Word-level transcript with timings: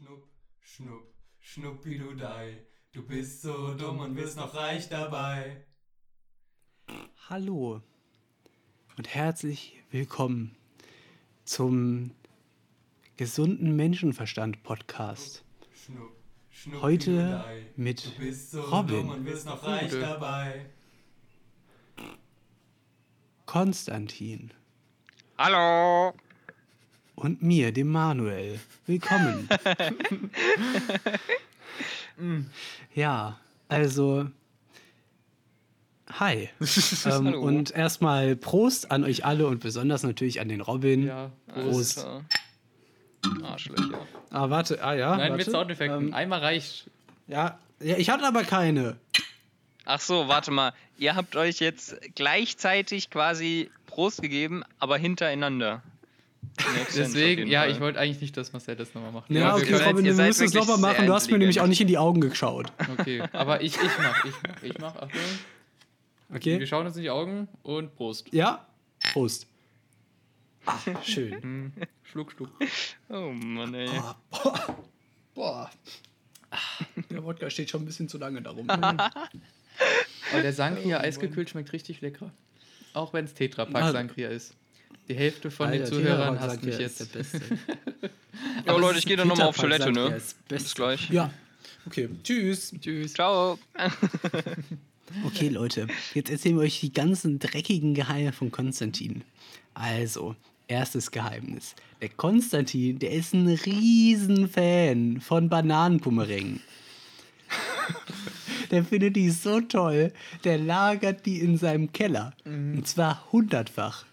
Schnupp, 0.00 0.28
schnupp, 0.60 1.12
schnuppidudei. 1.40 2.64
Du 2.92 3.04
bist 3.04 3.42
so 3.42 3.74
dumm 3.74 3.98
und 3.98 4.14
wirst 4.14 4.36
noch 4.36 4.54
reich 4.54 4.88
dabei. 4.88 5.64
Hallo 7.28 7.82
und 8.96 9.08
herzlich 9.12 9.76
willkommen 9.90 10.54
zum 11.44 12.12
gesunden 13.16 13.74
Menschenverstand 13.74 14.62
Podcast. 14.62 15.44
Schnupp, 15.74 16.12
schnupp, 16.50 16.80
Heute 16.80 17.44
mit 17.74 18.06
Du 18.06 18.18
bist 18.24 18.52
so 18.52 18.60
Robin. 18.62 18.98
dumm 19.00 19.08
und 19.10 19.24
wirst 19.24 19.46
noch 19.46 19.64
reich 19.64 19.90
Gute. 19.90 20.00
dabei. 20.00 20.70
Konstantin 23.46 24.52
Hallo. 25.36 26.14
Und 27.18 27.42
mir, 27.42 27.72
dem 27.72 27.88
Manuel. 27.88 28.60
Willkommen. 28.86 29.48
ja, 32.94 33.38
also 33.68 34.26
hi. 36.10 36.48
ähm, 37.06 37.34
und 37.34 37.70
erstmal 37.72 38.36
Prost 38.36 38.90
an 38.90 39.04
euch 39.04 39.24
alle 39.24 39.46
und 39.46 39.60
besonders 39.60 40.02
natürlich 40.02 40.40
an 40.40 40.48
den 40.48 40.60
Robin. 40.60 41.06
Ja, 41.06 41.30
Prost. 41.48 41.96
Prost. 41.96 42.08
Arschlöcher. 43.42 44.06
Ah, 44.30 44.48
warte, 44.48 44.82
ah 44.82 44.94
ja. 44.94 45.16
Nein, 45.16 45.32
warte. 45.32 45.44
mit 45.44 45.50
Soundeffekten. 45.50 46.08
Ähm, 46.08 46.14
Einmal 46.14 46.40
reicht. 46.40 46.88
ja, 47.26 47.58
ja, 47.80 47.96
ich 47.96 48.10
hatte 48.10 48.24
aber 48.24 48.44
keine. 48.44 48.96
Ach 49.84 50.00
so, 50.00 50.28
warte 50.28 50.50
mal. 50.50 50.72
Ihr 50.98 51.14
habt 51.14 51.36
euch 51.36 51.60
jetzt 51.60 51.96
gleichzeitig 52.14 53.10
quasi 53.10 53.70
Prost 53.86 54.20
gegeben, 54.22 54.62
aber 54.78 54.98
hintereinander. 54.98 55.82
Deswegen, 56.96 57.46
ja, 57.46 57.60
Fall. 57.60 57.70
ich 57.70 57.80
wollte 57.80 57.98
eigentlich 58.00 58.20
nicht, 58.20 58.36
dass 58.36 58.52
Marcel 58.52 58.74
das 58.76 58.92
nochmal 58.94 59.12
macht. 59.12 59.30
Ja, 59.30 59.50
Aber 59.50 59.58
okay, 59.58 59.68
wir- 59.70 59.78
seid- 59.78 59.86
Robin, 59.88 60.04
du 60.04 60.14
seid 60.14 60.26
musst 60.28 60.40
es 60.42 60.54
nochmal 60.54 60.78
machen. 60.78 61.06
Du 61.06 61.12
hast 61.14 61.30
mir 61.30 61.38
nämlich 61.38 61.60
auch 61.60 61.66
nicht 61.66 61.80
in 61.80 61.86
die 61.86 61.98
Augen 61.98 62.20
geschaut. 62.20 62.72
Okay, 62.98 63.22
aber 63.32 63.60
ich, 63.62 63.74
ich 63.76 63.98
mach, 63.98 64.24
ich 64.24 64.34
mach, 64.46 64.62
ich 64.62 64.78
mach. 64.78 64.96
Achtung. 64.96 65.10
Wir 66.30 66.36
Okay? 66.36 66.66
schauen 66.66 66.86
uns 66.86 66.96
in 66.96 67.02
die 67.02 67.10
Augen 67.10 67.48
und 67.62 67.94
Prost. 67.96 68.32
Ja? 68.32 68.66
Prost. 69.12 69.46
Ah, 70.66 70.76
schön. 71.02 71.32
Hm, 71.42 71.72
Schluck, 72.02 72.32
Schluck. 72.32 72.50
Oh 73.08 73.30
Mann, 73.32 73.74
ey. 73.74 73.88
Ah, 73.88 74.16
boah. 74.30 74.78
Boah. 75.34 75.70
Der 77.10 77.22
Wodka 77.24 77.48
steht 77.50 77.70
schon 77.70 77.82
ein 77.82 77.86
bisschen 77.86 78.08
zu 78.08 78.18
lange 78.18 78.42
darum. 78.42 78.68
Aber 78.70 80.42
der 80.42 80.52
Sangria 80.52 80.98
Oh, 80.98 81.02
eisgekühlt 81.02 81.48
schmeckt 81.50 81.72
richtig 81.72 82.00
lecker. 82.00 82.30
Auch 82.94 83.12
wenn 83.12 83.24
es 83.26 83.34
Tetra 83.34 83.64
Pak 83.66 83.82
Ah. 83.84 83.92
Sangria 83.92 84.28
ist. 84.28 84.54
Die 85.08 85.14
Hälfte 85.14 85.50
von 85.50 85.68
Alter, 85.68 85.84
den 85.84 85.92
Zuhörern 85.92 86.38
hasst 86.38 86.62
mich 86.62 86.74
ist 86.74 86.80
jetzt. 86.80 87.00
Der 87.00 87.18
Beste. 87.18 87.40
Ja, 88.66 88.76
Leute, 88.76 88.98
ich 89.00 89.06
gehe 89.06 89.16
dann 89.16 89.26
nochmal 89.26 89.48
auf 89.48 89.56
Toilette, 89.56 89.90
ne? 89.90 90.14
ist 90.14 90.14
das 90.14 90.34
Beste. 90.34 90.64
Bis 90.64 90.74
gleich. 90.74 91.10
Ja. 91.10 91.30
Okay, 91.86 92.08
tschüss. 92.22 92.72
Tschüss. 92.80 93.14
Ciao. 93.14 93.58
Okay, 95.24 95.48
Leute, 95.48 95.86
jetzt 96.12 96.28
erzählen 96.28 96.56
wir 96.56 96.64
euch 96.64 96.80
die 96.80 96.92
ganzen 96.92 97.38
dreckigen 97.38 97.94
Geheimnisse 97.94 98.34
von 98.34 98.50
Konstantin. 98.50 99.22
Also, 99.72 100.36
erstes 100.66 101.10
Geheimnis. 101.10 101.74
Der 102.02 102.10
Konstantin, 102.10 102.98
der 102.98 103.12
ist 103.12 103.32
ein 103.32 103.48
Riesenfan 103.48 105.22
von 105.22 105.48
Bananenpummerängen. 105.48 106.60
der 108.70 108.84
findet 108.84 109.16
die 109.16 109.30
so 109.30 109.62
toll, 109.62 110.12
der 110.44 110.58
lagert 110.58 111.24
die 111.24 111.40
in 111.40 111.56
seinem 111.56 111.90
Keller. 111.92 112.34
Und 112.44 112.86
zwar 112.86 113.26
hundertfach. 113.32 114.04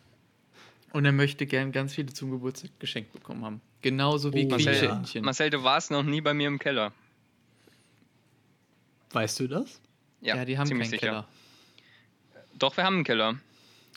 Und 0.96 1.04
er 1.04 1.12
möchte 1.12 1.46
gern 1.46 1.74
ganz 1.74 1.94
viele 1.94 2.14
zum 2.14 2.32
Geburtstag 2.32 2.72
geschenkt 2.80 3.12
bekommen 3.12 3.44
haben. 3.44 3.60
Genauso 3.82 4.32
wie 4.34 4.46
Oh, 4.46 4.50
Marcel. 4.50 5.22
Marcel, 5.22 5.50
du 5.50 5.62
warst 5.62 5.92
noch 5.92 6.04
nie 6.04 6.22
bei 6.22 6.34
mir 6.34 6.48
im 6.48 6.58
Keller. 6.58 6.94
Weißt 9.12 9.40
du 9.42 9.48
das? 9.48 9.82
Ja, 10.22 10.38
Ja, 10.38 10.46
die 10.46 10.58
haben 10.58 10.70
keinen 10.70 10.86
sicher. 10.86 10.98
Keller. 10.98 11.28
Doch, 12.58 12.78
wir 12.78 12.86
haben 12.86 12.96
einen 12.96 13.04
Keller. 13.04 13.36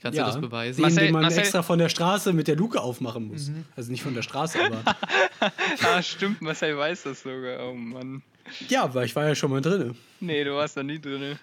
Kannst 0.02 0.16
ja, 0.18 0.24
du 0.26 0.32
das 0.32 0.40
beweisen? 0.40 0.76
Den, 0.78 0.82
Marcel- 0.82 1.04
den 1.06 1.12
man 1.12 1.22
Marcel- 1.22 1.38
extra 1.40 1.62
von 1.62 1.78
der 1.78 1.88
Straße 1.88 2.32
mit 2.32 2.48
der 2.48 2.56
Luke 2.56 2.80
aufmachen 2.80 3.28
muss. 3.28 3.50
Also 3.76 3.92
nicht 3.92 4.02
von 4.02 4.14
der 4.14 4.22
Straße, 4.22 4.58
aber. 4.60 4.82
Ah, 5.84 6.02
stimmt, 6.02 6.42
Marcel 6.42 6.76
weiß 6.76 7.04
das 7.04 7.22
sogar. 7.22 7.68
Oh 7.68 7.74
Mann. 7.74 8.22
ja, 8.68 8.92
weil 8.92 9.06
ich 9.06 9.14
war 9.14 9.24
ja 9.28 9.36
schon 9.36 9.50
mal 9.52 9.60
drin. 9.60 9.96
Nee, 10.18 10.42
du 10.42 10.54
warst 10.56 10.76
noch 10.76 10.82
nie 10.82 11.00
drin. 11.00 11.38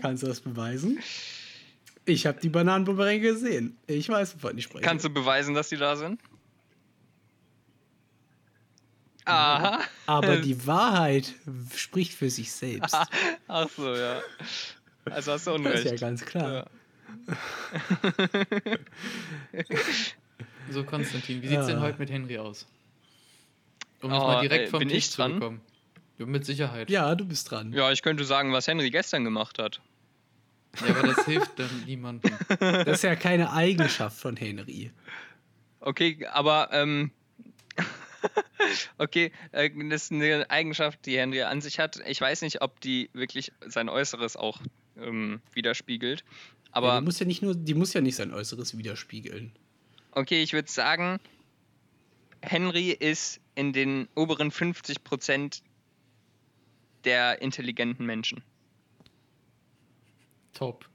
Kannst 0.00 0.22
du 0.22 0.28
das 0.28 0.40
beweisen? 0.40 1.00
Ich 2.08 2.26
habe 2.26 2.40
die 2.40 2.48
Bananenbumeränge 2.48 3.20
gesehen. 3.20 3.76
Ich 3.86 4.08
weiß, 4.08 4.36
wovon 4.36 4.56
ich 4.56 4.64
spreche. 4.64 4.82
Kannst 4.84 5.04
du 5.04 5.10
beweisen, 5.10 5.54
dass 5.54 5.68
die 5.68 5.76
da 5.76 5.94
sind? 5.96 6.20
Aha. 9.26 9.80
Aber 10.06 10.36
die 10.40 10.66
Wahrheit 10.66 11.34
spricht 11.74 12.14
für 12.14 12.30
sich 12.30 12.50
selbst. 12.50 12.96
Ach 13.48 13.68
so, 13.76 13.94
ja. 13.94 14.20
Also 15.04 15.32
hast 15.32 15.46
du 15.46 15.50
Das 15.50 15.60
Unrecht. 15.60 15.84
ist 15.84 15.90
ja 15.90 15.96
ganz 15.98 16.24
klar. 16.24 16.52
Ja. 16.52 16.66
So, 20.70 20.84
Konstantin, 20.84 21.40
wie 21.40 21.48
sieht's 21.48 21.64
denn 21.66 21.76
Ja. 21.76 21.82
heute 21.82 21.98
mit 21.98 22.10
Henry 22.10 22.36
aus? 22.36 22.66
Um 24.02 24.12
Oh, 24.12 24.18
mal 24.18 24.42
direkt 24.42 24.68
vom 24.68 24.80
bin 24.80 24.88
Tisch 24.90 24.98
ich 24.98 25.10
zu 25.12 25.16
dran? 25.16 25.38
bekommen. 25.38 25.60
Ja, 26.18 26.26
mit 26.26 26.44
Sicherheit. 26.44 26.90
Ja, 26.90 27.14
du 27.14 27.24
bist 27.24 27.50
dran. 27.50 27.72
Ja, 27.72 27.90
ich 27.90 28.02
könnte 28.02 28.24
sagen, 28.24 28.52
was 28.52 28.66
Henry 28.66 28.90
gestern 28.90 29.24
gemacht 29.24 29.58
hat. 29.58 29.80
Ja, 30.86 30.94
aber 30.96 31.08
das 31.14 31.24
hilft 31.24 31.58
dann 31.58 31.84
niemandem. 31.86 32.32
Das 32.58 32.86
ist 32.86 33.02
ja 33.02 33.16
keine 33.16 33.52
Eigenschaft 33.52 34.18
von 34.18 34.36
Henry. 34.36 34.90
Okay, 35.80 36.26
aber 36.32 36.68
ähm, 36.72 37.10
okay, 38.98 39.32
äh, 39.52 39.70
das 39.88 40.04
ist 40.04 40.12
eine 40.12 40.50
Eigenschaft, 40.50 41.06
die 41.06 41.18
Henry 41.18 41.42
an 41.42 41.60
sich 41.60 41.78
hat. 41.78 42.00
Ich 42.06 42.20
weiß 42.20 42.42
nicht, 42.42 42.62
ob 42.62 42.80
die 42.80 43.10
wirklich 43.12 43.52
sein 43.66 43.88
Äußeres 43.88 44.36
auch 44.36 44.60
ähm, 44.96 45.40
widerspiegelt. 45.52 46.20
ja, 46.20 46.26
Aber 46.72 46.98
die 46.98 47.04
muss 47.04 47.18
ja 47.20 47.26
nicht 47.26 47.42
nur, 47.42 47.54
die 47.54 47.74
muss 47.74 47.92
ja 47.92 48.00
nicht 48.00 48.16
sein 48.16 48.32
Äußeres 48.32 48.76
widerspiegeln. 48.76 49.52
okay, 50.12 50.42
ich 50.42 50.52
würde 50.52 50.70
sagen, 50.70 51.20
Henry 52.40 52.90
ist 52.90 53.40
in 53.54 53.72
den 53.72 54.08
oberen 54.14 54.50
50 54.50 55.04
Prozent 55.04 55.62
der 57.04 57.40
intelligenten 57.42 58.04
Menschen. 58.06 58.42
Top. 60.58 60.84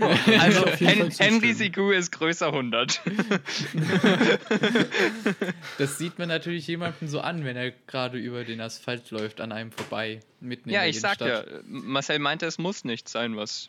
Also 0.00 0.66
Hen 0.66 1.10
Henrys 1.10 1.18
zustimmen. 1.18 1.60
IQ 1.60 1.92
ist 1.92 2.10
größer 2.12 2.46
100. 2.46 3.02
Das 5.76 5.98
sieht 5.98 6.18
man 6.18 6.28
natürlich 6.28 6.66
jemandem 6.66 7.06
so 7.06 7.20
an, 7.20 7.44
wenn 7.44 7.54
er 7.56 7.70
gerade 7.70 8.18
über 8.18 8.44
den 8.44 8.62
Asphalt 8.62 9.10
läuft, 9.10 9.42
an 9.42 9.52
einem 9.52 9.72
vorbei, 9.72 10.20
mitten 10.40 10.70
in 10.70 10.74
ja, 10.74 10.80
der 10.80 10.88
ich 10.88 11.00
sag 11.00 11.20
ja. 11.20 11.44
Marcel 11.66 12.18
meinte, 12.18 12.46
es 12.46 12.56
muss 12.56 12.84
nicht 12.84 13.10
sein, 13.10 13.36
was 13.36 13.68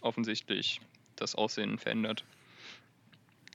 offensichtlich 0.00 0.80
das 1.16 1.34
Aussehen 1.34 1.76
verändert. 1.78 2.24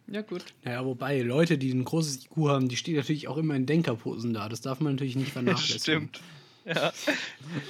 Ja, 0.07 0.21
gut. 0.21 0.45
Naja, 0.63 0.85
wobei 0.85 1.21
Leute, 1.21 1.57
die 1.57 1.71
ein 1.71 1.83
großes 1.83 2.25
IQ 2.25 2.37
haben, 2.47 2.69
die 2.69 2.77
stehen 2.77 2.95
natürlich 2.95 3.27
auch 3.27 3.37
immer 3.37 3.55
in 3.55 3.65
Denkerposen 3.65 4.33
da. 4.33 4.49
Das 4.49 4.61
darf 4.61 4.79
man 4.81 4.93
natürlich 4.93 5.15
nicht 5.15 5.31
vernachlässigen. 5.33 6.09
Stimmt. 6.09 6.21
Ja. 6.75 6.93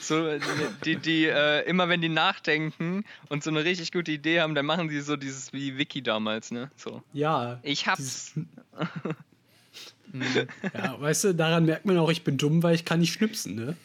So, 0.02 0.38
die, 0.86 0.98
die 0.98 1.26
äh, 1.26 1.68
immer 1.68 1.90
wenn 1.90 2.00
die 2.00 2.09
nachdenken 2.09 3.06
und 3.28 3.44
so 3.44 3.50
eine 3.50 3.64
richtig 3.64 3.92
gute 3.92 4.12
Idee 4.12 4.42
haben, 4.42 4.54
dann 4.54 4.68
machen 4.68 4.88
die 4.88 5.02
so 5.02 5.16
dieses 5.16 5.52
wie 5.52 5.80
Wiki 5.80 6.04
damals, 6.04 6.52
ne? 6.52 6.70
So. 6.76 7.02
Ja. 7.12 7.59
Ich 7.64 7.88
hab's. 7.88 8.34
Mhm. 10.14 10.48
Ja, 10.76 11.02
weißt 11.02 11.24
du, 11.24 11.34
daran 11.34 11.66
merkt 11.66 11.86
man 11.86 11.98
auch, 11.98 12.12
ich 12.12 12.24
bin 12.24 12.38
dumm, 12.38 12.62
weil 12.62 12.76
ich 12.76 12.86
kann 12.86 13.00
nicht 13.00 13.14
schnipsen, 13.14 13.56
ne? 13.56 13.76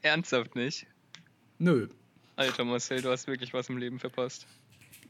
Ernsthaft 0.00 0.56
nicht. 0.56 0.86
Nö. 1.58 1.88
Alter 2.36 2.64
Marcel, 2.64 3.02
du 3.02 3.10
hast 3.10 3.26
wirklich 3.26 3.52
was 3.52 3.68
im 3.68 3.76
Leben 3.76 3.98
verpasst. 3.98 4.46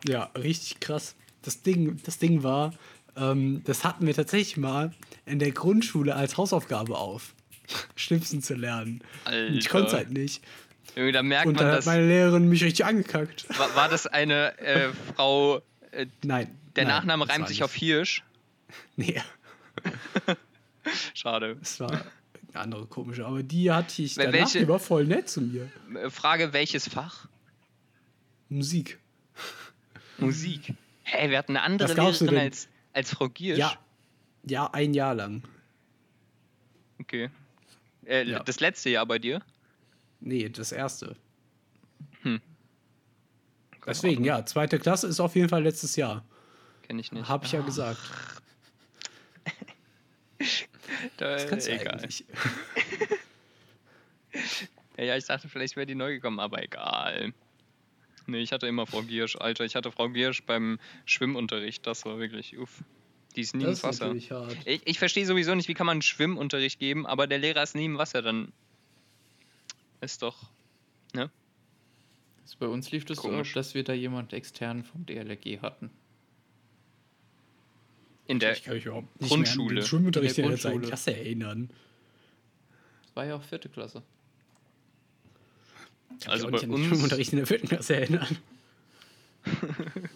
Ja, 0.07 0.25
richtig 0.37 0.81
krass. 0.81 1.15
Das 1.43 1.63
Ding, 1.63 2.01
das 2.05 2.19
Ding 2.19 2.43
war, 2.43 2.75
ähm, 3.17 3.63
das 3.65 3.85
hatten 3.85 4.07
wir 4.07 4.15
tatsächlich 4.15 4.57
mal 4.57 4.93
in 5.27 5.39
der 5.39 5.53
Grundschule 5.53 6.15
als 6.17 6.37
Hausaufgabe 6.37 6.99
auf. 6.99 7.35
Schnipsen 7.97 8.43
zu 8.43 8.55
lernen. 8.55 9.01
Alter. 9.25 9.55
Ich 9.55 9.69
konnte 9.69 9.89
es 9.89 9.95
halt 9.95 10.11
nicht. 10.11 10.43
Irgendwie, 10.97 11.13
da 11.13 11.23
merkt 11.23 11.47
Und 11.47 11.57
man 11.57 11.65
dann 11.67 11.77
hat 11.77 11.87
meine 11.87 12.07
Lehrerin 12.07 12.49
mich 12.49 12.63
richtig 12.63 12.85
angekackt. 12.85 13.47
War, 13.59 13.75
war 13.75 13.89
das 13.89 14.07
eine 14.07 14.57
äh, 14.59 14.91
Frau, 15.15 15.61
äh, 15.91 16.07
Nein. 16.23 16.57
der 16.77 16.85
nein, 16.85 16.95
Nachname 16.97 17.29
reimt 17.29 17.49
sich 17.49 17.59
nicht. 17.59 17.65
auf 17.65 17.75
Hirsch? 17.75 18.23
Nee, 18.97 19.21
Schade. 21.15 21.57
das 21.61 21.81
war 21.81 21.91
eine 21.91 22.05
andere 22.55 22.87
komische. 22.87 23.25
Aber 23.27 23.43
die 23.43 23.71
hatte 23.73 24.03
ich 24.03 24.15
danach, 24.15 24.33
welche- 24.33 24.61
die 24.61 24.69
war 24.69 24.79
voll 24.79 25.05
nett 25.05 25.29
zu 25.29 25.41
mir. 25.41 25.69
Äh, 25.95 26.11
Frage, 26.11 26.53
welches 26.53 26.89
Fach? 26.89 27.27
Musik. 28.49 28.99
Musik. 30.19 30.75
Hä, 31.05 31.31
wir 31.31 31.39
hatten 31.39 31.57
eine 31.57 31.63
andere 31.63 31.93
Lehrerin 31.93 32.37
als, 32.39 32.69
als 32.93 33.11
Frau 33.11 33.29
Giersch. 33.29 33.59
Ja. 33.59 33.75
Ja, 34.47 34.71
ein 34.73 34.95
Jahr 34.95 35.15
lang. 35.15 35.43
Okay. 37.01 37.31
Äh, 38.07 38.25
Ja. 38.25 38.41
Das 38.43 38.61
letzte 38.61 38.91
Jahr 38.91 39.07
bei 39.07 39.19
dir? 39.19 39.41
Nee, 40.21 40.49
das 40.49 40.73
erste. 40.73 41.17
Hm. 42.23 42.41
Deswegen, 43.87 44.25
ja, 44.25 44.45
zweite 44.47 44.79
Klasse 44.79 45.07
ist 45.09 45.21
auf 45.21 45.35
jeden 45.37 45.49
Fall 45.51 45.63
letztes 45.63 45.97
Jahr. 45.97 46.25
Kenne 46.83 47.01
ich 47.01 47.13
nicht. 47.13 47.29
Habe 47.29 47.45
ich 47.45 47.53
ja 47.53 47.61
gesagt. 47.61 48.01
Da, 51.19 51.33
Das 51.33 51.47
kannst 51.47 51.67
du 51.67 51.73
egal. 51.73 51.95
eigentlich. 51.99 52.25
Ja, 54.97 55.05
ja, 55.05 55.17
ich 55.17 55.25
dachte, 55.27 55.49
vielleicht 55.49 55.77
wäre 55.77 55.87
die 55.87 55.95
neu 55.95 56.15
gekommen, 56.15 56.41
aber 56.41 56.63
egal. 56.63 57.33
Nee, 58.27 58.39
ich 58.39 58.53
hatte 58.53 58.67
immer 58.67 58.87
Frau 58.87 59.03
Giersch. 59.03 59.37
Alter, 59.37 59.65
ich 59.65 59.75
hatte 59.77 59.93
Frau 59.93 60.09
Giersch 60.09 60.43
beim 60.45 60.79
Schwimmunterricht. 61.05 61.87
Das 61.87 62.05
war 62.05 62.19
wirklich, 62.19 62.57
uff. 62.59 62.83
Die 63.37 63.41
ist 63.41 63.55
nie 63.55 63.65
Das 63.65 63.83
im 63.83 63.89
Wasser. 63.89 64.15
Ich, 64.15 64.83
ich 64.87 64.99
verstehe 64.99 65.27
sowieso 65.27 65.55
nicht, 65.55 65.69
wie 65.69 65.75
kann 65.75 65.87
man 65.87 66.03
Schwimmunterricht 66.03 66.79
geben, 66.79 67.07
aber 67.07 67.27
der 67.27 67.39
Lehrer 67.39 67.63
ist 67.63 67.75
nie 67.75 67.87
im 67.87 67.99
Wasser, 67.99 68.23
dann 68.23 68.53
ist 70.01 70.23
doch. 70.23 70.51
Ne? 71.15 71.31
Also 72.43 72.57
bei 72.61 72.67
uns 72.67 72.91
lief 72.93 73.05
das 73.05 73.17
so, 73.19 73.23
Komisch. 73.29 73.53
dass 73.55 73.75
wir 73.75 73.83
da 73.85 73.93
jemand 73.93 74.33
extern 74.33 74.85
vom 74.85 75.05
DLRG 75.07 75.61
hatten. 75.63 75.91
In 78.27 78.39
der. 78.39 78.53
ich 78.53 78.63
kann 78.63 78.75
mich 78.75 78.87
überhaupt 78.87 79.21
nicht 79.21 79.31
Grundschule. 79.31 79.67
mehr 79.67 79.71
an 79.71 79.77
den 79.83 79.87
Schwimmunterricht 79.89 80.39
In 80.39 80.43
der 80.45 80.51
Grundschule. 80.57 80.87
Klasse 80.87 81.17
erinnern. 81.17 81.71
Das 83.03 83.17
war 83.17 83.25
ja 83.27 83.35
auch 83.37 83.43
vierte 83.43 83.69
Klasse. 83.69 84.03
Ich 86.21 86.29
Also 86.29 86.31
also 86.31 86.47
auch 86.47 86.51
bei 86.51 86.57
nicht 86.57 86.65
an 86.65 86.71
den 86.71 86.79
uns- 86.81 86.87
Schwimmunterricht 86.89 87.33
in 87.33 87.37
der 87.39 87.47
vierten 87.47 87.69
Klasse 87.69 87.97
erinnern. 87.97 88.37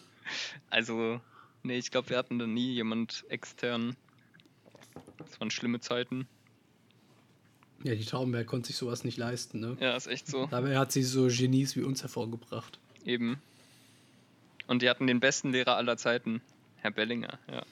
Also, 0.70 1.20
nee, 1.62 1.78
ich 1.78 1.90
glaube, 1.90 2.10
wir 2.10 2.18
hatten 2.18 2.38
da 2.38 2.46
nie 2.46 2.72
jemand 2.72 3.24
extern. 3.28 3.96
Das 5.18 5.40
waren 5.40 5.50
schlimme 5.50 5.80
Zeiten. 5.80 6.26
Ja, 7.84 7.94
die 7.94 8.04
Taubenberg 8.04 8.46
konnte 8.46 8.68
sich 8.68 8.76
sowas 8.76 9.04
nicht 9.04 9.18
leisten, 9.18 9.60
ne? 9.60 9.76
Ja, 9.80 9.96
ist 9.96 10.08
echt 10.08 10.26
so. 10.26 10.46
Dabei 10.46 10.76
hat 10.76 10.90
sie 10.90 11.02
so 11.02 11.28
Genies 11.28 11.76
wie 11.76 11.82
uns 11.82 12.02
hervorgebracht. 12.02 12.80
Eben. 13.04 13.40
Und 14.66 14.82
die 14.82 14.90
hatten 14.90 15.06
den 15.06 15.20
besten 15.20 15.52
Lehrer 15.52 15.76
aller 15.76 15.96
Zeiten. 15.96 16.42
Herr 16.76 16.90
Bellinger, 16.90 17.38
ja. 17.50 17.64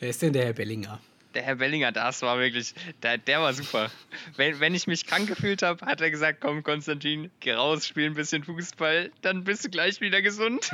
Wer 0.00 0.10
ist 0.10 0.22
denn 0.22 0.32
der 0.32 0.44
Herr 0.44 0.52
Bellinger? 0.52 1.00
Der 1.34 1.42
Herr 1.42 1.56
Bellinger, 1.56 1.90
das 1.92 2.22
war 2.22 2.38
wirklich, 2.38 2.74
der, 3.02 3.18
der 3.18 3.40
war 3.40 3.52
super. 3.52 3.90
Wenn, 4.36 4.60
wenn 4.60 4.74
ich 4.74 4.86
mich 4.86 5.04
krank 5.04 5.26
gefühlt 5.28 5.62
habe, 5.62 5.84
hat 5.84 6.00
er 6.00 6.10
gesagt, 6.10 6.40
komm 6.40 6.62
Konstantin, 6.62 7.30
geh 7.40 7.52
raus, 7.52 7.86
spiel 7.86 8.06
ein 8.06 8.14
bisschen 8.14 8.44
Fußball, 8.44 9.10
dann 9.22 9.42
bist 9.44 9.64
du 9.64 9.68
gleich 9.68 10.00
wieder 10.00 10.22
gesund. 10.22 10.70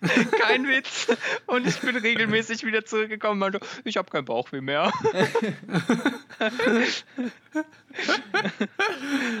Kein 0.40 0.66
Witz. 0.68 1.06
Und 1.46 1.66
ich 1.66 1.80
bin 1.80 1.96
regelmäßig 1.96 2.64
wieder 2.64 2.84
zurückgekommen 2.84 3.34
und 3.34 3.52
meinte, 3.52 3.60
ich 3.84 3.96
habe 3.96 4.10
keinen 4.10 4.24
Bauchweh 4.24 4.60
mehr. 4.60 4.90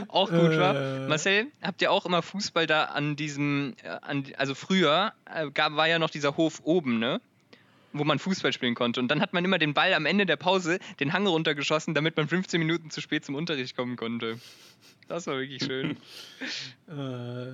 auch 0.08 0.30
gut? 0.30 0.52
Äh. 0.52 1.08
Marcel, 1.08 1.48
habt 1.62 1.82
ihr 1.82 1.90
auch 1.90 2.06
immer 2.06 2.22
Fußball 2.22 2.66
da 2.66 2.84
an 2.84 3.16
diesem, 3.16 3.74
äh, 3.82 3.88
an, 3.88 4.24
also 4.38 4.54
früher 4.54 5.12
äh, 5.32 5.50
gab, 5.50 5.74
war 5.76 5.88
ja 5.88 5.98
noch 5.98 6.10
dieser 6.10 6.36
Hof 6.36 6.60
oben, 6.62 6.98
ne? 6.98 7.20
Wo 7.92 8.04
man 8.04 8.18
Fußball 8.18 8.52
spielen 8.52 8.74
konnte. 8.74 9.00
Und 9.00 9.08
dann 9.08 9.20
hat 9.20 9.32
man 9.32 9.44
immer 9.44 9.58
den 9.58 9.74
Ball 9.74 9.94
am 9.94 10.06
Ende 10.06 10.26
der 10.26 10.36
Pause 10.36 10.78
den 11.00 11.12
Hang 11.12 11.26
runtergeschossen, 11.26 11.94
damit 11.94 12.16
man 12.16 12.28
15 12.28 12.58
Minuten 12.58 12.90
zu 12.90 13.00
spät 13.00 13.24
zum 13.24 13.34
Unterricht 13.34 13.76
kommen 13.76 13.96
konnte. 13.96 14.38
Das 15.08 15.26
war 15.26 15.38
wirklich 15.38 15.62
schön. 15.64 15.96
Äh, 16.88 17.52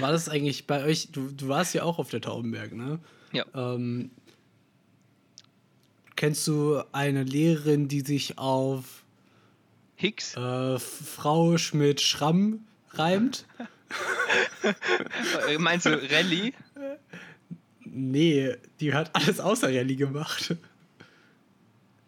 war 0.00 0.10
das 0.10 0.28
eigentlich 0.28 0.66
bei 0.66 0.84
euch? 0.84 1.08
Du, 1.12 1.30
du 1.30 1.48
warst 1.48 1.74
ja 1.74 1.84
auch 1.84 1.98
auf 1.98 2.10
der 2.10 2.20
Taubenberg, 2.20 2.72
ne? 2.72 2.98
Ja. 3.32 3.44
Ähm, 3.54 4.10
kennst 6.16 6.46
du 6.48 6.82
eine 6.92 7.22
Lehrerin, 7.22 7.86
die 7.86 8.00
sich 8.00 8.38
auf 8.38 9.04
Hicks? 9.96 10.36
äh, 10.36 10.78
Frau 10.78 11.58
Schmidt-Schramm 11.58 12.64
reimt? 12.90 13.44
Äh, 15.48 15.58
Meinst 15.58 15.86
du 15.86 15.90
Rallye? 15.90 16.54
Nee, 17.96 18.56
die 18.80 18.92
hat 18.92 19.14
alles 19.14 19.38
außer 19.38 19.68
Rallye 19.68 19.94
gemacht. 19.96 20.56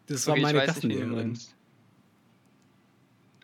Das 0.09 0.27
war 0.27 0.33
Okay, 0.33 0.43
meine 0.43 0.59
nicht, 0.59 0.65
Klassenlehrerin. 0.65 1.39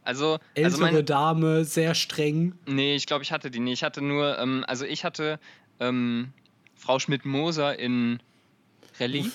Also, 0.05 0.33
also 0.33 0.39
Ältere 0.55 0.81
meine, 0.81 1.05
Dame, 1.05 1.65
sehr 1.65 1.94
streng. 1.94 2.55
nee, 2.67 2.97
ich 2.97 3.06
glaube, 3.06 3.23
ich 3.23 3.31
hatte 3.31 3.50
die 3.50 3.61
nie. 3.61 3.73
Ich 3.73 3.85
hatte 3.85 4.03
nur, 4.03 4.37
ähm, 4.39 4.65
also 4.67 4.85
ich 4.85 5.05
hatte 5.05 5.39
ähm, 5.79 6.33
Frau 6.75 6.99
Schmidt-Moser 6.99 7.79
in 7.79 8.19
Rallye. 8.99 9.31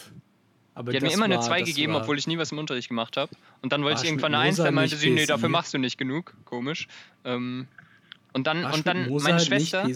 Aber 0.75 0.91
Die 0.91 0.97
hat 0.97 1.03
mir 1.03 1.13
immer 1.13 1.25
eine 1.25 1.35
war- 1.37 1.41
2 1.43 1.59
das 1.61 1.69
gegeben, 1.69 1.93
war- 1.93 2.01
obwohl 2.01 2.17
ich 2.17 2.27
nie 2.27 2.37
was 2.37 2.51
im 2.51 2.57
Unterricht 2.57 2.89
gemacht 2.89 3.15
habe. 3.15 3.31
Und 3.61 3.71
dann 3.71 3.83
wollte 3.83 4.01
ich 4.01 4.07
irgendwann 4.09 4.35
eine 4.35 4.51
Schmidt-Moser 4.51 4.63
1, 4.63 4.65
dann 4.67 4.75
meinte 4.75 4.95
nicht 4.95 5.01
sie, 5.01 5.09
nee, 5.11 5.25
dafür 5.25 5.47
machst 5.49 5.73
du 5.73 5.77
nicht 5.77 5.97
genug. 5.97 6.33
Komisch. 6.43 6.87
Ähm, 7.23 7.67
und 8.33 8.45
dann, 8.45 8.63
war 8.63 8.73
und 8.73 8.85
dann 8.85 9.09
meine 9.23 9.37
nicht 9.37 9.47
Schwester. 9.47 9.87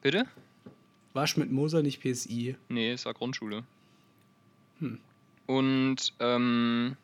Bitte? 0.00 0.24
War 1.16 1.26
Schmidt-Moser 1.26 1.82
nicht 1.82 2.02
PSI? 2.02 2.56
Nee, 2.68 2.90
es 2.90 3.06
war 3.06 3.14
Grundschule. 3.14 3.64
Hm. 4.80 5.00
Und 5.46 6.12
ähm, 6.20 6.98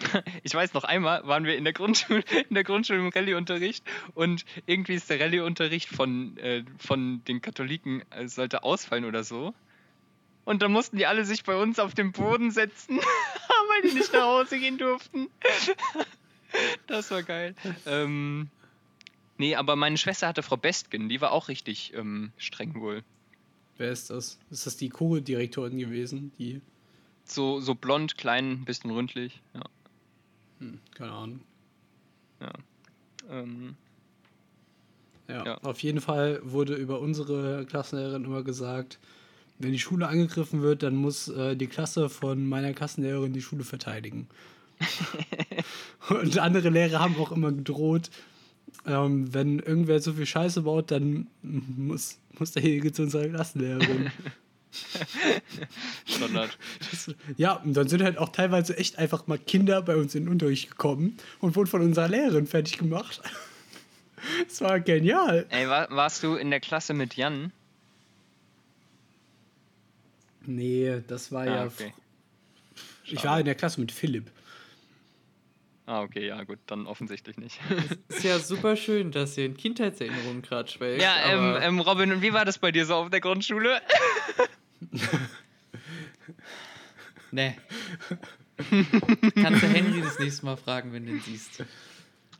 ich 0.42 0.52
weiß 0.52 0.74
noch 0.74 0.84
einmal 0.84 1.26
waren 1.26 1.44
wir 1.44 1.56
in 1.56 1.64
der 1.64 1.72
Grundschule, 1.72 2.22
in 2.50 2.54
der 2.54 2.62
Grundschule 2.62 2.98
im 2.98 3.08
Rallye-Unterricht 3.08 3.82
und 4.14 4.44
irgendwie 4.66 4.96
ist 4.96 5.08
der 5.08 5.18
Rallye-Unterricht 5.18 5.88
von, 5.88 6.36
äh, 6.36 6.62
von 6.76 7.24
den 7.24 7.40
Katholiken 7.40 8.02
äh, 8.10 8.28
sollte 8.28 8.64
ausfallen 8.64 9.06
oder 9.06 9.24
so. 9.24 9.54
Und 10.44 10.60
dann 10.60 10.70
mussten 10.70 10.98
die 10.98 11.06
alle 11.06 11.24
sich 11.24 11.44
bei 11.44 11.56
uns 11.56 11.78
auf 11.78 11.94
den 11.94 12.12
Boden 12.12 12.50
setzen, 12.50 12.98
weil 13.68 13.90
die 13.90 13.96
nicht 13.96 14.12
nach 14.12 14.24
Hause 14.24 14.58
gehen 14.58 14.76
durften. 14.76 15.30
das 16.86 17.10
war 17.10 17.22
geil. 17.22 17.54
Ähm, 17.86 18.50
nee, 19.40 19.56
aber 19.56 19.74
meine 19.74 19.96
Schwester 19.96 20.28
hatte 20.28 20.42
Frau 20.42 20.56
Bestgen, 20.56 21.08
die 21.08 21.20
war 21.20 21.32
auch 21.32 21.48
richtig 21.48 21.92
ähm, 21.94 22.30
streng 22.36 22.74
wohl. 22.80 23.02
Wer 23.78 23.90
ist 23.90 24.10
das? 24.10 24.38
Ist 24.50 24.66
das 24.66 24.76
die 24.76 24.90
Co-Direktorin 24.90 25.78
gewesen? 25.78 26.32
Die, 26.38 26.60
So, 27.24 27.60
so 27.60 27.74
blond, 27.74 28.18
klein, 28.18 28.52
ein 28.52 28.64
bisschen 28.66 28.90
rundlich. 28.90 29.40
Ja. 29.54 29.62
hm, 30.58 30.78
keine 30.94 31.12
Ahnung. 31.12 31.40
Ähm, 33.30 33.76
Ja. 35.28 35.46
Ja. 35.46 35.58
Auf 35.58 35.82
jeden 35.82 36.00
Fall 36.00 36.40
wurde 36.42 36.74
über 36.74 37.00
unsere 37.00 37.64
Klassenlehrerin 37.64 38.24
immer 38.24 38.42
gesagt, 38.42 38.98
wenn 39.58 39.72
die 39.72 39.78
Schule 39.78 40.08
angegriffen 40.08 40.62
wird, 40.62 40.82
dann 40.82 40.96
muss 40.96 41.28
äh, 41.28 41.56
die 41.56 41.66
Klasse 41.66 42.08
von 42.08 42.46
meiner 42.46 42.72
Klassenlehrerin 42.72 43.32
die 43.32 43.42
Schule 43.42 43.64
verteidigen. 43.64 44.26
Und 46.08 46.38
andere 46.38 46.70
Lehrer 46.70 46.98
haben 46.98 47.16
auch 47.16 47.32
immer 47.32 47.52
gedroht, 47.52 48.10
ähm, 48.86 49.32
wenn 49.32 49.58
irgendwer 49.58 50.00
so 50.00 50.12
viel 50.12 50.26
Scheiße 50.26 50.62
baut, 50.62 50.90
dann 50.90 51.26
muss, 51.42 52.18
muss 52.38 52.52
derjenige 52.52 52.92
zu 52.92 53.02
unserer 53.02 53.28
Klassenlehrerin. 53.28 54.10
Standard. 56.06 56.56
Das, 56.90 57.14
ja, 57.36 57.54
und 57.54 57.74
dann 57.74 57.88
sind 57.88 58.02
halt 58.02 58.18
auch 58.18 58.30
teilweise 58.30 58.76
echt 58.76 58.98
einfach 58.98 59.26
mal 59.26 59.38
Kinder 59.38 59.82
bei 59.82 59.96
uns 59.96 60.14
in 60.14 60.24
den 60.24 60.32
Unterricht 60.32 60.70
gekommen 60.70 61.18
und 61.40 61.56
wurden 61.56 61.68
von 61.68 61.82
unserer 61.82 62.08
Lehrerin 62.08 62.46
fertig 62.46 62.78
gemacht. 62.78 63.20
Das 64.46 64.60
war 64.60 64.80
genial. 64.80 65.46
Ey, 65.48 65.66
war, 65.66 65.90
warst 65.90 66.22
du 66.22 66.34
in 66.34 66.50
der 66.50 66.60
Klasse 66.60 66.92
mit 66.92 67.16
Jan? 67.16 67.52
Nee, 70.44 71.02
das 71.08 71.32
war 71.32 71.46
ja. 71.46 71.62
Ah, 71.62 71.66
okay. 71.66 71.94
Ich 73.04 73.24
war 73.24 73.38
in 73.38 73.46
der 73.46 73.54
Klasse 73.54 73.80
mit 73.80 73.92
Philipp. 73.92 74.30
Ah, 75.90 76.02
okay, 76.02 76.28
ja, 76.28 76.44
gut, 76.44 76.60
dann 76.66 76.86
offensichtlich 76.86 77.36
nicht. 77.36 77.58
Ist 78.08 78.22
ja 78.22 78.38
super 78.38 78.76
schön, 78.76 79.10
dass 79.10 79.36
ihr 79.36 79.44
in 79.46 79.56
Kindheitserinnerungen 79.56 80.40
gerade 80.40 80.70
schwelgt. 80.70 81.02
ja, 81.02 81.16
ähm, 81.26 81.58
ähm, 81.60 81.80
Robin, 81.80 82.12
und 82.12 82.22
wie 82.22 82.32
war 82.32 82.44
das 82.44 82.58
bei 82.58 82.70
dir 82.70 82.86
so 82.86 82.94
auf 82.94 83.10
der 83.10 83.20
Grundschule? 83.20 83.80
nee. 87.32 87.56
Kannst 89.34 89.62
du 89.64 89.66
Henry 89.66 90.00
das 90.00 90.20
nächste 90.20 90.46
Mal 90.46 90.56
fragen, 90.56 90.92
wenn 90.92 91.06
du 91.06 91.12
ihn 91.12 91.20
siehst. 91.26 91.64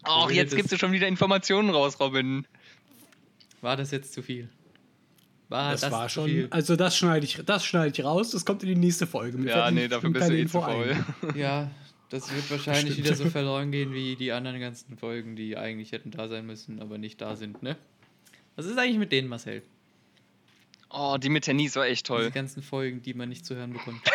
Ach, 0.04 0.30
jetzt 0.30 0.54
gibst 0.54 0.70
du 0.70 0.78
schon 0.78 0.92
wieder 0.92 1.08
Informationen 1.08 1.70
raus, 1.70 1.98
Robin. 1.98 2.46
War 3.62 3.76
das 3.76 3.90
jetzt 3.90 4.12
zu 4.12 4.22
viel? 4.22 4.48
War 5.48 5.72
Das, 5.72 5.80
das, 5.80 5.90
war 5.90 6.06
zu 6.06 6.14
schon. 6.14 6.24
viel? 6.26 6.46
Also, 6.50 6.76
das 6.76 6.96
schneide 6.96 7.26
ich, 7.26 7.42
das 7.44 7.64
schneide 7.64 7.88
ich 7.98 8.04
raus. 8.04 8.30
Das 8.30 8.44
kommt 8.44 8.62
in 8.62 8.68
die 8.68 8.76
nächste 8.76 9.08
Folge. 9.08 9.38
Mir 9.38 9.50
Ja, 9.50 9.70
nee, 9.72 9.88
dafür 9.88 10.10
bist 10.10 10.28
du 10.28 10.34
eh 10.34 10.46
zu 10.46 10.58
Info 10.58 10.60
ein. 10.60 11.04
faul. 11.20 11.34
Ja, 11.34 11.68
das 12.10 12.32
wird 12.34 12.50
wahrscheinlich 12.50 12.92
Stimmt. 12.94 13.06
wieder 13.06 13.16
so 13.16 13.30
verloren 13.30 13.70
gehen 13.72 13.94
wie 13.94 14.16
die 14.16 14.32
anderen 14.32 14.60
ganzen 14.60 14.98
Folgen, 14.98 15.36
die 15.36 15.56
eigentlich 15.56 15.92
hätten 15.92 16.10
da 16.10 16.28
sein 16.28 16.44
müssen, 16.46 16.80
aber 16.80 16.98
nicht 16.98 17.20
da 17.20 17.36
sind, 17.36 17.62
ne? 17.62 17.76
Was 18.56 18.66
ist 18.66 18.76
eigentlich 18.78 18.98
mit 18.98 19.12
denen, 19.12 19.28
Marcel? 19.28 19.62
Oh, 20.90 21.16
die 21.18 21.28
mit 21.28 21.44
Tennis 21.44 21.76
war 21.76 21.86
echt 21.86 22.08
Diese 22.08 22.18
toll. 22.18 22.30
ganzen 22.30 22.62
Folgen, 22.62 23.00
die 23.00 23.14
man 23.14 23.28
nicht 23.28 23.46
zu 23.46 23.54
hören 23.54 23.72
bekommt. 23.72 24.02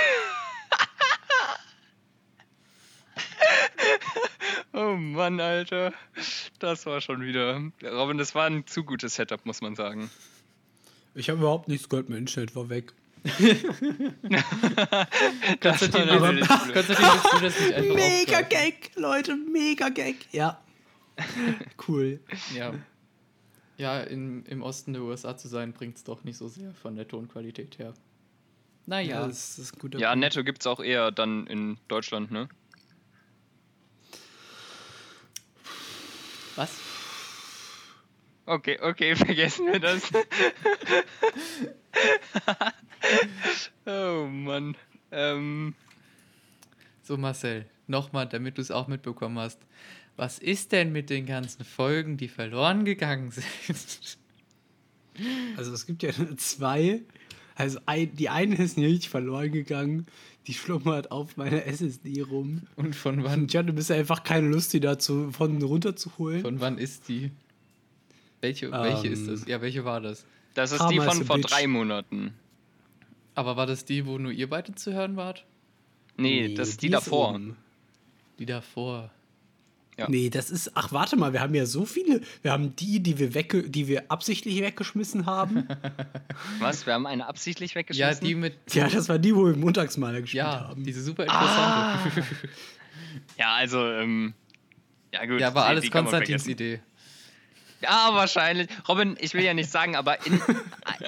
Oh 4.74 4.96
Mann, 4.98 5.40
Alter. 5.40 5.94
Das 6.60 6.86
war 6.86 7.00
schon 7.00 7.22
wieder. 7.22 7.62
Robin, 7.82 8.18
das 8.18 8.36
war 8.36 8.46
ein 8.48 8.68
zu 8.68 8.84
gutes 8.84 9.16
Setup, 9.16 9.46
muss 9.46 9.62
man 9.62 9.74
sagen. 9.76 10.10
Ich 11.14 11.30
habe 11.30 11.40
überhaupt 11.40 11.70
nichts 11.70 11.88
gehört. 11.88 12.10
Mein 12.10 12.20
Internet 12.20 12.58
war 12.58 12.68
weg. 12.68 12.92
Konstantin, 15.62 16.10
aber. 16.10 16.36
Konstantin, 16.36 17.06
willst 17.06 17.34
du 17.34 17.40
das 17.42 17.60
nicht 17.60 17.74
einfach 17.74 17.96
Mega 17.96 18.40
aufgreifen? 18.40 18.50
Gag, 18.50 18.92
Leute. 18.96 19.36
Mega 19.36 19.90
Gag. 19.90 20.16
Ja. 20.32 20.62
Cool. 21.88 22.20
Ja. 22.54 22.74
Ja, 23.78 24.00
in, 24.02 24.46
im 24.46 24.62
Osten 24.62 24.94
der 24.94 25.02
USA 25.02 25.36
zu 25.36 25.48
sein, 25.48 25.74
bringt 25.74 25.98
es 25.98 26.04
doch 26.04 26.24
nicht 26.24 26.38
so 26.38 26.48
sehr 26.48 26.74
von 26.74 26.96
der 26.96 27.08
Tonqualität 27.08 27.80
her. 27.80 27.94
Naja, 28.86 29.26
das 29.26 29.58
ist 29.58 29.74
ein 29.74 29.80
guter 29.80 30.00
Ja, 30.00 30.12
Punkt. 30.12 30.22
Netto 30.22 30.44
gibt 30.44 30.62
es 30.62 30.68
auch 30.68 30.80
eher 30.80 31.12
dann 31.12 31.48
in 31.48 31.78
Deutschland, 31.88 32.32
ne? 32.32 32.48
was? 36.56 36.72
Okay, 38.46 38.80
okay, 38.82 39.16
vergessen 39.26 39.66
wir 39.72 39.80
das. 39.80 40.04
oh 43.86 44.26
Mann. 44.28 44.76
Ähm, 45.12 45.74
So, 47.04 47.18
Marcel, 47.18 47.66
nochmal, 47.88 48.28
damit 48.28 48.58
du 48.58 48.62
es 48.62 48.72
auch 48.72 48.88
mitbekommen 48.88 49.38
hast. 49.40 49.60
Was 50.18 50.40
ist 50.40 50.72
denn 50.72 50.92
mit 50.92 51.10
den 51.10 51.26
ganzen 51.26 51.66
Folgen, 51.66 52.18
die 52.18 52.28
verloren 52.30 52.86
gegangen 52.86 53.32
sind? 53.32 54.18
Also 55.58 55.74
es 55.74 55.86
gibt 55.86 56.04
ja 56.04 56.12
zwei. 56.38 57.02
Also 57.56 57.80
ein, 57.86 58.14
die 58.16 58.30
eine 58.30 58.56
ist 58.56 58.78
nicht 58.78 59.08
verloren 59.08 59.52
gegangen. 59.52 60.08
Die 60.48 60.54
schlummert 60.54 61.12
auf 61.12 61.38
meiner 61.38 61.66
SSD 61.66 62.22
rum. 62.22 62.64
Und 62.76 62.96
von 62.96 63.24
wann, 63.24 63.42
Und 63.44 63.52
ich 63.54 63.58
hatte 63.58 63.74
bisher 63.74 63.98
einfach 63.98 64.24
keine 64.24 64.48
Lust, 64.50 64.74
die 64.74 64.80
dazu 64.80 65.32
von 65.32 65.62
runterzuholen. 65.62 66.42
von 66.42 66.60
wann 66.60 66.78
ist 66.78 67.08
die? 67.08 67.32
Welche, 68.42 68.72
welche 68.72 69.08
ist 69.08 69.22
Ähm, 69.22 69.28
das? 69.28 69.48
Ja, 69.48 69.62
welche 69.62 69.86
war 69.86 70.02
das? 70.02 70.26
Das 70.56 70.72
ist 70.72 70.80
Karma 70.80 70.92
die 70.92 70.98
von 71.00 71.22
a 71.22 71.26
vor 71.26 71.36
bitch. 71.38 71.52
drei 71.52 71.68
Monaten. 71.68 72.34
Aber 73.36 73.56
war 73.58 73.68
das 73.68 73.86
die, 73.86 74.06
wo 74.08 74.18
nur 74.18 74.32
ihr 74.32 74.50
beide 74.50 74.74
zu 74.74 74.92
hören 74.94 75.16
wart? 75.16 75.46
Nee, 76.18 76.56
das 76.56 76.70
ist 76.70 76.82
die, 76.82 76.90
davor. 76.90 77.30
oben. 77.32 77.56
Die 78.40 78.46
davor. 78.46 79.12
Ja. 79.98 80.10
Nee, 80.10 80.30
das 80.30 80.50
ist. 80.52 80.72
Ach, 80.76 80.92
warte 80.92 81.16
mal, 81.16 81.32
wir 81.32 81.40
haben 81.42 81.56
ja 81.56 81.66
so 81.66 81.86
viele. 81.86 82.20
Wir 82.42 82.52
haben 82.52 82.76
die, 82.76 83.00
die 83.02 83.18
wir 83.18 83.34
wegge 83.34 83.70
die 83.70 83.88
wir 83.88 84.12
absichtlich 84.12 84.62
weggeschmissen 84.62 85.26
haben. 85.26 85.68
Was? 86.60 86.86
Wir 86.86 86.94
haben 86.94 87.06
eine 87.06 87.28
absichtlich 87.28 87.72
Ja, 87.72 87.76
weggeschmissen? 87.78 88.26
die 88.28 88.36
mit. 88.36 88.56
ja, 88.74 88.90
das 88.90 89.08
war 89.08 89.20
die, 89.20 89.34
wo 89.36 89.46
wir 89.46 89.56
Montagsmaler 89.56 90.20
gespielt 90.22 90.44
Ja, 90.44 90.68
haben. 90.70 90.84
diese 90.84 91.02
super 91.04 91.26
Ah. 91.30 92.00
interessante. 92.04 92.38
Ja, 93.38 93.54
also, 93.56 93.86
ähm. 93.90 94.34
Ja, 95.14 95.26
gut. 95.26 95.40
ja, 95.40 95.54
war 95.56 95.64
die- 95.64 95.70
alles 95.70 95.84
die 95.86 95.90
Konstantins. 95.90 96.48
Idee. 96.48 96.82
Ja, 97.86 98.10
wahrscheinlich. 98.14 98.68
Robin, 98.88 99.16
ich 99.20 99.36
will 99.36 99.44
ja 99.44 99.54
nicht 99.54 99.70
sagen, 99.70 99.96
aber 99.96 100.26
in, 100.26 100.42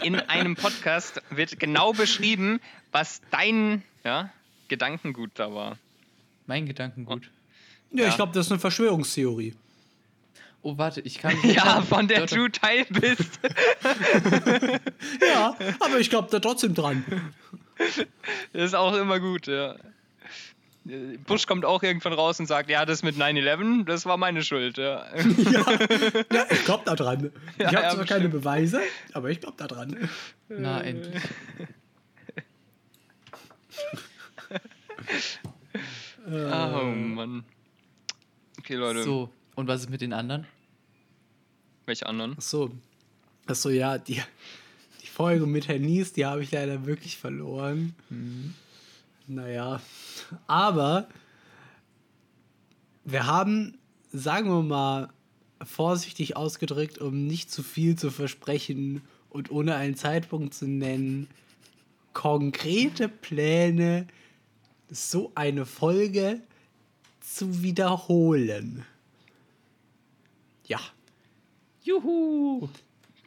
in 0.03 0.15
einem 0.19 0.55
Podcast 0.55 1.23
wird 1.31 1.59
genau 1.59 1.91
beschrieben, 1.91 2.59
was 2.91 3.21
dein 3.31 3.81
ja, 4.03 4.29
Gedankengut 4.67 5.31
da 5.33 5.51
war. 5.53 5.77
Mein 6.45 6.67
Gedankengut. 6.67 7.31
ja, 7.91 8.03
ja. 8.03 8.09
ich 8.09 8.15
glaube, 8.15 8.31
das 8.33 8.45
ist 8.45 8.51
eine 8.51 8.59
Verschwörungstheorie. 8.59 9.55
Oh, 10.61 10.77
warte, 10.77 11.01
ich 11.01 11.17
kann 11.17 11.35
Ja, 11.43 11.81
von 11.81 12.07
der 12.07 12.27
du 12.27 12.47
Teil 12.47 12.85
bist. 12.89 13.39
Ja, 15.27 15.55
aber 15.79 15.99
ich 15.99 16.09
glaube 16.11 16.29
da 16.29 16.39
trotzdem 16.39 16.75
dran. 16.75 17.03
Das 18.53 18.63
ist 18.63 18.75
auch 18.75 18.95
immer 18.95 19.19
gut, 19.19 19.47
ja. 19.47 19.75
Bush 21.25 21.45
kommt 21.47 21.65
auch 21.65 21.83
irgendwann 21.83 22.13
raus 22.13 22.39
und 22.39 22.45
sagt, 22.45 22.69
ja, 22.69 22.85
das 22.85 23.03
mit 23.03 23.15
9-11, 23.17 23.85
das 23.85 24.05
war 24.05 24.17
meine 24.17 24.43
Schuld, 24.43 24.77
ja. 24.77 25.05
Ja, 26.31 26.45
ich 26.49 26.65
glaube 26.65 26.83
da 26.85 26.95
dran. 26.95 27.31
Ja, 27.57 27.69
ich 27.69 27.75
habe 27.75 27.85
ja, 27.85 27.95
zwar 27.95 28.05
keine. 28.05 28.29
Beweise, 28.29 28.81
aber 29.13 29.29
ich 29.29 29.39
glaube 29.39 29.55
da 29.57 29.67
dran. 29.67 30.09
Na, 30.49 30.81
endlich. 30.81 31.21
Oh 36.29 36.83
Mann. 36.83 37.45
Okay, 38.59 38.75
Leute, 38.75 39.03
So, 39.03 39.29
und 39.55 39.69
was 39.69 39.81
ist 39.81 39.89
mit 39.89 40.01
den 40.01 40.11
anderen? 40.11 40.45
welche 41.87 42.05
anderen? 42.05 42.35
Ach 42.37 42.41
so. 42.41 42.71
Ach 43.47 43.55
so, 43.55 43.69
ja, 43.69 43.97
die, 43.97 44.21
die 45.01 45.07
Folge 45.07 45.47
mit 45.47 45.67
Herrn 45.67 45.81
Nies, 45.81 46.13
die 46.13 46.25
habe 46.25 46.43
ich 46.43 46.51
leider 46.51 46.85
wirklich 46.85 47.17
verloren. 47.17 47.95
Naja, 49.27 49.81
aber 50.47 51.09
wir 53.03 53.25
haben, 53.27 53.77
sagen 54.13 54.49
wir 54.49 54.63
mal, 54.63 55.09
vorsichtig 55.61 56.37
ausgedrückt, 56.37 56.97
um 56.99 57.27
nicht 57.27 57.51
zu 57.51 57.61
viel 57.61 57.97
zu 57.97 58.09
versprechen 58.09 59.01
und 59.29 59.51
ohne 59.51 59.75
einen 59.75 59.95
Zeitpunkt 59.95 60.53
zu 60.53 60.65
nennen, 60.67 61.27
konkrete 62.13 63.09
Pläne, 63.09 64.07
so 64.89 65.31
eine 65.35 65.65
Folge 65.65 66.41
zu 67.19 67.61
wiederholen. 67.61 68.85
Ja. 70.65 70.79
Juhu! 71.83 72.69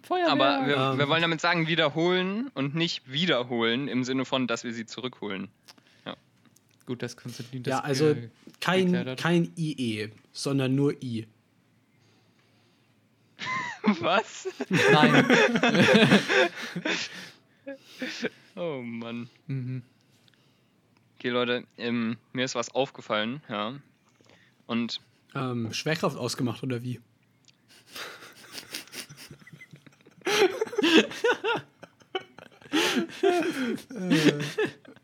Feuerwehr! 0.03 0.33
Aber 0.33 0.67
wir, 0.67 0.77
Ähm. 0.77 0.99
wir 0.99 1.09
wollen 1.09 1.23
damit 1.23 1.41
sagen, 1.41 1.67
wiederholen 1.67 2.51
und 2.55 2.75
nicht 2.75 3.11
wiederholen 3.11 3.87
im 3.87 4.03
Sinne 4.05 4.25
von, 4.25 4.47
dass 4.47 4.65
wir 4.65 4.73
sie 4.73 4.87
zurückholen. 4.87 5.49
Gut, 6.87 7.03
dass 7.03 7.17
Konstantin 7.17 7.63
das 7.63 7.71
Ja, 7.73 7.81
also 7.81 8.15
ge- 8.15 8.31
kein, 8.61 9.17
kein 9.17 9.53
IE, 9.57 10.09
sondern 10.33 10.75
nur 10.75 11.01
I. 11.03 11.27
Was? 13.83 14.49
Nein. 14.69 15.27
Oh 18.57 18.81
Mann. 18.83 19.29
mhm. 19.47 19.83
Okay, 21.19 21.29
Leute, 21.29 21.65
ähm, 21.79 22.17
mir 22.33 22.45
ist 22.45 22.55
was 22.55 22.71
aufgefallen, 22.75 23.43
ja. 23.49 23.79
Und 24.67 25.01
Ähm, 25.35 25.73
Schwerkraft 25.73 26.17
ausgemacht 26.17 26.63
oder 26.63 26.83
wie? 26.83 27.01
Ja, 33.23 34.39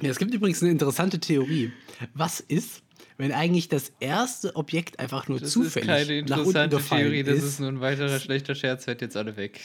es 0.00 0.18
gibt 0.18 0.34
übrigens 0.34 0.62
eine 0.62 0.70
interessante 0.70 1.20
Theorie. 1.20 1.72
Was 2.14 2.40
ist, 2.40 2.82
wenn 3.16 3.32
eigentlich 3.32 3.68
das 3.68 3.92
erste 4.00 4.56
Objekt 4.56 4.98
einfach 4.98 5.28
nur 5.28 5.38
Das 5.38 5.48
ist 5.48 5.54
zufällig 5.54 5.86
keine 5.86 6.22
nach 6.22 6.38
unten 6.38 6.48
interessante 6.48 6.76
gefallen 6.76 7.02
Theorie, 7.02 7.22
das 7.22 7.38
ist? 7.38 7.44
ist 7.44 7.60
nur 7.60 7.68
ein 7.68 7.80
weiterer 7.80 8.18
schlechter 8.18 8.54
Scherz, 8.54 8.86
hört 8.86 9.00
jetzt 9.00 9.16
alle 9.16 9.36
weg. 9.36 9.60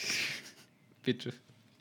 Bitte. 1.02 1.32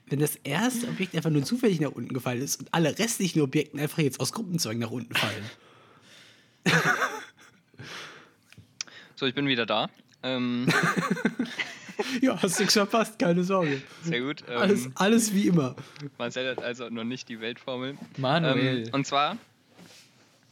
Wenn 0.09 0.19
das 0.19 0.37
erste 0.37 0.87
Objekt 0.87 1.15
einfach 1.15 1.29
nur 1.29 1.43
zufällig 1.43 1.81
nach 1.81 1.91
unten 1.91 2.13
gefallen 2.13 2.41
ist 2.41 2.57
und 2.57 2.73
alle 2.73 2.97
restlichen 2.97 3.41
Objekten 3.41 3.79
einfach 3.79 3.99
jetzt 3.99 4.19
aus 4.19 4.31
Gruppenzwang 4.31 4.79
nach 4.79 4.91
unten 4.91 5.13
fallen. 5.13 5.43
so, 9.15 9.25
ich 9.25 9.35
bin 9.35 9.47
wieder 9.47 9.65
da. 9.65 9.89
Ähm, 10.23 10.67
Ja, 12.21 12.41
hast 12.41 12.59
nichts 12.59 12.73
verpasst, 12.73 13.17
keine 13.19 13.43
Sorge. 13.43 13.81
sehr 14.03 14.21
gut. 14.21 14.43
Ähm, 14.49 14.57
Alles, 14.57 14.89
alles 14.95 15.33
wie 15.33 15.47
immer. 15.47 15.75
Marcel 16.17 16.49
hat 16.49 16.63
also 16.63 16.89
noch 16.89 17.03
nicht 17.03 17.29
die 17.29 17.39
Weltformel. 17.39 17.97
Manuel. 18.17 18.87
Ähm, 18.87 18.93
und 18.93 19.07
zwar 19.07 19.37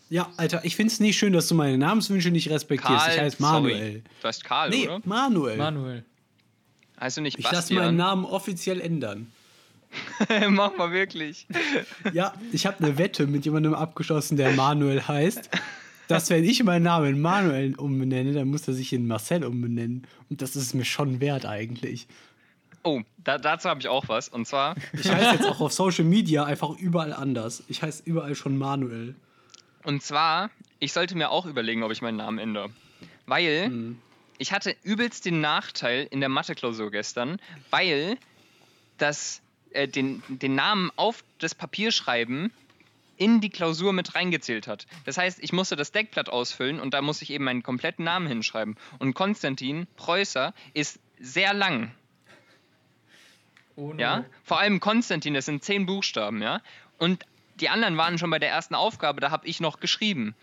Ja, 0.10 0.30
Alter, 0.38 0.64
ich 0.64 0.76
find's 0.76 1.00
nicht 1.00 1.18
schön, 1.18 1.34
dass 1.34 1.48
du 1.48 1.56
meine 1.56 1.78
Namenswünsche 1.78 2.32
nicht 2.32 2.50
respektierst. 2.50 3.06
Karl. 3.06 3.14
ich 3.16 3.20
heiße 3.22 3.38
Sorry. 3.38 3.52
Manuel. 3.54 4.04
Du 4.22 4.28
heißt 4.28 4.44
Karl, 4.44 4.70
Nee, 4.70 4.88
oder? 4.88 5.02
Manuel. 5.06 5.58
Manuel. 5.58 6.04
Heißt 7.00 7.18
du 7.18 7.22
nicht 7.22 7.38
ich 7.38 7.44
lasse 7.46 7.56
Bastian? 7.58 7.84
meinen 7.86 7.98
Namen 7.98 8.26
offiziell 8.26 8.80
ändern. 8.82 9.32
Mach 10.50 10.76
mal 10.78 10.92
wirklich. 10.92 11.48
Ja, 12.14 12.34
ich 12.52 12.66
habe 12.66 12.84
eine 12.84 12.98
Wette 12.98 13.28
mit 13.28 13.46
jemandem 13.46 13.74
abgeschlossen, 13.74 14.36
der 14.38 14.52
Manuel 14.52 15.02
heißt. 15.08 15.50
Dass 16.08 16.30
wenn 16.30 16.44
ich 16.44 16.64
meinen 16.64 16.84
Namen 16.84 17.08
in 17.16 17.22
Manuel 17.22 17.76
umbenenne, 17.76 18.34
dann 18.34 18.48
muss 18.50 18.68
er 18.68 18.74
sich 18.74 18.94
in 18.94 19.08
Marcel 19.08 19.44
umbenennen. 19.44 20.06
Und 20.30 20.42
das 20.42 20.56
ist 20.56 20.74
mir 20.74 20.86
schon 20.86 21.20
wert 21.20 21.46
eigentlich. 21.46 22.08
Oh, 22.84 23.02
da, 23.24 23.38
dazu 23.40 23.68
habe 23.70 23.80
ich 23.80 23.88
auch 23.88 24.08
was. 24.08 24.30
Und 24.30 24.46
zwar, 24.48 24.76
Ich 24.94 25.10
heiße 25.10 25.34
jetzt 25.36 25.46
auch 25.48 25.60
auf 25.60 25.74
Social 25.74 26.06
Media 26.06 26.44
einfach 26.46 26.70
überall 26.78 27.14
anders. 27.14 27.64
Ich 27.68 27.82
heiße 27.82 28.04
überall 28.06 28.36
schon 28.36 28.58
Manuel. 28.58 29.16
und 29.84 30.02
zwar, 30.04 30.50
ich 30.80 30.94
sollte 30.94 31.16
mir 31.16 31.30
auch 31.32 31.46
überlegen, 31.48 31.82
ob 31.84 31.92
ich 31.92 32.02
meinen 32.02 32.18
Namen 32.18 32.38
ändere. 32.40 32.70
Weil 33.26 33.70
Mhm. 33.70 33.98
ich 34.38 34.52
hatte 34.52 34.76
übelst 34.84 35.26
den 35.26 35.42
Nachteil 35.42 36.08
in 36.12 36.20
der 36.20 36.30
Mathe-Klausur 36.30 36.92
gestern, 36.92 37.40
weil 37.72 38.18
das, 39.00 39.42
äh, 39.72 39.88
den, 39.88 40.22
den 40.30 40.54
Namen 40.56 40.92
auf 40.96 41.24
das 41.40 41.56
Papier 41.56 41.92
schreiben 41.92 42.52
in 43.18 43.42
die 43.42 43.50
Klausur 43.50 43.94
mit 43.94 44.16
reingezählt 44.16 44.68
hat. 44.68 44.88
Das 45.06 45.18
heißt, 45.18 45.40
ich 45.42 45.54
musste 45.54 45.76
das 45.76 45.92
Deckblatt 45.92 46.30
ausfüllen 46.30 46.80
und 46.80 46.94
da 46.94 47.02
musste 47.02 47.24
ich 47.24 47.32
eben 47.32 47.46
meinen 47.46 47.64
kompletten 47.64 48.06
Namen 48.06 48.28
hinschreiben. 48.28 48.76
Und 49.00 49.14
Konstantin 49.14 49.88
Preußer 49.96 50.54
ist 50.74 51.00
sehr 51.20 51.54
lang. 51.54 51.92
Oh 53.76 53.94
no. 53.94 54.00
Ja, 54.00 54.26
vor 54.44 54.60
allem 54.60 54.80
Konstantin, 54.80 55.34
das 55.34 55.46
sind 55.46 55.64
zehn 55.64 55.86
Buchstaben, 55.86 56.42
ja. 56.42 56.62
Und 56.98 57.26
die 57.60 57.70
anderen 57.70 57.98
waren 57.98 58.18
schon 58.18 58.30
bei 58.30 58.40
der 58.40 58.50
ersten 58.50 58.76
Aufgabe, 58.76 59.22
da 59.22 59.32
habe 59.32 59.48
ich 59.48 59.60
noch 59.60 59.80
geschrieben. 59.80 60.36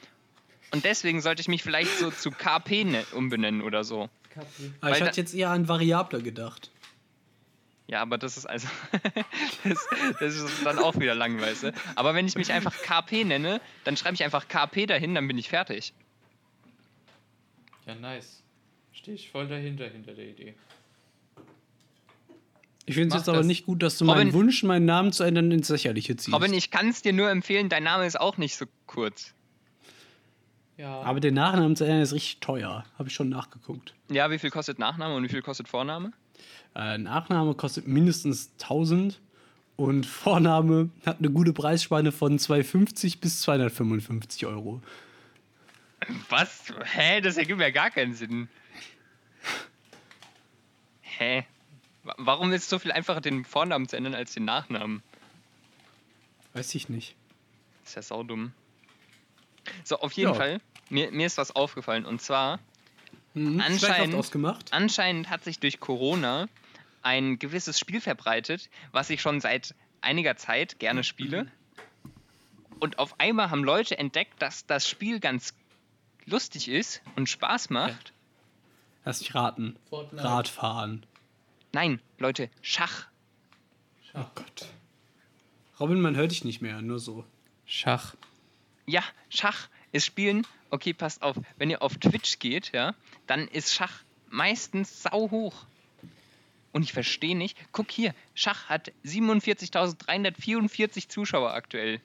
Und 0.71 0.85
deswegen 0.85 1.21
sollte 1.21 1.41
ich 1.41 1.49
mich 1.49 1.63
vielleicht 1.63 1.99
so 1.99 2.11
zu 2.11 2.31
KP 2.31 2.85
ne 2.85 3.05
umbenennen 3.13 3.63
oder 3.63 3.85
so. 3.85 4.09
Aber 4.35 4.47
Weil 4.81 4.95
ich 4.95 5.03
hatte 5.03 5.21
jetzt 5.21 5.35
eher 5.35 5.51
an 5.51 5.69
Variable 5.69 6.23
gedacht. 6.23 6.72
Ja, 7.93 8.01
aber 8.01 8.17
das 8.17 8.39
ist 8.39 8.47
also. 8.47 8.69
das, 9.65 9.87
das 10.19 10.35
ist 10.37 10.65
dann 10.65 10.79
auch 10.79 10.99
wieder 10.99 11.15
lang, 11.15 11.39
weißt 11.39 11.65
du? 11.65 11.73
Aber 11.95 12.15
wenn 12.15 12.27
ich 12.27 12.37
mich 12.37 12.51
einfach 12.51 12.75
KP 12.81 13.23
nenne, 13.23 13.61
dann 13.85 13.99
schreibe 13.99 14.15
ich 14.15 14.25
einfach 14.25 14.49
KP 14.49 14.87
dahin, 14.87 15.15
dann 15.15 15.29
bin 15.29 15.37
ich 15.37 15.51
fertig. 15.51 15.93
Ja, 17.87 17.95
nice. 17.95 18.43
Stehe 18.93 19.15
ich 19.15 19.31
voll 19.31 19.47
dahinter, 19.47 19.87
hinter 19.89 20.15
der 20.15 20.27
Idee. 20.27 20.55
Ich 22.87 22.95
finde 22.95 23.09
es 23.09 23.15
jetzt 23.21 23.29
aber 23.29 23.39
das. 23.39 23.47
nicht 23.47 23.67
gut, 23.67 23.83
dass 23.83 23.99
du 23.99 24.07
Robin- 24.07 24.17
meinen 24.29 24.33
Wunsch, 24.33 24.63
meinen 24.63 24.87
Namen 24.87 25.13
zu 25.13 25.23
ändern, 25.23 25.51
ins 25.53 25.69
Lächerliche 25.69 26.17
ziehst. 26.17 26.35
Robin, 26.35 26.55
ich 26.55 26.71
kann 26.71 26.89
es 26.89 27.03
dir 27.03 27.13
nur 27.13 27.29
empfehlen, 27.29 27.69
dein 27.69 27.83
Name 27.83 28.07
ist 28.07 28.19
auch 28.19 28.39
nicht 28.39 28.57
so 28.57 28.65
kurz. 28.87 29.35
Ja. 30.79 31.03
aber 31.03 31.21
den 31.21 31.35
Nachnamen 31.35 31.77
zu 31.77 31.85
ändern 31.85 32.01
ist 32.01 32.15
richtig 32.15 32.41
teuer. 32.41 32.87
Habe 32.99 33.11
ich 33.11 33.15
schon 33.15 33.29
nachgeguckt. 33.29 33.93
Ja, 34.11 34.31
wie 34.31 34.39
viel 34.39 34.49
kostet 34.49 34.79
Nachname 34.79 35.15
und 35.15 35.23
wie 35.25 35.29
viel 35.29 35.43
kostet 35.43 35.69
Vorname? 35.69 36.13
Äh, 36.75 36.99
Nachname 36.99 37.55
kostet 37.55 37.87
mindestens 37.87 38.51
1000 38.63 39.21
und 39.77 40.07
Vorname 40.07 40.91
hat 41.07 41.19
eine 41.19 41.31
gute 41.31 41.53
Preisspanne 41.53 42.13
von 42.13 42.39
250 42.39 43.21
bis 43.21 43.41
255 43.43 44.47
Euro. 44.47 44.83
Was? 46.29 46.65
Hä? 46.95 47.21
Das 47.21 47.37
ergibt 47.37 47.61
ja 47.61 47.71
gar 47.71 47.91
keinen 47.91 48.15
Sinn. 48.15 48.49
Hä? 51.03 51.45
Wa- 52.05 52.15
Warum 52.19 52.53
ist 52.53 52.65
es 52.65 52.71
so 52.71 52.79
viel 52.79 52.93
einfacher, 52.93 53.21
den 53.21 53.45
Vornamen 53.45 53.89
zu 53.89 53.97
ändern 53.97 54.15
als 54.15 54.33
den 54.35 54.45
Nachnamen? 54.45 55.03
Weiß 56.55 56.75
ich 56.75 56.89
nicht. 56.89 57.15
Das 57.83 57.91
ist 57.91 57.95
ja 57.97 58.03
saudumm. 58.03 58.53
So, 59.85 59.99
auf 60.01 60.13
jeden 60.13 60.31
Ja. 60.31 60.35
Fall, 60.35 60.61
mir, 60.91 61.11
mir 61.13 61.27
ist 61.27 61.39
was 61.39 61.55
aufgefallen. 61.55 62.05
Und 62.05 62.21
zwar, 62.21 62.59
Mhm. 63.35 63.61
Anscheinend- 63.61 64.15
ausgemacht. 64.15 64.73
anscheinend 64.73 65.31
hat 65.31 65.45
sich 65.45 65.59
durch 65.59 65.81
Corona 65.81 66.49
ein 67.03 67.39
gewisses 67.39 67.79
Spiel 67.79 68.01
verbreitet, 68.01 68.69
was 68.93 69.11
ich 69.11 69.21
schon 69.23 69.41
seit 69.41 69.75
einiger 70.01 70.37
Zeit 70.37 70.79
gerne 70.79 71.03
spiele. 71.05 71.47
Und 72.81 72.99
auf 72.99 73.19
einmal 73.21 73.51
haben 73.51 73.65
Leute 73.65 73.97
entdeckt, 73.99 74.41
dass 74.43 74.67
das 74.67 74.89
Spiel 74.89 75.21
ganz 75.21 75.55
lustig 76.27 76.69
ist 76.69 77.01
und 77.17 77.29
Spaß 77.29 77.71
macht. 77.71 78.13
Lass 79.05 79.19
dich 79.21 79.35
raten. 79.35 79.77
Fortnite. 79.89 80.25
Radfahren. 80.25 81.07
Nein, 81.73 82.01
Leute, 82.19 82.51
Schach. 82.61 83.07
Oh 84.15 84.25
Gott. 84.35 84.67
Robin, 85.81 86.01
man 86.01 86.15
hört 86.17 86.31
dich 86.33 86.45
nicht 86.45 86.61
mehr, 86.61 86.83
nur 86.83 86.99
so. 86.99 87.25
Schach. 87.67 88.15
Ja, 88.87 89.03
Schach 89.31 89.69
ist 89.91 90.05
Spielen. 90.07 90.47
Okay, 90.71 90.93
passt 90.93 91.23
auf. 91.23 91.37
Wenn 91.57 91.71
ihr 91.71 91.83
auf 91.83 91.97
Twitch 91.99 92.39
geht, 92.39 92.73
ja, 92.73 92.95
dann 93.27 93.49
ist 93.49 93.75
Schach 93.75 94.03
meistens 94.29 95.03
sau 95.03 95.31
hoch. 95.31 95.67
Und 96.73 96.83
ich 96.83 96.93
verstehe 96.93 97.37
nicht. 97.37 97.59
Guck 97.73 97.91
hier, 97.91 98.15
Schach 98.35 98.69
hat 98.69 98.93
47.344 99.05 101.09
Zuschauer 101.09 101.53
aktuell. 101.53 102.01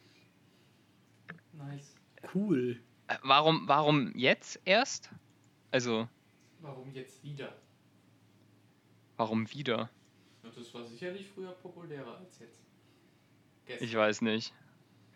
Nice. 1.54 1.96
Cool. 2.34 2.80
Äh, 3.08 3.16
warum, 3.24 3.68
warum 3.68 4.14
jetzt 4.16 4.60
erst? 4.66 5.10
Also, 5.72 6.08
Warum 6.60 6.94
jetzt 6.94 7.24
wieder? 7.24 7.56
warum 9.16 9.50
wieder? 9.52 9.90
Das 10.44 10.74
war 10.74 10.86
sicherlich 10.86 11.28
früher 11.28 11.52
populärer 11.52 12.18
als 12.18 12.40
jetzt. 12.40 13.82
Ich 13.82 13.96
weiß 13.96 14.22
nicht. 14.22 14.54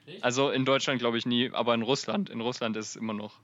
Nicht? 0.05 0.23
Also 0.23 0.51
in 0.51 0.65
Deutschland 0.65 0.99
glaube 0.99 1.17
ich 1.17 1.25
nie, 1.25 1.51
aber 1.51 1.73
in 1.73 1.81
Russland, 1.81 2.29
in 2.29 2.41
Russland 2.41 2.77
ist 2.77 2.89
es 2.89 2.95
immer 2.95 3.13
noch. 3.13 3.39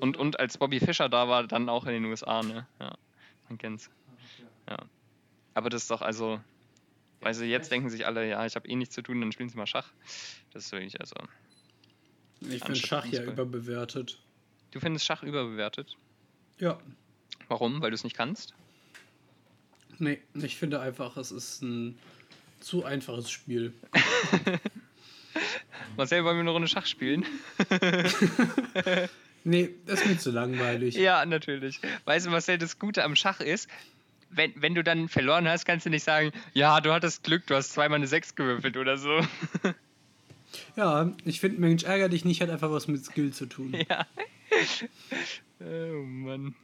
Und, 0.00 0.16
und 0.16 0.40
als 0.40 0.58
Bobby 0.58 0.80
Fischer 0.80 1.08
da 1.08 1.28
war, 1.28 1.46
dann 1.46 1.68
auch 1.68 1.84
in 1.86 1.92
den 1.92 2.04
USA, 2.06 2.42
ne? 2.42 2.66
Ja, 2.80 2.96
man 3.48 3.58
kennt's. 3.58 3.90
Ja. 4.68 4.78
Aber 5.54 5.70
das 5.70 5.82
ist 5.82 5.90
doch 5.90 6.02
also, 6.02 6.40
weißt 7.20 7.40
du, 7.40 7.44
jetzt 7.44 7.70
denken 7.70 7.90
sich 7.90 8.06
alle, 8.06 8.28
ja, 8.28 8.44
ich 8.46 8.56
habe 8.56 8.68
eh 8.68 8.76
nichts 8.76 8.94
zu 8.94 9.02
tun, 9.02 9.20
dann 9.20 9.32
spielen 9.32 9.48
sie 9.48 9.56
mal 9.56 9.66
Schach. 9.66 9.88
Das 10.52 10.66
ist 10.66 10.72
wirklich, 10.72 11.00
also. 11.00 11.14
Ich 12.40 12.64
finde 12.64 12.80
Schach 12.80 13.06
ja 13.06 13.22
überbewertet. 13.22 14.18
Du 14.72 14.80
findest 14.80 15.04
Schach 15.04 15.22
überbewertet? 15.22 15.96
Ja. 16.58 16.78
Warum? 17.48 17.80
Weil 17.80 17.90
du 17.90 17.94
es 17.94 18.04
nicht 18.04 18.16
kannst? 18.16 18.54
Nee, 19.98 20.20
ich 20.34 20.56
finde 20.56 20.80
einfach, 20.80 21.16
es 21.16 21.30
ist 21.30 21.62
ein 21.62 21.98
zu 22.60 22.84
einfaches 22.84 23.30
Spiel. 23.30 23.72
Marcel, 25.96 26.24
wollen 26.24 26.36
wir 26.36 26.40
eine 26.40 26.50
Runde 26.50 26.68
Schach 26.68 26.86
spielen? 26.86 27.24
Nee, 29.44 29.70
das 29.86 30.00
ist 30.00 30.06
mir 30.06 30.18
zu 30.18 30.30
langweilig. 30.30 30.94
Ja, 30.94 31.24
natürlich. 31.26 31.80
Weißt 32.04 32.26
du, 32.26 32.30
Marcel, 32.30 32.58
das 32.58 32.78
Gute 32.78 33.02
am 33.04 33.16
Schach 33.16 33.40
ist, 33.40 33.68
wenn, 34.30 34.52
wenn 34.56 34.74
du 34.74 34.82
dann 34.84 35.08
verloren 35.08 35.48
hast, 35.48 35.64
kannst 35.64 35.84
du 35.86 35.90
nicht 35.90 36.04
sagen, 36.04 36.32
ja, 36.54 36.80
du 36.80 36.92
hattest 36.92 37.24
Glück, 37.24 37.46
du 37.46 37.54
hast 37.54 37.72
zweimal 37.72 37.96
eine 37.96 38.06
6 38.06 38.34
gewürfelt 38.34 38.76
oder 38.76 38.96
so. 38.96 39.20
Ja, 40.76 41.10
ich 41.24 41.40
finde, 41.40 41.60
Mensch, 41.60 41.84
ärger 41.84 42.10
dich 42.10 42.26
nicht, 42.26 42.42
hat 42.42 42.50
einfach 42.50 42.70
was 42.70 42.86
mit 42.86 43.02
Skill 43.04 43.32
zu 43.32 43.46
tun. 43.46 43.74
ja. 43.88 44.06
Oh 45.60 46.02
Mann. 46.02 46.54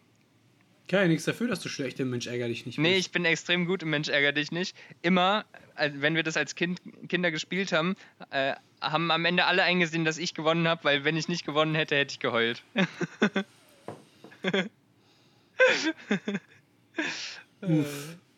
Kann 0.88 1.01
ja 1.03 1.09
nichts 1.09 1.24
dafür, 1.27 1.48
dass 1.48 1.61
du 1.61 1.68
schlecht 1.68 2.01
im 2.01 2.09
Mensch, 2.11 2.27
ärger 2.27 2.48
dich 2.48 2.64
nicht 2.66 2.79
Nee, 2.79 2.94
bist. 2.94 3.07
ich 3.07 3.12
bin 3.12 3.24
extrem 3.27 3.66
gut 3.66 3.83
im 3.83 3.90
Mensch 3.90 4.09
ärger 4.09 4.33
dich 4.33 4.51
nicht. 4.53 4.74
Immer, 5.03 5.44
äh, 5.77 5.90
wenn 5.94 6.14
wir 6.14 6.22
das 6.22 6.37
als 6.38 6.55
kind, 6.55 6.81
Kinder 7.09 7.31
gespielt 7.31 7.72
haben, 7.72 7.94
äh, 8.31 8.55
haben 8.81 9.11
am 9.11 9.24
Ende 9.24 9.44
alle 9.44 9.62
eingesehen, 9.64 10.05
dass 10.05 10.16
ich 10.18 10.35
gewonnen 10.35 10.66
habe, 10.66 10.85
weil 10.85 11.05
wenn 11.05 11.16
ich 11.16 11.29
nicht 11.29 11.44
gewonnen 11.44 11.74
hätte, 11.74 11.94
hätte 11.96 12.12
ich 12.12 12.20
geheult. 12.20 12.62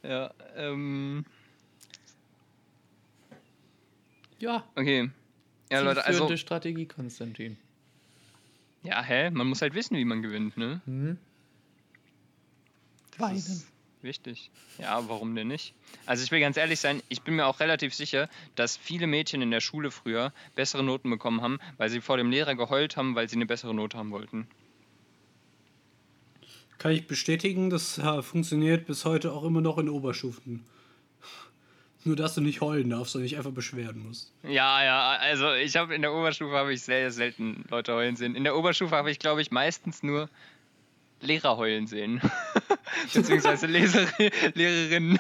ja, 0.02 0.30
ähm, 0.56 1.24
Ja, 4.38 4.64
okay. 4.74 5.10
Ja, 5.70 5.80
Leute, 5.80 6.04
also, 6.04 6.34
Strategie, 6.36 6.86
Konstantin. 6.86 7.58
ja, 8.82 9.02
hä? 9.02 9.30
Man 9.30 9.46
muss 9.46 9.60
halt 9.62 9.74
wissen, 9.74 9.96
wie 9.96 10.04
man 10.04 10.22
gewinnt, 10.22 10.56
ne? 10.56 10.80
Hm? 10.86 11.18
Ist 13.28 13.66
wichtig. 14.02 14.50
Ja, 14.78 15.08
warum 15.08 15.34
denn 15.34 15.48
nicht? 15.48 15.74
Also 16.06 16.24
ich 16.24 16.30
will 16.30 16.40
ganz 16.40 16.56
ehrlich 16.56 16.80
sein, 16.80 17.02
ich 17.08 17.22
bin 17.22 17.36
mir 17.36 17.46
auch 17.46 17.60
relativ 17.60 17.94
sicher, 17.94 18.28
dass 18.54 18.76
viele 18.76 19.06
Mädchen 19.06 19.42
in 19.42 19.50
der 19.50 19.60
Schule 19.60 19.90
früher 19.90 20.32
bessere 20.54 20.82
Noten 20.82 21.10
bekommen 21.10 21.42
haben, 21.42 21.58
weil 21.76 21.90
sie 21.90 22.00
vor 22.00 22.16
dem 22.16 22.30
Lehrer 22.30 22.54
geheult 22.54 22.96
haben, 22.96 23.14
weil 23.14 23.28
sie 23.28 23.36
eine 23.36 23.46
bessere 23.46 23.74
Note 23.74 23.98
haben 23.98 24.10
wollten. 24.10 24.46
Kann 26.78 26.92
ich 26.92 27.06
bestätigen, 27.06 27.68
das 27.68 27.98
ja, 27.98 28.22
funktioniert 28.22 28.86
bis 28.86 29.04
heute 29.04 29.32
auch 29.32 29.44
immer 29.44 29.60
noch 29.60 29.76
in 29.76 29.90
Oberstufen. 29.90 30.64
Nur, 32.04 32.16
dass 32.16 32.34
du 32.34 32.40
nicht 32.40 32.62
heulen 32.62 32.88
darfst 32.88 33.14
und 33.14 33.22
dich 33.22 33.36
einfach 33.36 33.50
beschweren 33.50 34.02
musst. 34.06 34.32
Ja, 34.42 34.82
ja, 34.82 35.10
also 35.20 35.52
ich 35.52 35.76
habe 35.76 35.94
in 35.94 36.00
der 36.00 36.14
Oberstufe 36.14 36.54
habe 36.54 36.72
ich 36.72 36.80
sehr 36.80 37.10
selten 37.10 37.66
Leute 37.68 37.92
heulen 37.92 38.16
sehen. 38.16 38.34
In 38.34 38.44
der 38.44 38.56
Oberstufe 38.56 38.96
habe 38.96 39.10
ich, 39.10 39.18
glaube 39.18 39.42
ich, 39.42 39.50
meistens 39.50 40.02
nur 40.02 40.30
Lehrer 41.20 41.58
heulen 41.58 41.86
sehen. 41.86 42.22
Beziehungsweise 43.14 43.66
Leser 43.66 44.06
Lehrerinnen. 44.54 45.18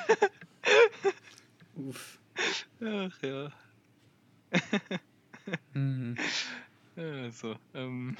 Uff. 1.76 2.18
Ach 2.82 3.22
ja. 3.22 3.52
Mhm. 5.74 6.16
Ja, 6.96 7.30
so. 7.30 7.56
Ähm. 7.74 8.16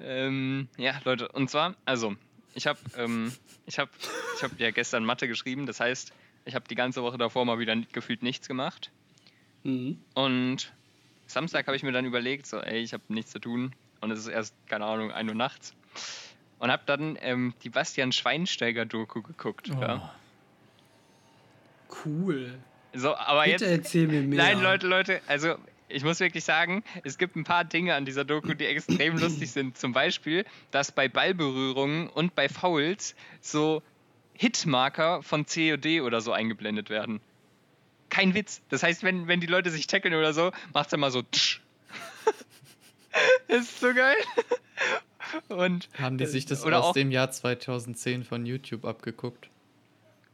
ähm, 0.00 0.68
ja, 0.76 1.00
Leute, 1.04 1.28
und 1.28 1.50
zwar, 1.50 1.76
also, 1.84 2.16
ich 2.54 2.66
habe 2.66 2.78
ähm, 2.96 3.32
ich 3.66 3.78
hab, 3.78 3.90
ich 4.36 4.42
hab 4.42 4.58
ja 4.58 4.70
gestern 4.70 5.04
Mathe 5.04 5.28
geschrieben, 5.28 5.66
das 5.66 5.80
heißt, 5.80 6.12
ich 6.44 6.54
habe 6.54 6.68
die 6.68 6.74
ganze 6.74 7.02
Woche 7.02 7.18
davor 7.18 7.44
mal 7.44 7.58
wieder 7.58 7.76
gefühlt 7.92 8.22
nichts 8.22 8.48
gemacht. 8.48 8.90
Mhm. 9.62 10.00
Und 10.14 10.72
Samstag 11.26 11.66
habe 11.66 11.76
ich 11.76 11.82
mir 11.82 11.92
dann 11.92 12.04
überlegt, 12.04 12.46
so, 12.46 12.60
ey, 12.60 12.80
ich 12.80 12.92
habe 12.92 13.02
nichts 13.08 13.32
zu 13.32 13.38
tun. 13.38 13.74
Und 14.00 14.10
es 14.10 14.20
ist 14.20 14.28
erst, 14.28 14.54
keine 14.66 14.84
Ahnung, 14.84 15.10
1 15.10 15.28
Uhr 15.28 15.34
nachts. 15.34 15.74
Und 16.64 16.72
habe 16.72 16.84
dann 16.86 17.18
ähm, 17.20 17.52
die 17.62 17.68
Bastian 17.68 18.10
Schweinsteiger-Doku 18.10 19.20
geguckt. 19.20 19.70
Oh. 19.76 19.80
Ja. 19.82 20.14
Cool. 22.06 22.54
So, 22.94 23.14
aber 23.14 23.44
Bitte 23.44 23.66
jetzt. 23.66 23.84
erzähl 23.84 24.06
mir 24.06 24.22
mehr. 24.22 24.38
Nein, 24.38 24.62
Leute, 24.62 24.86
Leute, 24.86 25.20
also 25.26 25.56
ich 25.88 26.04
muss 26.04 26.20
wirklich 26.20 26.42
sagen, 26.42 26.82
es 27.02 27.18
gibt 27.18 27.36
ein 27.36 27.44
paar 27.44 27.64
Dinge 27.64 27.94
an 27.94 28.06
dieser 28.06 28.24
Doku, 28.24 28.54
die 28.54 28.64
extrem 28.64 29.18
lustig 29.18 29.52
sind. 29.52 29.76
Zum 29.76 29.92
Beispiel, 29.92 30.46
dass 30.70 30.90
bei 30.90 31.06
Ballberührungen 31.06 32.08
und 32.08 32.34
bei 32.34 32.48
Fouls 32.48 33.14
so 33.42 33.82
Hitmarker 34.32 35.22
von 35.22 35.44
COD 35.44 36.00
oder 36.00 36.22
so 36.22 36.32
eingeblendet 36.32 36.88
werden. 36.88 37.20
Kein 38.08 38.32
Witz. 38.32 38.62
Das 38.70 38.82
heißt, 38.82 39.02
wenn, 39.02 39.28
wenn 39.28 39.40
die 39.40 39.48
Leute 39.48 39.68
sich 39.68 39.86
tackeln 39.86 40.14
oder 40.14 40.32
so, 40.32 40.50
macht 40.72 40.86
es 40.86 40.94
immer 40.94 41.10
so. 41.10 41.20
tsch. 41.30 41.60
ist 43.48 43.80
so 43.80 43.92
geil. 43.92 44.16
Und 45.48 45.88
Haben 45.98 46.18
die 46.18 46.26
sich 46.26 46.46
das 46.46 46.64
aus 46.64 46.94
dem 46.94 47.10
Jahr 47.10 47.30
2010 47.30 48.24
von 48.24 48.46
YouTube 48.46 48.84
abgeguckt? 48.84 49.48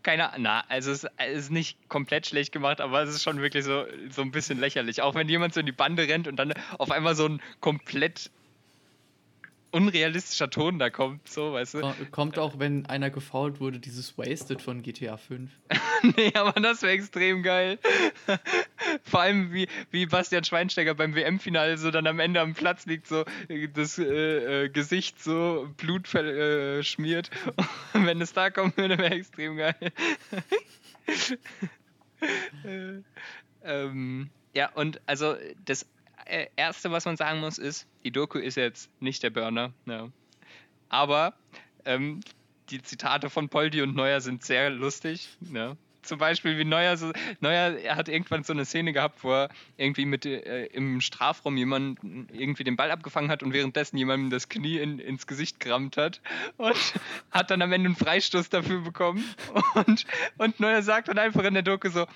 keine 0.03 0.31
na, 0.39 0.65
also 0.69 0.93
es 0.93 1.07
ist 1.33 1.51
nicht 1.51 1.89
komplett 1.89 2.27
schlecht 2.27 2.53
gemacht, 2.53 2.81
aber 2.81 3.03
es 3.03 3.11
ist 3.11 3.23
schon 3.23 3.41
wirklich 3.41 3.65
so, 3.65 3.85
so 4.11 4.23
ein 4.23 4.31
bisschen 4.31 4.59
lächerlich. 4.59 5.03
Auch 5.03 5.15
wenn 5.15 5.29
jemand 5.29 5.55
so 5.55 5.61
in 5.61 5.67
die 5.67 5.73
Bande 5.73 6.09
rennt 6.09 6.27
und 6.29 6.37
dann 6.37 6.53
auf 6.79 6.91
einmal 6.91 7.15
so 7.15 7.27
ein 7.27 7.41
komplett 7.61 8.31
unrealistischer 9.73 10.51
Ton 10.51 10.79
da 10.79 10.91
kommt, 10.91 11.29
so, 11.29 11.53
weißt 11.53 11.75
du? 11.75 11.81
Ko- 11.81 11.95
Kommt 12.11 12.39
auch, 12.39 12.59
wenn 12.59 12.87
einer 12.87 13.11
gefault 13.11 13.61
wurde, 13.61 13.79
dieses 13.79 14.19
Wasted 14.19 14.61
von 14.63 14.83
GTA 14.83 15.17
5. 15.17 15.51
nee, 16.17 16.33
aber 16.35 16.61
das 16.61 16.83
wäre 16.83 16.93
extrem 16.93 17.43
geil. 17.43 17.79
Vor 19.05 19.21
allem, 19.21 19.53
wie, 19.53 19.69
wie 19.91 20.07
Bastian 20.07 20.45
Schweinsteiger 20.45 20.95
beim 20.95 21.15
WM-Finale 21.15 21.79
so 21.79 21.91
dann 21.91 22.07
am 22.07 22.19
Ende 22.19 22.41
am 22.41 22.55
Platz 22.55 22.87
liegt, 22.87 23.07
so 23.07 23.25
äh, 23.49 23.69
das 23.69 23.99
äh, 23.99 24.65
äh, 24.65 24.69
Gesicht 24.69 25.23
so 25.23 25.69
Blut 25.77 26.09
ver- 26.09 26.25
äh, 26.79 26.83
schmiert. 26.83 27.31
Und 27.95 28.07
wenn 28.07 28.21
es 28.21 28.33
da 28.33 28.51
kommen 28.51 28.73
würde, 28.77 28.99
wäre 28.99 29.15
extrem 29.15 29.57
geil. 29.57 29.75
Äh, 32.65 33.01
ähm, 33.65 34.29
ja, 34.55 34.71
und 34.75 35.01
also 35.07 35.37
das 35.65 35.87
Erste, 36.57 36.91
was 36.91 37.05
man 37.05 37.17
sagen 37.17 37.41
muss, 37.41 37.59
ist, 37.59 37.87
die 38.05 38.11
Doku 38.11 38.39
ist 38.39 38.57
jetzt 38.57 38.91
nicht 39.01 39.23
der 39.23 39.31
Burner. 39.31 39.73
Ja. 39.87 40.09
Aber 40.89 41.35
ähm, 41.85 42.21
die 42.71 42.83
Zitate 42.83 43.31
von 43.31 43.49
Poldi 43.49 43.83
und 43.83 43.95
Neuer 43.95 44.21
sind 44.21 44.45
sehr 44.45 44.71
lustig. 44.71 45.37
Ne? 45.41 45.77
Zum 46.03 46.19
Beispiel, 46.19 46.57
wie 46.59 46.65
Neuer, 46.65 46.97
so, 46.97 47.13
Neuer 47.41 47.77
er 47.77 47.97
hat 47.97 48.09
irgendwann 48.09 48.43
so 48.43 48.53
eine 48.53 48.65
Szene 48.65 48.93
gehabt, 48.93 49.23
wo 49.23 49.33
er 49.33 49.49
irgendwie 49.77 50.07
mit 50.07 50.25
äh, 50.27 50.67
im 50.67 51.01
Strafraum 51.01 51.57
jemanden 51.57 52.29
irgendwie 52.33 52.65
den 52.65 52.77
Ball 52.77 52.91
abgefangen 52.91 53.31
hat 53.31 53.43
und 53.43 53.53
währenddessen 53.53 53.97
jemandem 53.99 54.31
das 54.31 54.49
Knie 54.49 54.79
in, 54.79 54.99
ins 54.99 55.27
Gesicht 55.27 55.61
gerammt 55.61 55.97
hat 55.97 56.21
und 56.57 56.77
hat 57.31 57.51
dann 57.51 57.63
am 57.63 57.73
Ende 57.73 57.89
einen 57.89 57.97
Freistoß 57.97 58.49
dafür 58.49 58.81
bekommen. 58.81 59.25
Und, 59.75 60.07
und 60.39 60.61
Neuer 60.61 60.83
sagt 60.83 61.09
dann 61.09 61.19
einfach 61.19 61.45
in 61.45 61.55
der 61.55 61.63
Doku 61.63 61.91
so: 61.91 62.07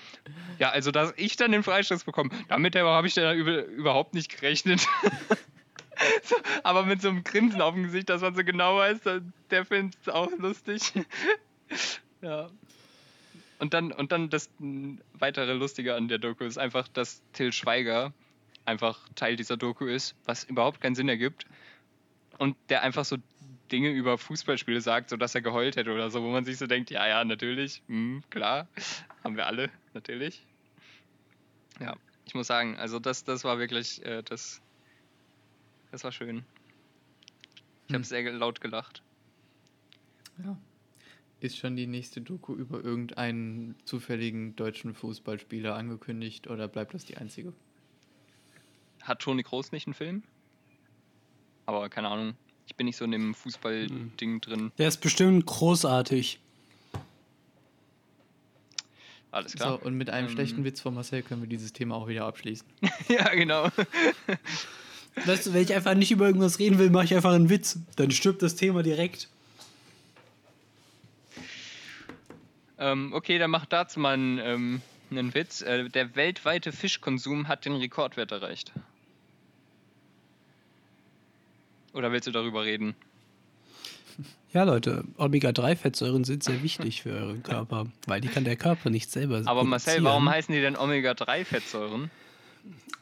Ja, 0.59 0.69
also, 0.69 0.91
dass 0.91 1.13
ich 1.17 1.35
dann 1.37 1.51
den 1.51 1.63
Freistoß 1.63 2.03
bekomme, 2.03 2.29
damit 2.47 2.75
habe 2.75 3.07
ich 3.07 3.13
dann 3.13 3.37
über, 3.37 3.65
überhaupt 3.65 4.13
nicht 4.13 4.29
gerechnet. 4.29 4.87
So, 6.23 6.35
aber 6.63 6.83
mit 6.83 7.01
so 7.01 7.09
einem 7.09 7.23
Grinsen 7.23 7.61
auf 7.61 7.73
dem 7.73 7.83
Gesicht, 7.83 8.09
dass 8.09 8.21
man 8.21 8.35
so 8.35 8.43
genau 8.43 8.77
weiß, 8.77 8.99
da- 9.03 9.21
der 9.49 9.63
findet 9.65 9.97
es 10.01 10.09
auch 10.09 10.29
lustig. 10.37 10.81
ja. 12.21 12.49
Und 13.59 13.73
dann, 13.73 13.91
und 13.91 14.11
dann 14.11 14.29
das 14.29 14.49
weitere 15.13 15.53
Lustige 15.53 15.95
an 15.95 16.07
der 16.07 16.17
Doku 16.17 16.43
ist 16.43 16.57
einfach, 16.57 16.87
dass 16.89 17.21
Till 17.33 17.53
Schweiger 17.53 18.13
einfach 18.65 19.07
Teil 19.15 19.35
dieser 19.35 19.57
Doku 19.57 19.85
ist, 19.85 20.15
was 20.25 20.43
überhaupt 20.43 20.81
keinen 20.81 20.95
Sinn 20.95 21.07
ergibt. 21.07 21.45
Und 22.37 22.57
der 22.69 22.81
einfach 22.81 23.05
so 23.05 23.17
Dinge 23.71 23.91
über 23.91 24.17
Fußballspiele 24.17 24.81
sagt, 24.81 25.09
sodass 25.09 25.35
er 25.35 25.41
geheult 25.41 25.75
hätte 25.75 25.93
oder 25.93 26.09
so, 26.11 26.21
wo 26.21 26.29
man 26.31 26.43
sich 26.45 26.57
so 26.57 26.67
denkt, 26.67 26.89
ja, 26.91 27.07
ja, 27.07 27.23
natürlich, 27.23 27.81
hm, 27.87 28.23
klar, 28.29 28.67
haben 29.23 29.37
wir 29.37 29.47
alle, 29.47 29.69
natürlich. 29.93 30.45
Ja, 31.79 31.95
ich 32.25 32.33
muss 32.35 32.47
sagen, 32.47 32.77
also 32.77 32.99
das, 32.99 33.23
das 33.23 33.43
war 33.43 33.57
wirklich, 33.59 34.05
äh, 34.05 34.21
das, 34.23 34.61
das 35.91 36.03
war 36.03 36.11
schön. 36.11 36.45
Ich 37.87 37.93
habe 37.93 37.99
Hm. 37.99 38.03
sehr 38.03 38.31
laut 38.33 38.61
gelacht. 38.61 39.01
Ja. 40.43 40.57
Ist 41.41 41.57
schon 41.57 41.75
die 41.75 41.85
nächste 41.87 42.21
Doku 42.21 42.53
über 42.55 42.83
irgendeinen 42.83 43.75
zufälligen 43.85 44.55
deutschen 44.55 44.93
Fußballspieler 44.93 45.75
angekündigt 45.75 46.47
oder 46.47 46.67
bleibt 46.67 46.93
das 46.93 47.05
die 47.05 47.17
einzige? 47.17 47.53
Hat 49.01 49.19
Toni 49.19 49.43
Kroos 49.43 49.71
nicht 49.71 49.85
einen 49.87 49.93
Film? 49.93 50.23
Aber 51.65 51.89
keine 51.89 52.07
Ahnung. 52.07 52.35
Ich 52.67 52.75
bin 52.75 52.85
nicht 52.85 52.97
so 52.97 53.05
in 53.05 53.11
dem 53.11 53.35
Fußball-Ding 53.35 54.41
drin. 54.41 54.71
Der 54.77 54.87
ist 54.87 54.97
bestimmt 55.01 55.45
großartig. 55.45 56.39
Alles 59.31 59.51
So, 59.51 59.57
klar. 59.57 59.83
und 59.85 59.95
mit 59.95 60.09
einem 60.09 60.27
Ähm. 60.29 60.33
schlechten 60.33 60.63
Witz 60.63 60.79
von 60.81 60.93
Marcel 60.95 61.21
können 61.21 61.41
wir 61.41 61.49
dieses 61.49 61.73
Thema 61.73 61.95
auch 61.95 62.07
wieder 62.07 62.25
abschließen. 62.25 62.65
ja, 63.09 63.29
genau. 63.35 63.69
Weißt 65.25 65.47
du, 65.47 65.53
wenn 65.53 65.61
ich 65.63 65.73
einfach 65.73 65.93
nicht 65.93 66.11
über 66.11 66.25
irgendwas 66.27 66.57
reden 66.59 66.79
will, 66.79 66.89
mache 66.89 67.05
ich 67.05 67.15
einfach 67.15 67.33
einen 67.33 67.49
Witz. 67.49 67.77
Dann 67.97 68.11
stirbt 68.11 68.41
das 68.41 68.55
Thema 68.55 68.81
direkt. 68.81 69.29
Ähm, 72.79 73.13
okay, 73.13 73.37
dann 73.37 73.51
mach 73.51 73.65
dazu 73.65 73.99
mal 73.99 74.13
einen, 74.13 74.39
ähm, 74.39 74.81
einen 75.11 75.33
Witz. 75.33 75.61
Äh, 75.61 75.89
der 75.89 76.15
weltweite 76.15 76.71
Fischkonsum 76.71 77.47
hat 77.47 77.65
den 77.65 77.75
Rekordwert 77.75 78.31
erreicht. 78.31 78.71
Oder 81.93 82.11
willst 82.11 82.27
du 82.27 82.31
darüber 82.31 82.65
reden? 82.65 82.95
Ja, 84.51 84.63
Leute, 84.63 85.03
Omega-3-Fettsäuren 85.17 86.23
sind 86.23 86.43
sehr 86.43 86.63
wichtig 86.63 87.03
für 87.03 87.11
euren 87.11 87.43
Körper, 87.43 87.87
weil 88.07 88.21
die 88.21 88.29
kann 88.29 88.45
der 88.45 88.55
Körper 88.55 88.89
nicht 88.89 89.11
selber 89.11 89.41
Aber 89.45 89.65
Marcel, 89.65 90.03
warum 90.03 90.29
heißen 90.29 90.53
die 90.53 90.61
denn 90.61 90.77
Omega-3-Fettsäuren? 90.77 92.09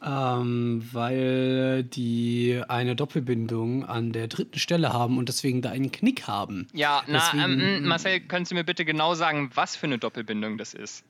Ähm, 0.06 0.86
weil 0.92 1.82
die 1.84 2.60
eine 2.68 2.94
Doppelbindung 2.94 3.86
an 3.86 4.12
der 4.12 4.28
dritten 4.28 4.58
Stelle 4.58 4.92
haben 4.92 5.16
und 5.16 5.30
deswegen 5.30 5.62
da 5.62 5.70
einen 5.70 5.90
Knick 5.92 6.26
haben. 6.26 6.66
Ja, 6.74 7.02
na, 7.06 7.30
Deswegen- 7.32 7.60
ähm, 7.60 7.86
Marcel, 7.86 8.20
könntest 8.20 8.50
du 8.52 8.56
mir 8.56 8.64
bitte 8.64 8.84
genau 8.84 9.14
sagen, 9.14 9.50
was 9.54 9.76
für 9.76 9.86
eine 9.86 9.96
Doppelbindung 9.98 10.58
das 10.58 10.74
ist? 10.74 11.04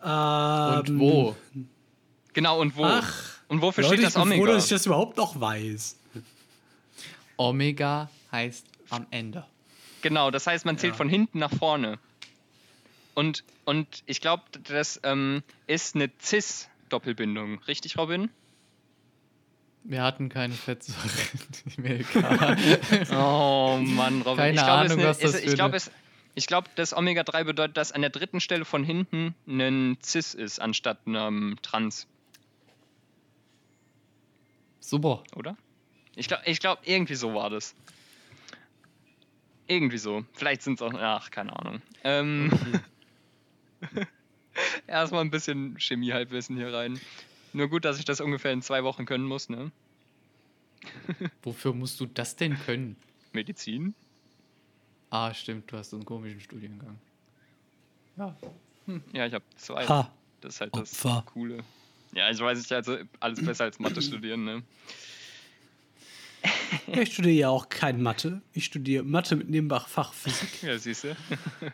Und 0.00 0.08
Ähm, 0.88 0.98
wo? 0.98 1.36
Genau, 2.32 2.60
und 2.60 2.76
wo? 2.76 2.84
Ach, 2.86 3.34
und 3.48 3.60
wofür 3.60 3.82
Leute, 3.84 3.96
steht 3.96 4.08
ich 4.08 4.14
das 4.14 4.22
bin 4.22 4.32
froh, 4.32 4.38
Omega? 4.40 4.54
dass 4.54 4.64
ich 4.64 4.70
das 4.70 4.86
überhaupt 4.86 5.18
noch 5.18 5.38
weiß. 5.38 5.98
Omega 7.36 8.08
heißt 8.30 8.66
am 8.90 9.06
Ende. 9.10 9.44
Genau, 10.00 10.30
das 10.30 10.46
heißt, 10.46 10.64
man 10.64 10.78
zählt 10.78 10.94
Ja. 10.94 10.96
von 10.96 11.08
hinten 11.08 11.38
nach 11.38 11.52
vorne. 11.52 11.98
Und, 13.14 13.44
und 13.66 13.86
ich 14.06 14.20
glaube, 14.22 14.42
das 14.64 14.98
ähm, 15.04 15.42
ist 15.66 15.94
eine 15.94 16.16
Cis-Doppelbindung. 16.92 17.58
Richtig, 17.66 17.96
Robin? 17.96 18.28
Wir 19.84 20.02
hatten 20.02 20.28
keine. 20.28 20.54
Mir 21.76 22.00
egal. 22.00 22.56
Oh 23.10 23.78
Mann, 23.82 24.22
Robin. 24.22 24.36
Keine 24.36 24.50
ich 24.52 24.56
glaube, 24.62 24.72
Ahnung, 24.72 24.98
es, 25.00 25.04
was 25.06 25.18
das 25.18 25.34
ist, 25.34 25.40
für 25.40 25.46
ich 25.50 25.54
glaube, 25.56 25.74
eine- 25.74 25.82
das 26.76 26.96
Omega-3 26.96 27.44
bedeutet, 27.44 27.76
dass 27.76 27.92
an 27.92 28.00
der 28.02 28.10
dritten 28.10 28.40
Stelle 28.40 28.64
von 28.64 28.84
hinten 28.84 29.34
ein 29.48 29.98
Cis 30.02 30.34
ist, 30.34 30.60
anstatt 30.60 30.98
einem 31.06 31.56
Trans, 31.62 32.06
Super. 34.80 35.24
oder? 35.34 35.56
Ich 36.14 36.28
glaube, 36.28 36.42
ich 36.46 36.60
glaub, 36.60 36.78
irgendwie 36.84 37.14
so 37.14 37.34
war 37.34 37.50
das. 37.50 37.74
Irgendwie 39.66 39.98
so. 39.98 40.24
Vielleicht 40.34 40.62
sind 40.62 40.74
es 40.74 40.82
auch. 40.82 40.92
Ach, 40.94 41.30
keine 41.30 41.58
Ahnung. 41.58 41.82
Ähm, 42.04 42.50
Erstmal 44.86 45.22
ein 45.22 45.30
bisschen 45.30 45.78
Chemie-Halbwissen 45.78 46.56
hier 46.56 46.72
rein. 46.72 47.00
Nur 47.52 47.68
gut, 47.68 47.84
dass 47.84 47.98
ich 47.98 48.04
das 48.04 48.20
ungefähr 48.20 48.52
in 48.52 48.62
zwei 48.62 48.84
Wochen 48.84 49.04
können 49.06 49.24
muss, 49.24 49.48
ne? 49.48 49.70
Wofür 51.42 51.74
musst 51.74 52.00
du 52.00 52.06
das 52.06 52.36
denn 52.36 52.58
können? 52.58 52.96
Medizin? 53.32 53.94
Ah, 55.10 55.32
stimmt, 55.34 55.70
du 55.70 55.76
hast 55.76 55.90
so 55.90 55.96
einen 55.96 56.04
komischen 56.04 56.40
Studiengang. 56.40 56.98
Ja. 58.16 58.36
Ja, 59.12 59.26
ich 59.26 59.34
habe 59.34 59.44
zwei. 59.56 59.86
Ha. 59.86 60.10
Das 60.40 60.54
ist 60.54 60.60
halt 60.60 60.74
das 60.74 61.04
Opfer. 61.04 61.22
Coole. 61.26 61.62
Ja, 62.12 62.30
ich 62.30 62.40
weiß 62.40 62.58
nicht, 62.58 62.72
also 62.72 62.98
alles 63.20 63.44
besser 63.44 63.64
als 63.64 63.78
Mathe 63.78 64.02
studieren, 64.02 64.44
ne? 64.44 64.62
Ja, 66.88 67.02
ich 67.02 67.12
studiere 67.12 67.34
ja 67.34 67.48
auch 67.48 67.68
kein 67.68 68.02
Mathe. 68.02 68.42
Ich 68.52 68.64
studiere 68.64 69.04
Mathe 69.04 69.36
mit 69.36 69.48
Nebenfach 69.48 70.12
Physik. 70.12 70.62
Ja, 70.62 70.76
siehst 70.78 71.04
du. 71.04 71.16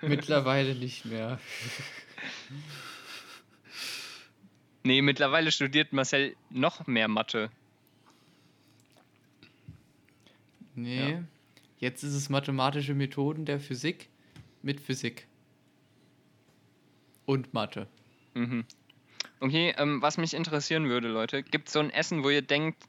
Mittlerweile 0.02 0.74
nicht 0.74 1.04
mehr. 1.06 1.40
Nee, 4.84 5.02
mittlerweile 5.02 5.52
studiert 5.52 5.92
Marcel 5.92 6.36
noch 6.50 6.86
mehr 6.86 7.08
Mathe. 7.08 7.50
Nee. 10.74 11.10
Ja. 11.10 11.24
Jetzt 11.78 12.02
ist 12.02 12.14
es 12.14 12.28
mathematische 12.28 12.94
Methoden 12.94 13.44
der 13.44 13.60
Physik 13.60 14.08
mit 14.62 14.80
Physik. 14.80 15.26
Und 17.26 17.52
Mathe. 17.52 17.86
Mhm. 18.34 18.64
Okay, 19.40 19.74
ähm, 19.76 20.02
was 20.02 20.16
mich 20.18 20.34
interessieren 20.34 20.88
würde, 20.88 21.08
Leute, 21.08 21.42
gibt 21.42 21.68
es 21.68 21.74
so 21.74 21.80
ein 21.80 21.90
Essen, 21.90 22.24
wo 22.24 22.30
ihr 22.30 22.42
denkt, 22.42 22.82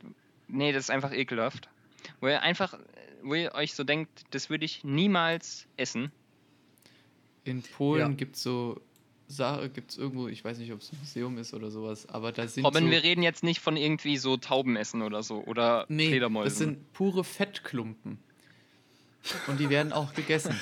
nee, 0.48 0.72
das 0.72 0.86
ist 0.86 0.90
einfach 0.90 1.12
ekelhaft? 1.12 1.70
Wo 2.22 2.28
ihr 2.28 2.42
einfach, 2.42 2.80
wo 3.22 3.36
ihr 3.36 3.54
euch 3.54 3.74
so 3.74 3.84
denkt, 3.84 4.24
das 4.32 4.50
würde 4.50 4.66
ich 4.66 4.84
niemals 4.84 5.68
essen. 5.78 6.12
In 7.44 7.62
Polen 7.62 8.12
Ja. 8.12 8.16
gibt 8.16 8.36
es 8.36 8.44
so 8.44 8.82
Sache, 9.30 9.70
gibt 9.70 9.92
es 9.92 9.98
irgendwo, 9.98 10.28
ich 10.28 10.44
weiß 10.44 10.58
nicht, 10.58 10.74
ob 10.74 10.82
es 10.82 10.92
ein 10.92 10.98
Museum 11.00 11.38
ist 11.38 11.54
oder 11.54 11.70
sowas, 11.70 12.10
aber 12.10 12.32
da 12.32 12.48
sind 12.48 12.66
Robin, 12.66 12.86
so, 12.86 12.92
wir 12.92 13.04
reden 13.04 13.22
jetzt 13.22 13.44
nicht 13.44 13.60
von 13.62 13.78
irgendwie 13.78 14.18
so 14.18 14.38
Taubenessen 14.38 15.04
oder 15.04 15.22
so 15.22 15.44
oder 15.46 15.86
nee, 15.88 16.10
Fledermäusen. 16.10 16.50
das 16.50 16.58
sind 16.58 16.94
pure 16.94 17.24
Fettklumpen. 17.24 18.18
Und 19.48 19.60
die 19.60 19.70
werden 19.70 19.94
auch 19.94 20.14
gegessen. 20.14 20.56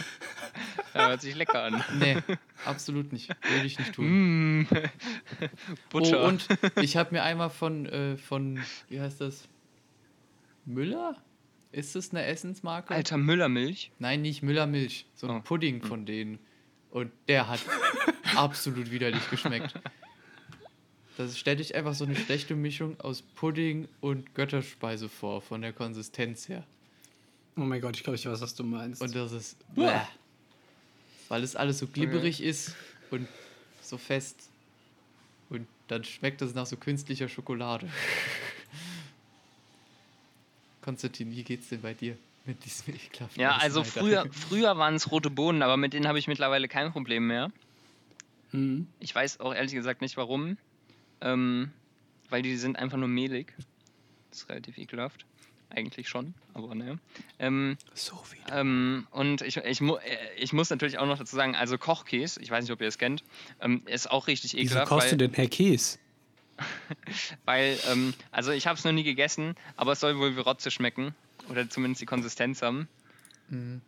ja, 0.95 1.09
hört 1.09 1.21
sich 1.21 1.35
lecker 1.35 1.63
an. 1.63 1.83
Nee, 1.99 2.17
absolut 2.65 3.13
nicht. 3.13 3.29
Würde 3.49 3.65
ich 3.65 3.77
nicht 3.77 3.93
tun. 3.93 4.61
Mm. 4.61 4.67
Butter. 5.89 6.23
Oh, 6.23 6.27
und 6.27 6.47
ich 6.81 6.97
habe 6.97 7.13
mir 7.13 7.23
einmal 7.23 7.49
von, 7.51 7.85
äh, 7.85 8.17
von, 8.17 8.59
wie 8.89 8.99
heißt 8.99 9.21
das? 9.21 9.47
Müller? 10.65 11.15
Ist 11.71 11.95
das 11.95 12.09
eine 12.11 12.25
Essensmarke? 12.25 12.93
Alter 12.93 13.17
Müllermilch. 13.17 13.91
Nein, 13.99 14.23
nicht 14.23 14.41
Müllermilch. 14.41 15.05
So 15.13 15.27
ein 15.27 15.37
Oh. 15.37 15.41
Pudding 15.41 15.83
von 15.83 16.05
denen. 16.05 16.39
Und 16.91 17.11
der 17.27 17.47
hat 17.47 17.59
absolut 18.35 18.91
widerlich 18.91 19.29
geschmeckt. 19.29 19.73
Das 21.17 21.37
stellt 21.37 21.59
dich 21.59 21.73
einfach 21.73 21.95
so 21.95 22.05
eine 22.05 22.15
schlechte 22.15 22.55
Mischung 22.55 22.99
aus 22.99 23.21
Pudding 23.21 23.87
und 24.01 24.35
Götterspeise 24.35 25.09
vor, 25.09 25.41
von 25.41 25.61
der 25.61 25.73
Konsistenz 25.73 26.47
her. 26.47 26.63
Oh 27.55 27.61
mein 27.61 27.81
Gott, 27.81 27.95
ich 27.95 28.03
glaube, 28.03 28.17
ich 28.17 28.25
weiß, 28.27 28.39
was 28.39 28.53
du 28.53 28.63
meinst. 28.63 29.01
Und 29.01 29.15
das 29.15 29.31
ist. 29.31 29.57
Bäh. 29.73 29.99
Weil 31.27 31.43
es 31.43 31.55
alles 31.55 31.79
so 31.79 31.87
glibberig 31.87 32.41
ist 32.41 32.75
und 33.09 33.27
so 33.81 33.97
fest. 33.97 34.49
Und 35.49 35.67
dann 35.87 36.03
schmeckt 36.03 36.41
es 36.43 36.53
nach 36.53 36.67
so 36.67 36.77
künstlicher 36.77 37.27
Schokolade. 37.27 37.89
Konstantin, 40.87 41.31
wie 41.31 41.43
geht's 41.43 41.67
denn 41.67 41.81
bei 41.81 41.93
dir 41.93 42.15
mit 42.45 42.63
diesem 42.63 42.93
ekelhaften 42.95 43.41
Ja, 43.41 43.57
also 43.57 43.83
früher, 43.83 44.25
früher 44.31 44.77
waren 44.77 44.95
es 44.95 45.11
rote 45.11 45.29
Bohnen, 45.29 45.61
aber 45.61 45.75
mit 45.75 45.91
denen 45.91 46.07
habe 46.07 46.17
ich 46.17 46.29
mittlerweile 46.29 46.69
kein 46.69 46.93
Problem 46.93 47.27
mehr. 47.27 47.51
Mhm. 48.53 48.87
Ich 49.01 49.13
weiß 49.13 49.41
auch 49.41 49.53
ehrlich 49.53 49.73
gesagt 49.73 49.99
nicht 49.99 50.15
warum. 50.15 50.57
Ähm, 51.19 51.73
weil 52.29 52.41
die 52.41 52.55
sind 52.55 52.77
einfach 52.77 52.97
nur 52.97 53.09
mehlig. 53.09 53.53
Das 54.29 54.43
ist 54.43 54.49
relativ 54.49 54.77
ekelhaft. 54.77 55.25
Eigentlich 55.69 56.07
schon, 56.07 56.33
aber 56.53 56.73
ne. 56.73 56.99
Ähm, 57.37 57.77
So 57.93 58.15
viel. 58.23 58.39
ähm, 58.49 59.07
und 59.11 59.41
ich, 59.41 59.57
ich, 59.57 59.81
mu 59.81 59.97
äh, 59.97 60.17
ich 60.37 60.53
muss 60.53 60.69
natürlich 60.69 60.99
auch 60.99 61.05
noch 61.05 61.17
dazu 61.17 61.35
sagen, 61.35 61.53
also 61.53 61.77
Kochkäse, 61.77 62.41
ich 62.41 62.49
weiß 62.49 62.63
nicht, 62.63 62.71
ob 62.71 62.79
ihr 62.79 62.87
es 62.87 62.97
kennt, 62.97 63.25
ähm, 63.59 63.81
ist 63.87 64.09
auch 64.09 64.27
richtig 64.27 64.53
Wieso 64.53 64.63
ekelhaft. 64.63 64.87
kostet 64.87 65.19
weil, 65.19 65.27
denn 65.27 65.33
Herr 65.33 65.47
Käse? 65.47 65.97
weil 67.45 67.79
ähm, 67.87 68.13
also 68.31 68.51
ich 68.51 68.67
habe 68.67 68.77
es 68.77 68.83
noch 68.83 68.91
nie 68.91 69.03
gegessen, 69.03 69.55
aber 69.75 69.93
es 69.93 69.99
soll 69.99 70.17
wohl 70.17 70.35
wie 70.35 70.41
Rotze 70.41 70.71
schmecken. 70.71 71.15
Oder 71.49 71.69
zumindest 71.69 72.01
die 72.01 72.05
Konsistenz 72.05 72.61
haben. 72.61 72.89
Mhm. 73.49 73.81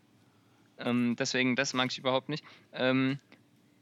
Ähm, 0.77 1.15
deswegen, 1.17 1.55
das 1.55 1.73
mag 1.73 1.91
ich 1.91 1.97
überhaupt 1.97 2.29
nicht. 2.29 2.43
Ähm, 2.71 3.19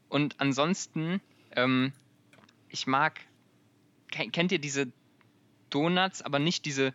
und 0.08 0.40
ansonsten, 0.40 1.20
ähm, 1.54 1.92
ich 2.68 2.86
mag, 2.86 3.20
ke- 4.10 4.30
kennt 4.30 4.50
ihr 4.52 4.58
diese 4.58 4.90
Donuts, 5.70 6.22
aber 6.22 6.38
nicht 6.38 6.64
diese 6.64 6.92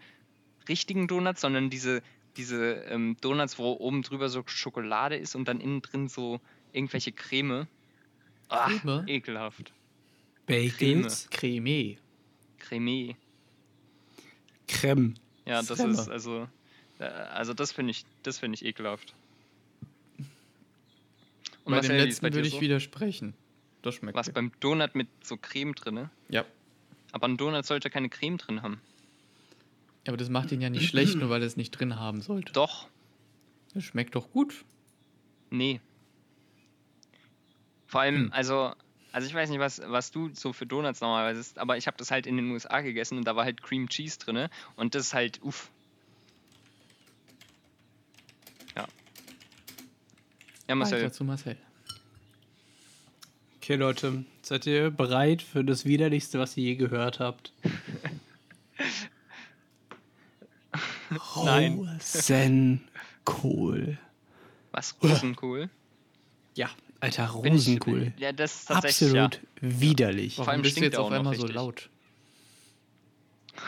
richtigen 0.67 1.07
Donuts, 1.07 1.41
sondern 1.41 1.69
diese, 1.69 2.01
diese 2.35 2.73
ähm, 2.89 3.15
Donuts, 3.21 3.57
wo 3.59 3.73
oben 3.73 4.01
drüber 4.01 4.29
so 4.29 4.43
Schokolade 4.45 5.15
ist 5.15 5.35
und 5.35 5.47
dann 5.47 5.61
innen 5.61 5.81
drin 5.81 6.09
so 6.09 6.41
irgendwelche 6.73 7.11
Creme. 7.11 7.67
Creme? 8.49 9.07
ekelhaft. 9.07 9.71
Bagels? 10.45 11.29
Creme. 11.29 11.97
Creme. 12.59 13.15
Creme. 14.67 15.13
Ja, 15.45 15.61
das 15.61 15.77
Creme. 15.79 15.91
ist 15.91 16.09
also, 16.09 16.47
äh, 16.99 17.03
also 17.05 17.53
das 17.53 17.71
finde 17.71 17.91
ich, 17.91 18.05
das 18.23 18.39
finde 18.39 18.55
ich 18.55 18.65
ekelhaft. 18.65 19.13
Und 21.65 21.71
Bei 21.73 21.79
dem 21.79 21.91
letzten 21.91 22.25
bei 22.25 22.33
würde 22.33 22.47
ich 22.47 22.55
so? 22.55 22.61
widersprechen. 22.61 23.33
Das 23.81 23.95
schmeckt 23.95 24.17
Was 24.17 24.27
mir. 24.27 24.33
beim 24.33 24.51
Donut 24.59 24.95
mit 24.95 25.07
so 25.23 25.37
Creme 25.37 25.73
drin? 25.75 26.09
Ja. 26.29 26.45
Aber 27.11 27.27
ein 27.27 27.37
Donut 27.37 27.65
sollte 27.65 27.89
keine 27.89 28.09
Creme 28.09 28.37
drin 28.37 28.61
haben. 28.61 28.81
Aber 30.07 30.17
das 30.17 30.29
macht 30.29 30.51
ihn 30.51 30.59
ja 30.61 30.69
nicht 30.69 30.89
schlecht, 30.89 31.15
nur 31.15 31.29
weil 31.29 31.41
er 31.41 31.47
es 31.47 31.55
nicht 31.55 31.71
drin 31.71 31.97
haben 31.97 32.21
sollte. 32.21 32.51
Doch, 32.51 32.87
Das 33.73 33.83
schmeckt 33.85 34.15
doch 34.15 34.29
gut. 34.31 34.65
nee. 35.49 35.79
Vor 37.87 38.01
allem, 38.01 38.15
Hm. 38.25 38.33
also, 38.33 38.73
also 39.13 39.27
ich 39.27 39.33
weiß 39.33 39.49
nicht, 39.51 39.59
was, 39.59 39.81
was 39.85 40.11
du 40.11 40.31
so 40.33 40.51
für 40.53 40.65
Donuts 40.65 40.99
normalerweise 40.99 41.39
isst, 41.39 41.59
aber 41.59 41.77
ich 41.77 41.85
habe 41.85 41.95
das 41.97 42.09
halt 42.09 42.25
in 42.25 42.35
den 42.35 42.49
USA 42.49 42.81
gegessen 42.81 43.19
und 43.19 43.25
da 43.25 43.35
war 43.35 43.45
halt 43.45 43.61
Cream 43.61 43.87
Cheese 43.87 44.17
drin 44.17 44.49
und 44.75 44.95
das 44.95 45.03
ist 45.03 45.13
halt, 45.13 45.39
uff. 45.43 45.69
Ja. 48.75 48.87
Ja, 50.67 50.75
Marcel. 50.75 51.03
Weiter 51.03 51.11
zu 51.13 51.23
Marcel. 51.23 51.57
Okay, 53.57 53.75
Leute, 53.75 54.25
seid 54.41 54.65
ihr 54.65 54.89
bereit 54.89 55.43
für 55.43 55.63
das 55.63 55.85
Widerlichste, 55.85 56.39
was 56.39 56.57
ihr 56.57 56.63
je 56.63 56.75
gehört 56.75 57.19
habt? 57.19 57.53
Nein. 61.45 61.87
Rosenkohl. 62.01 62.79
Was? 64.71 64.95
Rosenkohl? 65.03 65.69
Ja, 66.55 66.71
alter 67.03 67.27
Rosenkohl. 67.29 68.13
Ja, 68.17 68.31
das 68.31 68.55
ist 68.55 68.65
tatsächlich, 68.67 69.19
Absolut 69.19 69.39
widerlich. 69.61 70.35
Vor 70.35 70.47
allem 70.47 70.61
bist 70.61 70.77
du 70.77 70.81
jetzt 70.81 70.97
auf 70.97 71.11
einmal 71.11 71.35
so 71.35 71.45
laut? 71.47 71.89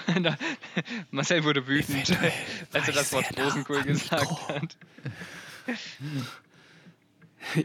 ja. 0.24 0.38
Marcel 1.12 1.44
wurde 1.44 1.68
wütend, 1.68 2.10
Eventuell 2.10 2.32
als 2.74 2.88
er 2.88 2.94
das 2.94 3.14
Wort 3.14 3.26
Rosenkohl 3.38 3.84
gesagt 3.84 4.30
Mikro. 4.30 4.50
hat. 4.50 4.78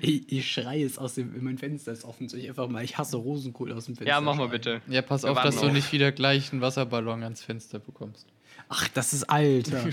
Ich, 0.03 0.31
ich 0.31 0.53
schreie 0.53 0.85
es 0.85 0.99
aus 0.99 1.15
dem, 1.15 1.43
mein 1.43 1.57
Fenster 1.57 1.91
ist 1.93 2.05
offen. 2.05 2.29
Soll 2.29 2.41
ich 2.41 2.51
einfach 2.51 2.69
mal, 2.69 2.85
ich 2.85 2.99
hasse 2.99 3.17
Rosenkohl 3.17 3.73
aus 3.73 3.87
dem 3.87 3.97
Fenster. 3.97 4.11
Ja, 4.13 4.21
mach 4.21 4.35
mal 4.35 4.43
schreien? 4.49 4.51
bitte. 4.51 4.83
Ja, 4.89 5.01
pass 5.01 5.23
Wir 5.23 5.31
auf, 5.33 5.41
dass 5.41 5.57
du 5.57 5.69
auf. 5.69 5.73
nicht 5.73 5.91
wieder 5.93 6.13
gleich 6.13 6.53
einen 6.53 6.61
Wasserballon 6.61 7.23
ans 7.23 7.43
Fenster 7.43 7.79
bekommst. 7.79 8.27
Ach, 8.69 8.89
das 8.89 9.13
ist 9.13 9.25
alter. 9.25 9.85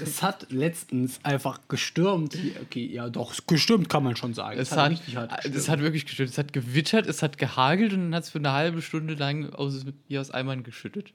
es 0.00 0.22
hat 0.22 0.46
letztens 0.50 1.20
einfach 1.24 1.60
gestürmt. 1.68 2.34
Hier. 2.34 2.52
Okay, 2.62 2.86
ja, 2.86 3.08
doch, 3.10 3.34
gestürmt 3.46 3.88
kann 3.88 4.02
man 4.04 4.16
schon 4.16 4.34
sagen. 4.34 4.58
Es 4.58 4.72
hat, 4.72 4.90
richtig 4.92 5.16
hart 5.16 5.32
es 5.32 5.42
gestürmt. 5.44 5.68
hat 5.68 5.80
wirklich 5.80 6.06
geschüttet. 6.06 6.30
Es 6.32 6.38
hat 6.38 6.52
gewittert, 6.52 7.06
es 7.06 7.22
hat 7.22 7.38
gehagelt 7.38 7.92
und 7.92 8.00
dann 8.00 8.14
hat 8.14 8.24
es 8.24 8.30
für 8.30 8.38
eine 8.38 8.52
halbe 8.52 8.82
Stunde 8.82 9.14
lang 9.14 9.52
aus, 9.52 9.84
wie 10.08 10.18
aus 10.18 10.30
Eimern 10.30 10.62
geschüttet. 10.62 11.12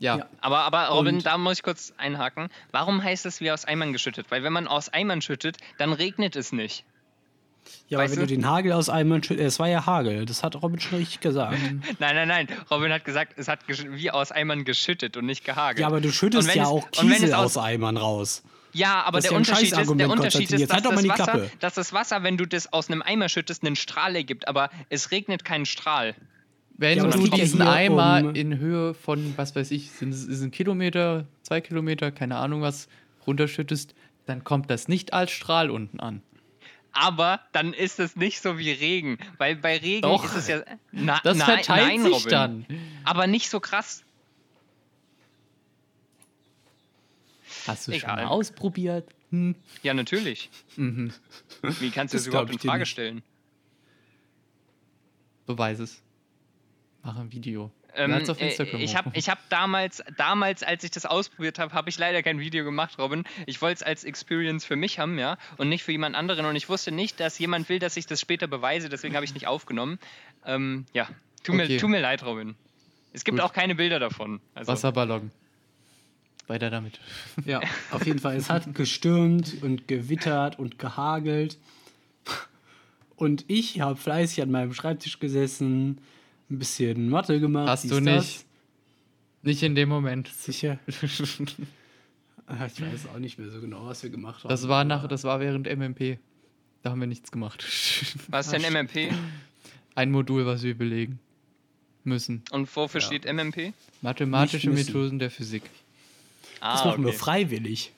Ja, 0.00 0.18
Ja. 0.18 0.26
Aber, 0.40 0.58
aber 0.60 0.86
Robin, 0.88 1.16
Und- 1.16 1.26
da 1.26 1.36
muss 1.38 1.58
ich 1.58 1.62
kurz 1.64 1.92
einhaken. 1.96 2.48
Warum 2.70 3.02
heißt 3.02 3.26
es 3.26 3.40
wie 3.40 3.50
aus 3.50 3.64
Eimern 3.64 3.92
geschüttet? 3.92 4.26
Weil 4.30 4.42
wenn 4.44 4.52
man 4.52 4.68
aus 4.68 4.88
Eimern 4.88 5.22
schüttet, 5.22 5.56
dann 5.78 5.92
regnet 5.92 6.36
es 6.36 6.52
nicht. 6.52 6.84
Ja, 7.88 7.98
aber 7.98 8.04
weißt 8.04 8.14
wenn 8.16 8.20
du 8.20 8.26
du? 8.26 8.34
den 8.34 8.46
Hagel 8.48 8.72
aus 8.72 8.88
einem. 8.88 9.12
schü- 9.20 9.36
äh, 9.36 9.44
Es 9.44 9.58
war 9.58 9.68
ja 9.68 9.86
Hagel, 9.86 10.26
das 10.26 10.42
hat 10.42 10.60
Robin 10.62 10.78
schon 10.80 10.98
richtig 10.98 11.20
gesagt. 11.20 11.56
Nein, 11.98 12.14
nein, 12.14 12.28
nein. 12.28 12.48
Robin 12.70 12.92
hat 12.92 13.04
gesagt, 13.04 13.34
es 13.36 13.48
hat 13.48 13.60
wie 13.68 14.10
aus 14.10 14.32
Eimern 14.32 14.64
geschüttet 14.64 15.16
und 15.16 15.26
nicht 15.26 15.44
gehagelt. 15.44 15.80
Ja, 15.80 15.86
aber 15.86 16.00
du 16.00 16.10
schüttest 16.12 16.54
ja 16.54 16.62
es- 16.64 16.68
auch 16.68 16.90
Kiesel 16.90 17.34
aus- 17.34 17.56
aus 17.56 17.64
Eimern 17.64 17.96
raus. 17.96 18.42
Ja, 18.74 19.02
aber 19.04 19.20
der 19.20 19.30
ja 19.30 19.36
Unterschied, 19.36 19.72
ist, 19.72 19.76
der 19.98 20.10
Unterschied 20.10 20.42
ist, 20.52 20.60
Jetzt 20.60 20.68
dass 20.70 20.74
halt 20.76 20.84
doch 20.84 20.90
das, 20.90 20.96
mal 20.96 21.02
die 21.02 21.08
Wasser, 21.08 21.24
Klappe. 21.24 21.50
dass 21.60 21.74
das 21.74 21.92
Wasser, 21.94 22.22
wenn 22.22 22.36
du 22.36 22.44
das 22.46 22.70
aus 22.72 22.90
einem 22.90 23.00
Eimer 23.00 23.28
schüttest, 23.30 23.64
einen 23.64 23.76
Strahl 23.76 24.14
ergibt, 24.14 24.46
aber 24.46 24.68
es 24.90 25.10
regnet 25.10 25.44
keinen 25.44 25.64
Strahl. 25.64 26.14
wenn 26.76 26.98
Ja, 26.98 27.04
aber 27.04 27.12
du 27.16 27.26
diesen 27.28 27.62
Eimer 27.62 28.20
um- 28.24 28.34
in 28.34 28.58
Höhe 28.58 28.92
von, 28.94 29.32
was 29.36 29.56
weiß 29.56 29.70
ich, 29.72 29.90
sind 29.90 30.10
es 30.12 30.28
ein 30.42 30.50
Kilometer, 30.50 31.24
zwei 31.42 31.60
Kilometer, 31.62 32.12
keine 32.12 32.36
Ahnung 32.36 32.60
was, 32.62 32.88
runterschüttest, 33.26 33.94
dann 34.26 34.44
kommt 34.44 34.70
das 34.70 34.86
nicht 34.86 35.12
als 35.14 35.30
Strahl 35.32 35.70
unten 35.70 35.98
an. 35.98 36.22
Aber 36.92 37.40
dann 37.52 37.72
ist 37.74 38.00
es 38.00 38.16
nicht 38.16 38.40
so 38.40 38.58
wie 38.58 38.70
Regen, 38.70 39.18
weil 39.36 39.56
bei 39.56 39.76
Regen 39.76 40.02
Doch. 40.02 40.24
ist 40.24 40.34
es 40.34 40.48
ja. 40.48 40.62
Na, 40.90 41.20
Das 41.22 41.36
nein, 41.36 41.46
verteilt 41.46 41.86
nein, 41.88 42.02
sich 42.02 42.12
Robin. 42.14 42.30
dann. 42.30 42.66
Aber 43.04 43.26
nicht 43.26 43.50
so 43.50 43.60
krass. 43.60 44.02
Hast 47.66 47.86
du 47.88 47.92
schon 47.92 48.00
Egal. 48.00 48.16
mal 48.24 48.26
ausprobiert? 48.26 49.08
Hm. 49.30 49.54
Ja, 49.82 49.92
natürlich. 49.94 50.48
Mhm. 50.76 51.12
Wie 51.62 51.90
kannst 51.90 52.14
du 52.14 52.16
Das 52.16 52.24
das 52.24 52.26
überhaupt 52.28 52.50
in 52.52 52.58
Frage 52.58 52.86
stellen? 52.86 53.22
Beweis 55.46 55.78
es. 55.78 56.02
Mach 57.02 57.16
ein 57.18 57.30
Video. 57.32 57.70
Ähm, 57.98 58.12
äh, 58.12 58.18
Instagram 58.18 58.80
ich 58.80 58.96
habe 58.96 59.10
ich 59.14 59.28
hab 59.28 59.48
damals, 59.48 60.02
damals, 60.16 60.62
als 60.62 60.84
ich 60.84 60.90
das 60.90 61.04
ausprobiert 61.04 61.58
habe, 61.58 61.74
habe 61.74 61.90
ich 61.90 61.98
leider 61.98 62.22
kein 62.22 62.38
Video 62.38 62.64
gemacht, 62.64 62.98
Robin. 62.98 63.24
Ich 63.46 63.60
wollte 63.60 63.76
es 63.76 63.82
als 63.82 64.04
Experience 64.04 64.64
für 64.64 64.76
mich 64.76 64.98
haben, 64.98 65.18
ja, 65.18 65.36
und 65.56 65.68
nicht 65.68 65.82
für 65.82 65.92
jemand 65.92 66.16
anderen. 66.16 66.46
Und 66.46 66.56
ich 66.56 66.68
wusste 66.68 66.92
nicht, 66.92 67.18
dass 67.20 67.38
jemand 67.38 67.68
will, 67.68 67.78
dass 67.78 67.96
ich 67.96 68.06
das 68.06 68.20
später 68.20 68.46
beweise, 68.46 68.88
deswegen 68.88 69.14
habe 69.14 69.24
ich 69.24 69.34
nicht 69.34 69.46
aufgenommen. 69.46 69.98
Ähm, 70.46 70.86
ja, 70.92 71.08
tu, 71.42 71.52
Okay. 71.52 71.68
mir, 71.68 71.78
tu 71.78 71.88
mir 71.88 72.00
leid, 72.00 72.24
Robin. 72.24 72.54
Es 73.12 73.24
gibt 73.24 73.38
Gut. 73.38 73.44
auch 73.44 73.52
keine 73.52 73.74
Bilder 73.74 73.98
davon. 73.98 74.40
Also, 74.54 74.72
Wasserballon. 74.72 75.30
Weiter 76.46 76.70
damit. 76.70 77.00
Ja, 77.44 77.60
auf 77.90 78.06
jeden 78.06 78.20
Fall. 78.20 78.36
Es 78.36 78.48
hat 78.48 78.74
gestürmt 78.74 79.62
und 79.62 79.88
gewittert 79.88 80.58
und 80.58 80.78
gehagelt. 80.78 81.58
Und 83.16 83.44
ich 83.48 83.80
habe 83.80 83.96
fleißig 83.96 84.42
an 84.42 84.50
meinem 84.50 84.72
Schreibtisch 84.72 85.18
gesessen, 85.18 86.00
ein 86.50 86.58
bisschen 86.58 87.08
Mathe 87.08 87.40
gemacht. 87.40 87.68
Hast 87.68 87.90
du 87.90 88.00
das. 88.00 88.04
nicht. 88.04 88.44
Nicht 89.42 89.62
in 89.62 89.74
dem 89.74 89.88
Moment. 89.88 90.28
Sicher. 90.28 90.78
Ah, 92.50 92.64
Ich 92.66 92.80
weiß 92.80 93.08
auch 93.14 93.18
nicht 93.18 93.38
mehr 93.38 93.50
so 93.50 93.60
genau, 93.60 93.84
was 93.86 94.02
wir 94.02 94.08
gemacht 94.08 94.42
haben. 94.42 94.48
Das 94.48 94.68
war 94.68 94.82
nach, 94.84 95.06
das 95.06 95.22
war 95.24 95.38
während 95.38 95.66
MMP. 95.66 96.18
Da 96.82 96.90
haben 96.90 97.00
wir 97.00 97.06
nichts 97.06 97.30
gemacht. 97.30 97.62
was 98.28 98.46
ist 98.50 98.52
denn 98.52 98.72
MMP? 98.72 99.12
Ein 99.94 100.10
Modul, 100.10 100.46
was 100.46 100.62
wir 100.62 100.74
belegen 100.74 101.18
müssen. 102.04 102.42
Und 102.50 102.74
wofür 102.74 103.02
steht 103.02 103.30
MMP? 103.30 103.74
Mathematische 104.00 104.70
Nicht. 104.70 104.86
Methoden 104.86 105.18
der 105.18 105.30
Physik. 105.30 105.64
Das 106.60 106.80
Ah, 106.80 106.84
machen 106.86 107.02
wir 107.02 107.10
okay. 107.10 107.18
freiwillig. 107.18 107.92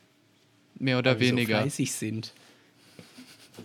Mehr 0.80 0.98
oder 0.98 1.12
weil 1.12 1.20
wir 1.20 1.28
weniger. 1.28 1.56
So 1.58 1.62
fleißig 1.62 1.92
sind. 1.92 2.32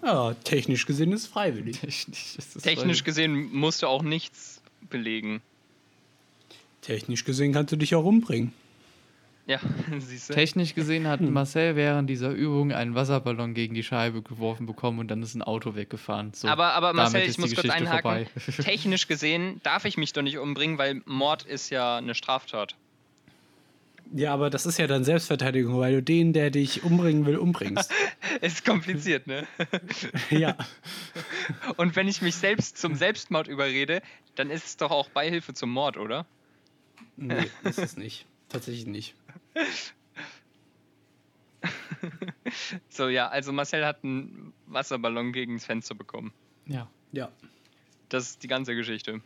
Ja, 0.03 0.35
technisch 0.35 0.85
gesehen 0.85 1.11
ist 1.13 1.21
es 1.21 1.27
freiwillig. 1.27 1.79
Technisch, 1.79 2.35
ist 2.37 2.55
das 2.57 2.61
Technisch 2.63 2.99
voll- 2.99 3.05
gesehen 3.05 3.51
musst 3.53 3.81
du 3.81 3.87
auch 3.87 4.03
nichts 4.03 4.54
belegen. 4.89 5.41
Technisch 6.81 7.25
gesehen 7.25 7.53
kannst 7.53 7.71
du 7.71 7.75
dich 7.77 7.95
auch 7.95 8.05
umbringen. 8.05 8.53
Ja, 9.47 9.59
siehst 9.99 10.29
du? 10.29 10.33
Technisch 10.33 10.73
gesehen 10.73 11.03
Hm. 11.03 11.09
hat 11.09 11.21
Marcel 11.21 11.75
während 11.75 12.09
dieser 12.09 12.31
Übung 12.31 12.71
einen 12.71 12.95
Wasserballon 12.95 13.53
gegen 13.53 13.75
die 13.75 13.83
Scheibe 13.83 14.21
geworfen 14.23 14.65
bekommen 14.65 14.97
und 14.99 15.09
dann 15.09 15.21
ist 15.21 15.35
ein 15.35 15.43
Auto 15.43 15.75
weggefahren. 15.75 16.33
So, 16.33 16.47
aber, 16.47 16.73
aber 16.73 16.93
Marcel, 16.93 17.21
ich 17.21 17.37
muss 17.37 17.53
kurz 17.53 17.61
Geschichte 17.67 17.75
einhaken. 17.75 18.25
vorbei. 18.25 18.63
Technisch 18.63 19.07
gesehen 19.07 19.59
darf 19.63 19.85
ich 19.85 19.97
mich 19.97 20.13
doch 20.13 20.23
nicht 20.23 20.39
umbringen, 20.39 20.77
weil 20.79 21.01
Mord 21.05 21.43
ist 21.43 21.69
ja 21.69 21.97
eine 21.97 22.15
Straftat. 22.15 22.75
Ja, 24.13 24.33
aber 24.33 24.49
das 24.49 24.65
ist 24.65 24.77
ja 24.77 24.87
dann 24.87 25.03
Selbstverteidigung, 25.03 25.79
weil 25.79 25.95
du 25.95 26.03
den, 26.03 26.33
der 26.33 26.51
dich 26.51 26.83
umbringen 26.83 27.25
will, 27.25 27.37
umbringst. 27.37 27.91
Ist 28.41 28.65
kompliziert, 28.65 29.27
ne? 29.27 29.47
ja. 30.29 30.57
Und 31.77 31.95
wenn 31.95 32.07
ich 32.07 32.21
mich 32.21 32.35
selbst 32.35 32.77
zum 32.77 32.95
Selbstmord 32.95 33.47
überrede, 33.47 34.01
dann 34.35 34.49
ist 34.49 34.65
es 34.65 34.77
doch 34.77 34.91
auch 34.91 35.09
Beihilfe 35.09 35.53
zum 35.53 35.71
Mord, 35.71 35.97
oder? 35.97 36.25
Nee, 37.17 37.49
ist 37.63 37.79
es 37.79 37.97
nicht. 37.97 38.25
Tatsächlich 38.49 38.85
nicht. 38.85 39.15
So, 42.89 43.09
ja, 43.09 43.27
also 43.27 43.51
Marcel 43.51 43.85
hat 43.85 44.03
einen 44.03 44.53
Wasserballon 44.67 45.33
gegen 45.33 45.55
das 45.55 45.65
Fenster 45.65 45.95
bekommen. 45.95 46.31
Ja. 46.67 46.87
Ja. 47.11 47.31
Das 48.09 48.29
ist 48.29 48.43
die 48.43 48.47
ganze 48.47 48.75
Geschichte. 48.75 49.21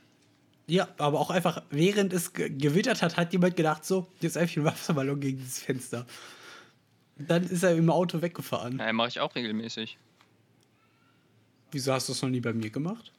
Ja, 0.70 0.88
aber 1.00 1.20
auch 1.20 1.32
einfach, 1.32 1.64
während 1.72 2.14
es 2.14 2.34
ge 2.34 2.48
gewittert 2.48 3.02
hat, 3.02 3.18
hat 3.18 3.34
jemand 3.34 3.56
gedacht, 3.56 3.84
so, 3.84 4.06
jetzt 4.22 4.38
einfach 4.38 4.58
ein 4.58 4.66
Wasserballon 4.66 5.20
gegen 5.20 5.40
dieses 5.40 5.64
Fenster. 5.64 6.06
Dann 7.18 7.44
ist 7.44 7.64
er 7.64 7.76
im 7.76 7.90
Auto 7.90 8.22
weggefahren. 8.22 8.76
Naja, 8.76 8.94
mache 8.94 9.08
ich 9.08 9.20
auch 9.20 9.34
regelmäßig. 9.34 9.98
Wieso 11.72 11.92
hast 11.92 12.08
du 12.08 12.14
es 12.14 12.22
noch 12.22 12.30
nie 12.30 12.40
bei 12.40 12.54
mir 12.54 12.70
gemacht? 12.70 13.12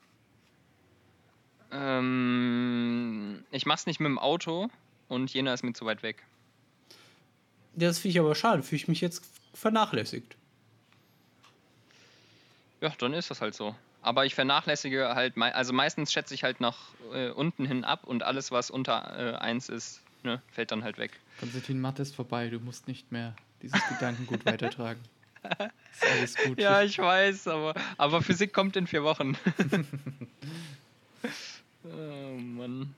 Ähm, 1.73 3.45
ich 3.51 3.67
mach's 3.67 3.87
nicht 3.87 3.99
mit 3.99 4.07
dem 4.09 4.19
Auto 4.19 4.71
und 5.09 5.35
Jena 5.35 5.53
ist 5.53 5.65
mir 5.65 5.73
zu 5.73 5.85
weit 5.87 6.05
weg. 6.05 6.25
Das 7.75 7.99
finde 7.99 8.13
ich 8.13 8.21
aber 8.21 8.37
schade. 8.37 8.63
Fühle 8.63 8.77
ich 8.77 8.89
mich 8.89 9.01
jetzt 9.01 9.25
vernachlässigt. 9.55 10.37
Ja, 12.81 12.91
dann 12.99 13.13
ist 13.13 13.31
das 13.31 13.41
halt 13.41 13.57
so. 13.57 13.75
Aber 14.03 14.25
ich 14.25 14.35
vernachlässige 14.35 15.15
halt, 15.15 15.37
also 15.37 15.73
meistens 15.73 16.13
schätze 16.13 16.35
ich 16.35 16.43
halt 16.43 16.61
nach 16.61 16.79
äh, 17.13 17.31
unten 17.31 17.67
hin 17.67 17.85
ab 17.85 18.05
und 18.05 18.23
alles, 18.23 18.51
was 18.51 18.71
unter 18.71 19.35
äh, 19.35 19.37
1 19.37 19.69
ist, 19.69 20.03
ne, 20.23 20.41
fällt 20.51 20.71
dann 20.71 20.85
halt 20.85 20.99
weg. 20.99 21.13
Konstantin, 21.39 21.81
Mathe 21.81 22.03
ist 22.03 22.15
vorbei. 22.15 22.49
Du 22.49 22.61
musst 22.61 22.89
nicht 22.89 23.13
mehr 23.13 23.35
dieses 23.63 23.81
Gedankengut 23.89 24.45
weitertragen. 24.47 25.01
Ist 25.93 26.05
alles 26.05 26.37
gut. 26.37 26.61
Ja, 26.61 26.83
ich 26.83 26.99
weiß, 26.99 27.49
aber, 27.49 27.75
aber 27.97 28.23
Physik 28.23 28.53
kommt 28.53 28.77
in 28.77 28.87
vier 28.87 29.05
Wochen. 29.05 29.37
oh 31.85 32.39
Mann. 32.39 32.95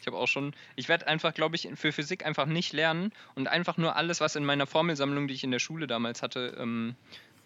Ich 0.00 0.06
habe 0.06 0.16
auch 0.16 0.28
schon, 0.28 0.54
ich 0.76 0.88
werde 0.88 1.06
einfach, 1.06 1.34
glaube 1.34 1.56
ich, 1.56 1.68
für 1.74 1.92
Physik 1.92 2.24
einfach 2.24 2.46
nicht 2.46 2.72
lernen 2.72 3.12
und 3.34 3.48
einfach 3.48 3.76
nur 3.76 3.96
alles, 3.96 4.20
was 4.20 4.34
in 4.34 4.46
meiner 4.46 4.66
Formelsammlung, 4.66 5.28
die 5.28 5.34
ich 5.34 5.44
in 5.44 5.50
der 5.50 5.58
Schule 5.58 5.86
damals 5.86 6.22
hatte, 6.22 6.56
ähm, 6.58 6.94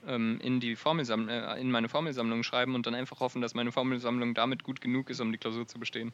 ähm, 0.06 0.38
in 0.42 0.60
die 0.60 0.76
Formelsammlung, 0.76 1.28
äh, 1.28 1.60
in 1.60 1.70
meine 1.70 1.88
Formelsammlung 1.88 2.42
schreiben 2.42 2.74
und 2.74 2.86
dann 2.86 2.94
einfach 2.94 3.20
hoffen, 3.20 3.40
dass 3.42 3.54
meine 3.54 3.72
Formelsammlung 3.72 4.34
damit 4.34 4.62
gut 4.62 4.80
genug 4.80 5.10
ist, 5.10 5.20
um 5.20 5.32
die 5.32 5.38
Klausur 5.38 5.66
zu 5.66 5.78
bestehen. 5.78 6.12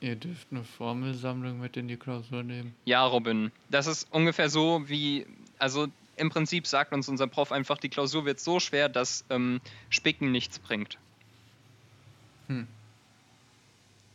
Ihr 0.00 0.16
dürft 0.16 0.48
eine 0.50 0.64
Formelsammlung 0.64 1.60
mit 1.60 1.76
in 1.76 1.86
die 1.86 1.96
Klausur 1.96 2.42
nehmen. 2.42 2.74
Ja, 2.86 3.06
Robin, 3.06 3.52
das 3.68 3.86
ist 3.86 4.08
ungefähr 4.10 4.48
so 4.50 4.88
wie, 4.88 5.26
also 5.58 5.86
im 6.16 6.28
Prinzip 6.28 6.66
sagt 6.66 6.92
uns 6.92 7.08
unser 7.08 7.28
Prof 7.28 7.52
einfach, 7.52 7.78
die 7.78 7.88
Klausur 7.88 8.24
wird 8.24 8.40
so 8.40 8.58
schwer, 8.58 8.88
dass 8.88 9.24
ähm, 9.30 9.60
Spicken 9.88 10.32
nichts 10.32 10.58
bringt. 10.58 10.98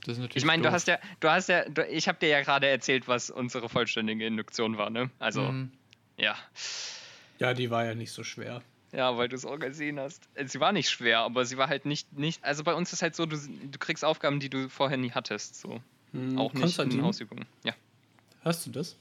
Das 0.05 0.13
ist 0.13 0.19
natürlich 0.19 0.43
Ich 0.43 0.45
meine, 0.45 0.61
du 0.61 0.71
hast 0.71 0.87
ja, 0.87 0.99
du 1.19 1.29
hast 1.29 1.49
ja, 1.49 1.67
du, 1.67 1.85
ich 1.87 2.07
habe 2.07 2.19
dir 2.19 2.29
ja 2.29 2.41
gerade 2.41 2.67
erzählt, 2.67 3.07
was 3.07 3.29
unsere 3.29 3.69
vollständige 3.69 4.25
Induktion 4.25 4.77
war, 4.77 4.89
ne? 4.89 5.09
Also, 5.19 5.41
Mhm. 5.41 5.71
ja. 6.17 6.35
Ja, 7.39 7.53
die 7.53 7.69
war 7.69 7.85
ja 7.85 7.95
nicht 7.95 8.11
so 8.11 8.23
schwer. 8.23 8.61
Ja, 8.91 9.17
weil 9.17 9.27
du 9.27 9.35
es 9.35 9.45
auch 9.45 9.59
gesehen 9.59 9.99
hast. 9.99 10.23
Äh, 10.35 10.47
Sie 10.47 10.59
war 10.59 10.71
nicht 10.71 10.89
schwer, 10.89 11.19
aber 11.19 11.45
sie 11.45 11.57
war 11.57 11.67
halt 11.67 11.85
nicht, 11.85 12.13
nicht, 12.17 12.43
also 12.43 12.63
bei 12.63 12.73
uns 12.73 12.93
ist 12.93 13.01
halt 13.01 13.15
so, 13.15 13.25
du, 13.25 13.35
du 13.37 13.77
kriegst 13.77 14.05
Aufgaben, 14.05 14.39
die 14.39 14.49
du 14.49 14.69
vorher 14.69 14.97
nie 14.97 15.11
hattest, 15.11 15.59
so. 15.59 15.81
Hm, 16.13 16.37
Auch 16.37 16.53
nicht 16.53 16.79
in 16.79 17.01
Ausübungen. 17.01 17.45
Ja. 17.63 17.73
Hörst 18.43 18.65
du 18.65 18.71
das? 18.71 18.95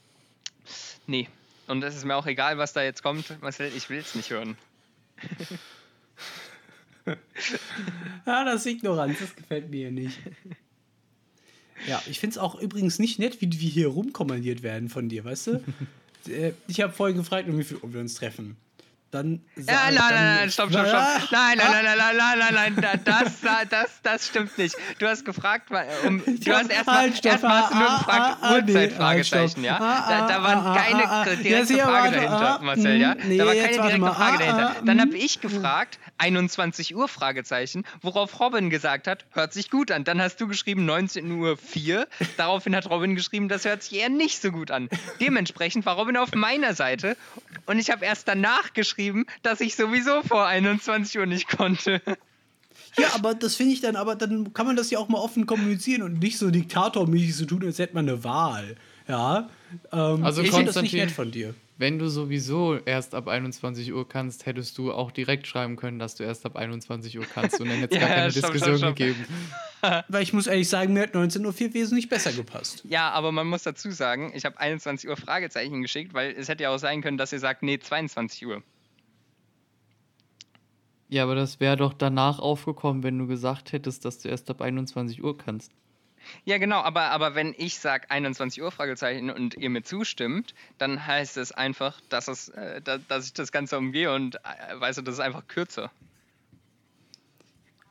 Nee. 1.07 1.29
Und 1.69 1.83
es 1.85 1.95
ist 1.95 2.05
mir 2.05 2.17
auch 2.17 2.27
egal, 2.27 2.59
was 2.59 2.73
da 2.73 2.83
jetzt 2.83 3.03
kommt, 3.03 3.41
Marcel, 3.41 3.71
ich 3.77 3.89
will 3.89 3.99
es 3.99 4.15
nicht 4.17 4.31
hören. 4.31 4.57
Ja, 7.07 7.15
das 8.45 8.61
ist 8.61 8.67
Ignoranz, 8.67 9.19
das 9.21 9.37
gefällt 9.37 9.71
mir 9.71 9.91
nicht. 9.91 10.19
Ja, 11.87 12.03
ich 12.07 12.19
finde 12.21 12.35
es 12.35 12.39
auch 12.39 12.55
übrigens 12.57 12.99
nicht 12.99 13.19
nett, 13.19 13.41
wie 13.41 13.51
wir 13.61 13.69
hier 13.71 13.89
rumkommandiert 13.89 14.63
werden 14.63 14.89
von 14.89 15.09
dir, 15.09 15.25
weißt 15.25 15.47
du? 15.49 15.65
Äh, 16.29 16.53
ich 16.69 16.81
habe 16.81 16.93
vorhin 16.93 17.17
gefragt, 17.17 17.49
um 17.49 17.59
wie 17.59 17.65
viel 17.65 17.79
Uhr 17.79 17.93
wir 17.93 18.01
uns 18.01 18.15
treffen. 18.15 18.57
Dann 19.11 19.43
Ja, 19.57 19.65
nein, 19.93 19.95
nein, 19.95 20.37
nein, 20.39 20.51
stopp, 20.51 20.71
stopp, 20.71 20.87
Ah, 20.87 21.21
stopp. 21.21 21.31
Nein, 21.31 21.57
nein, 21.59 21.71
nein, 21.71 21.85
nein, 21.85 21.97
nein, 21.97 22.17
nein, 22.17 22.55
nein, 22.55 22.75
nein, 22.75 22.83
da- 22.83 22.97
das, 23.23 23.41
da- 23.43 23.65
das, 23.65 23.91
das 24.03 24.27
stimmt 24.27 24.59
nicht. 24.59 24.75
Du 24.99 25.07
hast 25.07 25.25
gefragt, 25.25 25.71
um, 26.05 26.21
du 26.27 26.53
hast 26.53 26.69
erstmal 26.69 26.97
halt, 26.97 27.25
erstmal 27.25 27.63
hast 27.63 27.71
du 27.71 27.77
nur 27.77 27.91
ah, 27.91 27.99
gefragt, 27.99 28.21
ah, 28.21 28.39
ah, 28.41 28.61
nee, 28.61 28.73
Uhrzeit. 28.73 28.93
Fragezeichen, 28.95 29.63
ja? 29.63 29.77
Ah, 29.81 30.09
Da, 30.09 30.27
da 30.27 30.39
ah, 30.39 30.43
war 30.43 30.67
ah, 30.67 30.77
keine 30.83 31.05
ah, 31.09 31.23
ah. 31.23 31.37
direkte 31.37 31.79
Frage 31.79 32.11
dahinter, 32.11 32.59
ah, 32.59 32.63
Marcel, 32.65 33.01
ja? 33.01 33.15
nee, 33.15 33.39
Da 33.39 33.47
war 33.47 33.55
keine 33.55 33.71
direkte 33.83 34.13
Frage 34.15 34.35
ah, 34.35 34.39
dahinter. 34.39 34.71
ah, 34.71 34.83
Dann 34.85 35.01
habe 35.01 35.17
ich 35.17 35.41
gefragt, 35.41 35.99
21 36.19 36.95
Uhr, 36.95 37.09
Fragezeichen, 37.09 37.85
worauf 38.01 38.39
Robin 38.41 38.71
gesagt 38.71 39.07
hat, 39.07 39.25
hört 39.33 39.53
sich 39.53 39.71
gut 39.71 39.91
an. 39.91 40.05
Dann 40.05 40.21
hast 40.21 40.41
du 40.41 40.47
geschrieben 40.47 40.85
19 40.87 41.31
Uhr 41.33 41.57
4. 41.57 42.07
Daraufhin 42.37 42.75
hat 42.77 42.89
Robin 42.89 43.15
geschrieben, 43.15 43.49
das 43.49 43.65
hört 43.65 43.83
sich 43.83 43.99
eher 43.99 44.09
nicht 44.09 44.41
so 44.41 44.51
gut 44.51 44.71
an. 44.71 44.89
Dementsprechend 45.21 45.87
war 45.87 45.97
Robin 45.97 46.17
auf 46.17 46.35
meiner 46.35 46.75
Seite 46.75 47.17
und 47.67 47.79
ich 47.79 47.91
habe 47.91 48.05
erst 48.05 48.29
danach 48.29 48.73
geschrieben, 48.73 49.27
dass 49.43 49.61
ich 49.61 49.77
sowieso 49.77 50.23
vor 50.23 50.47
21 50.47 51.19
Uhr 51.19 51.27
nicht 51.27 51.49
konnte. 51.49 52.01
Ja, 52.97 53.09
aber 53.15 53.35
das 53.35 53.57
finde 53.57 53.73
ich 53.73 53.81
dann, 53.81 53.97
aber 53.97 54.15
dann 54.15 54.53
kann 54.53 54.67
man 54.67 54.77
das 54.77 54.91
ja 54.91 54.99
auch 54.99 55.09
mal 55.09 55.19
offen 55.19 55.47
kommunizieren 55.47 56.03
und 56.03 56.21
nicht 56.21 56.39
so 56.39 56.51
diktatormäßig 56.51 57.35
so 57.35 57.45
tun, 57.45 57.65
als 57.65 57.79
hätte 57.79 57.95
man 57.95 58.09
eine 58.09 58.23
Wahl. 58.23 58.77
Ja. 59.09 59.49
Ähm, 59.93 60.25
Also 60.25 60.43
ich 60.43 60.51
finde 60.51 60.67
das 60.73 60.81
nicht 60.81 60.95
nett 60.95 61.11
von 61.11 61.31
dir. 61.31 61.55
Wenn 61.77 61.99
du 61.99 62.09
sowieso 62.09 62.77
erst 62.77 63.17
ab 63.17 63.27
21 63.27 63.93
Uhr 63.93 64.09
kannst, 64.09 64.47
hättest 64.47 64.79
du 64.79 64.93
auch 64.93 65.11
direkt 65.11 65.49
schreiben 65.49 65.75
können, 65.75 65.99
dass 65.99 66.15
du 66.15 66.23
erst 66.23 66.47
ab 66.47 66.55
21 66.55 67.19
Uhr 67.19 67.25
kannst 67.27 67.61
und 67.61 67.69
dann 67.69 67.79
hätte 67.79 67.97
es 67.97 68.01
Ja, 68.01 68.07
gar 68.07 68.17
keine 68.17 68.27
ja, 68.27 68.31
stopp, 68.31 68.53
Diskussion 68.53 68.79
stopp, 68.79 68.97
stopp. 68.97 68.97
gegeben. 68.97 69.27
Weil 70.09 70.23
ich 70.23 70.33
muss 70.33 70.47
ehrlich 70.47 70.69
sagen, 70.69 70.93
mir 70.93 71.03
hat 71.03 71.15
19.04 71.15 71.45
Uhr 71.45 71.75
wesentlich 71.75 72.09
besser 72.09 72.33
gepasst. 72.33 72.85
Ja, 72.89 73.11
aber 73.11 73.33
man 73.33 73.49
muss 73.49 73.65
dazu 73.65 73.91
sagen, 73.91 74.33
ich 74.37 74.45
habe 74.45 74.59
21 74.59 75.11
Uhr 75.11 75.17
Fragezeichen 75.17 75.83
geschickt, 75.83 76.15
weil 76.15 76.33
es 76.33 76.49
hätte 76.49 76.63
ja 76.63 76.71
auch 76.71 76.79
sein 76.79 77.03
können, 77.03 77.19
dass 77.19 77.33
ihr 77.33 77.41
sagt, 77.41 77.65
nee, 77.65 77.79
22 77.79 78.47
Uhr. 78.47 78.63
Ja, 81.09 81.25
aber 81.25 81.35
das 81.35 81.59
wäre 81.59 81.77
doch 81.77 81.93
danach 81.93 82.39
aufgekommen, 82.39 83.03
wenn 83.03 83.19
du 83.19 83.27
gesagt 83.27 83.73
hättest, 83.73 84.05
dass 84.05 84.21
du 84.21 84.29
erst 84.29 84.49
ab 84.49 84.61
21 84.61 85.23
Uhr 85.23 85.37
kannst. 85.37 85.73
Ja, 86.45 86.59
genau, 86.59 86.81
aber, 86.81 87.11
aber 87.11 87.35
wenn 87.35 87.55
ich 87.57 87.79
sage 87.79 88.11
21 88.11 88.63
Uhr 88.63 88.71
Fragezeichen 88.71 89.31
und 89.31 89.55
ihr 89.55 89.71
mir 89.71 89.83
zustimmt, 89.83 90.55
dann 90.79 91.07
heißt 91.07 91.37
es 91.37 91.53
einfach, 91.53 92.01
dass, 92.09 92.29
es, 92.29 92.49
äh, 92.51 92.81
da, 92.83 92.99
dass 92.99 93.27
ich 93.27 93.33
das 93.33 93.53
Ganze 93.53 93.79
umgehe 93.79 94.13
und 94.13 94.37
äh, 94.37 94.39
weißt 94.81 94.99
du, 94.99 95.03
das 95.03 95.15
ist 95.15 95.21
einfach 95.21 95.47
kürzer. 95.49 95.91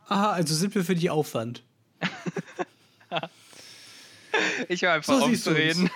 Aha, 0.08 0.32
also 0.32 0.54
sind 0.54 0.76
wir 0.76 0.84
für 0.84 0.96
die 0.96 1.10
Aufwand. 1.10 1.64
Ich 4.68 4.82
höre 4.82 4.94
einfach 4.94 5.14
So 5.14 5.24
auf 5.24 5.30
siehst 5.30 5.44
zu 5.44 5.52
du 5.52 5.58
reden. 5.58 5.90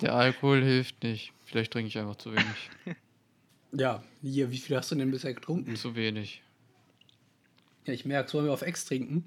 Der 0.00 0.14
Alkohol 0.14 0.62
hilft 0.62 1.02
nicht. 1.02 1.32
Vielleicht 1.44 1.72
trinke 1.72 1.88
ich 1.88 1.98
einfach 1.98 2.16
zu 2.16 2.32
wenig. 2.32 2.70
Ja, 3.72 4.02
hier, 4.22 4.50
wie 4.50 4.58
viel 4.58 4.76
hast 4.76 4.90
du 4.90 4.94
denn 4.94 5.10
bisher 5.10 5.34
getrunken? 5.34 5.76
zu 5.76 5.94
wenig. 5.94 6.42
Ja, 7.86 7.92
ich 7.94 8.04
merke, 8.04 8.30
sollen 8.30 8.46
wir 8.46 8.52
auf 8.52 8.62
Ex 8.62 8.84
trinken? 8.84 9.24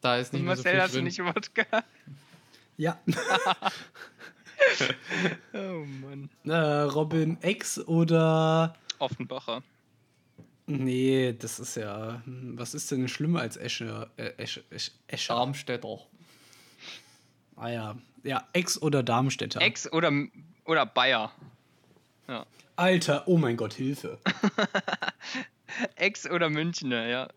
Da 0.00 0.16
ist 0.18 0.32
nicht 0.32 0.42
mehr 0.44 0.56
so 0.56 0.62
Marcel, 0.62 0.72
viel 0.72 0.80
hast 0.82 0.92
du 0.92 0.96
drin. 0.98 1.04
nicht 1.04 1.18
Wodka? 1.24 1.84
Ja. 2.76 2.98
Oh 5.52 5.84
Mann. 5.84 6.30
äh, 6.44 6.54
Robin 6.82 7.36
Ex 7.42 7.78
oder. 7.80 8.74
Offenbacher. 8.98 9.62
Nee, 10.66 11.34
das 11.36 11.58
ist 11.58 11.74
ja. 11.76 12.22
hm, 12.24 12.56
Was 12.56 12.72
ist 12.74 12.90
denn 12.90 13.08
schlimmer 13.08 13.40
als 13.40 13.56
Escher? 13.56 14.08
Äh, 14.16 14.30
Escher, 14.38 14.62
Escher, 14.70 14.92
Escher. 15.08 15.34
Darmstädter. 15.34 15.98
Ah 17.56 17.68
ja. 17.68 17.96
Ja, 18.22 18.46
Ex 18.52 18.80
oder 18.80 19.02
Darmstädter. 19.02 19.60
Ex 19.60 19.92
oder, 19.92 20.12
oder 20.64 20.86
Bayer. 20.86 21.32
Ja. 22.28 22.46
Alter, 22.76 23.26
oh 23.26 23.36
mein 23.38 23.56
Gott, 23.56 23.72
Hilfe. 23.74 24.18
Ex 25.96 26.30
oder 26.30 26.48
Münchner, 26.48 27.06
ja. 27.08 27.28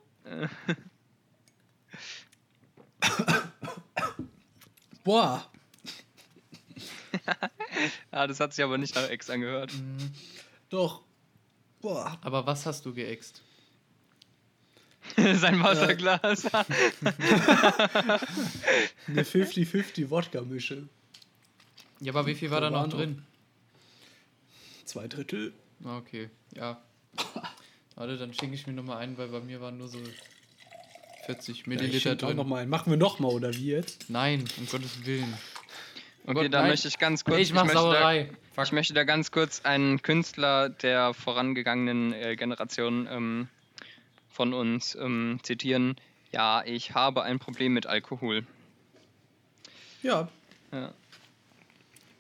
Boah. 5.04 5.50
Ah, 8.12 8.28
das 8.28 8.40
hat 8.40 8.54
sich 8.54 8.64
aber 8.64 8.78
nicht 8.78 8.96
nach 8.96 9.10
Ex 9.10 9.30
angehört. 9.30 9.72
Doch. 10.70 11.04
Boah. 11.82 12.18
Aber 12.22 12.46
was 12.48 12.66
hast 12.66 12.86
du 12.86 12.94
geäxt? 12.94 13.44
Sein 15.16 15.62
Wasserglas. 15.62 16.46
Eine 19.08 19.24
50-50 19.24 20.10
Wodka-Mische. 20.10 20.90
Ja, 22.02 22.12
aber 22.12 22.26
wie 22.26 22.36
viel 22.36 22.50
war 22.52 22.60
da 22.62 22.70
noch 22.70 22.88
drin? 22.90 23.24
Zwei 24.86 25.08
Drittel. 25.08 25.54
Ah, 25.84 25.98
Okay, 25.98 26.30
ja. 26.56 26.82
Warte, 27.96 28.18
dann 28.18 28.34
schenke 28.34 28.56
ich 28.56 28.68
mir 28.68 28.74
nochmal 28.74 28.98
ein, 28.98 29.18
weil 29.18 29.28
bei 29.30 29.40
mir 29.40 29.62
waren 29.62 29.78
nur 29.78 29.88
so 29.88 30.00
40 31.26 31.48
Ja, 31.48 31.54
ich 31.62 31.68
Milliliter 31.68 32.14
auch 32.14 32.18
drin. 32.18 32.38
noch 32.38 32.46
mal 32.46 32.62
ein. 32.62 32.70
Machen 32.70 32.90
wir 32.92 32.98
noch 32.98 33.20
mal, 33.20 33.32
oder 33.32 33.54
wie 33.54 33.72
jetzt? 33.72 34.10
Nein, 34.10 34.44
um 34.58 34.68
Gottes 34.68 35.06
Willen. 35.06 35.34
Okay, 36.28 36.34
Gott, 36.44 36.54
da 36.54 36.62
nein. 36.62 36.72
möchte 36.72 36.88
ich 36.88 36.98
ganz 36.98 37.24
kurz. 37.24 37.40
ich 37.40 37.54
mach 37.54 37.64
möchte 37.64 37.76
da, 37.78 37.82
Sauerei. 37.84 38.30
ich 38.64 38.72
möchte 38.72 38.94
da 38.94 39.04
ganz 39.04 39.32
kurz 39.32 39.62
einen 39.64 40.02
Künstler 40.02 40.70
der 40.70 41.14
vorangegangenen 41.14 42.14
äh, 42.14 42.36
Generation 42.36 43.08
ähm, 43.10 43.48
von 44.30 44.54
uns 44.54 44.96
ähm, 44.96 45.40
zitieren. 45.44 45.96
Ja, 46.32 46.64
ich 46.66 46.94
habe 46.96 47.24
ein 47.24 47.40
Problem 47.40 47.74
mit 47.74 47.86
Alkohol. 47.86 48.46
Ja. 50.04 50.28
Ja. 50.72 50.94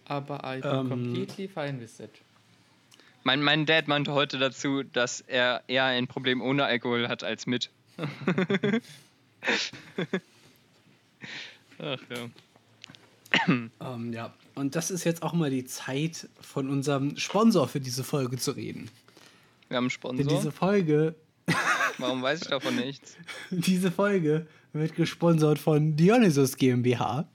Aber 0.06 0.42
I 0.46 0.62
Ähm. 0.64 0.88
completely 0.90 1.48
fine 1.48 1.82
with 1.82 2.00
it. 2.00 2.12
Mein, 3.26 3.42
mein 3.42 3.66
Dad 3.66 3.88
meinte 3.88 4.14
heute 4.14 4.38
dazu, 4.38 4.84
dass 4.84 5.20
er 5.22 5.64
eher 5.68 5.86
ein 5.86 6.06
Problem 6.06 6.42
ohne 6.42 6.64
Alkohol 6.66 7.08
hat 7.08 7.24
als 7.24 7.48
mit. 7.48 7.72
Ach 11.80 12.00
ja. 12.10 12.30
Ähm, 13.48 14.14
ja. 14.14 14.32
Und 14.54 14.76
das 14.76 14.92
ist 14.92 15.06
jetzt 15.06 15.24
auch 15.24 15.34
mal 15.34 15.50
die 15.50 15.66
Zeit, 15.66 16.30
von 16.40 16.70
unserem 16.70 17.18
Sponsor 17.18 17.68
für 17.68 17.80
diese 17.80 18.04
Folge 18.04 18.38
zu 18.38 18.52
reden. 18.52 18.92
Wir 19.70 19.78
haben 19.78 19.86
einen 19.86 20.18
Denn 20.18 20.28
Sponsor. 20.28 20.38
diese 20.38 20.52
Folge, 20.52 21.16
Warum 21.98 22.22
weiß 22.22 22.44
ich 22.44 22.48
davon 22.48 22.76
nichts? 22.76 23.18
diese 23.50 23.92
Folge 23.92 24.46
wird 24.72 24.96
gesponsert 24.96 25.58
von 25.58 25.96
Dionysus 25.96 26.58
GmbH. 26.58 27.28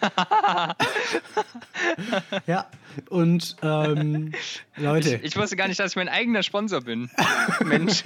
ja, 2.46 2.68
und 3.08 3.56
ähm, 3.62 4.32
Leute, 4.76 5.20
Ich 5.22 5.36
wusste 5.36 5.56
gar 5.56 5.68
nicht, 5.68 5.80
dass 5.80 5.92
ich 5.92 5.96
mein 5.96 6.08
eigener 6.08 6.42
Sponsor 6.42 6.80
bin. 6.80 7.10
Mensch. 7.64 8.02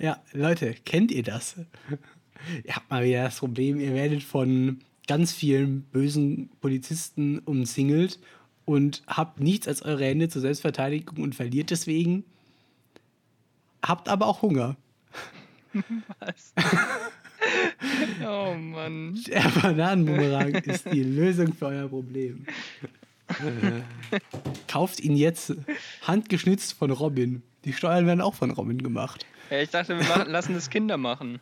ja, 0.00 0.20
Leute, 0.32 0.74
kennt 0.84 1.10
ihr 1.10 1.22
das? 1.22 1.56
Ihr 2.64 2.74
habt 2.74 2.90
mal 2.90 3.04
wieder 3.04 3.24
das 3.24 3.38
Problem, 3.38 3.80
ihr 3.80 3.94
werdet 3.94 4.22
von 4.22 4.80
ganz 5.06 5.32
vielen 5.32 5.82
bösen 5.82 6.50
Polizisten 6.60 7.38
umzingelt 7.40 8.18
und 8.64 9.02
habt 9.06 9.40
nichts 9.40 9.68
als 9.68 9.82
eure 9.82 10.04
Hände 10.04 10.28
zur 10.28 10.42
Selbstverteidigung 10.42 11.22
und 11.22 11.34
verliert 11.34 11.70
deswegen. 11.70 12.24
Habt 13.84 14.08
aber 14.08 14.26
auch 14.26 14.42
Hunger. 14.42 14.76
Was? 16.20 16.52
oh 18.26 18.54
Mann. 18.54 19.18
Der 19.26 19.42
Bananenboomerang 19.60 20.54
ist 20.54 20.86
die 20.92 21.02
Lösung 21.02 21.52
für 21.54 21.66
euer 21.66 21.88
Problem. 21.88 22.46
Kauft 24.68 25.00
ihn 25.00 25.16
jetzt 25.16 25.54
handgeschnitzt 26.06 26.74
von 26.74 26.90
Robin. 26.90 27.42
Die 27.64 27.72
Steuern 27.72 28.06
werden 28.06 28.20
auch 28.20 28.34
von 28.34 28.50
Robin 28.50 28.82
gemacht. 28.82 29.24
Ja, 29.50 29.60
ich 29.60 29.70
dachte, 29.70 29.96
wir 29.98 30.06
machen, 30.06 30.30
lassen 30.30 30.54
das 30.54 30.68
Kinder 30.70 30.96
machen. 30.96 31.40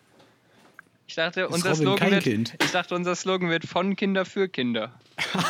Ich 1.06 1.14
dachte, 1.16 1.42
Ist 1.42 1.52
unser 1.52 1.70
Robin 1.70 1.82
Slogan 1.82 2.10
wird, 2.12 2.22
Kind? 2.22 2.54
ich 2.62 2.70
dachte, 2.70 2.94
unser 2.94 3.16
Slogan 3.16 3.50
wird 3.50 3.64
von 3.66 3.96
Kinder 3.96 4.24
für 4.24 4.48
Kinder. 4.48 4.92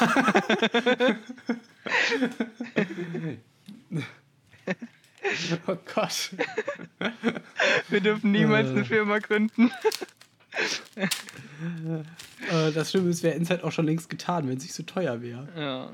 Oh 5.66 5.76
Gott. 5.94 6.30
Wir 7.88 8.00
dürfen 8.00 8.32
niemals 8.32 8.68
Äh. 8.68 8.72
eine 8.72 8.84
Firma 8.84 9.18
gründen. 9.18 9.70
Äh, 12.50 12.72
das 12.72 12.90
Schlimme 12.90 13.10
ist, 13.10 13.22
wir 13.22 13.30
hätten 13.32 13.42
es 13.42 13.50
halt 13.50 13.62
auch 13.64 13.70
schon 13.72 13.84
längst 13.86 14.08
getan, 14.08 14.48
wenn 14.48 14.56
es 14.56 14.62
nicht 14.62 14.72
so 14.72 14.82
teuer 14.82 15.20
wäre. 15.20 15.46
Ja. 15.56 15.92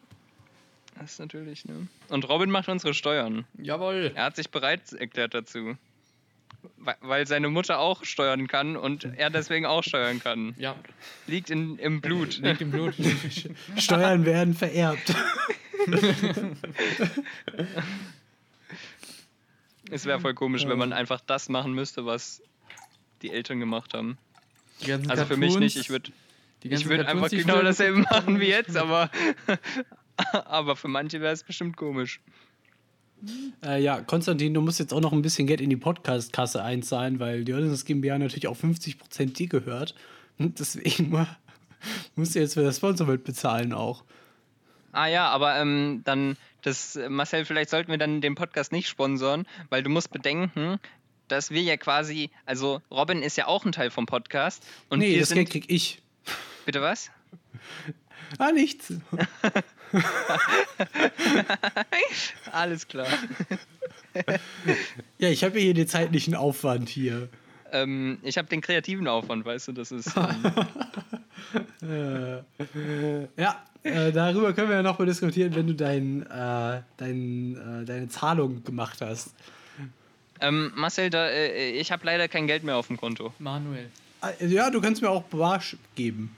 Das 0.98 1.12
ist 1.12 1.18
natürlich, 1.18 1.64
ne? 1.64 1.88
Und 2.09 2.28
Robin 2.28 2.50
macht 2.50 2.68
unsere 2.68 2.94
Steuern. 2.94 3.44
Jawohl. 3.59 4.12
Er 4.14 4.24
hat 4.24 4.36
sich 4.36 4.48
bereit 4.50 4.92
erklärt 4.92 5.34
dazu. 5.34 5.76
Weil- 6.78 6.96
Weil 7.00 7.26
seine 7.26 7.48
Mutter 7.48 7.80
auch 7.80 8.04
steuern 8.04 8.46
kann 8.46 8.76
und 8.76 9.04
er 9.16 9.28
deswegen 9.30 9.66
auch 9.66 9.82
steuern 9.82 10.20
kann. 10.20 10.54
Ja, 10.57 10.76
Liegt 11.26 11.50
in, 11.50 11.78
im 11.78 12.00
Blut. 12.00 12.38
liegt 12.42 12.61
im 12.61 12.70
Blut. 12.70 12.94
Steuern 13.76 14.24
werden 14.24 14.54
vererbt. 14.54 15.12
Es 19.90 20.04
wäre 20.07 20.20
voll 20.20 20.34
komisch, 20.34 20.66
wenn 20.66 20.78
man 20.78 20.92
einfach 20.92 21.20
das 21.20 21.48
machen 21.48 21.72
müsste, 21.72 22.07
was 22.07 22.42
die 23.22 23.30
Eltern 23.30 23.61
gemacht 23.61 23.94
haben. 23.94 24.18
Die 24.82 24.86
ganzen 24.86 25.10
Also 25.10 25.24
für 25.24 25.36
mich 25.36 25.50
Cartoons- 25.54 25.60
nicht. 25.60 25.76
Ich 25.76 25.90
würde 25.90 26.12
die 26.62 26.68
ich 26.72 26.88
würd 26.88 26.98
Cartoons, 27.06 27.08
einfach 27.16 27.28
die 27.30 27.36
genau 27.38 27.62
dasselbe 27.62 27.98
machen 28.00 28.40
wie 28.40 28.46
jetzt, 28.48 28.76
aber, 28.76 29.10
aber 30.32 30.76
für 30.76 30.88
manche 30.88 31.20
wäre 31.20 31.32
es 31.32 31.42
bestimmt 31.44 31.76
komisch. 31.76 32.20
Äh, 33.64 33.82
ja, 33.82 34.00
Konstantin, 34.02 34.52
du 34.54 34.60
musst 34.60 34.78
jetzt 34.78 34.92
auch 34.92 35.00
noch 35.00 35.12
ein 35.12 35.22
bisschen 35.22 35.46
Geld 35.46 35.60
in 35.60 35.70
die 35.70 35.76
Podcast-Kasse 35.76 36.62
einzahlen, 36.62 37.18
weil 37.18 37.44
Dionysus 37.44 37.84
GmbH 37.84 38.18
natürlich 38.18 38.46
auch 38.48 38.56
50% 38.56 39.32
dir 39.34 39.48
gehört. 39.48 39.94
Und 40.38 40.58
deswegen 40.60 41.10
mal- 41.10 41.36
musst 42.14 42.34
du 42.34 42.40
jetzt 42.40 42.54
für 42.54 42.62
das 42.62 42.76
Sponsorbild 42.76 43.24
bezahlen 43.24 43.72
auch. 43.72 44.04
Ah 44.92 45.06
ja, 45.06 45.28
aber 45.28 45.56
ähm, 45.58 46.02
dann, 46.04 46.36
das, 46.62 46.98
Marcel, 47.08 47.44
vielleicht 47.44 47.70
sollten 47.70 47.90
wir 47.90 47.98
dann 47.98 48.20
den 48.20 48.34
Podcast 48.34 48.72
nicht 48.72 48.88
sponsoren, 48.88 49.46
weil 49.70 49.82
du 49.82 49.90
musst 49.90 50.10
bedenken, 50.10 50.78
dass 51.28 51.50
wir 51.50 51.62
ja 51.62 51.76
quasi, 51.76 52.30
also 52.44 52.80
Robin 52.90 53.22
ist 53.22 53.36
ja 53.36 53.46
auch 53.46 53.64
ein 53.64 53.72
Teil 53.72 53.90
vom 53.90 54.06
Podcast. 54.06 54.64
Und 54.88 55.00
nee, 55.00 55.14
wir 55.14 55.20
das 55.20 55.30
Geld 55.30 55.50
krieg 55.50 55.64
ich. 55.68 56.00
Bitte 56.64 56.80
was? 56.80 57.10
Ah, 58.38 58.50
nichts. 58.50 58.92
Alles 62.52 62.88
klar. 62.88 63.06
Ja, 65.18 65.28
ich 65.28 65.44
habe 65.44 65.58
hier 65.60 65.74
den 65.74 65.86
zeitlichen 65.86 66.34
Aufwand 66.34 66.88
hier. 66.88 67.28
ähm, 67.72 68.18
ich 68.22 68.38
habe 68.38 68.48
den 68.48 68.60
kreativen 68.60 69.06
Aufwand, 69.08 69.44
weißt 69.44 69.68
du, 69.68 69.72
das 69.72 69.92
ist. 69.92 70.12
Ähm, 71.82 72.40
Ja, 73.36 73.62
äh, 73.84 74.10
darüber 74.10 74.52
können 74.52 74.68
wir 74.68 74.76
ja 74.76 74.82
noch 74.82 74.98
mal 74.98 75.04
diskutieren, 75.06 75.54
wenn 75.54 75.66
du 75.68 75.74
dein, 75.74 76.22
äh, 76.22 76.82
dein, 76.96 77.82
äh, 77.82 77.84
deine 77.84 78.08
Zahlung 78.08 78.64
gemacht 78.64 79.00
hast. 79.00 79.32
Ähm, 80.41 80.72
Marcel, 80.74 81.11
da, 81.11 81.28
äh, 81.28 81.70
ich 81.72 81.93
habe 81.93 82.05
leider 82.07 82.28
kein 82.28 82.47
Geld 82.47 82.64
mehr 82.64 82.76
auf 82.76 82.89
dem 82.89 82.97
Konto. 82.97 83.32
Manuel. 83.39 83.89
Äh, 84.41 84.47
Ja, 84.47 84.70
du 84.70 84.80
kannst 84.80 85.03
mir 85.03 85.11
auch 85.11 85.22
Barsch 85.24 85.76
geben. 85.95 86.34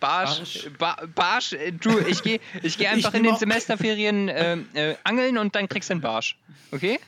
Barsch, 0.00 0.68
ba 0.78 0.96
Barsch, 1.14 1.52
äh, 1.52 1.72
du, 1.72 1.98
ich 1.98 2.22
gehe 2.22 2.40
ich 2.62 2.78
geh 2.78 2.86
einfach 2.88 3.12
Ich 3.12 3.18
in 3.18 3.24
den 3.24 3.36
Semesterferien 3.36 4.28
äh, 4.28 4.56
äh, 4.74 4.96
angeln 5.04 5.38
und 5.38 5.54
dann 5.54 5.68
kriegst 5.68 5.90
du 5.90 5.94
einen 5.94 6.00
Barsch. 6.00 6.36
Okay? 6.72 6.98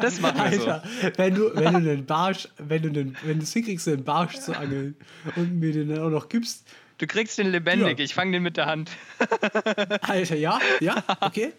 Das 0.00 0.20
machen 0.22 0.50
wir 0.50 0.60
so. 0.60 0.70
Alter, 0.70 0.88
wenn 1.16 1.34
du, 1.34 1.54
wenn 1.54 1.72
du 1.72 1.90
einen 1.90 2.06
Barsch, 2.06 2.48
wenn 2.58 2.82
du 2.82 2.90
den, 2.90 3.16
wenn 3.24 3.38
du 3.38 3.44
es 3.44 3.52
hinkriegst, 3.52 3.88
einen 3.88 4.04
Barsch 4.04 4.36
zu 4.38 4.56
angeln 4.56 4.96
und 5.36 5.58
mir 5.58 5.72
den 5.72 5.88
dann 5.88 6.00
auch 6.00 6.10
noch 6.10 6.28
gibst, 6.28 6.66
Du 6.98 7.06
kriegst 7.06 7.38
den 7.38 7.52
lebendig, 7.52 7.98
Ja. 7.98 8.04
ich 8.04 8.12
fange 8.12 8.32
den 8.32 8.42
mit 8.42 8.56
der 8.56 8.66
Hand. 8.66 8.90
Alter, 10.02 10.34
ja, 10.34 10.58
ja, 10.80 11.04
okay. 11.20 11.52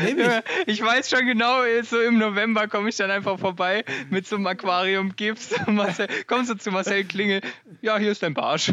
Nehm 0.00 0.18
ich. 0.18 0.26
Ich 0.66 0.82
weiß 0.82 1.10
schon 1.10 1.26
genau, 1.26 1.60
so 1.82 2.00
im 2.00 2.16
November 2.18 2.66
komme 2.66 2.88
ich 2.88 2.96
dann 2.96 3.10
einfach 3.10 3.38
vorbei 3.38 3.84
mit 4.08 4.26
so 4.26 4.36
einem 4.36 4.46
Aquarium, 4.46 5.14
gibst 5.16 5.54
du 5.66 5.70
Marcel, 5.70 6.08
kommst 6.26 6.50
du 6.50 6.54
zu 6.54 6.70
Marcel 6.70 7.04
Klingel, 7.04 7.42
ja, 7.82 7.98
hier 7.98 8.10
ist 8.10 8.22
dein 8.22 8.32
Barsch. 8.32 8.72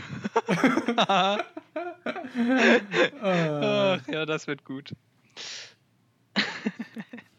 Ach, 0.95 1.43
ja, 4.07 4.25
das 4.25 4.47
wird 4.47 4.63
gut. 4.63 4.91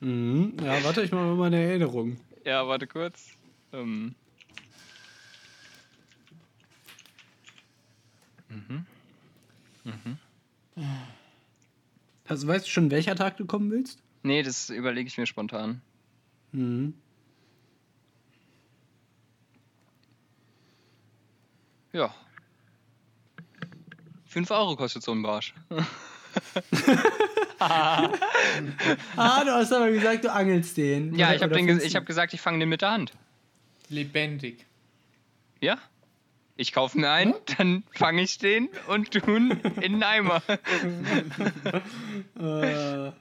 Mhm. 0.00 0.56
Ja, 0.62 0.84
warte, 0.84 1.02
ich 1.02 1.10
mache 1.12 1.24
mal 1.24 1.46
eine 1.46 1.62
Erinnerung. 1.62 2.18
Ja, 2.44 2.68
warte 2.68 2.86
kurz. 2.86 3.30
Ähm. 3.72 4.14
Also 12.26 12.46
weißt 12.46 12.66
du 12.66 12.70
schon, 12.70 12.90
welcher 12.90 13.16
Tag 13.16 13.36
du 13.36 13.46
kommen 13.46 13.70
willst? 13.70 14.02
Nee, 14.22 14.42
das 14.42 14.70
überlege 14.70 15.08
ich 15.08 15.16
mir 15.18 15.26
spontan. 15.26 15.80
Mhm. 16.52 16.94
Ja. 21.92 22.14
5 24.26 24.50
Euro 24.50 24.76
kostet 24.76 25.02
so 25.02 25.12
ein 25.12 25.22
Barsch. 25.22 25.54
Ah, 27.60 28.06
du 29.44 29.50
hast 29.50 29.72
aber 29.72 29.90
gesagt, 29.90 30.22
du 30.22 30.32
angelst 30.32 30.76
den. 30.76 31.16
Ja, 31.16 31.26
Oder- 31.28 31.36
ich 31.36 31.42
habe 31.42 31.54
ge 31.56 31.90
hab 31.94 32.06
gesagt, 32.06 32.32
ich 32.32 32.40
fange 32.40 32.60
den 32.60 32.68
mit 32.68 32.82
der 32.82 32.92
Hand. 32.92 33.12
Lebendig. 33.88 34.64
Ja? 35.60 35.76
Ich 36.58 36.72
kaufe 36.72 36.98
mir 36.98 37.10
einen, 37.10 37.34
dann 37.56 37.84
fange 37.92 38.20
ich 38.20 38.36
den 38.38 38.68
und 38.88 39.12
tun 39.12 39.52
in 39.80 39.92
den 39.92 40.02
Eimer. 40.02 40.42
Äh, 42.38 43.12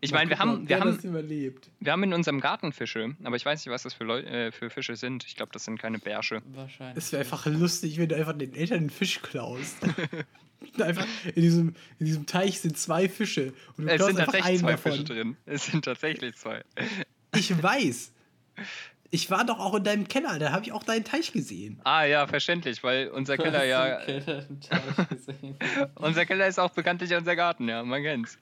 Ich 0.00 0.12
meine, 0.12 0.30
wir 0.30 0.38
haben, 0.38 0.68
wir, 0.68 0.78
haben, 0.78 1.02
wir 1.02 1.92
haben 1.92 2.02
in 2.04 2.12
unserem 2.14 2.40
Garten 2.40 2.72
Fische, 2.72 3.16
aber 3.24 3.34
ich 3.34 3.44
weiß 3.44 3.64
nicht, 3.66 3.72
was 3.72 3.82
das 3.82 3.94
für, 3.94 4.04
Leu 4.04 4.20
äh, 4.20 4.52
für 4.52 4.70
Fische 4.70 4.94
sind. 4.94 5.24
Ich 5.26 5.34
glaube, 5.34 5.50
das 5.52 5.64
sind 5.64 5.78
keine 5.78 5.98
Bärsche. 5.98 6.40
Wahrscheinlich. 6.54 6.96
Es 6.96 7.10
wäre 7.10 7.22
einfach 7.22 7.46
lustig, 7.46 7.98
wenn 7.98 8.08
du 8.08 8.16
einfach 8.16 8.38
den 8.38 8.54
Eltern 8.54 8.78
einen 8.78 8.90
Fisch 8.90 9.20
klaust. 9.20 9.78
einfach 10.78 11.06
in 11.34 11.42
diesem, 11.42 11.74
in 11.98 12.06
diesem 12.06 12.26
Teich 12.26 12.60
sind 12.60 12.78
zwei 12.78 13.08
Fische 13.08 13.52
und 13.76 13.86
du 13.86 13.90
Es 13.90 13.96
klaust 13.96 14.10
sind 14.12 14.20
einfach 14.20 14.32
tatsächlich 14.34 14.44
einen 14.46 14.58
zwei 14.60 14.70
davon. 14.70 14.92
Fische 14.92 15.04
drin. 15.04 15.36
Es 15.46 15.66
sind 15.66 15.84
tatsächlich 15.84 16.36
zwei. 16.36 16.62
Ich 17.34 17.60
weiß. 17.62 18.12
Ich 19.14 19.30
war 19.30 19.44
doch 19.44 19.58
auch 19.60 19.74
in 19.74 19.84
deinem 19.84 20.08
Keller, 20.08 20.38
da 20.38 20.52
habe 20.52 20.64
ich 20.64 20.72
auch 20.72 20.84
deinen 20.84 21.04
Teich 21.04 21.32
gesehen. 21.32 21.78
Ah 21.84 22.04
ja, 22.04 22.26
verständlich, 22.26 22.82
weil 22.82 23.08
unser 23.08 23.36
Keller 23.36 23.62
ja. 23.62 23.98
Hast 23.98 24.08
du 24.08 24.12
im 24.12 24.24
Keller 24.24 24.38
einen 24.48 24.60
Teich 24.60 25.08
gesehen? 25.10 25.56
Unser 25.96 26.24
Keller 26.24 26.46
ist 26.46 26.58
auch 26.58 26.70
bekanntlich 26.70 27.12
unser 27.14 27.36
Garten, 27.36 27.68
ja, 27.68 27.82
man 27.82 28.02
kennt's. 28.02 28.38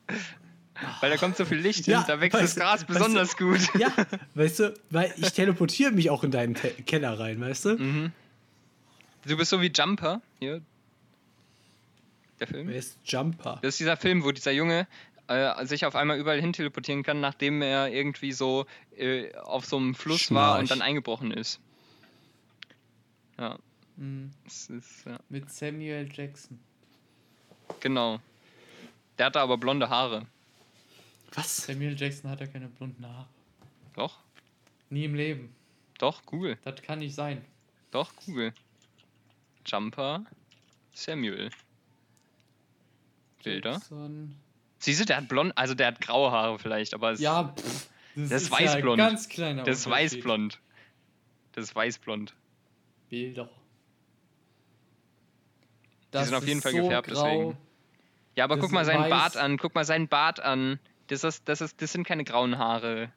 Weil 1.00 1.10
da 1.10 1.16
kommt 1.16 1.36
so 1.36 1.44
viel 1.44 1.58
Licht 1.58 1.88
Ja, 1.88 1.98
hin, 1.98 2.04
da 2.06 2.20
wächst 2.20 2.34
das 2.34 2.42
weißt 2.42 2.56
du- 2.56 2.60
Gras 2.60 2.72
weißt 2.72 2.88
du- 2.88 2.92
besonders 2.94 3.36
gut. 3.36 3.60
Ja, 3.80 3.88
weißt 4.34 4.60
du, 4.60 4.74
weil 4.90 5.12
ich 5.16 5.32
teleportiere 5.32 5.90
mich 5.90 6.08
auch 6.08 6.22
in 6.22 6.30
deinen 6.30 6.54
Te 6.54 6.70
Keller 6.86 7.18
rein, 7.18 7.40
weißt 7.40 7.64
du? 7.64 7.70
Mhm. 7.76 8.12
Du 9.26 9.36
bist 9.36 9.50
so 9.50 9.60
wie 9.60 9.72
Jumper, 9.74 10.22
hier. 10.38 10.62
Der 12.38 12.46
Film? 12.46 12.68
Wer 12.68 12.76
ist 12.76 12.96
Jumper? 13.04 13.58
Das 13.60 13.70
ist 13.74 13.80
dieser 13.80 13.96
Film, 13.96 14.22
wo 14.24 14.30
dieser 14.30 14.52
Junge 14.52 14.86
äh, 15.30 15.64
sich 15.66 15.86
auf 15.86 15.94
einmal 15.96 16.18
überall 16.18 16.40
hin 16.40 16.52
teleportieren 16.52 17.02
kann, 17.02 17.20
nachdem 17.20 17.62
er 17.62 17.92
irgendwie 17.92 18.32
so 18.32 18.66
äh, 18.96 19.34
auf 19.36 19.64
so 19.64 19.76
einem 19.76 19.94
Fluss 19.94 20.30
war 20.32 20.50
Schnarch. 20.56 20.60
und 20.62 20.70
dann 20.70 20.82
eingebrochen 20.82 21.30
ist. 21.30 21.60
Ja, 23.38 23.58
Mhm. 23.96 24.30
ist, 24.46 25.04
ja, 25.06 25.18
Mit 25.28 25.50
Samuel 25.50 26.08
Jackson. 26.12 26.58
genau. 27.80 28.20
Der 29.18 29.26
hatte 29.26 29.40
aber 29.40 29.58
blonde 29.58 29.88
Haare. 29.90 30.26
Was? 31.34 31.58
Samuel 31.66 31.94
Jackson 32.00 32.30
hat 32.30 32.40
ja 32.40 32.46
keine 32.46 32.68
blonden 32.68 33.06
Haare. 33.06 33.28
Doch, 33.94 34.18
Nie 34.88 35.04
im 35.04 35.14
Leben. 35.14 35.54
doch, 35.98 36.24
Google. 36.26 36.58
Das 36.64 36.80
kann 36.82 36.98
nicht 37.00 37.14
sein. 37.14 37.44
Doch, 37.90 38.14
Google. 38.24 38.52
Jumper 39.66 40.24
Samuel. 40.94 41.50
Bilder. 43.44 43.72
Jackson. 43.72 44.34
Siehst 44.80 45.00
du, 45.00 45.04
der 45.04 45.18
hat 45.18 45.28
blond, 45.28 45.56
also 45.56 45.74
der 45.74 45.88
hat 45.88 46.00
graue 46.00 46.32
Haare 46.32 46.58
vielleicht, 46.58 46.94
aber 46.94 47.12
es, 47.12 47.20
Ja, 47.20 47.54
pff, 47.56 47.88
Das 48.16 48.42
ist 48.42 48.50
ja 48.50 48.56
ein 48.56 48.64
weißblond. 48.66 48.98
ganz 48.98 49.28
kleiner 49.28 49.62
das 49.62 49.78
ist 49.80 49.90
weißblond. 49.90 50.58
Das 51.52 51.64
ist 51.64 51.74
weißblond. 51.76 52.34
Bilder. 53.10 53.48
sind 56.12 56.34
auf 56.34 56.46
jeden 56.46 56.58
ist 56.58 56.62
Fall 56.64 56.72
gefärbt, 56.72 57.10
deswegen. 57.10 57.56
Ja, 58.36 58.44
aber 58.44 58.56
Das 58.56 58.62
guck 58.64 58.72
mal 58.72 58.80
ist 58.80 58.86
seinen 58.86 59.02
weiß. 59.02 59.10
Bart 59.10 59.36
an, 59.36 59.58
guck 59.58 59.74
mal 59.74 59.84
seinen 59.84 60.08
Bart 60.08 60.40
an. 60.40 60.80
Das, 61.08 61.24
ist, 61.24 61.48
das, 61.48 61.60
ist, 61.60 61.80
das 61.82 61.92
sind 61.92 62.04
keine 62.04 62.24
grauen 62.24 62.56
Haare. 62.58 63.12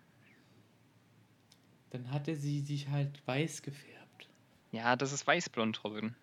Dann 1.91 2.11
hat 2.11 2.28
er 2.28 2.36
sie 2.36 2.59
sich 2.61 2.89
halt 2.89 3.22
weiß 3.26 3.61
gefärbt. 3.61 4.28
Ja, 4.72 4.95
das 4.95 5.14
ist 5.14 5.26
weißblond, 5.26 5.84
Robin. 5.84 6.16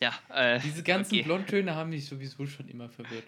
Ja, 0.00 0.12
äh. 0.32 0.60
Diese 0.60 0.82
ganzen 0.82 1.14
okay. 1.14 1.22
Blondtöne 1.24 1.74
haben 1.74 1.90
mich 1.90 2.06
sowieso 2.06 2.46
schon 2.46 2.68
immer 2.68 2.88
verwirrt. 2.88 3.24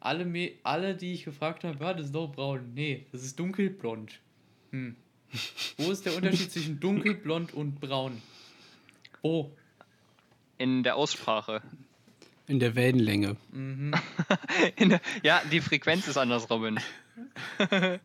Alle, 0.00 0.24
Me 0.24 0.52
alle 0.62 0.94
die 0.94 1.12
ich 1.12 1.24
gefragt 1.24 1.62
habe, 1.64 1.82
ja, 1.84 1.92
das 1.92 2.06
ist 2.06 2.14
doch 2.14 2.28
braun. 2.28 2.72
Nee, 2.74 3.06
das 3.12 3.22
ist 3.22 3.38
dunkelblond. 3.38 4.18
Hm. 4.70 4.96
Wo 5.76 5.90
ist 5.90 6.06
der 6.06 6.16
Unterschied 6.16 6.50
zwischen 6.52 6.80
dunkelblond 6.80 7.52
und 7.52 7.80
braun? 7.80 8.22
Oh, 9.22 9.50
In 10.56 10.82
der 10.82 10.96
Aussprache. 10.96 11.60
In 12.46 12.58
der 12.58 12.74
Wellenlänge. 12.74 13.36
mhm. 13.52 13.92
In 14.76 14.88
der, 14.88 15.00
ja, 15.22 15.42
die 15.52 15.60
Frequenz 15.60 16.08
ist 16.08 16.16
anders, 16.16 16.48
Robin. 16.50 16.80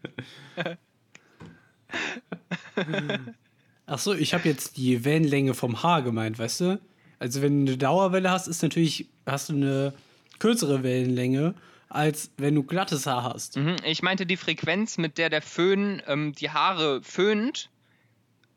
Ach 3.86 4.00
so, 4.00 4.14
ich 4.14 4.34
habe 4.34 4.48
jetzt 4.50 4.78
die 4.78 5.06
Wellenlänge 5.06 5.54
vom 5.54 5.82
Haar 5.84 6.02
gemeint, 6.02 6.38
weißt 6.38 6.62
du? 6.62 6.80
Also 7.20 7.42
wenn 7.42 7.66
du 7.66 7.72
eine 7.74 7.78
Dauerwelle 7.78 8.30
hast, 8.30 8.48
ist 8.48 8.62
natürlich 8.64 9.08
hast 9.26 9.50
du 9.50 9.54
eine 9.54 9.94
kürzere 10.40 10.84
Wellenlänge, 10.84 11.56
als 11.90 12.30
wenn 12.38 12.56
du 12.56 12.64
glattes 12.64 13.06
Haar 13.08 13.24
hast. 13.24 13.56
Mhm, 13.58 13.78
ich 13.86 14.02
meinte 14.04 14.26
die 14.26 14.38
Frequenz, 14.38 14.98
mit 14.98 15.18
der 15.18 15.30
der 15.30 15.42
Föhn 15.42 16.02
ähm, 16.08 16.34
die 16.34 16.50
Haare 16.50 17.02
föhnt 17.04 17.70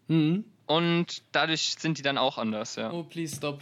Mhm. 0.09 0.45
und 0.67 1.23
dadurch 1.33 1.77
sind 1.79 1.99
die 1.99 2.03
dann 2.03 2.17
auch 2.19 2.39
anders, 2.39 2.77
ja. 2.77 2.91
Oh, 2.93 3.03
please 3.05 3.37
stop. 3.37 3.61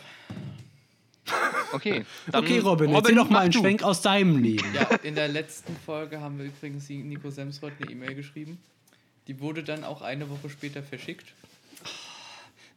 Okay. 1.72 2.04
Dann, 2.30 2.44
Okay, 2.44 2.58
Robin, 2.60 2.94
erzähl 2.94 3.16
doch 3.16 3.28
mal 3.28 3.40
einen 3.40 3.50
du. 3.50 3.58
Schwenk 3.58 3.82
aus 3.82 4.00
deinem 4.00 4.40
Leben. 4.40 4.64
Ja, 4.72 4.82
in 5.02 5.16
der 5.16 5.26
letzten 5.26 5.76
Folge 5.84 6.20
haben 6.20 6.38
wir 6.38 6.44
übrigens 6.46 6.88
Nico 6.88 7.30
Semsrott 7.30 7.72
eine 7.80 7.90
E-Mail 7.90 8.14
geschrieben. 8.14 8.58
Die 9.26 9.40
wurde 9.40 9.64
dann 9.64 9.82
auch 9.82 10.02
eine 10.02 10.30
Woche 10.30 10.48
später 10.48 10.84
verschickt. 10.84 11.26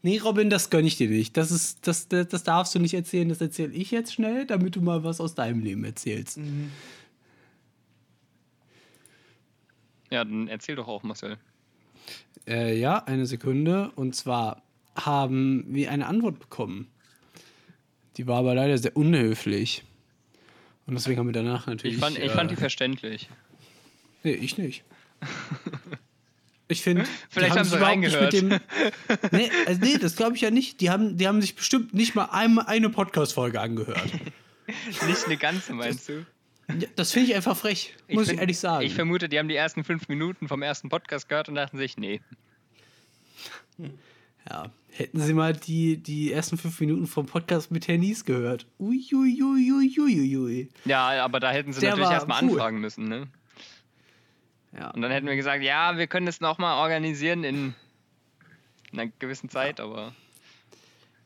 Nee, 0.01 0.19
Robin, 0.19 0.49
das 0.49 0.69
gönn 0.69 0.85
ich 0.85 0.95
dir 0.95 1.09
nicht. 1.09 1.35
Das, 1.35 1.51
ist, 1.51 1.85
das, 1.85 2.07
das, 2.07 2.29
das 2.29 2.43
darfst 2.43 2.73
du 2.73 2.79
nicht 2.79 2.93
erzählen, 2.93 3.27
das 3.27 3.41
erzähle 3.41 3.73
ich 3.73 3.91
jetzt 3.91 4.13
schnell, 4.13 4.45
damit 4.45 4.75
du 4.75 4.81
mal 4.81 5.03
was 5.03 5.19
aus 5.19 5.35
deinem 5.35 5.61
Leben 5.61 5.83
erzählst. 5.83 6.39
Ja, 10.09 10.23
dann 10.23 10.47
erzähl 10.47 10.75
doch 10.75 10.87
auch, 10.87 11.03
Marcel. 11.03 11.37
Äh, 12.47 12.79
ja, 12.79 13.03
eine 13.03 13.25
Sekunde. 13.25 13.91
Und 13.95 14.15
zwar 14.15 14.63
haben 14.95 15.65
wir 15.67 15.91
eine 15.91 16.07
Antwort 16.07 16.39
bekommen. 16.39 16.87
Die 18.17 18.25
war 18.25 18.39
aber 18.39 18.55
leider 18.55 18.77
sehr 18.77 18.95
unhöflich. 18.95 19.83
Und 20.85 20.95
deswegen 20.95 21.19
haben 21.19 21.27
wir 21.27 21.33
danach 21.33 21.67
natürlich. 21.67 21.97
Ich 21.97 22.01
fand, 22.01 22.17
ich 22.17 22.31
fand 22.31 22.51
die 22.51 22.55
äh, 22.55 22.59
verständlich. 22.59 23.29
Nee, 24.23 24.31
ich 24.31 24.57
nicht. 24.57 24.83
Ich 26.71 26.83
finde, 26.83 27.03
Vielleicht 27.31 27.57
haben 27.57 27.67
sie 27.67 27.77
mit 27.77 28.33
dem. 28.33 28.59
Nee, 29.31 29.49
also 29.65 29.81
nee 29.81 29.97
das 29.97 30.15
glaube 30.15 30.35
ich 30.35 30.41
ja 30.41 30.51
nicht. 30.51 30.81
Die 30.81 30.91
haben, 30.91 31.17
die 31.17 31.27
haben 31.27 31.41
sich 31.41 31.55
bestimmt 31.55 31.95
nicht 31.95 32.13
mal 32.13 32.25
einmal 32.25 32.67
eine 32.67 32.89
Podcast-Folge 32.89 33.59
angehört. 33.59 34.07
Nicht 35.07 35.25
eine 35.25 35.37
ganze, 35.37 35.73
meinst 35.73 36.07
du? 36.09 36.27
Das 36.95 37.11
finde 37.11 37.29
ich 37.31 37.35
einfach 37.35 37.57
frech, 37.57 37.95
muss 38.07 38.25
ich, 38.25 38.29
find- 38.29 38.41
ehrlich 38.41 38.59
sagen. 38.59 38.85
Ich 38.85 38.93
vermute, 38.93 39.27
die 39.27 39.39
haben 39.39 39.47
die 39.47 39.55
ersten 39.55 39.83
fünf 39.83 40.07
Minuten 40.09 40.47
vom 40.47 40.61
ersten 40.61 40.89
Podcast 40.89 41.27
gehört 41.27 41.49
und 41.49 41.55
dachten 41.55 41.79
sich, 41.79 41.97
nee. 41.97 42.21
ja, 44.47 44.69
hätten 44.91 45.19
sie 45.19 45.33
mal 45.33 45.53
die, 45.53 45.97
die 45.97 46.31
ersten 46.31 46.59
fünf 46.59 46.79
Minuten 46.79 47.07
vom 47.07 47.25
Podcast 47.25 47.71
mit 47.71 47.87
Herrn 47.87 48.01
Nies 48.01 48.25
gehört. 48.25 48.67
Uiuiuiuiui. 48.79 50.69
Ja, 50.85 51.25
aber 51.25 51.39
da 51.39 51.49
hätten 51.49 51.73
sie 51.73 51.79
Der 51.79 51.91
natürlich 51.91 52.11
erstmal 52.11 52.43
cool. 52.43 52.49
anfragen 52.51 52.79
müssen, 52.79 53.05
ne? 53.05 53.27
Ja. 54.77 54.91
Und 54.91 55.01
dann 55.01 55.11
hätten 55.11 55.27
wir 55.27 55.35
gesagt, 55.35 55.63
ja, 55.63 55.97
wir 55.97 56.07
können 56.07 56.27
es 56.27 56.41
nochmal 56.41 56.77
organisieren 56.77 57.43
in 57.43 57.73
einer 58.91 59.07
gewissen 59.19 59.49
Zeit, 59.49 59.79
aber 59.79 60.13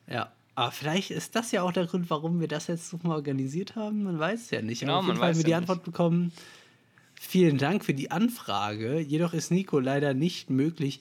Ja, 0.07 0.31
aber 0.55 0.71
vielleicht 0.71 1.11
ist 1.11 1.35
das 1.35 1.51
ja 1.51 1.63
auch 1.63 1.71
der 1.71 1.87
Grund, 1.87 2.09
warum 2.09 2.39
wir 2.39 2.47
das 2.47 2.67
jetzt 2.67 2.93
nochmal 2.93 3.17
organisiert 3.17 3.75
haben. 3.75 4.03
Man 4.03 4.19
weiß 4.19 4.41
es 4.41 4.51
ja 4.51 4.61
nicht. 4.61 4.81
Genau, 4.81 4.93
aber 4.93 5.01
auf 5.01 5.07
jeden 5.07 5.19
Fall 5.19 5.29
haben 5.29 5.37
wir 5.37 5.43
die 5.43 5.51
ja 5.51 5.57
Antwort 5.57 5.83
bekommen. 5.83 6.31
Vielen 7.19 7.57
Dank 7.57 7.85
für 7.85 7.93
die 7.93 8.11
Anfrage. 8.11 8.99
Jedoch 8.99 9.33
ist 9.33 9.49
Nico 9.49 9.79
leider 9.79 10.13
nicht 10.13 10.49
möglich, 10.49 10.99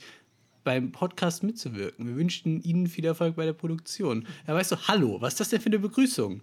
beim 0.65 0.93
Podcast 0.93 1.43
mitzuwirken. 1.43 2.07
Wir 2.07 2.17
wünschen 2.17 2.63
Ihnen 2.63 2.87
viel 2.87 3.05
Erfolg 3.05 3.37
bei 3.37 3.45
der 3.45 3.53
Produktion. 3.53 4.27
Ja, 4.47 4.55
weißt 4.55 4.73
du, 4.73 4.77
hallo, 4.89 5.21
was 5.21 5.35
ist 5.35 5.41
das 5.41 5.49
denn 5.51 5.61
für 5.61 5.67
eine 5.67 5.81
Begrüßung? 5.81 6.41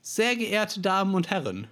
Sehr 0.00 0.34
geehrte 0.34 0.80
Damen 0.80 1.14
und 1.14 1.30
Herren, 1.30 1.68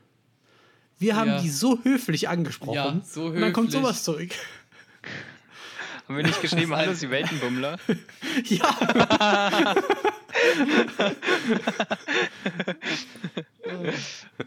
wir 1.01 1.17
haben 1.17 1.29
Ja. 1.31 1.41
die 1.41 1.51
so 1.51 1.83
höflich 1.83 2.29
angesprochen. 2.29 2.75
Ja, 2.75 3.01
so 3.05 3.25
Und 3.27 3.41
dann 3.41 3.53
kommt 3.53 3.69
höflich. 3.69 3.83
sowas 3.83 4.05
zurück. 4.05 4.31
haben 6.09 6.17
wir 6.17 6.23
nicht 6.25 6.41
geschrieben, 6.41 6.75
hallo, 6.77 6.93
Sie 6.95 7.11
Weltenbummler? 7.11 7.79
ja, 8.45 9.75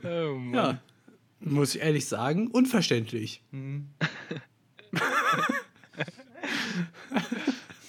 Oh 0.03 0.35
Mann. 0.35 0.53
ja, 0.53 0.79
muss 1.39 1.75
ich 1.75 1.81
ehrlich 1.81 2.07
sagen, 2.07 2.47
unverständlich. 2.47 3.41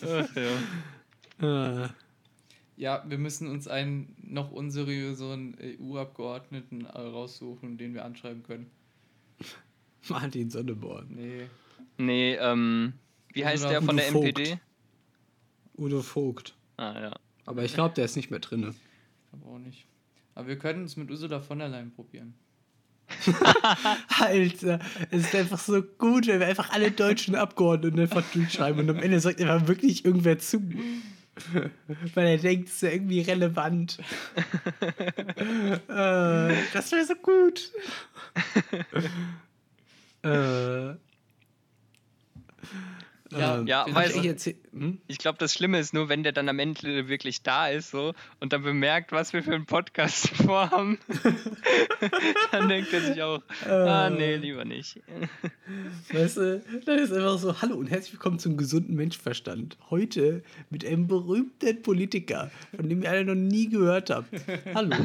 Ach, 0.02 0.28
ja. 1.40 1.90
Ja, 2.84 3.02
wir 3.08 3.16
müssen 3.16 3.48
uns 3.48 3.66
einen 3.66 4.14
noch 4.20 4.52
unseriöseren 4.52 5.56
EU-Abgeordneten 5.58 6.84
äh, 6.84 6.98
raussuchen, 6.98 7.78
den 7.78 7.94
wir 7.94 8.04
anschreiben 8.04 8.42
können. 8.42 8.70
Martin 10.10 10.50
Sonneborn. 10.50 11.06
Nee. 11.08 11.46
Nee, 11.96 12.34
ähm, 12.34 12.92
wie 13.32 13.46
heißt 13.46 13.64
Oder 13.64 13.80
der 13.80 13.82
von 13.82 13.94
Udo 13.94 14.02
der 14.02 14.12
Vogt. 14.12 14.38
NPD? 14.38 14.60
Udo 15.78 16.02
Vogt. 16.02 16.54
Ah, 16.76 17.00
ja. 17.00 17.16
Aber 17.46 17.64
ich 17.64 17.72
glaube, 17.72 17.94
der 17.94 18.04
ist 18.04 18.16
nicht 18.16 18.30
mehr 18.30 18.40
drinne. 18.40 18.74
Aber 19.32 19.52
auch 19.52 19.58
nicht. 19.58 19.86
Aber 20.34 20.48
wir 20.48 20.58
können 20.58 20.84
es 20.84 20.98
mit 20.98 21.10
Ursula 21.10 21.40
von 21.40 21.60
der 21.60 21.70
Leyen 21.70 21.90
probieren. 21.90 22.34
Alter, 24.20 24.78
es 25.10 25.22
ist 25.24 25.34
einfach 25.34 25.58
so 25.58 25.80
gut, 25.80 26.26
wenn 26.26 26.38
wir 26.38 26.48
einfach 26.48 26.70
alle 26.70 26.90
deutschen 26.90 27.34
Abgeordneten 27.34 27.98
einfach 28.00 28.24
durchschreiben 28.34 28.80
und 28.80 28.90
am 28.90 29.02
Ende 29.02 29.20
sagt 29.20 29.40
einfach 29.40 29.68
wirklich 29.68 30.04
irgendwer 30.04 30.38
zu. 30.38 30.60
Weil 32.14 32.26
er 32.26 32.38
denkt, 32.38 32.68
es 32.68 32.74
ist 32.74 32.82
ja 32.82 32.90
irgendwie 32.90 33.20
relevant. 33.22 33.98
äh, 35.88 36.54
das 36.72 36.92
wäre 36.92 37.04
so 37.04 37.14
gut. 37.16 37.72
äh, 40.22 40.94
Ja, 43.38 43.58
Ähm, 43.58 43.66
ja, 43.66 43.86
weißt 43.88 44.16
ich 44.16 44.56
hm? 44.72 44.98
Ich 45.06 45.18
glaube, 45.18 45.38
das 45.38 45.54
Schlimme 45.54 45.78
ist 45.78 45.94
nur, 45.94 46.08
wenn 46.08 46.22
der 46.22 46.32
dann 46.32 46.48
am 46.48 46.58
Ende 46.58 47.08
wirklich 47.08 47.42
da 47.42 47.68
ist 47.68 47.90
so 47.90 48.14
und 48.40 48.52
dann 48.52 48.62
bemerkt, 48.62 49.12
was 49.12 49.32
wir 49.32 49.42
für 49.42 49.54
einen 49.54 49.66
Podcast 49.66 50.28
vorhaben. 50.36 50.98
dann 52.52 52.68
denkt 52.68 52.92
er 52.92 53.00
sich 53.00 53.22
auch, 53.22 53.40
ah 53.68 54.10
nee, 54.10 54.36
lieber 54.36 54.64
nicht. 54.64 55.00
Weißt 56.12 56.36
du, 56.36 56.62
dann 56.86 56.98
ist 56.98 57.12
einfach 57.12 57.38
so, 57.38 57.60
hallo 57.60 57.76
und 57.76 57.90
herzlich 57.90 58.12
willkommen 58.12 58.38
zum 58.38 58.56
gesunden 58.56 58.94
Menschverstand. 58.94 59.76
Heute 59.90 60.42
mit 60.70 60.84
einem 60.84 61.06
berühmten 61.06 61.82
Politiker, 61.82 62.50
von 62.74 62.88
dem 62.88 63.02
ihr 63.02 63.10
alle 63.10 63.24
noch 63.24 63.34
nie 63.34 63.68
gehört 63.68 64.10
habt. 64.10 64.28
Hallo. 64.74 64.96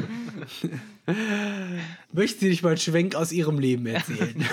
Möchten 2.12 2.40
Sie 2.40 2.48
nicht 2.48 2.62
mal 2.62 2.70
einen 2.70 2.78
Schwenk 2.78 3.14
aus 3.14 3.32
Ihrem 3.32 3.58
Leben 3.58 3.86
erzählen? 3.86 4.44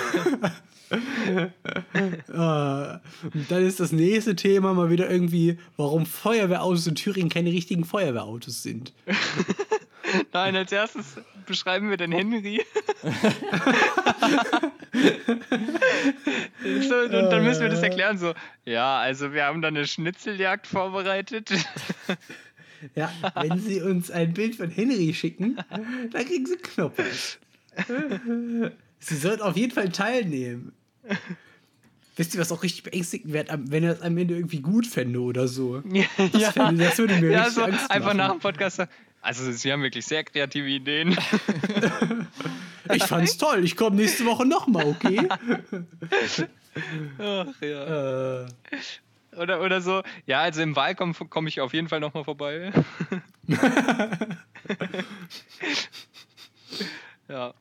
Ah, 2.34 3.02
und 3.34 3.50
dann 3.50 3.66
ist 3.66 3.80
das 3.80 3.92
nächste 3.92 4.36
Thema 4.36 4.74
mal 4.74 4.90
wieder 4.90 5.10
irgendwie, 5.10 5.58
warum 5.76 6.06
Feuerwehrautos 6.06 6.88
in 6.88 6.96
Thüringen 6.96 7.30
keine 7.30 7.52
richtigen 7.52 7.86
Feuerwehrautos 7.86 8.64
sind. 8.64 8.94
Nein, 10.34 10.56
als 10.56 10.72
erstes 10.72 11.18
beschreiben 11.46 11.90
wir 11.90 11.98
den 11.98 12.12
Henry. 12.12 12.62
so, 16.88 16.96
und 16.96 17.12
dann 17.12 17.44
müssen 17.44 17.62
wir 17.62 17.70
das 17.70 17.82
erklären 17.82 18.18
so, 18.18 18.34
ja, 18.66 19.00
also 19.00 19.34
wir 19.34 19.46
haben 19.46 19.62
da 19.62 19.68
eine 19.70 19.86
Schnitzeljagd 19.88 20.68
vorbereitet. 20.68 21.52
Ja, 22.96 23.12
wenn 23.36 23.60
Sie 23.60 23.82
uns 23.82 24.12
ein 24.12 24.34
Bild 24.34 24.56
von 24.56 24.70
Henry 24.70 25.14
schicken, 25.14 25.58
dann 26.12 26.26
kriegen 26.26 26.46
Sie 26.46 26.58
Knoppers. 26.58 27.40
Sie 29.00 29.16
sollten 29.16 29.42
auf 29.42 29.58
jeden 29.58 29.74
Fall 29.74 29.90
teilnehmen. 29.90 30.74
Wisst 32.16 32.34
ihr, 32.34 32.42
was 32.42 32.52
auch 32.52 32.64
richtig 32.64 32.82
beängstigend 32.84 33.32
wäre, 33.32 33.46
wenn 33.66 33.84
er 33.84 33.92
es 33.94 34.02
am 34.02 34.18
Ende 34.18 34.36
irgendwie 34.36 34.60
gut 34.62 34.88
fände 34.88 35.22
oder 35.22 35.48
so? 35.48 35.82
Das, 36.34 36.54
fände, 36.54 36.84
das 36.84 36.98
würde 36.98 37.16
mir 37.18 37.30
ja, 37.30 37.44
richtig 37.44 37.56
so 37.56 37.64
Angst 37.64 37.92
einfach 37.92 38.16
nach 38.16 38.30
machen. 38.30 38.40
dem 38.40 38.42
Podcast. 38.42 38.78
sagen, 38.78 38.92
Also, 39.22 39.52
sie 39.52 39.72
haben 39.72 39.84
wirklich 39.84 40.06
sehr 40.06 40.24
kreative 40.24 40.68
Ideen. 40.68 41.16
Ich 42.94 43.04
fand's 43.04 43.38
toll, 43.38 43.66
ich 43.66 43.76
komme 43.76 43.98
nächste 43.98 44.26
Woche 44.26 44.46
nochmal, 44.46 44.86
okay? 44.86 45.28
Ach 47.20 47.48
ja. 47.62 48.44
äh, 48.44 48.48
Oder, 49.36 49.62
oder 49.62 49.82
so, 49.82 50.04
ja, 50.26 50.40
also 50.40 50.62
im 50.62 50.76
Wahlkampf 50.76 51.22
komme 51.30 51.50
ich 51.50 51.60
auf 51.62 51.74
jeden 51.74 51.90
Fall 51.90 52.00
nochmal 52.00 52.24
vorbei. 52.24 52.72
ja. 57.28 57.54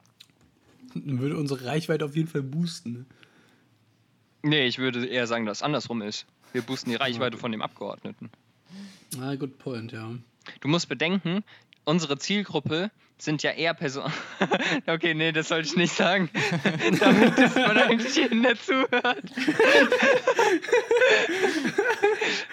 dann 0.94 1.18
würde 1.20 1.36
unsere 1.36 1.64
Reichweite 1.64 2.05
auf 2.05 2.14
jeden 2.16 2.28
Fall 2.28 2.42
boosten. 2.42 3.07
Nee, 4.43 4.66
ich 4.66 4.78
würde 4.78 5.07
eher 5.07 5.26
sagen, 5.26 5.47
dass 5.47 5.59
es 5.59 5.62
andersrum 5.62 6.03
ist. 6.03 6.26
Wir 6.53 6.62
boosten 6.62 6.91
die 6.91 6.97
Reichweite 6.97 7.37
von 7.37 7.53
dem 7.53 7.62
Abgeordneten. 7.62 8.30
Ah, 9.20 9.34
good 9.34 9.59
point, 9.59 9.93
ja. 9.93 10.11
Du 10.61 10.68
musst 10.68 10.89
bedenken, 10.89 11.45
unsere 11.84 12.18
Zielgruppe 12.18 12.91
sind 13.18 13.43
ja 13.43 13.51
eher 13.53 13.74
Personen. 13.74 14.12
okay, 14.87 15.14
nee, 15.14 15.32
das 15.32 15.49
sollte 15.49 15.68
ich 15.68 15.76
nicht 15.76 15.95
sagen. 15.95 16.30
Damit 17.01 17.39
ist 17.39 17.57
man 17.57 17.76
eigentlich 17.76 18.14
jeden, 18.14 18.43
der 18.43 18.57
zuhört. 18.57 18.93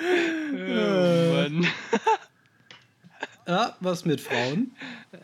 oh, 0.01 1.33
Mann. 1.33 1.67
Ja, 3.45 3.75
was 3.81 4.05
mit 4.05 4.21
Frauen? 4.21 4.71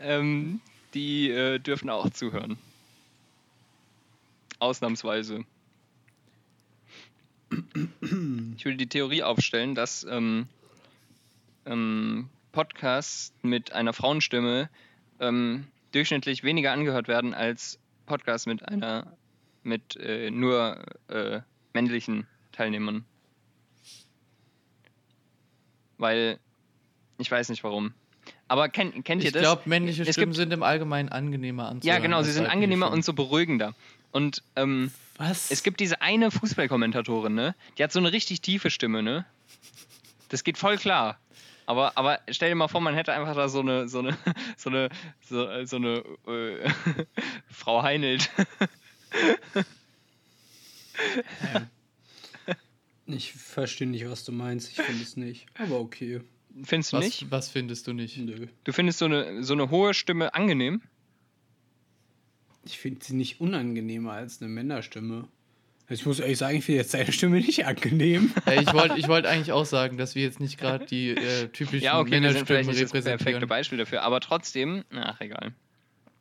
Ähm, 0.01 0.59
die 0.93 1.29
äh, 1.29 1.59
dürfen 1.59 1.89
auch 1.89 2.09
zuhören. 2.09 2.57
Ausnahmsweise. 4.59 5.45
Ich 8.55 8.65
würde 8.65 8.77
die 8.77 8.87
Theorie 8.87 9.23
aufstellen, 9.23 9.73
dass 9.75 10.03
ähm, 10.09 10.47
ähm, 11.65 12.29
Podcasts 12.51 13.33
mit 13.41 13.71
einer 13.73 13.93
Frauenstimme 13.93 14.69
ähm, 15.19 15.65
durchschnittlich 15.91 16.43
weniger 16.43 16.71
angehört 16.71 17.07
werden 17.07 17.33
als 17.33 17.79
Podcasts 18.05 18.45
mit 18.47 18.67
einer 18.67 19.11
mit 19.63 19.95
äh, 19.97 20.31
nur 20.31 20.81
äh, 21.09 21.41
männlichen 21.73 22.27
Teilnehmern. 22.51 23.03
Weil 25.97 26.39
ich 27.17 27.29
weiß 27.29 27.49
nicht 27.49 27.63
warum. 27.63 27.93
Aber 28.47 28.69
kennt, 28.69 29.03
kennt 29.05 29.21
ihr 29.21 29.27
Ich 29.27 29.33
das? 29.33 29.41
glaube, 29.41 29.63
männliche 29.65 30.03
Es 30.03 30.09
Stimmen 30.11 30.27
gibt- 30.31 30.37
sind 30.37 30.53
im 30.53 30.63
Allgemeinen 30.63 31.09
angenehmer 31.09 31.67
anzuhören. 31.69 31.97
Ja, 31.97 32.01
genau, 32.01 32.23
sie 32.23 32.31
sind 32.31 32.45
angenehmer 32.47 32.91
und 32.91 33.03
so 33.03 33.13
beruhigender. 33.13 33.75
Und 34.11 34.43
ähm, 34.55 34.91
Was? 35.19 35.51
es 35.51 35.63
gibt 35.63 35.81
diese 35.81 36.01
eine 36.01 36.31
Fußballkommentatorin, 36.31 37.35
ne? 37.35 37.53
Die 37.77 37.83
hat 37.83 37.91
so 37.91 37.99
eine 37.99 38.13
richtig 38.13 38.39
tiefe 38.39 38.69
Stimme, 38.69 39.03
ne? 39.03 39.25
Das 40.29 40.45
geht 40.45 40.57
voll 40.57 40.77
klar. 40.77 41.19
Aber, 41.65 41.97
aber 41.97 42.21
stell 42.29 42.49
dir 42.49 42.55
mal 42.55 42.69
vor, 42.69 42.79
man 42.79 42.95
hätte 42.95 43.11
einfach 43.11 43.35
da 43.35 43.49
so 43.49 43.59
eine, 43.59 43.89
so 43.89 43.99
eine, 43.99 44.17
so 44.57 44.69
eine, 44.69 44.89
so, 45.21 45.65
so 45.65 45.75
eine 45.75 46.03
äh, 46.25 46.69
Frau 47.51 47.83
Heinelt. 47.83 48.31
Ich 53.05 53.33
verstehe 53.33 53.87
nicht, 53.87 54.09
was 54.09 54.23
du 54.23 54.31
meinst. 54.31 54.69
Ich 54.69 54.81
finde 54.81 55.03
es 55.03 55.17
nicht. 55.17 55.47
Aber 55.57 55.81
okay. 55.81 56.21
Findest 56.63 56.93
du 56.93 56.97
was, 56.97 57.05
nicht? 57.05 57.29
was 57.29 57.49
findest 57.49 57.87
du 57.87 57.93
nicht? 57.93 58.17
Nö. 58.17 58.47
Du 58.63 58.71
findest 58.71 58.99
so 58.99 59.05
eine, 59.05 59.43
so 59.43 59.53
eine 59.53 59.69
hohe 59.69 59.93
Stimme 59.93 60.33
angenehm? 60.33 60.81
Ich 62.69 62.77
finde 62.79 63.03
sie 63.03 63.15
nicht 63.15 63.41
unangenehmer 63.41 64.13
als 64.13 64.41
eine 64.41 64.49
Männerstimme. 64.49 65.27
Also 65.87 66.01
Ich 66.01 66.05
muss 66.05 66.19
ehrlich 66.19 66.37
sagen, 66.37 66.57
ich 66.57 66.65
finde 66.65 66.81
jetzt 66.81 66.93
deine 66.93 67.11
Stimme 67.11 67.37
nicht 67.37 67.65
angenehm. 67.65 68.31
Äh, 68.45 68.61
ich 68.61 68.73
wollte 68.73 68.97
ich 68.97 69.07
wollt 69.07 69.25
eigentlich 69.25 69.51
auch 69.51 69.65
sagen, 69.65 69.97
dass 69.97 70.13
wir 70.15 70.21
jetzt 70.23 70.39
nicht 70.39 70.59
gerade 70.59 70.85
die 70.85 71.09
äh, 71.09 71.47
typischen 71.47 71.83
Ja, 71.83 71.99
okay, 71.99 72.11
wir 72.21 72.31
sind 72.31 72.47
Männerstimmen 72.47 72.91
das 72.91 73.03
perfekte. 73.05 73.47
Beispiel 73.47 73.77
dafür, 73.79 74.03
aber 74.03 74.19
trotzdem, 74.19 74.83
ach 74.93 75.19
egal. 75.19 75.53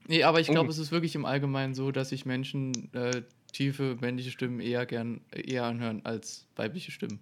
Nee, 0.06 0.22
aber 0.22 0.40
ich 0.40 0.46
glaube, 0.48 0.68
Oh. 0.68 0.70
es 0.70 0.78
ist 0.78 0.90
wirklich 0.90 1.14
im 1.14 1.26
Allgemeinen 1.26 1.74
so, 1.74 1.90
dass 1.92 2.08
sich 2.08 2.24
Menschen 2.24 2.92
äh, 2.94 3.20
tiefe 3.52 3.98
männliche 4.00 4.30
Stimmen 4.30 4.60
eher 4.60 4.86
gern 4.86 5.20
eher 5.32 5.64
anhören 5.64 6.00
als 6.04 6.46
weibliche 6.56 6.90
Stimmen. 6.90 7.20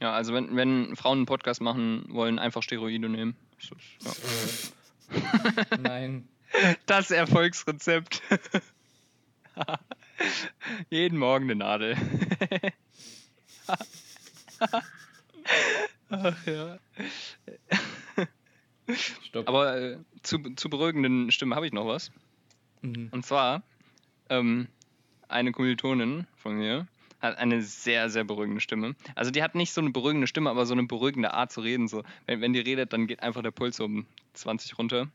Ja, 0.00 0.12
also 0.12 0.32
wenn, 0.32 0.54
wenn 0.54 0.94
Frauen 0.94 1.18
einen 1.18 1.26
Podcast 1.26 1.60
machen 1.60 2.04
wollen, 2.10 2.38
einfach 2.38 2.62
Steroide 2.62 3.08
nehmen. 3.08 3.34
Ja. 4.04 4.12
Nein. 5.82 6.28
Das 6.86 7.10
Erfolgsrezept. 7.10 8.22
Jeden 10.90 11.18
Morgen 11.18 11.44
eine 11.44 11.56
Nadel. 11.56 11.96
Ach 16.10 16.46
ja. 16.46 16.78
Stopp. 19.22 19.48
Aber 19.48 19.80
äh, 19.80 19.98
zu, 20.22 20.38
zu 20.56 20.68
beruhigenden 20.68 21.30
Stimmen 21.30 21.54
habe 21.54 21.66
ich 21.66 21.72
noch 21.72 21.86
was. 21.86 22.10
Mhm. 22.82 23.08
Und 23.12 23.24
zwar, 23.24 23.62
ähm, 24.28 24.68
eine 25.28 25.52
Kommilitonin 25.52 26.26
von 26.36 26.56
mir 26.56 26.86
hat 27.20 27.38
eine 27.38 27.62
sehr, 27.62 28.08
sehr 28.10 28.24
beruhigende 28.24 28.60
Stimme. 28.60 28.96
Also 29.14 29.30
die 29.30 29.42
hat 29.42 29.54
nicht 29.54 29.72
so 29.72 29.80
eine 29.80 29.90
beruhigende 29.90 30.26
Stimme, 30.26 30.50
aber 30.50 30.66
so 30.66 30.72
eine 30.72 30.84
beruhigende 30.84 31.34
Art 31.34 31.52
zu 31.52 31.60
reden. 31.60 31.86
So. 31.86 32.02
Wenn, 32.26 32.40
wenn 32.40 32.52
die 32.52 32.60
redet, 32.60 32.92
dann 32.92 33.06
geht 33.06 33.22
einfach 33.22 33.42
der 33.42 33.50
Puls 33.50 33.78
um 33.80 34.06
20 34.32 34.78
runter. 34.78 35.08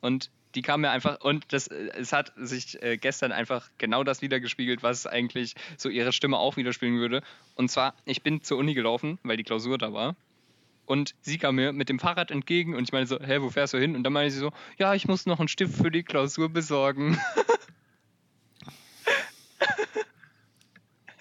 Und 0.00 0.30
die 0.58 0.62
kam 0.62 0.80
mir 0.80 0.90
einfach, 0.90 1.20
und 1.20 1.52
das, 1.52 1.68
äh, 1.68 1.90
es 1.96 2.12
hat 2.12 2.32
sich 2.36 2.82
äh, 2.82 2.96
gestern 2.96 3.30
einfach 3.30 3.70
genau 3.78 4.02
das 4.02 4.22
wiedergespiegelt, 4.22 4.82
was 4.82 5.06
eigentlich 5.06 5.54
so 5.76 5.88
ihre 5.88 6.12
Stimme 6.12 6.36
auch 6.36 6.56
widerspiegeln 6.56 6.98
würde. 6.98 7.22
Und 7.54 7.70
zwar, 7.70 7.94
ich 8.04 8.24
bin 8.24 8.42
zur 8.42 8.58
Uni 8.58 8.74
gelaufen, 8.74 9.20
weil 9.22 9.36
die 9.36 9.44
Klausur 9.44 9.78
da 9.78 9.92
war. 9.92 10.16
Und 10.84 11.14
sie 11.20 11.38
kam 11.38 11.54
mir 11.54 11.72
mit 11.72 11.88
dem 11.88 12.00
Fahrrad 12.00 12.32
entgegen 12.32 12.74
und 12.74 12.82
ich 12.82 12.90
meine 12.90 13.06
so, 13.06 13.20
hä, 13.20 13.40
wo 13.40 13.50
fährst 13.50 13.72
du 13.72 13.78
hin? 13.78 13.94
Und 13.94 14.02
dann 14.02 14.12
meinte 14.12 14.32
sie 14.32 14.40
so, 14.40 14.50
ja, 14.78 14.94
ich 14.94 15.06
muss 15.06 15.26
noch 15.26 15.38
einen 15.38 15.46
Stift 15.46 15.76
für 15.76 15.92
die 15.92 16.02
Klausur 16.02 16.48
besorgen. 16.48 17.20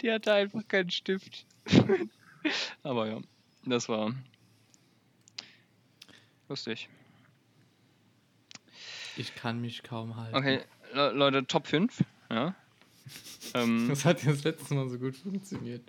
die 0.00 0.10
hatte 0.10 0.32
einfach 0.32 0.66
keinen 0.66 0.88
Stift. 0.88 1.44
Aber 2.82 3.06
ja, 3.06 3.20
das 3.66 3.90
war 3.90 4.14
lustig. 6.48 6.88
Ich 9.16 9.34
kann 9.34 9.60
mich 9.60 9.82
kaum 9.82 10.16
halten. 10.16 10.34
Okay, 10.36 10.60
Le 10.94 11.10
Leute, 11.12 11.46
Top 11.46 11.66
5. 11.66 12.02
Ja. 12.30 12.54
Ähm, 13.54 13.88
Das 13.88 14.04
hat 14.04 14.22
ja 14.22 14.30
das 14.30 14.44
letzte 14.44 14.72
Mal 14.74 14.88
so 14.88 14.96
gut 14.98 15.16
funktioniert. 15.16 15.82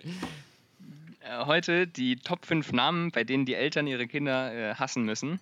äh, 1.20 1.44
heute 1.46 1.86
die 1.86 2.16
Top 2.16 2.44
5 2.44 2.72
Namen, 2.72 3.10
bei 3.12 3.22
denen 3.24 3.46
die 3.46 3.54
Eltern 3.54 3.86
ihre 3.86 4.06
Kinder 4.08 4.52
äh, 4.52 4.74
hassen 4.74 5.04
müssen. 5.04 5.38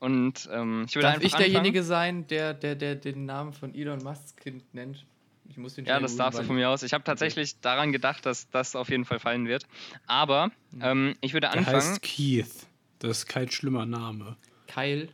Und 0.00 0.48
ähm, 0.52 0.84
ich 0.86 0.96
würde 0.96 1.04
Darf 1.06 1.14
einfach 1.14 1.26
ich 1.26 1.34
anfangen. 1.34 1.52
derjenige 1.52 1.82
sein, 1.84 2.26
der, 2.26 2.52
der, 2.52 2.74
der 2.74 2.96
den 2.96 3.24
Namen 3.24 3.52
von 3.54 3.74
Elon 3.74 4.02
Musks 4.02 4.36
Kind 4.36 4.74
nennt? 4.74 5.06
Ich 5.48 5.56
muss 5.56 5.74
den 5.76 5.86
Ja, 5.86 6.00
das 6.00 6.16
darfst 6.16 6.38
du 6.40 6.44
von 6.44 6.56
mir 6.56 6.68
aus. 6.68 6.82
Ich 6.82 6.92
habe 6.92 7.04
tatsächlich 7.04 7.60
daran 7.60 7.92
gedacht, 7.92 8.26
dass 8.26 8.50
das 8.50 8.74
auf 8.76 8.90
jeden 8.90 9.04
Fall 9.04 9.20
fallen 9.20 9.46
wird. 9.46 9.66
Aber 10.06 10.50
ähm, 10.80 11.14
ich 11.20 11.32
würde 11.32 11.46
Der 11.48 11.52
anfangen. 11.58 11.76
heißt 11.76 12.02
Keith. 12.02 12.66
Das 12.98 13.18
ist 13.18 13.26
kein 13.28 13.50
schlimmer 13.50 13.86
Name. 13.86 14.36
Kyle. 14.66 15.08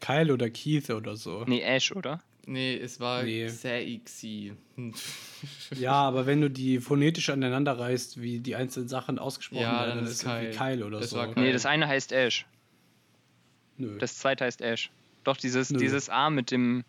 Kyle 0.00 0.32
oder 0.32 0.50
Keith 0.50 0.90
oder 0.90 1.16
so. 1.16 1.44
Nee, 1.46 1.60
Ash, 1.62 1.92
oder? 1.92 2.22
Nee, 2.46 2.74
es 2.76 2.98
war 3.00 3.22
Nee. 3.22 3.46
Xi. 4.04 4.54
Hm. 4.76 4.94
Ja, 5.78 5.92
aber 5.92 6.26
wenn 6.26 6.40
du 6.40 6.50
die 6.50 6.80
phonetisch 6.80 7.30
aneinander 7.30 7.78
reißt, 7.78 8.20
wie 8.20 8.40
die 8.40 8.56
einzelnen 8.56 8.88
Sachen 8.88 9.18
ausgesprochen 9.18 9.62
Ja, 9.62 9.80
werden, 9.80 9.88
dann 9.90 9.98
dann 10.04 10.06
ist 10.12 10.22
irgendwie 10.24 10.46
Keil. 10.46 10.54
Keil 10.78 10.82
oder 10.82 11.00
Das 11.00 11.10
so. 11.10 11.16
Keil. 11.18 11.32
Nee, 11.36 11.52
das 11.52 11.66
eine 11.66 11.86
heißt 11.86 12.12
Ash. 12.12 12.46
Nö. 13.76 13.98
Das 13.98 14.18
zweite 14.18 14.44
heißt 14.44 14.60
Ash. 14.62 14.90
Doch, 15.24 15.36
dieses, 15.36 15.70
Nö. 15.70 15.78
dieses 15.78 16.08
A 16.08 16.30
mit 16.30 16.50
dem 16.50 16.82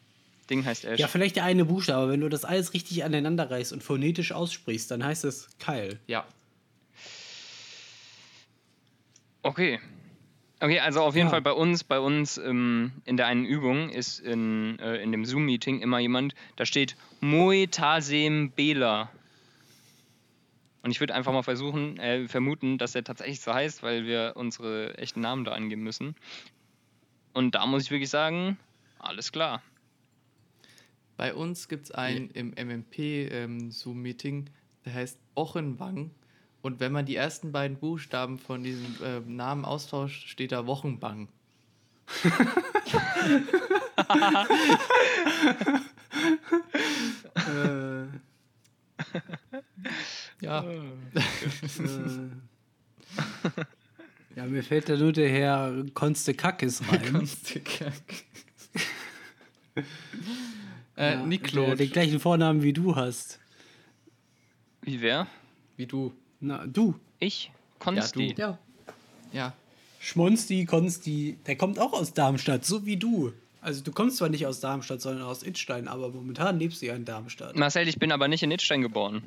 Ding 0.49 0.65
heißt 0.65 0.85
Ash. 0.85 0.99
ja, 0.99 1.07
vielleicht 1.07 1.35
der 1.35 1.43
eine 1.43 1.65
Buchstabe, 1.65 2.01
aber 2.03 2.11
wenn 2.11 2.21
du 2.21 2.29
das 2.29 2.43
alles 2.45 2.73
richtig 2.73 3.03
aneinander 3.03 3.49
reißt 3.51 3.71
und 3.73 3.83
phonetisch 3.83 4.31
aussprichst, 4.31 4.89
dann 4.89 5.03
heißt 5.03 5.25
es 5.25 5.47
Keil. 5.59 5.99
Ja. 6.07 6.25
Okay. 9.43 9.79
Okay, 10.63 10.79
also 10.79 11.01
auf 11.01 11.15
jeden 11.15 11.27
Ja. 11.27 11.31
Fall 11.31 11.41
bei 11.41 11.53
uns, 11.53 11.83
bei 11.83 11.99
uns 11.99 12.37
ähm, 12.37 12.91
in 13.05 13.17
der 13.17 13.25
einen 13.25 13.45
Übung 13.45 13.89
ist 13.89 14.19
in, 14.19 14.77
äh, 14.77 15.01
in 15.01 15.11
dem 15.11 15.25
Zoom-Meeting 15.25 15.81
immer 15.81 15.97
jemand, 15.97 16.35
da 16.55 16.67
steht 16.67 16.95
Moetasem 17.19 18.51
Bela. 18.51 19.09
Und 20.83 20.91
ich 20.91 20.99
würde 20.99 21.15
einfach 21.15 21.33
mal 21.33 21.41
versuchen, 21.41 21.97
äh, 21.97 22.27
vermuten, 22.27 22.77
dass 22.77 22.93
er 22.93 23.03
tatsächlich 23.03 23.41
so 23.41 23.51
heißt, 23.51 23.81
weil 23.81 24.05
wir 24.05 24.33
unsere 24.35 24.95
echten 24.99 25.21
Namen 25.21 25.45
da 25.45 25.53
angeben 25.53 25.81
müssen. 25.81 26.15
Und 27.33 27.55
da 27.55 27.65
muss 27.65 27.83
ich 27.83 27.91
wirklich 27.91 28.11
sagen, 28.11 28.59
alles 28.99 29.31
klar. 29.31 29.63
Bei 31.17 31.33
uns 31.33 31.69
gibt 31.69 31.85
es 31.85 31.91
einen 31.91 32.29
im 32.31 32.51
MMP-Zoom-Meeting, 32.51 34.51
der 34.85 34.93
heißt 34.93 35.17
Ochenwang. 35.33 36.11
Und 36.61 36.79
wenn 36.79 36.91
man 36.91 37.05
die 37.05 37.15
ersten 37.15 37.51
beiden 37.51 37.77
Buchstaben 37.77 38.37
von 38.39 38.63
diesem 38.63 38.95
ähm, 39.03 39.35
Namen 39.35 39.65
austauscht, 39.65 40.27
steht 40.29 40.51
da 40.51 40.67
Wochenbang. 40.67 41.27
äh, 47.35 48.03
Ja. 50.41 50.63
äh, 50.63 50.81
ja, 54.35 54.45
mir 54.45 54.63
fällt 54.63 54.89
da 54.89 54.97
nur 54.97 55.13
der 55.13 55.29
Herr 55.29 55.85
Konste 55.93 56.33
Kackes 56.33 56.81
rein. 56.91 57.27
äh, 60.95 61.13
Ja, 61.13 61.25
Niklo. 61.25 61.65
Der 61.67 61.75
den 61.75 61.91
gleichen 61.91 62.19
Vornamen 62.19 62.63
wie 62.63 62.73
du 62.73 62.95
hast. 62.95 63.39
Wie 64.81 64.99
wer? 65.01 65.27
Wie 65.77 65.85
du. 65.85 66.13
Na, 66.41 66.65
du. 66.67 66.99
Ich? 67.19 67.51
Konsti. 67.79 68.35
Ja, 68.37 68.57
Ja. 69.31 69.53
Schmonsti, 69.99 70.65
Konsti, 70.65 71.37
der 71.45 71.55
kommt 71.55 71.77
auch 71.77 71.93
aus 71.93 72.13
Darmstadt, 72.13 72.65
so 72.65 72.85
wie 72.87 72.97
du. 72.97 73.33
Also 73.61 73.83
du 73.83 73.91
kommst 73.91 74.17
zwar 74.17 74.29
nicht 74.29 74.47
aus 74.47 74.59
Darmstadt, 74.59 74.99
sondern 75.01 75.21
aus 75.27 75.43
Idstein, 75.43 75.87
aber 75.87 76.09
momentan 76.09 76.57
lebst 76.57 76.81
du 76.81 76.87
ja 76.87 76.95
in 76.95 77.05
Darmstadt. 77.05 77.55
Marcel, 77.55 77.87
ich 77.87 77.99
bin 77.99 78.11
aber 78.11 78.27
nicht 78.27 78.41
in 78.41 78.49
Idstein 78.49 78.81
geboren. 78.81 79.21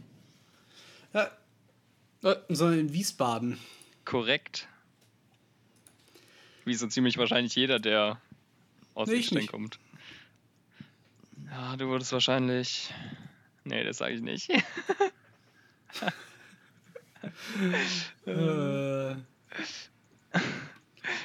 Ja. 1.12 1.30
Äh, 2.24 2.34
Sondern 2.48 2.80
in 2.80 2.92
Wiesbaden. 2.92 3.58
Korrekt. 4.04 4.66
Wie 6.64 6.74
so 6.74 6.88
ziemlich 6.88 7.18
wahrscheinlich 7.18 7.54
jeder, 7.54 7.78
der 7.78 8.20
aus 8.94 9.08
Nee, 9.08 9.24
nicht. 9.30 9.48
kommt. 9.52 9.78
Ja, 11.50 11.76
du 11.76 11.86
wurdest 11.86 12.10
wahrscheinlich. 12.12 12.92
Nee, 13.62 13.84
das 13.84 13.98
sage 13.98 14.14
ich 14.14 14.20
nicht. 14.22 14.50
Äh, 18.26 19.16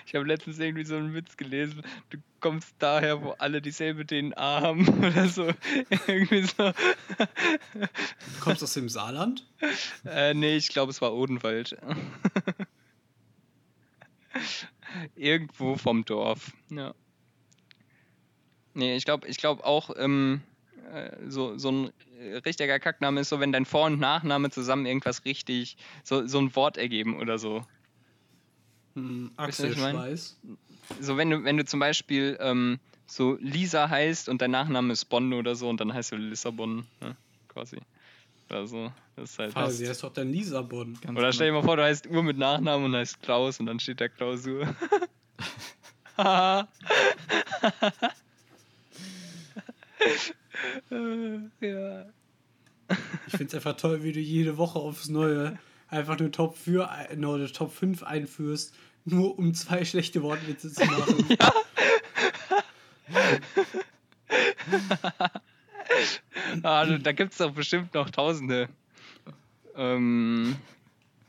Ich 0.05 0.15
habe 0.15 0.25
letztens 0.25 0.59
irgendwie 0.59 0.85
so 0.85 0.95
einen 0.95 1.13
Witz 1.13 1.37
gelesen. 1.37 1.83
Du 2.09 2.17
kommst 2.39 2.75
daher, 2.79 3.21
wo 3.23 3.31
alle 3.31 3.61
dieselbe 3.61 4.05
DNA 4.05 4.35
haben 4.61 4.87
oder 5.05 5.27
so. 5.27 5.51
irgendwie 6.07 6.43
so. 6.43 6.71
du 7.17 8.39
kommst 8.41 8.63
aus 8.63 8.73
dem 8.73 8.89
Saarland? 8.89 9.47
Äh, 10.05 10.33
nee, 10.33 10.57
ich 10.57 10.69
glaube, 10.69 10.91
es 10.91 11.01
war 11.01 11.13
Odenwald. 11.13 11.77
Irgendwo 15.15 15.75
vom 15.75 16.05
Dorf. 16.05 16.53
Ja. 16.69 16.93
Nee, 18.73 18.95
ich 18.95 19.05
glaube 19.05 19.27
ich 19.27 19.37
glaub 19.37 19.63
auch, 19.63 19.91
ähm, 19.97 20.41
äh, 20.41 20.48
so, 21.27 21.57
so 21.57 21.71
ein 21.71 21.91
äh, 22.19 22.37
richtiger 22.37 22.79
Kackname 22.79 23.21
ist 23.21 23.29
so, 23.29 23.39
wenn 23.39 23.51
dein 23.51 23.65
Vor- 23.65 23.85
und 23.85 23.99
Nachname 23.99 24.49
zusammen 24.49 24.85
irgendwas 24.85 25.25
richtig, 25.25 25.77
so, 26.03 26.25
so 26.27 26.39
ein 26.39 26.55
Wort 26.55 26.77
ergeben 26.77 27.19
oder 27.19 27.37
so. 27.37 27.65
Hm, 28.95 29.31
Weißt 29.37 29.59
du, 29.59 29.63
was 29.63 29.71
ich 29.71 29.77
mein? 29.77 29.95
Achselschweiß. 29.95 30.37
So, 31.01 31.17
wenn 31.17 31.29
du, 31.29 31.43
wenn 31.43 31.57
du 31.57 31.65
zum 31.65 31.79
Beispiel 31.79 32.37
ähm, 32.39 32.79
so 33.05 33.37
Lisa 33.39 33.89
heißt 33.89 34.29
und 34.29 34.41
dein 34.41 34.51
Nachname 34.51 34.93
ist 34.93 35.05
Bonn 35.05 35.33
oder 35.33 35.55
so 35.55 35.69
und 35.69 35.79
dann 35.79 35.93
heißt 35.93 36.11
du 36.11 36.15
Lissabon, 36.15 36.87
ne? 37.01 37.15
quasi. 37.47 37.77
Oder 38.49 38.65
so. 38.65 38.91
Das 39.15 39.31
ist 39.31 39.39
halt. 39.39 39.55
Ah, 39.55 39.69
sie 39.69 39.87
heißt 39.87 40.03
doch 40.03 40.13
dann 40.13 40.31
Lisabon. 40.31 40.97
Ganz 41.01 41.17
Oder 41.17 41.31
stell 41.31 41.47
dir 41.47 41.51
genau. 41.51 41.61
mal 41.61 41.67
vor, 41.67 41.77
du 41.77 41.83
heißt 41.83 42.07
Uhr 42.07 42.23
mit 42.23 42.37
Nachnamen 42.37 42.85
und 42.85 42.95
heißt 42.95 43.21
Klaus 43.21 43.59
und 43.59 43.67
dann 43.67 43.79
steht 43.79 44.01
da 44.01 44.07
Klausur. 44.07 44.75
ja. 51.61 52.05
Ich 53.27 53.31
finde 53.31 53.45
es 53.47 53.55
einfach 53.55 53.75
toll, 53.77 54.03
wie 54.03 54.11
du 54.11 54.19
jede 54.19 54.57
Woche 54.57 54.79
aufs 54.79 55.09
Neue 55.09 55.57
einfach 55.87 56.17
nur 56.19 56.31
Top 56.31 56.57
4, 56.57 56.89
ein- 56.89 57.23
oder 57.25 57.47
Top 57.51 57.71
5 57.73 58.03
einführst, 58.03 58.73
nur 59.05 59.37
um 59.37 59.53
zwei 59.53 59.85
schlechte 59.85 60.21
Wortwitze 60.23 60.71
zu 60.71 60.85
machen. 60.85 61.27
Ah, 66.63 66.85
da- 66.85 66.97
da 66.97 67.11
gibt 67.13 67.31
es 67.31 67.37
doch 67.39 67.51
bestimmt 67.51 67.93
noch 67.93 68.09
Tausende. 68.09 68.69
Ähm, 69.75 70.55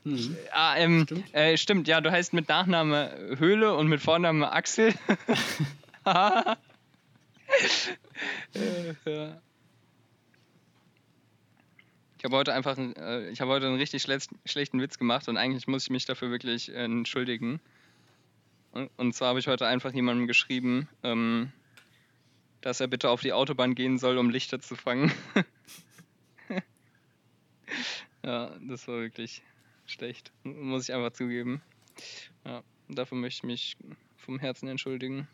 Hm. 0.03 0.35
ah, 0.51 0.75
ähm, 0.77 1.03
Stimmt. 1.03 1.33
Äh, 1.33 1.57
stimmt, 1.57 1.87
ja, 1.87 2.01
du 2.01 2.11
heißt 2.11 2.33
mit 2.33 2.49
Nachname 2.49 3.35
Höhle 3.37 3.75
und 3.75 3.87
mit 3.87 4.01
Vorname 4.01 4.51
Axel. 4.51 4.93
Äh. 9.05 9.33
Ich 12.21 12.25
habe 12.25 12.35
heute 12.35 12.53
einfach, 12.53 12.77
äh, 12.77 13.29
ich 13.31 13.41
habe 13.41 13.49
heute 13.49 13.65
einen 13.65 13.77
richtig 13.77 14.03
schlecht, 14.03 14.29
schlechten 14.45 14.79
Witz 14.79 14.99
gemacht 14.99 15.27
und 15.27 15.37
eigentlich 15.37 15.65
muss 15.67 15.83
ich 15.83 15.89
mich 15.89 16.05
dafür 16.05 16.29
wirklich 16.29 16.69
äh, 16.69 16.83
entschuldigen. 16.83 17.59
Und, 18.97 19.13
zwar 19.13 19.29
habe 19.29 19.39
ich 19.39 19.47
heute 19.47 19.65
einfach 19.65 19.91
jemandem 19.91 20.27
geschrieben, 20.27 20.87
ähm, 21.01 21.51
dass 22.61 22.79
er 22.79 22.87
bitte 22.87 23.09
auf 23.09 23.21
die 23.21 23.33
Autobahn 23.33 23.73
gehen 23.73 23.97
soll, 23.97 24.19
um 24.19 24.29
Lichter 24.29 24.59
zu 24.59 24.75
fangen. 24.75 25.11
ja, 28.23 28.55
das 28.61 28.87
war 28.87 28.99
wirklich 28.99 29.41
schlecht, 29.87 30.31
muss 30.43 30.87
ich 30.87 30.93
einfach 30.93 31.13
zugeben. 31.13 31.61
Ja, 32.45 32.63
dafür 32.87 33.17
möchte 33.17 33.39
ich 33.39 33.43
mich 33.43 33.77
vom 34.15 34.37
Herzen 34.37 34.67
entschuldigen. 34.67 35.27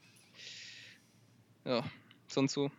Ja, 1.66 1.84
sonst 2.32 2.54
so. 2.54 2.72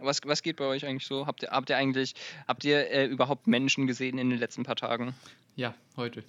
Was, 0.00 0.20
was 0.24 0.42
geht 0.42 0.56
bei 0.56 0.64
euch 0.64 0.86
eigentlich 0.86 1.06
so? 1.06 1.26
Habt 1.26 1.42
ihr, 1.42 1.50
habt 1.50 1.70
ihr 1.70 1.76
eigentlich, 1.76 2.14
habt 2.46 2.64
ihr 2.64 2.90
äh, 2.90 3.06
überhaupt 3.06 3.46
Menschen 3.46 3.86
gesehen 3.86 4.18
in 4.18 4.30
den 4.30 4.38
letzten 4.38 4.62
paar 4.62 4.76
Tagen? 4.76 5.14
Ja, 5.56 5.74
heute. 5.96 6.22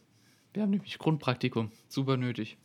Wir 0.54 0.64
haben 0.64 0.72
nämlich 0.72 0.98
Grundpraktikum. 0.98 1.72
Super 1.88 2.18
nötig. 2.18 2.58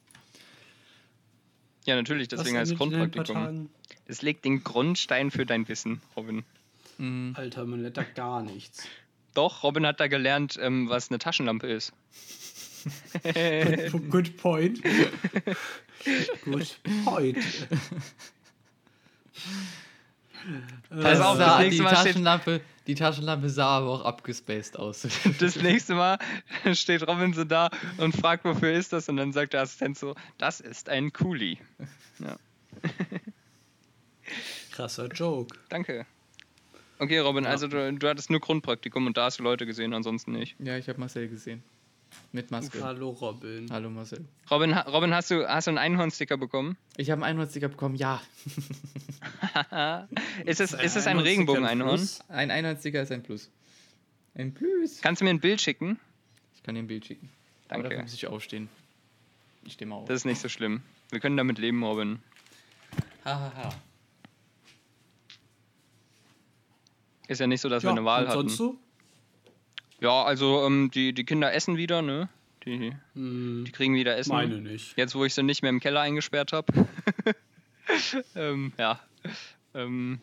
Ja, 1.85 1.97
natürlich, 1.97 2.29
deswegen 2.29 2.57
heißt 2.57 2.77
Grundpraktikum. 2.77 3.69
Es 4.07 4.23
legt 4.23 4.47
den 4.47 4.65
Grundstein 4.65 5.31
für 5.31 5.45
dein 5.45 5.69
Wissen, 5.69 6.01
Robin. 6.17 6.45
Mhm. 6.97 7.35
Alter, 7.37 7.67
man 7.67 7.83
lernt 7.83 7.99
da 7.99 8.03
gar 8.03 8.43
nichts. 8.43 8.89
Doch, 9.35 9.63
Robin 9.63 9.87
hat 9.87 10.01
da 10.01 10.07
gelernt, 10.07 10.59
ähm, 10.61 10.89
was 10.89 11.11
eine 11.11 11.19
Taschenlampe 11.19 11.67
ist. 11.67 11.93
Good, 13.23 14.11
good 14.11 14.37
point. 14.37 14.83
good 16.45 16.79
point. 17.05 17.39
Pass 20.91 21.19
Äh, 21.19 21.23
auf, 21.23 21.39
das 21.39 21.57
die, 21.59 21.63
nächste 21.65 21.83
Mal 21.83 21.91
steht- 21.97 22.07
Taschenlampe, 22.13 22.61
die 22.87 22.95
Taschenlampe 22.95 23.49
sah 23.49 23.79
aber 23.79 23.89
auch 23.91 24.05
abgespaced 24.05 24.79
aus. 24.79 25.07
Das 25.39 25.57
nächste 25.57 25.95
Mal 25.95 26.19
steht 26.75 27.07
Robin 27.07 27.33
so 27.33 27.45
da 27.45 27.71
und 27.99 28.15
fragt, 28.17 28.45
wofür 28.45 28.73
ist 28.73 28.93
das? 28.93 29.09
Und 29.09 29.17
dann 29.17 29.33
sagt 29.33 29.53
der 29.55 29.63
Assistent 29.63 29.99
so, 29.99 30.15
das 30.39 30.61
ist 30.61 30.89
ein 30.89 31.13
Kuli. 31.13 31.59
Ja, 32.19 32.37
Krasser 34.73 35.09
Joke. 35.09 35.57
danke. 35.69 36.07
Okay, 36.99 37.19
Robin, 37.19 37.45
Ja. 37.45 37.51
also 37.51 37.67
du, 37.69 37.93
du 37.93 38.09
hattest 38.09 38.31
nur 38.31 38.41
Grundpraktikum 38.41 39.07
und 39.07 39.17
da 39.17 39.25
hast 39.25 39.39
du 39.39 39.43
Leute 39.43 39.67
gesehen, 39.67 39.93
ansonsten 39.95 40.33
nicht. 40.33 40.55
ja, 40.61 40.77
ich 40.79 40.89
habe 40.89 40.99
Marcel 41.01 41.29
gesehen. 41.29 41.63
Mit 42.33 42.51
Maske. 42.51 42.83
Hallo 42.83 43.11
Robin. 43.11 43.69
Hallo 43.71 43.91
Marcel. 43.91 44.25
Robin, 44.51 44.75
ha- 44.75 44.83
Robin 44.91 45.15
hast 45.15 45.31
du 45.31 45.47
hast 45.49 45.67
du 45.67 45.71
einen 45.71 45.79
Einhornsticker 45.79 46.37
bekommen? 46.37 46.77
Ich 46.97 47.11
habe 47.11 47.23
einen 47.25 47.35
Einhornsticker 47.37 47.69
bekommen, 47.69 47.95
ja. 47.97 48.21
ist 50.45 50.61
es, 50.61 50.73
ist 50.73 50.97
es 50.97 51.07
ein 51.07 51.19
ein 51.19 51.23
Regenbogen-Einhorn? 51.23 51.97
Plus? 51.97 52.21
Ein 52.29 52.51
Einhornsticker 52.51 53.03
ist 53.03 53.13
ein 53.13 53.23
Plus. 53.23 53.51
Ein 54.35 54.53
Plus. 54.53 55.01
Kannst 55.01 55.21
du 55.21 55.25
mir 55.25 55.31
ein 55.31 55.41
Bild 55.41 55.61
schicken? 55.61 55.99
Ich 56.57 56.63
kann 56.63 56.75
dir 56.75 56.83
ein 56.83 56.87
Bild 56.89 57.07
schicken. 57.07 57.31
Aber 57.69 57.83
Danke. 57.83 57.89
dafür 57.97 58.03
muss 58.03 58.15
ich 58.15 58.27
aufstehen. 58.27 58.69
Ich 59.65 59.75
stehe 59.75 59.89
mal 59.89 59.97
auf. 59.97 60.09
Das 60.09 60.17
ist 60.17 60.25
nicht 60.25 60.41
so 60.41 60.49
schlimm. 60.49 60.83
Wir 61.11 61.21
können 61.21 61.37
damit 61.37 61.59
leben, 61.59 61.83
Robin. 61.85 62.19
Hahaha. 63.25 63.71
Ist 67.29 67.41
ja 67.41 67.47
nicht 67.47 67.61
so, 67.61 67.69
dass 67.69 67.83
wir 67.83 67.91
eine 67.91 68.05
Wahl 68.05 68.25
hatten. 68.29 68.33
sonst 68.41 68.57
so? 68.57 68.77
Ja, 70.05 70.23
also 70.23 70.67
ähm, 70.67 70.91
die, 70.93 71.15
die 71.15 71.25
Kinder 71.25 71.55
essen 71.55 71.79
wieder, 71.79 72.03
ne? 72.03 72.29
Die, 72.67 72.93
Hm, 73.15 73.65
die 73.67 73.73
kriegen 73.73 73.95
wieder 73.95 74.17
Essen. 74.19 74.33
meine 74.33 74.61
nicht. 74.61 74.97
Jetzt, 74.99 75.15
wo 75.15 75.25
ich 75.25 75.33
sie 75.33 75.43
nicht 75.43 75.63
mehr 75.63 75.71
im 75.71 75.81
Keller 75.81 76.03
eingesperrt 76.03 76.53
habe. 76.53 76.67
ähm, 78.37 78.73
ja. 78.79 79.01
Ähm, 79.75 80.19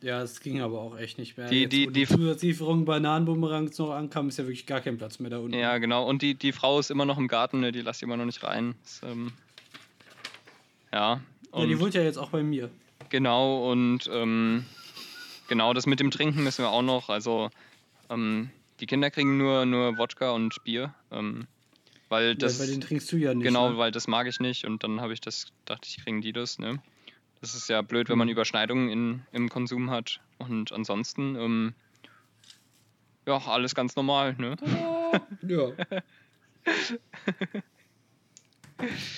Ja, 0.00 0.22
es 0.22 0.40
ging 0.40 0.60
aber 0.62 0.80
auch 0.80 0.98
echt 0.98 1.18
nicht 1.18 1.36
mehr. 1.36 1.48
Die- 1.48 1.62
Jetzt, 1.62 1.72
die- 1.72 1.86
wo 1.88 1.90
die- 1.90 2.06
Zusatzlieferung 2.06 2.86
Bananenbumerangs 2.86 3.76
noch 3.78 3.90
ankam, 3.92 4.28
ist 4.28 4.38
ja 4.38 4.44
wirklich 4.44 4.64
gar 4.66 4.80
kein 4.80 4.96
Platz 4.96 5.18
mehr 5.18 5.30
da 5.30 5.38
unten. 5.38 5.52
ja, 5.58 5.76
genau. 5.78 6.06
Und 6.08 6.22
die, 6.22 6.34
die 6.34 6.52
Frau 6.52 6.78
ist 6.78 6.90
immer 6.90 7.04
noch 7.04 7.18
im 7.18 7.28
Garten, 7.28 7.60
ne? 7.60 7.72
Die 7.72 7.82
lasst 7.82 8.02
immer 8.02 8.16
noch 8.16 8.24
nicht 8.26 8.42
rein. 8.42 8.74
Ist, 8.84 9.02
ähm, 9.02 9.32
ja. 10.92 11.14
ja, 11.14 11.20
die 11.66 11.74
Und 11.74 11.80
wohnt 11.80 11.94
ja 11.94 12.02
jetzt 12.02 12.16
auch 12.18 12.30
bei 12.30 12.42
mir. 12.42 12.70
genau, 13.10 13.70
und 13.70 14.08
ähm, 14.12 14.64
genau, 15.48 15.74
das 15.74 15.84
mit 15.86 16.00
dem 16.00 16.10
Trinken 16.10 16.42
müssen 16.44 16.62
wir 16.64 16.70
auch 16.70 16.82
noch. 16.82 17.08
Also, 17.10 17.50
ähm, 18.10 18.50
die 18.80 18.86
Kinder 18.86 19.10
kriegen 19.10 19.36
nur, 19.38 19.66
nur 19.66 19.98
Wodka 19.98 20.30
und 20.30 20.62
Bier. 20.64 20.94
Ähm, 21.10 21.46
weil 22.08 22.36
das. 22.36 22.58
ja, 22.58 22.64
bei 22.64 22.70
den 22.70 22.80
trinkst 22.80 23.10
du 23.12 23.16
ja 23.16 23.34
nicht. 23.34 23.44
Genau, 23.44 23.70
ne? 23.70 23.78
weil 23.78 23.90
das 23.90 24.06
mag 24.06 24.26
ich 24.26 24.38
nicht 24.40 24.64
und 24.64 24.84
dann 24.84 25.00
habe 25.00 25.12
ich 25.12 25.20
das, 25.20 25.52
dachte 25.64 25.88
ich, 25.88 26.02
kriegen 26.04 26.20
die 26.20 26.32
das, 26.32 26.58
ne? 26.58 26.80
Das 27.40 27.54
ist 27.54 27.68
ja 27.68 27.82
blöd, 27.82 28.08
wenn 28.08 28.16
man 28.18 28.28
Mhm. 28.28 28.32
Überschneidungen 28.32 28.88
in, 28.88 29.22
im 29.32 29.48
Konsum 29.48 29.90
hat. 29.90 30.20
Und 30.38 30.72
ansonsten, 30.72 31.36
ähm, 31.36 31.74
ja, 33.26 33.36
alles 33.38 33.74
ganz 33.74 33.94
normal, 33.96 34.34
ne? 34.38 34.56
Ja. 35.46 35.72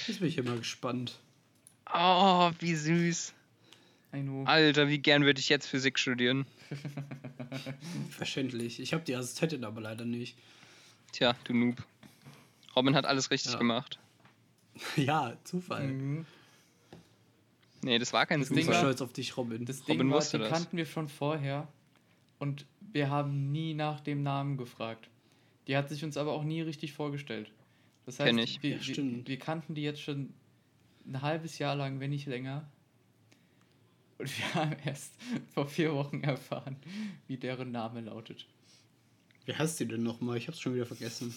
Jetzt 0.06 0.20
bin 0.20 0.28
ich 0.28 0.38
immer 0.38 0.56
gespannt. 0.56 1.18
Oh, 1.92 2.50
wie 2.60 2.74
süß. 2.74 3.34
I 4.14 4.20
know. 4.22 4.44
Alter, 4.44 4.88
wie 4.88 4.98
gern 4.98 5.24
würde 5.24 5.40
ich 5.40 5.48
jetzt 5.48 5.66
Physik 5.66 5.98
studieren. 5.98 6.46
Verständlich. 8.10 8.80
Ich 8.80 8.92
habe 8.92 9.04
die 9.04 9.14
Assistentin 9.14 9.64
aber 9.64 9.80
leider 9.80 10.04
nicht. 10.04 10.36
Tja, 11.12 11.34
du 11.44 11.54
Noob. 11.54 11.76
Robin 12.76 12.94
hat 12.94 13.06
alles 13.06 13.30
richtig 13.30 13.52
Ja. 13.52 13.58
gemacht. 13.58 13.98
Ja, 14.96 15.36
Zufall. 15.42 15.88
Mhm. 15.88 16.24
Nee, 17.82 17.98
das 17.98 18.12
war 18.12 18.26
kein 18.26 18.38
Das 18.40 18.48
Ich 18.50 18.54
bin 18.54 18.58
Ding 18.58 18.66
so 18.66 18.72
war- 18.72 18.78
stolz 18.80 19.00
auf 19.00 19.12
dich, 19.12 19.36
Robin. 19.36 19.64
Das 19.64 19.80
Robin 19.82 19.98
Ding 19.98 20.10
war, 20.10 20.18
wusste 20.18 20.38
die 20.38 20.44
das. 20.44 20.52
kannten 20.52 20.76
wir 20.76 20.86
schon 20.86 21.08
vorher 21.08 21.66
und 22.38 22.64
wir 22.92 23.10
haben 23.10 23.50
nie 23.50 23.74
nach 23.74 24.00
dem 24.00 24.22
Namen 24.22 24.56
gefragt. 24.56 25.08
Die 25.66 25.76
hat 25.76 25.88
sich 25.88 26.04
uns 26.04 26.16
aber 26.16 26.32
auch 26.32 26.44
nie 26.44 26.60
richtig 26.60 26.92
vorgestellt. 26.92 27.50
Das 28.06 28.18
heißt, 28.20 28.26
Kenn 28.28 28.38
ich. 28.38 28.62
Wir, 28.62 28.70
Ja, 28.70 28.76
wir, 28.76 28.82
stimmt. 28.94 29.28
wir 29.28 29.38
kannten 29.38 29.74
die 29.74 29.82
jetzt 29.82 30.00
schon 30.00 30.32
ein 31.06 31.22
halbes 31.22 31.58
Jahr 31.58 31.74
lang, 31.74 31.98
wenn 32.00 32.10
nicht 32.10 32.26
länger. 32.26 32.68
Und 34.18 34.38
wir 34.38 34.54
haben 34.54 34.76
erst 34.84 35.14
vor 35.54 35.66
vier 35.66 35.94
Wochen 35.94 36.22
erfahren, 36.22 36.76
wie 37.26 37.36
deren 37.36 37.70
Name 37.70 38.00
lautet. 38.00 38.46
Wie 39.46 39.54
heißt 39.54 39.78
sie 39.78 39.86
denn 39.86 40.02
nochmal? 40.02 40.36
Ich 40.36 40.48
hab's 40.48 40.60
schon 40.60 40.74
wieder 40.74 40.86
vergessen. 40.86 41.34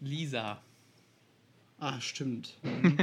Lisa. 0.00 0.62
Ah, 1.80 2.00
stimmt. 2.00 2.56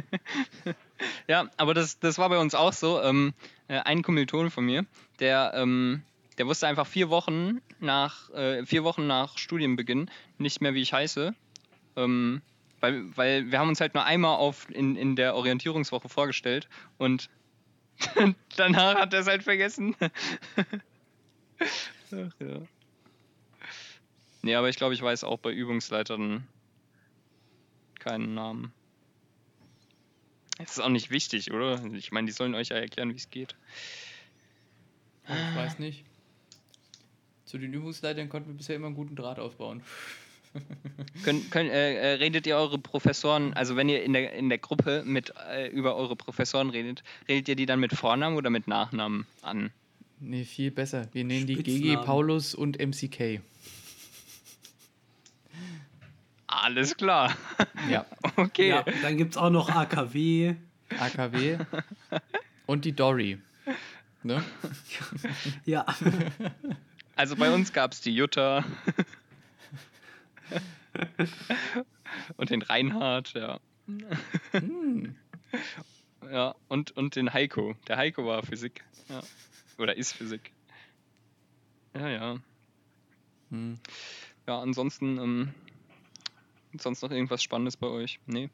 Ja, 1.27 1.49
aber 1.57 1.73
das, 1.73 1.99
das 1.99 2.17
war 2.17 2.29
bei 2.29 2.37
uns 2.37 2.53
auch 2.53 2.73
so. 2.73 3.01
Ähm, 3.01 3.33
äh, 3.67 3.79
ein 3.79 4.03
Kommilton 4.03 4.51
von 4.51 4.65
mir, 4.65 4.85
der, 5.19 5.53
ähm, 5.55 6.03
der 6.37 6.47
wusste 6.47 6.67
einfach 6.67 6.85
vier 6.85 7.09
Wochen 7.09 7.61
nach 7.79 8.29
äh, 8.31 8.65
vier 8.65 8.83
Wochen 8.83 9.07
nach 9.07 9.37
Studienbeginn 9.37 10.09
nicht 10.37 10.61
mehr, 10.61 10.73
wie 10.73 10.81
ich 10.81 10.93
heiße. 10.93 11.33
Ähm, 11.95 12.41
weil, 12.79 13.17
weil 13.17 13.51
wir 13.51 13.59
haben 13.59 13.69
uns 13.69 13.81
halt 13.81 13.95
nur 13.95 14.03
einmal 14.03 14.37
auf 14.37 14.69
in, 14.69 14.95
in 14.95 15.15
der 15.15 15.35
Orientierungswoche 15.35 16.09
vorgestellt 16.09 16.69
und 16.97 17.29
danach 18.55 18.95
hat 18.95 19.13
er 19.13 19.21
es 19.21 19.27
halt 19.27 19.43
vergessen. 19.43 19.95
Ach, 21.59 22.33
ja. 22.39 22.61
Nee, 24.41 24.55
aber 24.55 24.69
ich 24.69 24.75
glaube, 24.75 24.93
ich 24.93 25.01
weiß 25.01 25.23
auch 25.23 25.39
bei 25.39 25.51
Übungsleitern 25.51 26.47
keinen 27.99 28.35
Namen. 28.35 28.71
Das 30.57 30.71
ist 30.71 30.79
auch 30.79 30.89
nicht 30.89 31.09
wichtig, 31.09 31.51
oder? 31.51 31.83
Ich 31.93 32.11
meine, 32.11 32.27
die 32.27 32.31
sollen 32.31 32.55
euch 32.55 32.69
ja 32.69 32.77
erklären, 32.77 33.11
wie 33.11 33.17
es 33.17 33.29
geht. 33.29 33.55
Ich 35.27 35.55
weiß 35.55 35.79
nicht. 35.79 36.05
Zu 37.45 37.57
den 37.57 37.73
Übungsleitern 37.73 38.29
konnten 38.29 38.49
wir 38.49 38.55
bisher 38.55 38.75
immer 38.75 38.87
einen 38.87 38.95
guten 38.95 39.15
Draht 39.15 39.39
aufbauen. 39.39 39.83
Könnt, 41.23 41.49
könnt, 41.51 41.71
äh, 41.71 41.93
äh, 41.93 42.13
redet 42.15 42.45
ihr 42.45 42.55
eure 42.55 42.77
Professoren, 42.77 43.53
also 43.53 43.75
wenn 43.75 43.89
ihr 43.89 44.03
in 44.03 44.13
der, 44.13 44.33
in 44.33 44.49
der 44.49 44.57
Gruppe 44.57 45.03
mit 45.05 45.33
äh, 45.49 45.67
über 45.69 45.95
eure 45.95 46.15
Professoren 46.15 46.69
redet, 46.69 47.03
redet 47.27 47.47
ihr 47.47 47.55
die 47.55 47.65
dann 47.65 47.79
mit 47.79 47.93
Vornamen 47.93 48.37
oder 48.37 48.49
mit 48.49 48.67
Nachnamen 48.67 49.25
an? 49.41 49.71
Nee, 50.19 50.43
viel 50.43 50.71
besser. 50.71 51.07
Wir 51.13 51.23
nennen 51.23 51.47
die 51.47 51.55
GG. 51.55 51.97
Paulus 51.97 52.55
und 52.55 52.79
MCK. 52.79 53.41
Alles 56.47 56.95
klar. 56.95 57.35
Ja. 57.89 58.05
Okay. 58.37 58.69
Ja, 58.69 58.83
dann 59.01 59.15
gibt's 59.17 59.37
auch 59.37 59.49
noch 59.49 59.69
AKW. 59.69 60.55
AKW 60.99 61.57
und 62.65 62.83
die 62.83 62.91
Dory. 62.91 63.37
Ne? 64.23 64.43
Ja. 65.63 65.85
Also 67.15 67.37
bei 67.37 67.49
uns 67.53 67.71
gab 67.71 67.93
es 67.93 68.01
die 68.01 68.13
Jutta. 68.13 68.65
und 72.37 72.49
den 72.49 72.61
Reinhard, 72.61 73.33
ja. 73.33 73.59
Hm. 74.51 75.15
Ja, 76.31 76.55
und, 76.67 76.91
und 76.91 77.15
den 77.15 77.33
Heiko. 77.33 77.75
Der 77.87 77.97
Heiko 77.97 78.25
war 78.25 78.43
Physik. 78.43 78.83
Ja. 79.09 79.21
Oder 79.77 79.95
ist 79.95 80.13
Physik. 80.13 80.51
Ja, 81.93 82.09
ja. 82.09 82.37
Hm. 83.51 83.77
Ja, 84.47 84.59
ansonsten, 84.59 85.17
ähm, 85.17 85.53
sonst 86.79 87.01
noch 87.01 87.11
irgendwas 87.11 87.43
Spannendes 87.43 87.77
bei 87.77 87.87
euch? 87.87 88.19
Nee. 88.25 88.49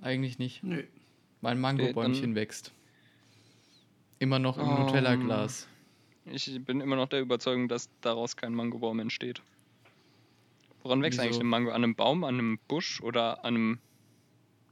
Eigentlich 0.00 0.38
nicht. 0.38 0.62
Nö. 0.62 0.84
Mein 1.40 1.60
Mangobäumchen 1.60 2.34
wächst. 2.34 2.72
Immer 4.18 4.38
noch 4.38 4.58
im 4.58 4.68
Oh. 4.68 4.78
Nutella-Glas. 4.80 5.66
Ich 6.26 6.62
bin 6.64 6.80
immer 6.80 6.96
noch 6.96 7.08
der 7.08 7.20
Überzeugung, 7.20 7.68
dass 7.68 7.88
daraus 8.02 8.36
kein 8.36 8.54
Mangobaum 8.54 9.00
entsteht. 9.00 9.42
Woran 10.82 11.02
wächst 11.02 11.18
Wieso? 11.18 11.28
eigentlich 11.28 11.40
ein 11.40 11.46
Mango? 11.46 11.70
An 11.70 11.84
einem 11.84 11.94
Baum, 11.94 12.24
an 12.24 12.34
einem 12.34 12.58
Busch 12.68 13.00
oder 13.02 13.44
an 13.44 13.54
einem 13.54 13.78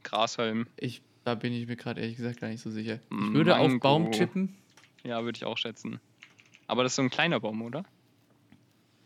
Grashalm? 0.03 0.67
Ich, 0.77 1.01
da 1.23 1.35
bin 1.35 1.53
ich 1.53 1.67
mir 1.67 1.75
gerade 1.75 2.01
ehrlich 2.01 2.17
gesagt 2.17 2.39
gar 2.39 2.47
nicht 2.47 2.61
so 2.61 2.71
sicher. 2.71 2.99
Ich 3.11 3.33
würde 3.33 3.57
auf 3.57 3.67
Mango. 3.67 3.79
Baum 3.79 4.11
tippen. 4.11 4.55
Ja, 5.03 5.23
würde 5.23 5.37
ich 5.37 5.45
auch 5.45 5.57
schätzen. 5.57 5.99
Aber 6.67 6.83
das 6.83 6.93
ist 6.93 6.97
so 6.97 7.01
ein 7.03 7.09
kleiner 7.09 7.39
Baum, 7.39 7.61
oder? 7.61 7.83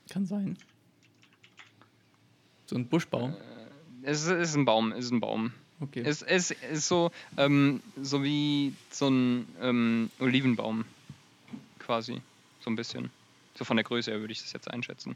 Kann 0.10 0.26
sein. 0.26 0.58
So 2.66 2.76
ein 2.76 2.88
Buschbaum. 2.88 3.36
Es 4.02 4.22
ist, 4.24 4.30
es 4.30 4.50
ist 4.50 4.56
ein 4.56 4.66
Baum, 4.66 4.92
es 4.92 5.06
ist 5.06 5.12
ein 5.12 5.20
Baum. 5.20 5.54
Okay. 5.80 6.04
Es, 6.06 6.22
es 6.22 6.52
ist 6.52 6.88
so, 6.88 7.12
ähm, 7.38 7.82
so 8.02 8.24
wie 8.24 8.74
so 8.90 9.10
ein 9.10 9.48
ähm, 9.62 10.10
Olivenbaum. 10.20 10.86
Quasi. 11.80 12.22
So 12.62 12.70
ein 12.70 12.76
bisschen. 12.76 13.12
So 13.56 13.66
von 13.66 13.78
der 13.78 13.84
Größe 13.84 14.12
her 14.12 14.20
würde 14.20 14.32
ich 14.32 14.42
das 14.42 14.54
jetzt 14.54 14.70
einschätzen. 14.72 15.16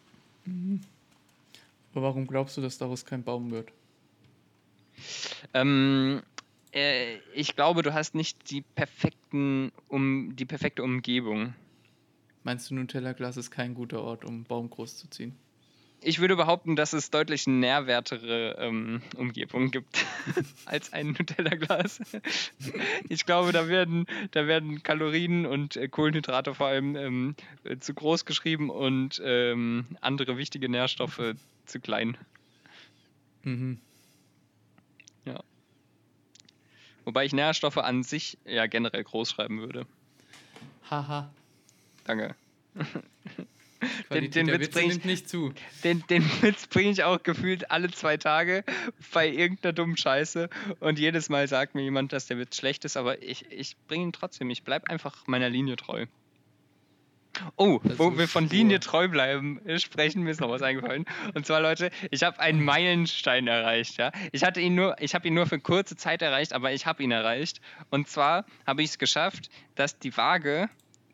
Aber 1.91 2.03
warum 2.03 2.27
glaubst 2.27 2.57
du, 2.57 2.61
dass 2.61 2.77
daraus 2.77 3.05
kein 3.05 3.23
Baum 3.23 3.51
wird? 3.51 3.71
Ähm, 5.53 6.21
äh, 6.73 7.17
ich 7.33 7.55
glaube, 7.55 7.81
du 7.81 7.93
hast 7.93 8.15
nicht 8.15 8.49
die 8.51 8.61
perfekten, 8.61 9.71
um 9.88 10.35
die 10.35 10.45
perfekte 10.45 10.83
Umgebung. 10.83 11.53
Meinst 12.43 12.69
du, 12.69 12.75
Nutella-Glas 12.75 13.38
ist 13.38 13.51
kein 13.51 13.73
guter 13.73 14.01
Ort, 14.01 14.25
um 14.25 14.35
einen 14.35 14.43
Baum 14.43 14.69
groß 14.69 14.97
zu 14.97 15.09
ziehen? 15.09 15.38
Ich 16.08 16.20
würde 16.20 16.38
behaupten, 16.38 16.78
dass 16.78 16.93
es 16.93 17.12
deutlich 17.12 17.47
nährwertere 17.47 18.55
ähm, 18.60 19.01
Umgebungen 19.18 19.72
gibt 19.72 20.05
als 20.66 20.93
ein 20.93 21.08
Nutella-Glas. 21.08 21.99
Ich 23.10 23.26
glaube, 23.26 23.51
da 23.51 23.68
werden, 23.68 24.05
da 24.32 24.47
werden 24.47 24.84
Kalorien 24.84 25.45
und 25.45 25.76
äh, 25.76 25.89
Kohlenhydrate 25.89 26.53
vor 26.53 26.68
allem 26.68 26.95
ähm, 26.95 27.36
äh, 27.66 27.78
zu 27.78 27.93
groß 27.93 28.24
geschrieben 28.24 28.70
und 28.70 29.22
ähm, 29.24 29.86
andere 29.99 30.38
wichtige 30.38 30.70
Nährstoffe 30.70 31.36
zu 31.66 31.80
klein. 31.82 32.18
Mhm. 33.43 33.80
Wobei 37.08 37.24
ich 37.24 37.32
Nährstoffe 37.32 37.78
an 37.78 38.03
sich 38.03 38.38
ja 38.43 38.68
generell 38.68 39.01
groß 39.01 39.32
schreiben 39.32 39.62
würde. 39.62 39.88
Haha. 40.89 41.30
Danke. 42.03 42.36
Den 44.11 44.47
der 44.47 44.59
Witz 44.59 44.69
bring 44.73 44.89
ich- 44.91 45.05
nicht 45.05 45.30
zu. 45.30 45.53
Den, 45.84 46.03
den 46.09 46.23
Witz 46.41 46.67
bringe 46.67 46.91
ich 46.91 47.03
auch 47.03 47.21
gefühlt 47.23 47.69
alle 47.71 47.91
zwei 47.91 48.17
Tage 48.17 48.63
bei 49.13 49.28
irgendeiner 49.28 49.73
dummen 49.73 49.97
Scheiße 49.97 50.49
und 50.80 50.99
jedes 50.99 51.30
Mal 51.30 51.47
sagt 51.47 51.75
mir 51.75 51.84
jemand, 51.84 52.13
dass 52.13 52.25
der 52.28 52.38
Witz 52.38 52.57
schlecht 52.57 52.86
ist, 52.86 52.97
aber 52.97 53.21
ich, 53.21 53.45
ich 53.51 53.75
bringe 53.88 54.05
ihn 54.05 54.13
trotzdem. 54.13 54.49
Ich 54.49 54.63
bleibe 54.63 54.89
einfach 54.89 55.28
meiner 55.28 55.49
Linie 55.49 55.75
treu. 55.75 56.05
Oh, 57.55 57.80
Das 57.84 57.99
wo 57.99 58.17
wir 58.17 58.28
von 58.28 58.47
stur. 58.47 58.57
Linie 58.57 58.80
treu 58.80 59.07
bleiben, 59.07 59.63
äh, 59.67 59.78
sprechen, 59.78 60.23
mir 60.23 60.32
ist 60.32 60.41
noch 60.41 60.49
was 60.49 60.63
eingefallen. 60.63 61.05
Und 61.36 61.45
zwar, 61.45 61.61
Leute, 61.61 61.91
ich 62.09 62.23
habe 62.23 62.39
einen 62.39 62.63
Meilenstein 62.63 63.45
erreicht. 63.47 63.97
Ja? 63.97 64.11
Ich 64.32 64.43
hatte 64.43 64.59
ihn 64.59 64.73
nur, 64.73 64.95
ich 64.99 65.13
habe 65.13 65.28
ihn 65.28 65.36
nur 65.36 65.45
für 65.45 65.59
kurze 65.59 65.95
Zeit 65.95 66.23
erreicht, 66.23 66.51
aber 66.53 66.71
ich 66.73 66.88
habe 66.88 67.03
ihn 67.03 67.11
erreicht. 67.11 67.61
Und 67.91 68.07
zwar 68.07 68.45
habe 68.65 68.82
ich 68.82 68.89
es 68.89 68.97
geschafft, 68.97 69.49
dass 69.75 69.99
die 69.99 70.17
Waage 70.17 70.67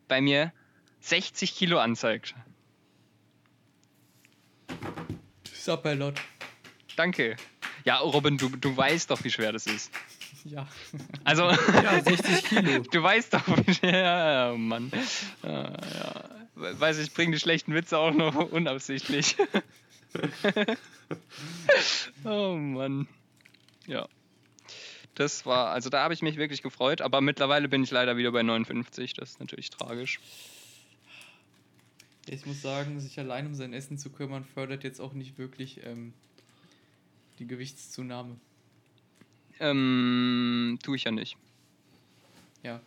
bei 0.08 0.22
mir 0.22 0.54
60 1.02 1.56
Kilo 1.58 1.80
anzeigt. 1.80 2.36
Sapperlot. 5.54 6.20
Danke. 6.96 7.36
Ja, 7.86 7.98
Robin, 7.98 8.38
du, 8.38 8.50
du 8.50 8.76
weißt 8.76 9.12
doch, 9.12 9.24
wie 9.24 9.32
schwer 9.32 9.52
das 9.52 9.66
ist. 9.66 9.92
Ja. 10.46 10.68
Also, 11.24 11.50
Ja, 11.50 12.02
60 12.02 12.44
Kilo. 12.44 12.84
du 12.92 13.04
weißt 13.04 13.34
doch, 13.34 13.48
wie 13.48 13.74
schwer. 13.74 13.98
Ja, 13.98 14.50
ja, 14.50 14.58
Mann. 14.58 14.92
Ja, 15.42 15.72
ja. 15.72 16.24
Weiß 16.56 17.00
ich, 17.00 17.14
bringe 17.14 17.34
die 17.34 17.40
schlechten 17.40 17.74
Witze 17.74 17.98
auch 17.98 18.12
noch 18.12 18.36
unabsichtlich. 18.52 19.36
oh 22.26 22.56
Mann. 22.56 23.08
Ja. 23.88 24.08
Das 25.16 25.46
war, 25.46 25.70
also 25.70 25.90
da 25.90 26.04
habe 26.04 26.14
ich 26.14 26.22
mich 26.22 26.38
wirklich 26.38 26.62
gefreut, 26.62 27.02
aber 27.02 27.22
mittlerweile 27.22 27.68
bin 27.68 27.84
ich 27.84 27.92
leider 27.92 28.18
wieder 28.18 28.32
bei 28.32 28.44
59. 28.44 29.14
Das 29.14 29.32
ist 29.32 29.40
natürlich 29.40 29.70
tragisch. 29.70 30.20
Ich 32.28 32.46
muss 32.46 32.62
sagen, 32.62 33.00
sich 33.00 33.20
allein 33.20 33.48
um 33.48 33.56
sein 33.56 33.74
Essen 33.74 33.98
zu 33.98 34.10
kümmern, 34.10 34.46
fördert 34.46 34.84
jetzt 34.84 35.00
auch 35.02 35.14
nicht 35.14 35.38
wirklich 35.38 35.82
ähm, 35.84 36.14
die 37.40 37.48
Gewichtszunahme. 37.48 38.38
Ähm, 39.60 40.80
tue 40.82 40.96
ich 40.96 41.04
ja 41.04 41.12
nicht. 41.12 41.38
Ja. 42.64 42.82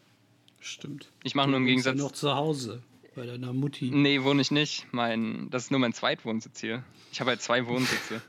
Stimmt. 0.61 1.12
Ich 1.22 1.34
mache 1.34 1.49
nur 1.49 1.59
im 1.59 1.66
Gegensatz. 1.66 1.97
Ja 1.97 2.03
noch 2.03 2.12
zu 2.12 2.34
Hause 2.34 2.82
bei 3.14 3.26
deiner 3.26 3.53
Mutti. 3.53 3.91
Nee, 3.91 4.22
wohne 4.22 4.43
ich 4.43 4.51
nicht. 4.51 4.87
Mein, 4.93 5.49
das 5.51 5.64
ist 5.64 5.70
nur 5.70 5.80
mein 5.80 5.93
Zweitwohnsitz 5.93 6.61
hier. 6.61 6.82
Ich 7.12 7.20
habe 7.20 7.30
halt 7.30 7.43
zwei 7.43 7.66
Wohnsitze. 7.66 8.22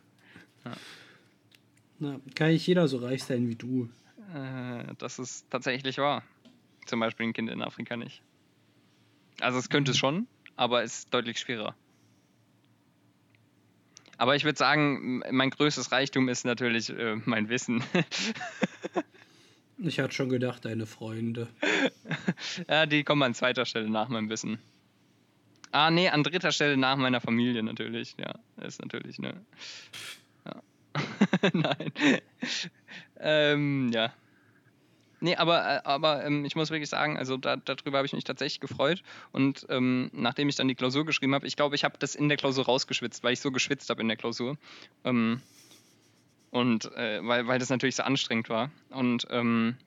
Na, 1.99 2.19
kann 2.35 2.49
nicht 2.51 2.67
jeder 2.67 2.87
so 2.87 2.97
reich 2.97 3.23
sein 3.23 3.47
wie 3.47 3.55
du. 3.55 3.89
Äh, 4.33 4.93
das 4.97 5.19
ist 5.19 5.49
tatsächlich 5.49 5.97
wahr. 5.97 6.23
Zum 6.85 6.99
Beispiel 6.99 7.27
ein 7.27 7.33
Kind 7.33 7.49
in 7.49 7.61
Afrika 7.61 7.97
nicht. 7.97 8.21
Also 9.39 9.57
es 9.59 9.69
könnte 9.69 9.91
es 9.91 9.97
schon, 9.97 10.27
aber 10.57 10.83
es 10.83 10.99
ist 10.99 11.13
deutlich 11.13 11.39
schwerer. 11.39 11.75
Aber 14.17 14.35
ich 14.35 14.43
würde 14.43 14.57
sagen, 14.57 15.23
mein 15.29 15.51
größtes 15.51 15.91
Reichtum 15.91 16.27
ist 16.27 16.43
natürlich 16.43 16.89
äh, 16.89 17.15
mein 17.25 17.49
Wissen. 17.49 17.83
Ich 19.79 19.99
hatte 19.99 20.13
schon 20.13 20.29
gedacht, 20.29 20.65
deine 20.65 20.87
Freunde. 20.87 21.47
ja, 22.67 22.87
die 22.87 23.03
kommen 23.03 23.21
an 23.21 23.35
zweiter 23.35 23.65
Stelle 23.65 23.89
nach 23.89 24.09
meinem 24.09 24.29
Wissen. 24.29 24.57
Ah, 25.71 25.91
nee, 25.91 26.09
an 26.09 26.23
dritter 26.23 26.51
Stelle 26.51 26.77
nach 26.77 26.95
meiner 26.95 27.21
Familie 27.21 27.61
natürlich. 27.61 28.15
Ja, 28.17 28.39
ist 28.65 28.81
natürlich, 28.81 29.19
ne. 29.19 29.39
Ja. 30.45 30.61
Nein. 31.53 31.91
ähm, 33.19 33.91
ja. 33.93 34.11
Nee, 35.19 35.35
aber, 35.35 35.77
äh, 35.77 35.81
aber 35.83 36.23
ähm, 36.25 36.45
ich 36.45 36.55
muss 36.55 36.69
wirklich 36.69 36.89
sagen, 36.89 37.17
also 37.17 37.37
da, 37.37 37.55
darüber 37.55 37.97
habe 37.97 38.05
ich 38.05 38.13
mich 38.13 38.23
tatsächlich 38.23 38.59
gefreut. 38.59 39.01
Und 39.31 39.65
ähm, 39.69 40.09
nachdem 40.13 40.47
ich 40.49 40.55
dann 40.55 40.67
die 40.67 40.75
Klausur 40.75 41.05
geschrieben 41.05 41.33
habe, 41.33 41.47
ich 41.47 41.55
glaube, 41.55 41.75
ich 41.75 41.83
habe 41.83 41.97
das 41.97 42.13
in 42.15 42.29
der 42.29 42.37
Klausur 42.37 42.65
rausgeschwitzt, 42.65 43.23
weil 43.23 43.33
ich 43.33 43.39
so 43.39 43.51
geschwitzt 43.51 43.89
habe 43.89 44.01
in 44.01 44.07
der 44.07 44.17
Klausur. 44.17 44.57
Ähm, 45.03 45.41
und 46.51 46.85
äh, 46.95 47.25
weil, 47.25 47.47
weil 47.47 47.59
das 47.59 47.69
natürlich 47.69 47.95
so 47.95 48.03
anstrengend 48.03 48.49
war. 48.49 48.69
Und 48.89 49.27
ähm, 49.29 49.77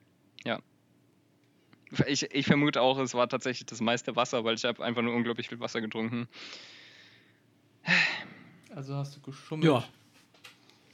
ja. 0.45 0.59
Ich, 2.07 2.22
ich 2.22 2.47
vermute 2.47 2.81
auch, 2.83 2.99
es 2.99 3.14
war 3.14 3.28
tatsächlich 3.28 3.66
das 3.66 3.81
meiste 3.81 4.14
Wasser, 4.16 4.45
weil 4.45 4.55
ich 4.55 4.64
habe 4.64 4.85
einfach 4.85 5.03
nur 5.03 5.14
unglaublich 5.14 5.49
viel 5.49 5.59
Wasser 5.61 5.81
getrunken. 5.81 6.28
Also 8.74 8.95
hast 8.95 9.16
du 9.16 9.20
geschummelt. 9.20 9.64
Ja, 9.68 9.85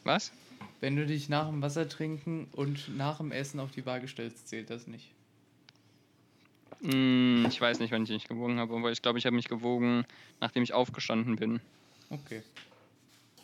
Was? 0.04 0.32
Wenn 0.80 0.96
du 0.96 1.06
dich 1.06 1.28
nach 1.28 1.48
dem 1.48 1.62
Wasser 1.62 1.88
trinken 1.88 2.48
und 2.52 2.96
nach 2.96 3.18
dem 3.18 3.32
Essen 3.32 3.60
auf 3.60 3.70
die 3.70 3.86
Waage 3.86 4.08
stellst, 4.08 4.48
zählt 4.48 4.70
das 4.70 4.86
nicht. 4.86 5.10
Hm, 6.82 7.46
ich 7.48 7.60
weiß 7.60 7.80
nicht, 7.80 7.92
wann 7.92 8.04
ich 8.04 8.10
mich 8.10 8.28
gewogen 8.28 8.58
habe, 8.58 8.74
aber 8.76 8.92
ich 8.92 9.00
glaube, 9.00 9.18
ich 9.18 9.26
habe 9.26 9.34
mich 9.34 9.48
gewogen, 9.48 10.04
nachdem 10.40 10.62
ich 10.62 10.74
aufgestanden 10.74 11.36
bin. 11.36 11.60
Okay. 12.10 12.42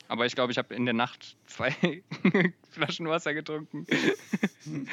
Aber 0.09 0.27
ich 0.27 0.35
glaube, 0.35 0.53
ich 0.53 0.59
habe 0.59 0.75
in 0.75 0.85
der 0.85 0.93
Nacht 0.95 1.37
zwei 1.47 1.75
Flaschen 2.71 3.09
Wasser 3.09 3.33
getrunken. 3.33 3.87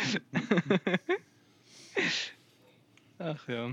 Ach 3.19 3.47
ja. 3.49 3.71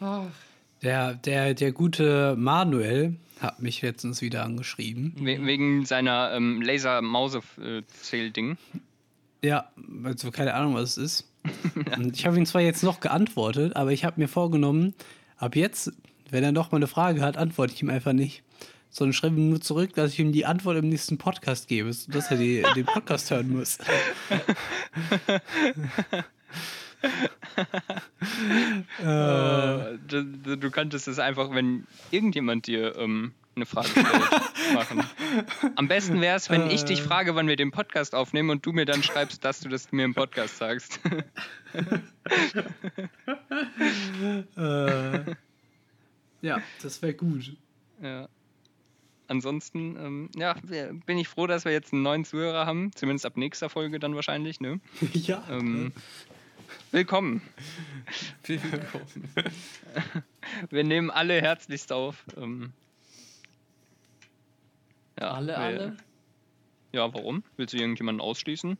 Ach, 0.00 0.30
der, 0.82 1.14
der, 1.14 1.54
der 1.54 1.72
gute 1.72 2.36
Manuel 2.36 3.16
hat 3.40 3.60
mich 3.60 3.82
letztens 3.82 4.22
wieder 4.22 4.44
angeschrieben. 4.44 5.14
We 5.18 5.44
wegen 5.44 5.84
seiner 5.84 6.32
ähm, 6.32 6.62
Laser-Mause-Zähl-Ding. 6.62 8.56
Ja, 9.42 9.70
also 10.04 10.30
keine 10.30 10.54
Ahnung, 10.54 10.74
was 10.74 10.96
es 10.96 10.98
ist. 10.98 11.32
Und 11.96 12.16
ich 12.16 12.24
habe 12.26 12.36
ihm 12.36 12.46
zwar 12.46 12.60
jetzt 12.62 12.84
noch 12.84 13.00
geantwortet, 13.00 13.74
aber 13.74 13.90
ich 13.90 14.04
habe 14.04 14.20
mir 14.20 14.28
vorgenommen, 14.28 14.94
ab 15.36 15.56
jetzt, 15.56 15.92
wenn 16.30 16.44
er 16.44 16.52
noch 16.52 16.70
mal 16.70 16.76
eine 16.76 16.86
Frage 16.86 17.20
hat, 17.20 17.36
antworte 17.36 17.72
ich 17.74 17.82
ihm 17.82 17.90
einfach 17.90 18.12
nicht. 18.12 18.44
Sondern 18.90 19.14
schreibe 19.14 19.36
ihm 19.36 19.50
nur 19.50 19.60
zurück, 19.60 19.94
dass 19.94 20.12
ich 20.12 20.20
ihm 20.20 20.32
die 20.32 20.46
Antwort 20.46 20.76
im 20.76 20.88
nächsten 20.88 21.18
Podcast 21.18 21.66
gebe, 21.66 21.90
dass 22.08 22.30
er 22.30 22.36
die, 22.36 22.62
den 22.76 22.84
Podcast 22.84 23.30
hören 23.30 23.50
muss. 23.50 23.78
äh, 29.02 29.94
Äh, 29.94 29.98
du, 30.08 30.56
du- 30.56 30.70
könntest 30.70 31.08
es 31.08 31.18
einfach, 31.18 31.50
wenn 31.54 31.86
irgendjemand 32.10 32.66
dir 32.66 32.96
ähm, 32.96 33.32
eine 33.56 33.66
Frage 33.66 33.88
stellt, 33.88 34.06
machen. 34.74 35.02
Am 35.76 35.88
besten 35.88 36.20
wäre 36.20 36.36
es, 36.36 36.50
wenn 36.50 36.70
ich 36.70 36.84
dich 36.84 37.02
frage, 37.02 37.34
wann 37.34 37.48
wir 37.48 37.56
den 37.56 37.70
Podcast 37.70 38.14
aufnehmen 38.14 38.50
und 38.50 38.64
du 38.64 38.72
mir 38.72 38.86
dann 38.86 39.02
schreibst, 39.02 39.44
dass 39.44 39.60
du 39.60 39.68
das 39.68 39.92
mir 39.92 40.04
im 40.04 40.14
Podcast 40.14 40.58
sagst. 40.58 41.00
äh, 44.56 45.20
ja, 46.42 46.58
das 46.82 47.02
wäre 47.02 47.14
gut. 47.14 47.52
ja. 48.02 48.28
Ansonsten, 49.28 49.96
ähm, 49.96 50.28
ja, 50.36 50.56
bin 51.06 51.16
ich 51.16 51.26
froh, 51.28 51.46
dass 51.46 51.64
wir 51.64 51.72
jetzt 51.72 51.94
einen 51.94 52.02
neuen 52.02 52.26
Zuhörer 52.26 52.66
haben, 52.66 52.90
zumindest 52.94 53.24
ab 53.24 53.38
nächster 53.38 53.70
Folge 53.70 53.98
dann 53.98 54.14
wahrscheinlich, 54.14 54.60
ne? 54.60 54.78
ja. 55.14 55.42
Ähm, 55.48 55.92
willkommen. 56.92 57.42
willkommen. 58.46 59.28
Wir 60.70 60.84
nehmen 60.84 61.10
alle 61.10 61.40
herzlichst 61.40 61.92
auf. 61.92 62.24
Ähm, 62.36 62.72
ja, 65.18 65.32
alle, 65.32 65.48
wir- 65.52 65.58
alle? 65.58 65.96
Ja, 66.92 67.12
warum? 67.14 67.42
Willst 67.56 67.72
du 67.72 67.78
irgendjemanden 67.78 68.20
ausschließen? 68.20 68.76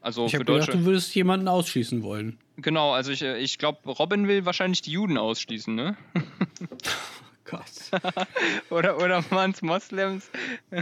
Also 0.00 0.26
ich 0.26 0.34
habe 0.34 0.44
gedacht, 0.44 0.68
Deutsche. 0.68 0.78
du 0.78 0.84
würdest 0.84 1.14
jemanden 1.14 1.48
ausschließen 1.48 2.02
wollen. 2.02 2.38
Genau, 2.56 2.92
also 2.92 3.10
ich, 3.12 3.22
äh, 3.22 3.38
ich 3.38 3.58
glaube, 3.58 3.88
Robin 3.90 4.28
will 4.28 4.44
wahrscheinlich 4.44 4.82
die 4.82 4.92
Juden 4.92 5.16
ausschließen, 5.18 5.74
ne? 5.74 5.96
Gott. 7.44 7.64
oder 8.70 8.96
oder 8.98 9.30
waren 9.30 9.50
es 9.52 9.62
Moslems? 9.62 10.30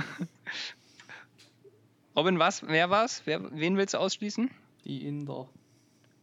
Robin, 2.17 2.39
was? 2.39 2.67
Wer 2.67 2.91
war's? 2.91 3.23
Wer, 3.25 3.41
wen 3.59 3.77
willst 3.77 3.95
du 3.95 3.99
ausschließen? 3.99 4.51
Die 4.85 5.07
Inder. 5.07 5.49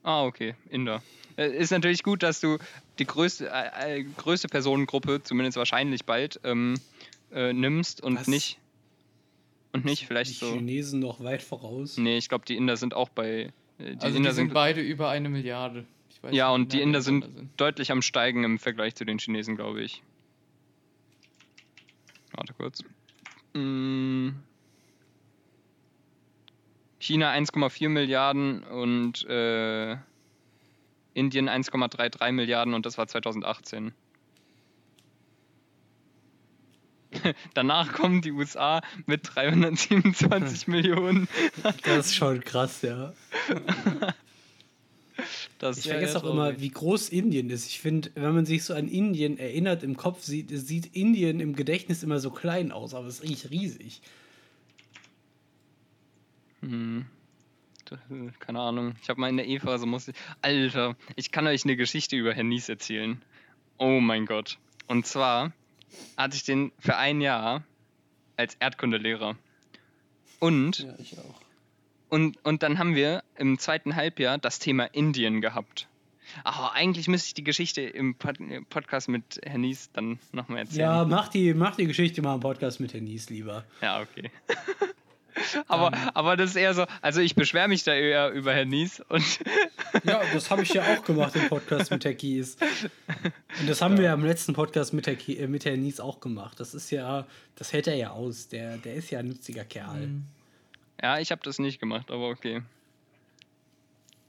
Ah, 0.04 0.24
okay, 0.26 0.56
Inder. 0.70 1.04
Äh, 1.38 1.56
Ist 1.58 1.72
natürlich 1.72 2.04
gut, 2.04 2.24
dass 2.24 2.40
du 2.40 2.58
die 3.00 3.06
größte, 3.06 3.50
äh, 3.52 4.00
äh, 4.00 4.04
größte 4.04 4.48
Personengruppe, 4.48 5.22
zumindest 5.24 5.58
wahrscheinlich 5.58 6.06
bald, 6.06 6.40
ähm, 6.44 6.76
äh, 7.32 7.54
nimmst 7.54 8.02
und 8.02 8.16
Was? 8.16 8.28
nicht. 8.28 8.60
Und 9.72 9.86
nicht 9.86 10.08
vielleicht 10.08 10.32
die 10.32 10.36
so. 10.36 10.52
Chinesen 10.54 11.00
noch 11.00 11.24
weit 11.24 11.44
voraus. 11.44 11.98
Nee, 11.98 12.18
ich 12.18 12.28
glaube, 12.28 12.44
die 12.46 12.56
Inder 12.56 12.76
sind 12.76 12.94
auch 12.96 13.10
bei. 13.10 13.28
äh, 13.30 13.52
Die 13.78 13.86
Also 14.04 14.18
Inder 14.18 14.30
die 14.32 14.36
sind 14.36 14.48
sind. 14.48 14.54
beide 14.54 14.82
über 14.82 15.10
eine 15.10 15.30
Milliarde. 15.30 15.86
Ich 16.10 16.24
weiß 16.24 16.34
ja, 16.36 16.48
nicht, 16.48 16.56
und 16.56 16.74
die 16.74 16.82
Inder 16.82 17.00
die 17.00 17.06
sind, 17.06 17.24
auseinander 17.24 17.50
deutlich 17.58 17.92
am 17.92 18.02
Steigen 18.02 18.44
im 18.44 18.58
Vergleich 18.58 18.96
zu 18.96 19.06
den 19.06 19.20
Chinesen, 19.20 19.56
glaube 19.56 19.82
ich. 19.84 20.02
Warte 22.32 22.54
kurz. 22.54 22.84
Mm. 23.54 24.30
China 27.00 27.32
1,4 27.32 27.90
Milliarden 27.90 28.64
und 28.64 29.26
äh, 29.28 29.96
Indien 31.14 31.50
1,33 31.50 32.32
Milliarden 32.32 32.74
und 32.74 32.86
das 32.86 32.98
war 32.98 33.08
2018. 33.08 33.94
Danach 37.54 37.94
kommen 37.94 38.22
die 38.22 38.32
USA 38.32 38.82
mit 39.06 39.22
327 39.36 40.68
Millionen. 40.68 41.28
Das 41.84 42.08
ist 42.08 42.16
schon 42.16 42.42
krass, 42.42 42.82
ja. 42.82 43.14
Das 45.58 45.78
Ich 45.80 45.90
vergesse 45.90 46.18
auch 46.18 46.32
immer, 46.32 46.62
wie 46.62 46.70
groß 46.70 47.10
Indien 47.10 47.50
ist. 47.50 47.68
Ich 47.68 47.82
finde, 47.82 48.10
wenn 48.16 48.34
man 48.34 48.46
sich 48.46 48.64
so 48.64 48.74
an 48.74 48.88
Indien 48.88 49.38
erinnert 49.38 49.84
im 49.84 49.98
Kopf, 49.98 50.24
sieht, 50.24 50.50
sieht 50.50 50.96
Indien 50.96 51.42
im 51.42 51.58
Gedächtnis 51.58 52.04
immer 52.04 52.20
so 52.20 52.32
klein 52.32 52.72
aus, 52.72 52.94
aber 52.94 53.08
es 53.08 53.16
ist 53.16 53.24
richtig 53.24 53.52
riesig. 53.52 54.02
Hm. 56.62 57.06
Das, 57.86 58.00
äh, 58.12 58.32
Keine 58.40 58.60
Ahnung. 58.60 58.96
Ich 59.02 59.10
habe 59.10 59.20
mal 59.20 59.30
in 59.30 59.38
der 59.38 59.48
E-Phase 59.48 59.86
muss 59.86 60.08
ich. 60.08 60.16
Alter, 60.42 60.96
ich 61.16 61.32
kann 61.32 61.48
euch 61.48 61.64
eine 61.64 61.76
Geschichte 61.76 62.16
über 62.16 62.34
Herrn 62.34 62.50
Nies 62.50 62.70
erzählen. 62.70 63.22
Oh 63.78 64.00
mein 64.00 64.26
Gott. 64.26 64.58
Und 64.88 65.06
zwar 65.06 65.54
hatte 66.18 66.36
ich 66.36 66.44
den 66.44 66.72
für 66.80 66.98
ein 66.98 67.22
Jahr 67.22 67.64
als 68.38 68.56
Erdkundelehrer. 68.56 69.36
Und, 70.40 70.80
Ja, 70.80 70.94
ich 71.00 71.18
auch. 71.18 71.42
und, 72.10 72.44
und 72.46 72.64
dann 72.64 72.80
haben 72.80 72.96
wir 72.96 73.24
im 73.36 73.58
zweiten 73.60 73.96
Halbjahr 73.96 74.38
das 74.38 74.60
Thema 74.60 74.86
Indien 74.86 75.42
gehabt. 75.42 75.88
Ach, 76.44 76.74
eigentlich 76.76 77.08
müsste 77.08 77.28
ich 77.28 77.34
die 77.34 77.44
Geschichte 77.44 77.82
im 77.82 78.14
Pod 78.16 78.40
äh, 78.40 78.62
Podcast 78.70 79.10
mit 79.10 79.42
Herrn 79.44 79.62
Nies 79.62 79.90
dann 79.94 80.20
nochmal 80.32 80.60
erzählen. 80.60 80.80
Ja, 80.82 81.06
mach 81.06 81.28
die, 81.30 81.54
mach 81.56 81.76
die 81.76 81.88
Geschichte 81.88 82.22
mal 82.22 82.36
im 82.36 82.40
Podcast 82.40 82.80
mit 82.80 82.94
Herrn 82.94 83.06
Nies 83.06 83.30
lieber. 83.32 83.66
Ja, 83.82 84.02
okay. 84.02 84.30
aber, 85.68 85.92
aber 86.14 86.38
das 86.38 86.52
ist 86.52 86.56
eher 86.56 86.74
so, 86.74 86.86
also 87.02 87.22
ich 87.22 87.36
beschwere 87.36 87.68
mich 87.68 87.84
da 87.84 87.94
eher 87.94 88.32
über 88.32 88.54
Herrn 88.54 88.70
Nies 88.70 89.02
und 89.10 89.24
Ja, 90.04 90.22
das 90.34 90.50
habe 90.52 90.64
ich 90.64 90.74
ja 90.74 90.84
auch 90.84 91.04
gemacht 91.04 91.36
im 91.36 91.48
Podcast 91.48 91.92
mit 91.92 92.06
Herr 92.06 92.14
Kies. 92.14 92.58
Und 93.60 93.70
das 93.70 93.82
haben 93.82 93.98
wir 93.98 94.06
ja 94.06 94.14
im 94.14 94.24
letzten 94.24 94.54
Podcast 94.54 94.94
mit, 94.94 95.08
Herr 95.08 95.18
äh, 95.28 95.48
mit 95.48 95.66
Herrn 95.66 95.82
Nies 95.82 96.00
auch 96.00 96.20
gemacht. 96.20 96.60
Das 96.60 96.74
ist 96.74 96.92
ja, 96.92 97.26
das 97.56 97.74
hält 97.74 97.88
er 97.88 97.96
ja 97.96 98.12
aus. 98.12 98.48
Der, 98.48 98.78
der 98.78 98.96
ist 98.96 99.10
ja 99.10 99.20
ein 99.20 99.28
nütziger 99.28 99.66
Kerl. 99.66 100.10
ja, 101.02 101.20
ich 101.20 101.32
habe 101.32 101.42
das 101.44 101.60
nicht 101.60 101.80
gemacht, 101.80 102.12
aber 102.12 102.30
okay. 102.30 102.62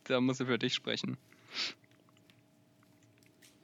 Da 0.04 0.20
muss 0.20 0.40
er 0.40 0.46
für 0.46 0.58
dich 0.58 0.74
sprechen. 0.74 1.16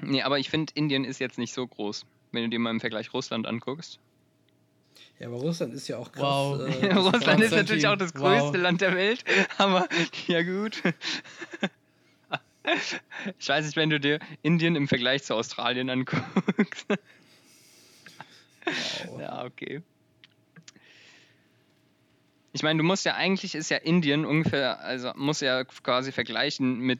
Nee, 0.01 0.23
aber 0.23 0.39
ich 0.39 0.51
finde, 0.51 0.73
Indien 0.75 1.05
ist 1.05 1.19
jetzt 1.19 1.39
nicht 1.39 1.55
so 1.55 1.67
groß, 1.67 2.05
wenn 2.33 2.45
du 2.45 2.51
dir 2.51 2.59
mal 2.59 2.71
im 2.71 2.81
Vergleich 2.81 3.13
Russland 3.15 3.47
anguckst. 3.47 3.99
Ja, 5.19 5.29
aber 5.29 5.37
Russland 5.37 5.73
ist 5.75 5.89
ja 5.89 5.97
auch 5.97 6.13
krass. 6.13 6.23
Wow. 6.23 6.83
Äh, 6.83 6.93
Russland 6.95 7.41
ist 7.41 7.53
natürlich 7.53 7.87
auch 7.87 7.97
das 7.97 8.15
wow. 8.15 8.39
größte 8.39 8.59
Land 8.59 8.81
der 8.81 8.95
Welt, 8.95 9.25
aber 9.59 9.89
ja 10.27 10.43
gut. 10.43 10.83
Ich 13.39 13.49
weiß 13.49 13.65
nicht, 13.65 13.77
wenn 13.77 13.91
du 13.91 14.01
dir 14.01 14.19
Indien 14.43 14.75
im 14.75 14.89
Vergleich 14.89 15.23
zu 15.23 15.37
Australien 15.37 15.89
anguckst. 15.89 16.87
Ja, 19.21 19.45
okay. 19.45 19.83
Ich 22.53 22.65
meine, 22.65 22.79
du 22.79 22.83
musst 22.83 23.05
ja 23.05 23.15
eigentlich 23.15 23.55
ist 23.55 23.71
ja 23.71 23.77
Indien 23.77 24.25
ungefähr, 24.25 24.81
also 24.81 25.13
muss 25.15 25.41
ja 25.41 25.63
quasi 25.63 26.11
vergleichen 26.11 26.81
mit 26.81 26.99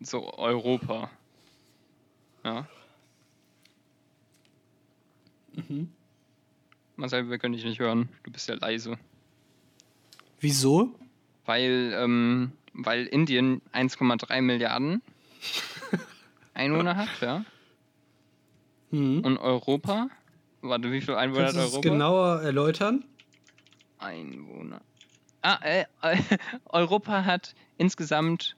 so 0.00 0.32
Europa. 0.34 1.10
Ja. 2.42 2.66
Mhm. 5.52 5.93
Marcel, 6.96 7.28
wir 7.28 7.38
können 7.38 7.54
dich 7.54 7.64
nicht 7.64 7.80
hören. 7.80 8.08
Du 8.22 8.30
bist 8.30 8.48
ja 8.48 8.54
leise. 8.54 8.98
Wieso? 10.40 10.94
Weil, 11.44 11.92
ähm, 11.96 12.52
weil 12.72 13.06
Indien 13.06 13.62
1,3 13.72 14.40
Milliarden 14.42 15.02
Einwohner 16.54 16.96
hat, 16.96 17.08
ja. 17.20 17.44
Hm. 18.90 19.20
Und 19.24 19.38
Europa, 19.38 20.08
warte, 20.62 20.92
wie 20.92 21.00
viel 21.00 21.14
Einwohner 21.14 21.46
Kannst 21.46 21.58
hat 21.58 21.66
Europa? 21.66 21.88
genauer 21.88 22.42
erläutern? 22.42 23.04
Einwohner. 23.98 24.80
Ah, 25.42 25.58
äh, 25.62 25.84
äh, 26.02 26.16
Europa 26.66 27.24
hat 27.24 27.54
insgesamt 27.76 28.56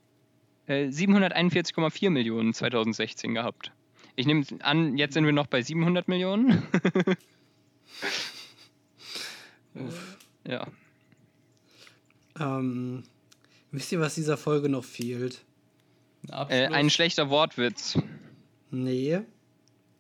äh, 0.67 0.89
741,4 0.89 2.11
Millionen 2.11 2.53
2016 2.53 3.35
gehabt. 3.35 3.73
Ich 4.15 4.27
nehme 4.27 4.45
an, 4.61 4.97
jetzt 4.97 5.15
sind 5.15 5.25
wir 5.25 5.33
noch 5.33 5.47
bei 5.47 5.63
700 5.63 6.09
Millionen. 6.09 6.63
ja. 10.47 10.67
Ähm, 12.39 13.05
wisst 13.71 13.93
ihr, 13.93 14.01
was 14.01 14.15
dieser 14.15 14.37
Folge 14.37 14.69
noch 14.69 14.85
fehlt? 14.85 15.45
Ein 16.31 16.51
Äh, 16.51 16.67
ein 16.69 16.91
schlechter 16.91 17.31
Wortwitz. 17.31 17.99
Nee. 18.71 19.21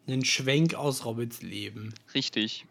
Ein 0.06 0.24
Schwenk 0.24 0.74
aus 0.74 1.04
Robins 1.04 1.42
Leben. 1.42 1.94
Richtig. 2.14 2.66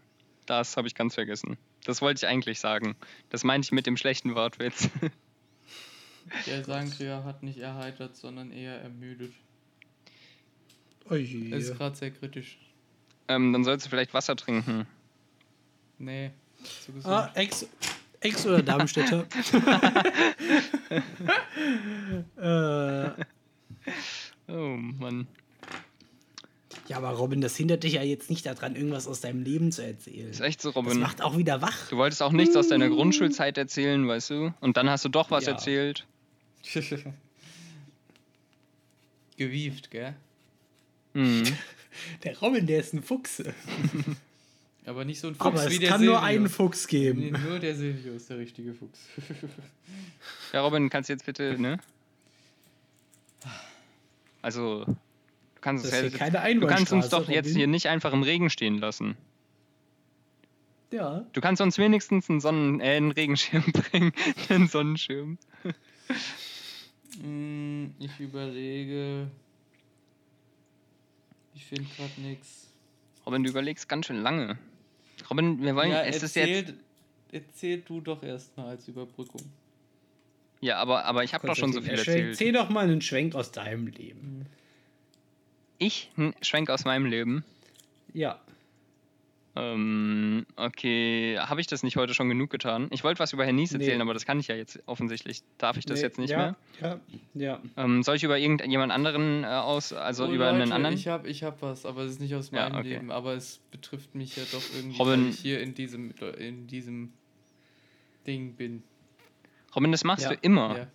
Das 0.46 0.78
habe 0.78 0.88
ich 0.88 0.96
ganz 0.96 1.16
vergessen. 1.16 1.58
Das 1.84 2.02
wollte 2.02 2.20
ich 2.20 2.28
eigentlich 2.28 2.60
sagen. 2.60 2.96
Das 3.30 3.44
meinte 3.44 3.66
ich 3.68 3.72
mit 3.72 3.86
dem 3.88 3.98
schlechten 3.98 4.36
Wortwitz. 4.36 4.90
Der 6.48 6.64
Sangria 6.64 7.24
hat 7.24 7.44
nicht 7.44 7.60
erheitert, 7.60 8.16
sondern 8.16 8.52
eher 8.52 8.82
ermüdet. 8.82 9.34
Oje. 11.10 11.56
Ist 11.56 11.78
gerade 11.78 11.96
sehr 11.96 12.10
kritisch. 12.12 12.58
ähm, 13.28 13.54
dann 13.54 13.64
sollst 13.64 13.86
du 13.86 13.90
vielleicht 13.92 14.14
Wasser 14.16 14.36
trinken. 14.36 14.88
Nee. 15.98 16.32
Gesund. 16.88 17.06
Ah, 17.06 17.32
Ex, 17.36 17.66
Ex 18.20 18.46
oder 18.46 18.62
Darmstädter? 18.64 19.26
äh, 22.38 23.10
Oh 24.48 24.76
Mann. 24.78 25.28
ja, 26.88 26.98
aber 26.98 27.10
Robin, 27.12 27.42
das 27.42 27.56
hindert 27.56 27.84
dich 27.84 27.94
ja 27.94 28.04
jetzt 28.04 28.30
nicht 28.30 28.46
daran, 28.46 28.76
irgendwas 28.76 29.08
aus 29.08 29.22
deinem 29.22 29.44
Leben 29.44 29.72
zu 29.72 29.84
erzählen. 29.86 30.30
Ist 30.30 30.42
echt 30.42 30.62
so, 30.62 30.70
Das 30.70 30.76
Robin. 30.76 31.00
macht 31.00 31.22
auch 31.22 31.38
wieder 31.38 31.62
wach. 31.62 31.90
Du 31.90 31.98
wolltest 31.98 32.22
auch 32.22 32.32
nichts 32.32 32.56
aus 32.56 32.68
deiner 32.68 32.90
Grundschulzeit 32.90 33.58
erzählen, 33.58 34.08
weißt 34.08 34.30
du? 34.32 34.54
Und 34.62 34.78
dann 34.78 34.90
hast 34.90 35.04
du 35.06 35.10
doch 35.10 35.32
was 35.32 35.46
Ja. 35.46 35.54
erzählt. 35.54 36.06
Gewieft, 39.38 39.92
gell? 39.92 40.16
Hm. 41.14 41.44
Der 42.24 42.38
Robin, 42.40 42.66
der 42.68 42.80
ist 42.80 42.94
ein 42.94 43.04
Fuchs. 43.04 43.42
Aber 44.86 45.04
nicht 45.04 45.20
so 45.20 45.28
ein 45.30 45.36
Fuchs 45.36 45.46
Aber 45.46 45.70
wie 45.70 45.74
es 45.76 45.80
der 45.80 45.90
kann 45.90 46.06
nur 46.06 46.22
einen 46.22 46.48
Fuchs 46.48 46.86
Nee, 46.92 47.00
geben. 47.00 47.32
nur 47.48 47.60
der 47.60 47.76
Silvio 47.76 48.14
ist 48.14 48.30
der 48.30 48.38
richtige 48.38 48.74
Fuchs. 48.74 49.00
Ja, 50.54 50.62
Robin, 50.62 50.90
kannst 50.90 51.10
du 51.10 51.14
jetzt 51.14 51.26
bitte, 51.26 51.60
ne? 51.60 51.80
Also, 54.42 54.86
du 54.86 54.96
kannst, 55.62 55.86
Das 55.86 55.92
es 55.92 55.98
ist 55.98 56.04
ja, 56.04 56.10
hier 56.28 56.32
keine 56.40 56.60
du 56.60 56.68
kannst 56.68 56.94
uns 56.94 57.10
doch 57.10 57.28
jetzt 57.28 57.48
Robin. 57.48 57.58
hier 57.58 57.68
nicht 57.68 57.88
einfach 57.88 58.14
im 58.14 58.24
Regen 58.24 58.50
stehen 58.50 58.78
lassen. 58.78 59.18
Ja. 60.92 61.26
Du 61.34 61.42
kannst 61.42 61.62
uns 61.62 61.78
wenigstens 61.78 62.30
einen, 62.30 62.40
Sonnen 62.40 62.80
äh, 62.80 62.96
einen 62.96 63.12
Regenschirm 63.12 63.64
bringen. 63.74 64.14
einen 64.50 64.68
Sonnenschirm. 64.68 65.38
Hm, 67.22 67.96
ich 68.00 68.20
überlege. 68.20 69.28
Ich 71.56 71.66
finde 71.66 71.90
gerade 71.98 72.22
nichts. 72.22 72.68
Robin, 73.26 73.44
du 73.44 73.50
überlegst 73.50 73.90
ganz 73.90 74.06
schön 74.06 74.22
lange. 74.22 74.58
Robin, 75.30 75.62
wir 75.62 75.76
wollen, 75.76 75.92
Ja, 75.92 76.04
es 76.04 76.22
ist 76.24 76.36
jetzt, 76.36 76.50
erzähl, 76.50 76.76
erzähl 77.32 77.82
du 77.82 78.02
doch 78.02 78.22
erstmal 78.24 78.68
als 78.70 78.88
Überbrückung. 78.88 79.42
ja, 80.62 80.78
aber, 80.78 81.06
aber 81.06 81.24
ich 81.24 81.34
habe 81.34 81.48
doch 81.48 81.56
schon 81.56 81.74
so 81.74 81.82
viel 81.82 81.92
Erzähl- 81.92 82.14
erzählt. 82.14 82.30
Erzähl 82.32 82.52
doch 82.54 82.70
mal 82.70 82.84
einen 82.86 83.02
Schwenk 83.02 83.36
aus 83.36 83.52
deinem 83.52 83.88
Leben. 83.88 84.46
Ich, 85.78 86.10
ein 86.18 86.34
Schwenk 86.42 86.70
aus 86.70 86.86
meinem 86.86 87.06
Leben. 87.06 87.44
Ja. 88.14 88.40
Ähm, 89.58 90.46
okay, 90.58 91.38
habe 91.40 91.62
ich 91.62 91.68
das 91.68 91.82
nicht 91.82 91.96
heute 91.96 92.14
schon 92.14 92.28
genug 92.28 92.50
getan? 92.50 92.88
Ich 92.92 93.04
wollte 93.06 93.20
was 93.20 93.32
über 93.32 93.46
Herrn 93.46 93.56
Nies 93.56 93.72
Nee. 93.72 93.80
erzählen, 93.80 94.02
aber 94.02 94.14
das 94.14 94.26
kann 94.26 94.38
ich 94.40 94.48
ja 94.48 94.56
jetzt 94.56 94.80
offensichtlich. 94.86 95.44
Darf 95.58 95.78
ich 95.78 95.86
das 95.86 96.00
Nee, 96.00 96.06
jetzt 96.06 96.18
nicht 96.20 96.32
ja, 96.32 96.38
mehr? 96.38 96.56
Ja, 96.82 97.00
ja. 97.34 97.62
Ähm, 97.78 98.04
soll 98.04 98.18
ich 98.18 98.24
über 98.24 98.38
irgendjemand 98.38 98.92
anderen 98.92 99.44
äh, 99.44 99.48
aus, 99.48 99.94
also 99.94 100.26
Oh, 100.26 100.32
über 100.32 100.50
einen 100.50 100.60
Leute, 100.60 100.74
anderen? 100.74 100.96
Ich 100.96 101.08
habe 101.08 101.30
ich 101.30 101.44
hab 101.44 101.62
was, 101.62 101.86
aber 101.86 102.02
es 102.02 102.12
ist 102.14 102.20
nicht 102.22 102.36
aus 102.36 102.52
Ja, 102.52 102.68
meinem 102.70 102.80
okay. 102.80 102.90
Leben. 102.96 103.12
Aber 103.12 103.34
es 103.34 103.60
betrifft 103.72 104.14
mich 104.14 104.36
ja 104.36 104.44
doch 104.52 104.62
irgendwie, 104.76 104.98
Robin- 104.98 105.24
weil 105.26 105.30
ich 105.30 105.40
hier 105.40 105.62
in 105.62 105.74
diesem, 105.74 106.12
in 106.38 106.68
diesem 106.68 107.14
Ding 108.28 108.56
bin. 108.56 108.84
Robin, 109.76 109.92
das 109.92 110.04
machst 110.04 110.24
Ja. 110.26 110.32
du 110.32 110.38
immer. 110.42 110.78
Ja. 110.78 110.88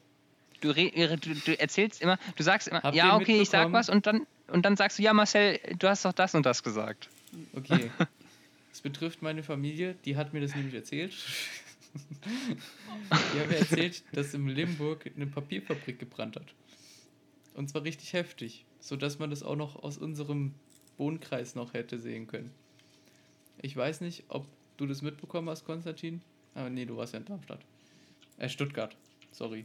Du, 0.60 0.68
re- 0.70 1.16
du, 1.16 1.34
du 1.34 1.58
erzählst 1.58 2.02
immer, 2.02 2.18
du 2.36 2.42
sagst 2.42 2.68
immer, 2.68 2.82
Habt 2.82 2.94
ja, 2.94 3.16
okay, 3.16 3.40
ich 3.40 3.48
sag 3.48 3.72
was 3.72 3.88
und 3.88 4.06
dann, 4.06 4.26
und 4.48 4.66
dann 4.66 4.76
sagst 4.76 4.98
du, 4.98 5.02
ja, 5.02 5.14
Marcel, 5.14 5.58
du 5.78 5.88
hast 5.88 6.04
doch 6.04 6.12
das 6.12 6.34
und 6.34 6.44
das 6.44 6.62
gesagt. 6.62 7.08
Okay. 7.54 7.90
Es 8.72 8.80
betrifft 8.80 9.22
meine 9.22 9.42
Familie, 9.42 9.96
die 10.04 10.16
hat 10.16 10.32
mir 10.32 10.40
das 10.40 10.54
nämlich 10.54 10.74
erzählt. 10.74 11.14
Die 11.94 13.40
hat 13.40 13.48
mir 13.48 13.58
erzählt, 13.58 14.04
dass 14.12 14.32
im 14.34 14.46
Limburg 14.46 15.10
eine 15.14 15.26
Papierfabrik 15.26 15.98
gebrannt 15.98 16.36
hat. 16.36 16.54
Und 17.54 17.68
zwar 17.68 17.82
richtig 17.82 18.12
heftig, 18.12 18.64
sodass 18.78 19.18
man 19.18 19.30
das 19.30 19.42
auch 19.42 19.56
noch 19.56 19.82
aus 19.82 19.98
unserem 19.98 20.54
Wohnkreis 20.98 21.56
noch 21.56 21.74
hätte 21.74 21.98
sehen 21.98 22.28
können. 22.28 22.52
Ich 23.60 23.76
weiß 23.76 24.02
nicht, 24.02 24.24
ob 24.28 24.46
du 24.76 24.86
das 24.86 25.02
mitbekommen 25.02 25.48
hast, 25.48 25.64
Konstantin. 25.64 26.22
Aber 26.54 26.70
nee, 26.70 26.84
du 26.84 26.96
warst 26.96 27.12
ja 27.12 27.18
in 27.18 27.26
Darmstadt. 27.26 27.60
Äh, 28.38 28.48
Stuttgart. 28.48 28.96
Sorry. 29.32 29.64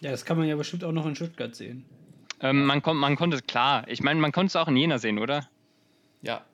Ja, 0.00 0.10
das 0.10 0.24
kann 0.24 0.36
man 0.36 0.48
ja 0.48 0.56
bestimmt 0.56 0.84
auch 0.84 0.92
noch 0.92 1.06
in 1.06 1.14
Stuttgart 1.14 1.54
sehen. 1.54 1.84
Ähm, 2.40 2.66
man, 2.66 2.82
kon 2.82 2.96
man 2.96 3.16
konnte, 3.16 3.40
klar, 3.40 3.88
ich 3.88 4.02
meine, 4.02 4.20
man 4.20 4.32
konnte 4.32 4.48
es 4.48 4.56
auch 4.56 4.68
in 4.68 4.76
Jena 4.76 4.98
sehen, 4.98 5.18
oder? 5.18 5.48
Ja, 6.20 6.44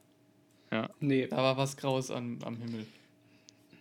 Nee, 1.01 1.27
da 1.27 1.37
war 1.37 1.57
was 1.57 1.77
Graues 1.77 2.11
am, 2.11 2.39
am 2.45 2.57
Himmel. 2.57 2.87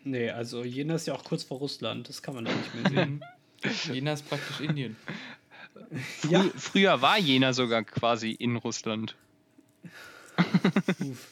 nee, 0.04 0.30
also 0.30 0.64
Jena 0.64 0.96
ist 0.96 1.08
ja 1.08 1.14
auch 1.16 1.24
kurz 1.24 1.44
vor 1.44 1.60
Russland. 1.60 2.10
Das 2.10 2.22
kann 2.22 2.36
man 2.36 2.46
da 2.46 2.52
nicht 2.54 2.76
mehr 2.76 2.90
sehen. 3.06 3.24
Jena 3.94 4.14
ist 4.14 4.28
praktisch 4.28 4.60
Indien. 4.60 4.96
Frü 6.20 6.30
Ja. 6.32 6.44
Früher 6.58 7.02
war 7.02 7.18
Jena 7.18 7.54
sogar 7.54 7.84
quasi 7.84 8.32
in 8.32 8.56
Russland. 8.58 9.16
Uff. 11.00 11.28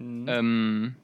Ähm, 0.00 0.94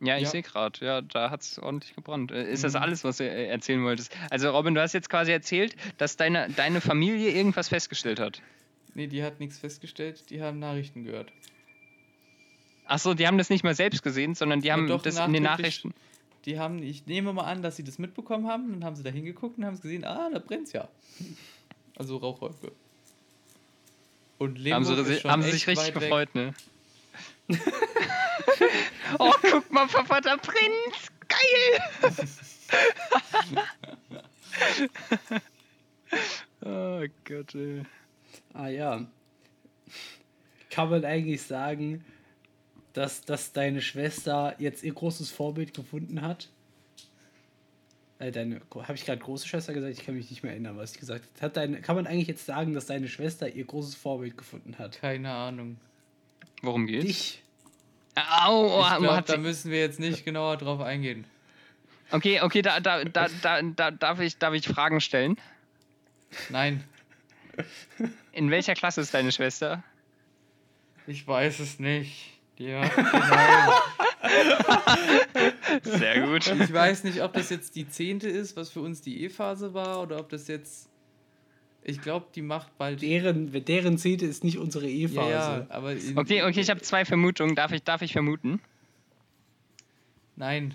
ja, 0.00 0.16
ich 0.16 0.24
Ja. 0.24 0.28
sehe 0.30 0.42
gerade, 0.42 0.84
ja, 0.84 1.00
da 1.00 1.30
hat 1.30 1.42
es 1.42 1.58
ordentlich 1.58 1.94
gebrannt. 1.94 2.30
Äh, 2.32 2.50
Ist 2.50 2.64
das 2.64 2.74
Mhm. 2.74 2.80
alles, 2.80 3.04
was 3.04 3.16
du 3.18 3.24
äh, 3.24 3.46
erzählen 3.46 3.82
wolltest? 3.84 4.14
Also, 4.30 4.50
Robin, 4.50 4.74
du 4.74 4.80
hast 4.82 4.92
jetzt 4.92 5.08
quasi 5.08 5.32
erzählt, 5.32 5.76
dass 5.98 6.16
deine, 6.16 6.50
deine 6.50 6.80
Familie 6.80 7.30
irgendwas 7.30 7.68
festgestellt 7.68 8.20
hat. 8.20 8.42
Nee, 8.94 9.06
die 9.06 9.22
hat 9.22 9.40
nichts 9.40 9.58
festgestellt, 9.58 10.28
die 10.30 10.42
haben 10.42 10.58
Nachrichten 10.58 11.04
gehört. 11.04 11.32
Achso, 12.84 13.14
die 13.14 13.26
haben 13.26 13.38
das 13.38 13.48
nicht 13.48 13.64
mal 13.64 13.74
selbst 13.74 14.02
gesehen, 14.02 14.34
sondern 14.34 14.60
die 14.60 14.70
haben 14.72 14.86
doch, 14.86 15.00
das 15.02 15.18
in 15.18 15.32
den 15.32 15.44
Nachrichten. 15.44 15.94
die 16.44 16.58
haben, 16.58 16.82
ich 16.82 17.06
nehme 17.06 17.32
mal 17.32 17.44
an, 17.44 17.62
dass 17.62 17.76
sie 17.76 17.84
das 17.84 17.98
mitbekommen 17.98 18.48
haben. 18.48 18.70
Dann 18.70 18.84
haben 18.84 18.96
sie 18.96 19.02
da 19.02 19.08
hingeguckt 19.10 19.56
und 19.56 19.64
haben 19.64 19.80
gesehen, 19.80 20.04
ah, 20.04 20.28
da 20.30 20.38
brennt's 20.38 20.72
ja. 20.72 20.88
Also 21.96 22.18
Rauchwolke. 22.18 22.72
Und 24.38 24.58
Haben 24.58 24.84
Limburg 24.84 25.06
sie, 25.06 25.20
schon 25.20 25.30
haben 25.30 25.42
sie 25.42 25.52
sich 25.52 25.66
richtig 25.68 25.86
weit 25.86 25.94
weg. 25.94 26.02
gefreut, 26.02 26.34
ne? 26.34 26.52
oh, 29.18 29.32
guck 29.40 29.72
mal, 29.72 29.86
Papa, 29.86 30.20
der 30.20 30.36
Prinz! 30.38 31.10
Geil! 31.28 31.80
oh 36.64 37.04
Gott, 37.24 37.54
ey. 37.54 37.82
Ah 38.54 38.68
ja. 38.68 39.06
Kann 40.70 40.90
man 40.90 41.04
eigentlich 41.04 41.42
sagen, 41.42 42.04
dass, 42.92 43.22
dass 43.22 43.52
deine 43.52 43.82
Schwester 43.82 44.54
jetzt 44.58 44.82
ihr 44.82 44.92
großes 44.92 45.30
Vorbild 45.30 45.74
gefunden 45.74 46.22
hat? 46.22 46.48
Äh, 48.18 48.30
deine, 48.30 48.60
habe 48.74 48.94
ich 48.94 49.04
gerade 49.04 49.20
große 49.20 49.48
Schwester 49.48 49.72
gesagt? 49.72 49.98
Ich 49.98 50.04
kann 50.04 50.14
mich 50.14 50.30
nicht 50.30 50.42
mehr 50.42 50.52
erinnern, 50.52 50.76
was 50.76 50.92
ich 50.92 51.00
gesagt 51.00 51.24
habe. 51.24 51.46
Hat 51.46 51.56
deine, 51.56 51.80
kann 51.80 51.96
man 51.96 52.06
eigentlich 52.06 52.28
jetzt 52.28 52.46
sagen, 52.46 52.74
dass 52.74 52.86
deine 52.86 53.08
Schwester 53.08 53.48
ihr 53.48 53.64
großes 53.64 53.94
Vorbild 53.94 54.36
gefunden 54.36 54.78
hat? 54.78 55.00
Keine 55.00 55.30
Ahnung. 55.30 55.76
Worum 56.62 56.86
geht's? 56.86 57.06
Dich. 57.06 57.42
Au, 58.14 58.80
oh, 58.80 58.86
Ich 58.92 58.98
glaub, 58.98 59.26
da 59.26 59.36
müssen 59.38 59.70
wir 59.70 59.80
jetzt 59.80 59.98
nicht 59.98 60.24
genauer 60.24 60.58
drauf 60.58 60.80
eingehen. 60.80 61.24
Okay, 62.10 62.42
okay, 62.42 62.60
da, 62.60 62.78
da, 62.78 63.04
da, 63.04 63.26
da, 63.40 63.62
da 63.62 63.90
darf, 63.90 64.20
ich, 64.20 64.36
darf 64.36 64.52
ich 64.52 64.68
Fragen 64.68 65.00
stellen. 65.00 65.38
Nein, 66.50 66.84
In 68.32 68.50
welcher 68.50 68.74
Klasse 68.74 69.00
ist 69.00 69.14
deine 69.14 69.32
Schwester? 69.32 69.82
ich 71.06 71.26
weiß 71.26 71.58
es 71.60 71.78
nicht. 71.78 72.30
Ja, 72.58 72.86
genau. 72.88 73.72
Sehr 75.82 76.26
gut. 76.26 76.46
Ich 76.46 76.72
weiß 76.72 77.04
nicht, 77.04 77.22
ob 77.22 77.32
das 77.32 77.50
jetzt 77.50 77.74
die 77.74 77.88
zehnte 77.88 78.28
ist, 78.28 78.56
was 78.56 78.70
für 78.70 78.80
uns 78.80 79.00
die 79.00 79.24
E-Phase 79.24 79.74
war, 79.74 80.00
oder 80.02 80.20
ob 80.20 80.28
das 80.28 80.48
jetzt. 80.48 80.88
Ich 81.82 82.00
glaube, 82.00 82.26
die 82.34 82.42
macht 82.42 82.78
bald. 82.78 83.02
Deren, 83.02 83.50
deren 83.64 83.98
Zehnte 83.98 84.26
ist 84.26 84.44
nicht 84.44 84.58
unsere 84.58 84.88
E-Phase. 84.88 85.30
ja, 85.30 85.66
aber. 85.70 85.96
Okay, 86.14 86.44
okay, 86.44 86.60
ich 86.60 86.70
habe 86.70 86.80
zwei 86.82 87.04
Vermutungen. 87.04 87.56
Darf 87.56 87.72
ich, 87.72 87.82
darf 87.82 88.02
ich 88.02 88.12
vermuten? 88.12 88.60
Nein, 90.36 90.74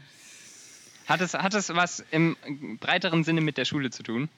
Hat 1.07 1.21
es, 1.21 1.33
hat 1.33 1.53
es 1.53 1.73
was 1.73 2.03
im 2.11 2.35
breiteren 2.79 3.23
Sinne 3.23 3.41
mit 3.41 3.57
der 3.57 3.65
Schule 3.65 3.89
zu 3.89 4.03
tun? 4.03 4.29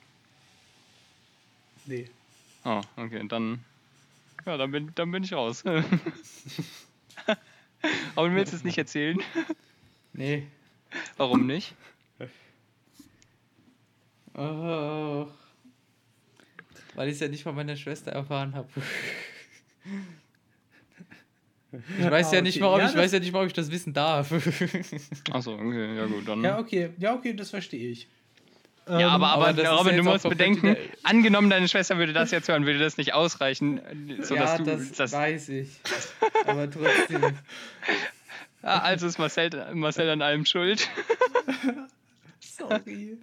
Nee. 1.85 2.09
Oh, 2.65 2.81
okay, 2.97 3.25
dann. 3.27 3.63
Ja, 4.45 4.57
dann 4.57 4.71
bin, 4.71 4.91
dann 4.95 5.11
bin 5.11 5.23
ich 5.23 5.33
raus. 5.33 5.63
Aber 8.15 8.29
du 8.29 8.35
willst 8.35 8.53
es 8.53 8.63
nicht 8.63 8.77
erzählen? 8.77 9.17
nee. 10.13 10.47
Warum 11.17 11.45
nicht? 11.47 11.73
Oh. 14.33 15.27
Weil 16.95 17.07
ich 17.09 17.15
es 17.15 17.19
ja 17.19 17.27
nicht 17.27 17.43
von 17.43 17.55
meiner 17.55 17.75
Schwester 17.75 18.11
erfahren 18.11 18.55
habe. 18.55 18.67
Ich 21.99 22.09
weiß 22.09 22.29
Ah, 22.31 22.35
ja 22.35 22.41
nicht 22.41 22.55
okay. 22.55 22.63
mal, 22.63 22.73
ob 22.73 22.79
Ja, 22.79 22.85
ich 22.87 22.91
das- 22.93 23.01
weiß 23.03 23.11
ja 23.13 23.19
nicht 23.19 23.31
mal, 23.31 23.41
ob 23.41 23.47
ich 23.47 23.53
das 23.53 23.69
wissen 23.69 23.93
darf. 23.93 24.31
Achso, 25.31 25.53
okay, 25.53 25.95
ja 25.95 26.05
gut, 26.07 26.27
dann. 26.27 26.43
Ja, 26.43 26.57
okay, 26.59 26.89
ja, 26.97 27.13
okay, 27.13 27.33
das 27.33 27.51
verstehe 27.51 27.89
ich. 27.91 28.07
Ja, 28.89 28.99
Ähm, 28.99 29.07
aber, 29.07 29.27
aber, 29.27 29.47
aber 29.47 29.53
das 29.53 29.71
ist 29.71 29.79
Robin, 29.79 29.91
ja 29.95 29.97
du 30.01 30.09
musst 30.09 30.27
bedenken, 30.27 30.75
angenommen, 31.03 31.49
deine 31.49 31.67
Schwester 31.67 31.97
würde 31.97 32.11
das 32.11 32.31
jetzt 32.31 32.49
hören, 32.49 32.65
würde 32.65 32.79
das 32.79 32.97
nicht 32.97 33.13
ausreichen, 33.13 33.79
sodass 34.21 34.51
ja, 34.51 34.57
du 34.57 34.63
das, 34.63 34.91
das. 34.93 35.11
weiß 35.11 35.49
ich. 35.49 35.69
Aber 36.45 36.69
trotzdem. 36.69 37.21
Ah, 38.61 38.79
also 38.79 39.07
ist 39.07 39.17
Marcel, 39.17 39.73
Marcel 39.73 40.09
an 40.09 40.21
allem 40.21 40.45
schuld. 40.45 40.89
Sorry. 42.41 43.17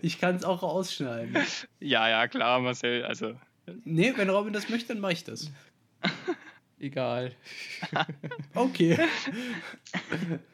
ich 0.00 0.18
kann 0.18 0.36
es 0.36 0.44
auch 0.44 0.62
rausschneiden. 0.62 1.36
Ja, 1.80 2.08
ja, 2.08 2.26
klar, 2.28 2.58
Marcel, 2.60 3.04
also. 3.04 3.34
Nee, 3.84 4.14
wenn 4.16 4.30
Robin 4.30 4.54
das 4.54 4.70
möchte, 4.70 4.94
dann 4.94 5.00
mache 5.00 5.12
ich 5.12 5.24
das. 5.24 5.50
Egal. 6.80 7.32
Okay. 8.54 8.98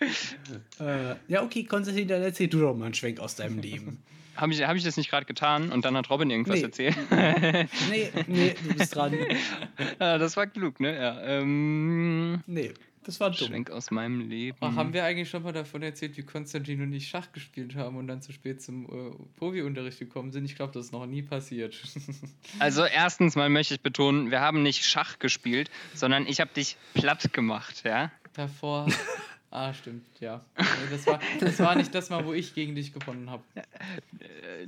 äh, 0.80 1.14
ja, 1.28 1.42
okay, 1.42 1.64
Konstantin, 1.64 2.08
dann 2.08 2.22
erzähl 2.22 2.48
du 2.48 2.60
doch 2.60 2.74
mal 2.76 2.86
einen 2.86 2.94
Schwenk 2.94 3.20
aus 3.20 3.36
deinem 3.36 3.58
Leben. 3.58 4.02
Habe 4.36 4.54
ich, 4.54 4.62
hab 4.66 4.74
ich 4.74 4.84
das 4.84 4.96
nicht 4.96 5.10
gerade 5.10 5.26
getan 5.26 5.70
und 5.70 5.84
dann 5.84 5.94
hat 5.96 6.08
Robin 6.08 6.30
irgendwas 6.30 6.56
Nee. 6.60 6.62
erzählt? 6.62 6.96
Nee, 7.90 8.10
nee, 8.26 8.54
du 8.66 8.74
bist 8.74 8.94
dran. 8.94 9.12
ja, 9.98 10.16
das 10.16 10.34
war 10.36 10.46
klug, 10.46 10.80
ne? 10.80 10.94
Ja, 10.98 11.20
ähm. 11.20 12.42
Nee, 12.46 12.72
das 13.04 13.20
war 13.20 13.30
dumm. 13.32 13.48
Schwenk 13.48 13.70
aus 13.70 13.90
meinem 13.90 14.20
Leben. 14.30 14.56
Ach, 14.60 14.76
haben 14.76 14.94
wir 14.94 15.04
eigentlich 15.04 15.28
schon 15.28 15.42
mal 15.42 15.52
davon 15.52 15.82
erzählt, 15.82 16.16
wie 16.16 16.22
Konstantin 16.22 16.80
und 16.80 16.92
ich 16.94 17.08
Schach 17.08 17.32
gespielt 17.32 17.74
haben 17.74 17.96
und 17.96 18.06
dann 18.06 18.22
zu 18.22 18.32
spät 18.32 18.62
zum 18.62 18.86
äh, 18.86 19.10
Profi-Unterricht 19.38 19.98
gekommen 19.98 20.32
sind? 20.32 20.46
Ich 20.46 20.54
glaube, 20.56 20.72
das 20.72 20.86
ist 20.86 20.92
noch 20.92 21.04
nie 21.04 21.22
passiert. 21.22 21.76
Also 22.60 22.84
erstens 22.86 23.36
mal 23.36 23.50
möchte 23.50 23.74
ich 23.74 23.80
betonen, 23.82 24.30
wir 24.30 24.40
haben 24.40 24.62
nicht 24.62 24.86
Schach 24.86 25.18
gespielt, 25.18 25.70
sondern 25.92 26.26
ich 26.26 26.40
habe 26.40 26.50
dich 26.54 26.76
platt 26.94 27.30
gemacht, 27.34 27.82
ja? 27.84 28.10
Davor. 28.32 28.86
Ah, 29.52 29.74
stimmt, 29.74 30.06
ja. 30.20 30.44
Das, 30.90 31.06
war, 31.08 31.18
das 31.40 31.58
war 31.58 31.74
nicht 31.74 31.92
das 31.94 32.08
Mal, 32.08 32.24
wo 32.24 32.32
ich 32.32 32.54
gegen 32.54 32.76
dich 32.76 32.92
gewonnen 32.92 33.30
habe. 33.30 33.42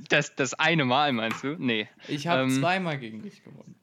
Das, 0.09 0.35
das 0.35 0.53
eine 0.55 0.83
Mal 0.83 1.13
meinst 1.13 1.43
du? 1.43 1.55
Nee. 1.57 1.87
Ich 2.09 2.27
habe 2.27 2.43
Ähm, 2.43 2.49
zweimal 2.51 2.97
gegen 2.97 3.21
dich 3.21 3.43
gewonnen. 3.43 3.75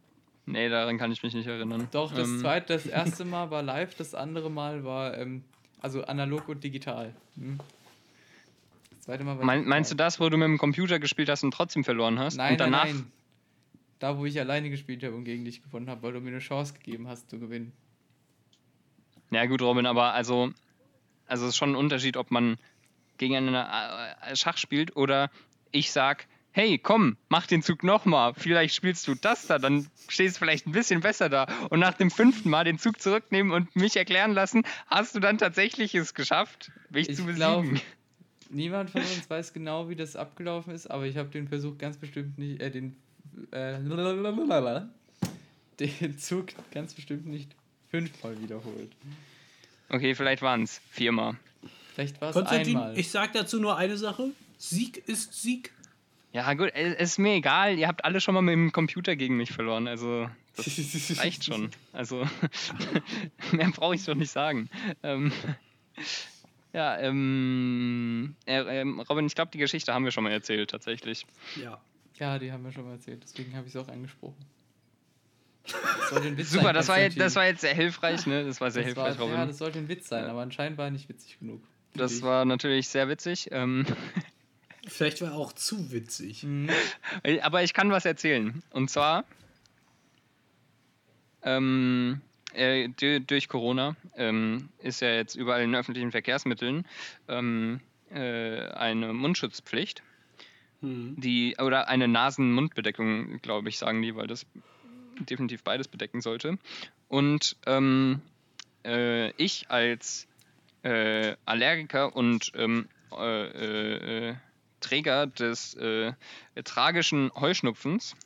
Nee, 0.44 0.68
daran 0.68 0.98
kann 0.98 1.10
ich 1.10 1.22
mich 1.22 1.32
nicht 1.32 1.46
erinnern. 1.46 1.88
Doch, 1.92 2.12
das 2.12 2.28
Ähm, 2.28 2.40
zweite, 2.40 2.74
das 2.74 2.84
erste 2.86 3.24
Mal 3.24 3.50
war 3.50 3.62
live, 3.62 3.94
das 3.94 4.14
andere 4.14 4.50
Mal 4.50 4.84
war 4.84 5.16
ähm, 5.16 5.42
also 5.80 6.04
analog 6.04 6.48
und 6.48 6.62
digital. 6.62 7.14
Hm? 7.36 7.58
Das 8.90 9.00
zweite 9.06 9.24
Mal 9.24 9.38
war 9.38 9.44
Mein, 9.44 9.64
meinst 9.64 9.90
du 9.90 9.94
das, 9.94 10.20
wo 10.20 10.28
du 10.28 10.36
mit 10.36 10.48
dem 10.48 10.58
Computer 10.58 10.98
gespielt 10.98 11.30
hast 11.30 11.44
und 11.44 11.54
trotzdem 11.54 11.82
verloren 11.82 12.18
hast? 12.18 12.36
Nein, 12.36 12.52
und 12.52 12.60
danach, 12.60 12.84
nein, 12.84 12.94
nein. 12.96 13.12
Da, 14.00 14.18
wo 14.18 14.26
ich 14.26 14.38
alleine 14.40 14.68
gespielt 14.70 15.02
habe 15.02 15.14
und 15.14 15.24
gegen 15.24 15.44
dich 15.44 15.62
gewonnen 15.62 15.88
habe, 15.88 16.02
weil 16.02 16.12
du 16.12 16.20
mir 16.20 16.28
eine 16.30 16.38
Chance 16.40 16.74
gegeben 16.74 17.06
hast 17.08 17.30
zu 17.30 17.38
gewinnen. 17.38 17.72
Ja 19.30 19.46
gut, 19.46 19.62
Robin, 19.62 19.86
aber 19.86 20.12
also, 20.14 20.50
also 21.30 21.44
es 21.44 21.50
ist 21.50 21.56
schon 21.56 21.72
ein 21.72 21.76
Unterschied, 21.76 22.16
ob 22.16 22.30
man 22.30 22.58
gegeneinander 23.18 24.16
äh, 24.22 24.36
Schach 24.36 24.58
spielt 24.58 24.96
oder 24.96 25.30
ich 25.70 25.92
sag, 25.92 26.26
hey, 26.52 26.78
komm, 26.78 27.16
mach 27.28 27.46
den 27.46 27.62
Zug 27.62 27.84
nochmal. 27.84 28.34
Vielleicht 28.34 28.74
spielst 28.74 29.06
du 29.06 29.14
das 29.14 29.46
da, 29.46 29.58
dann 29.58 29.86
stehst 30.08 30.36
du 30.36 30.38
vielleicht 30.40 30.66
ein 30.66 30.72
bisschen 30.72 31.00
besser 31.00 31.28
da. 31.28 31.46
Und 31.68 31.80
nach 31.80 31.94
dem 31.94 32.10
fünften 32.10 32.50
Mal 32.50 32.64
den 32.64 32.78
Zug 32.78 33.00
zurücknehmen 33.00 33.52
und 33.52 33.74
mich 33.76 33.96
erklären 33.96 34.32
lassen, 34.32 34.64
hast 34.88 35.14
du 35.14 35.20
dann 35.20 35.38
tatsächlich 35.38 35.94
es 35.94 36.14
geschafft, 36.14 36.72
mich 36.90 37.08
Ich 37.08 37.16
zu 37.16 37.26
glaub- 37.26 37.62
besiegen. 37.62 37.80
Niemand 38.52 38.90
von 38.90 39.02
uns 39.02 39.30
weiß 39.30 39.52
genau, 39.52 39.88
wie 39.88 39.94
das 39.94 40.16
abgelaufen 40.16 40.74
ist, 40.74 40.90
aber 40.90 41.06
ich 41.06 41.16
habe 41.16 41.28
den 41.28 41.46
Versuch 41.46 41.78
ganz 41.78 41.98
bestimmt 41.98 42.36
nicht, 42.36 42.60
äh, 42.60 42.72
den, 42.72 42.96
äh, 43.52 43.78
den 45.78 46.18
Zug 46.18 46.46
ganz 46.72 46.94
bestimmt 46.94 47.26
nicht 47.26 47.54
fünfmal 47.90 48.42
wiederholt. 48.42 48.90
Okay, 49.90 50.14
vielleicht 50.14 50.42
waren 50.42 50.62
es 50.62 50.80
viermal. 50.90 51.36
Vielleicht 51.94 52.20
war 52.20 52.30
es 52.30 52.34
Konstantin, 52.34 52.76
einmal. 52.76 52.98
ich 52.98 53.10
sag 53.10 53.32
dazu 53.32 53.60
nur 53.60 53.76
eine 53.76 53.96
Sache. 53.96 54.30
Sieg 54.56 55.02
ist 55.08 55.34
Sieg. 55.34 55.72
Ja 56.32 56.54
gut, 56.54 56.70
es 56.74 56.94
ist 57.12 57.18
mir 57.18 57.34
egal. 57.34 57.76
Ihr 57.76 57.88
habt 57.88 58.04
alle 58.04 58.20
schon 58.20 58.34
mal 58.34 58.42
mit 58.42 58.52
dem 58.52 58.72
Computer 58.72 59.16
gegen 59.16 59.36
mich 59.36 59.50
verloren. 59.52 59.88
Also 59.88 60.30
das 60.56 60.66
reicht 61.18 61.44
schon. 61.44 61.70
Also 61.92 62.24
mehr 63.52 63.70
brauche 63.70 63.96
ich 63.96 64.04
doch 64.04 64.14
nicht 64.14 64.30
sagen. 64.30 64.70
Ähm, 65.02 65.32
ja, 66.72 66.98
ähm, 66.98 68.36
äh, 68.46 68.80
ähm, 68.80 69.00
Robin, 69.00 69.26
ich 69.26 69.34
glaube, 69.34 69.50
die 69.50 69.58
Geschichte 69.58 69.92
haben 69.92 70.04
wir 70.04 70.12
schon 70.12 70.22
mal 70.22 70.32
erzählt, 70.32 70.70
tatsächlich. 70.70 71.26
Ja. 71.60 71.80
ja, 72.18 72.38
die 72.38 72.52
haben 72.52 72.64
wir 72.64 72.72
schon 72.72 72.84
mal 72.84 72.92
erzählt, 72.92 73.22
deswegen 73.24 73.56
habe 73.56 73.66
ich 73.66 73.74
es 73.74 73.80
auch 73.80 73.88
angesprochen. 73.88 74.36
Das 75.66 76.50
Super, 76.50 76.72
das 76.72 76.88
war, 76.88 76.98
jetzt, 76.98 77.18
das 77.20 77.36
war 77.36 77.46
jetzt 77.46 77.60
sehr 77.60 77.74
hilfreich, 77.74 78.26
ne? 78.26 78.44
Das 78.44 78.60
war 78.60 78.70
sehr 78.70 78.82
Das 78.82 78.88
hilfreich, 78.94 79.18
war, 79.18 79.26
Robin. 79.26 79.38
Ja, 79.40 79.46
das 79.46 79.58
sollte 79.58 79.78
ein 79.78 79.88
Witz 79.88 80.08
sein, 80.08 80.24
Ja. 80.24 80.30
aber 80.30 80.40
anscheinend 80.42 80.78
war 80.78 80.86
er 80.86 80.90
nicht 80.90 81.08
witzig 81.08 81.38
genug. 81.38 81.62
das 81.94 82.12
Finde 82.12 82.26
war 82.26 82.44
natürlich 82.44 82.88
sehr 82.88 83.08
witzig. 83.08 83.48
Ähm, 83.52 83.86
Vielleicht 84.88 85.20
war 85.20 85.28
er 85.32 85.34
auch 85.36 85.52
zu 85.52 85.92
witzig. 85.92 86.30
ich. 86.30 86.42
Mhm. 86.44 86.70
Aber 87.42 87.62
ich 87.62 87.74
kann 87.74 87.90
was 87.90 88.04
erzählen. 88.06 88.62
Und 88.70 88.90
zwar 88.90 89.24
ähm, 91.42 92.20
äh, 92.54 92.88
du- 92.88 93.20
durch 93.20 93.48
Corona 93.48 93.96
ähm, 94.16 94.68
ist 94.80 95.00
ja 95.00 95.14
jetzt 95.14 95.34
überall 95.36 95.62
in 95.62 95.74
öffentlichen 95.74 96.10
Verkehrsmitteln 96.10 96.86
ähm, 97.28 97.80
äh, 98.10 98.60
eine 98.72 99.12
Mundschutzpflicht, 99.12 100.02
Hm. 100.82 101.14
die 101.18 101.56
oder 101.58 101.88
eine 101.88 102.08
Nasen-Mund-Bedeckung, 102.08 103.42
glaube 103.42 103.68
ich, 103.68 103.76
sagen 103.78 104.00
die, 104.00 104.16
weil 104.16 104.26
das 104.26 104.46
definitiv 105.20 105.62
beides 105.64 105.88
bedecken 105.88 106.20
sollte. 106.20 106.58
Und 107.08 107.56
ähm, 107.66 108.22
äh, 108.84 109.30
ich 109.32 109.70
als 109.70 110.26
äh, 110.82 111.36
Allergiker 111.44 112.14
und 112.14 112.52
ähm, 112.54 112.88
äh, 113.12 113.44
äh, 113.46 114.28
äh, 114.28 114.34
Träger 114.80 115.26
des 115.26 115.74
äh, 115.74 116.12
tragischen 116.64 117.30
Heuschnupfens 117.34 118.16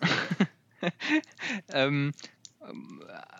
ähm, 1.72 2.12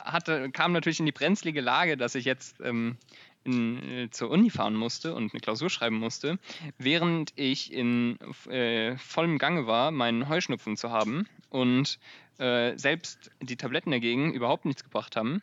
hatte, 0.02 0.50
kam 0.50 0.72
natürlich 0.72 1.00
in 1.00 1.06
die 1.06 1.12
brenzlige 1.12 1.60
Lage, 1.60 1.96
dass 1.96 2.14
ich 2.14 2.24
jetzt 2.24 2.60
ähm, 2.60 2.96
in, 3.44 4.08
zur 4.10 4.30
Uni 4.30 4.48
fahren 4.48 4.74
musste 4.74 5.14
und 5.14 5.32
eine 5.32 5.40
Klausur 5.40 5.68
schreiben 5.68 5.96
musste, 5.96 6.38
während 6.78 7.32
ich 7.36 7.72
in 7.72 8.18
äh, 8.48 8.96
vollem 8.96 9.36
Gange 9.38 9.66
war, 9.66 9.90
meinen 9.90 10.28
Heuschnupfen 10.28 10.78
zu 10.78 10.90
haben 10.90 11.26
und 11.54 11.98
äh, 12.38 12.76
selbst 12.76 13.30
die 13.40 13.56
Tabletten 13.56 13.92
dagegen 13.92 14.32
überhaupt 14.34 14.64
nichts 14.64 14.82
gebracht 14.82 15.14
haben. 15.16 15.40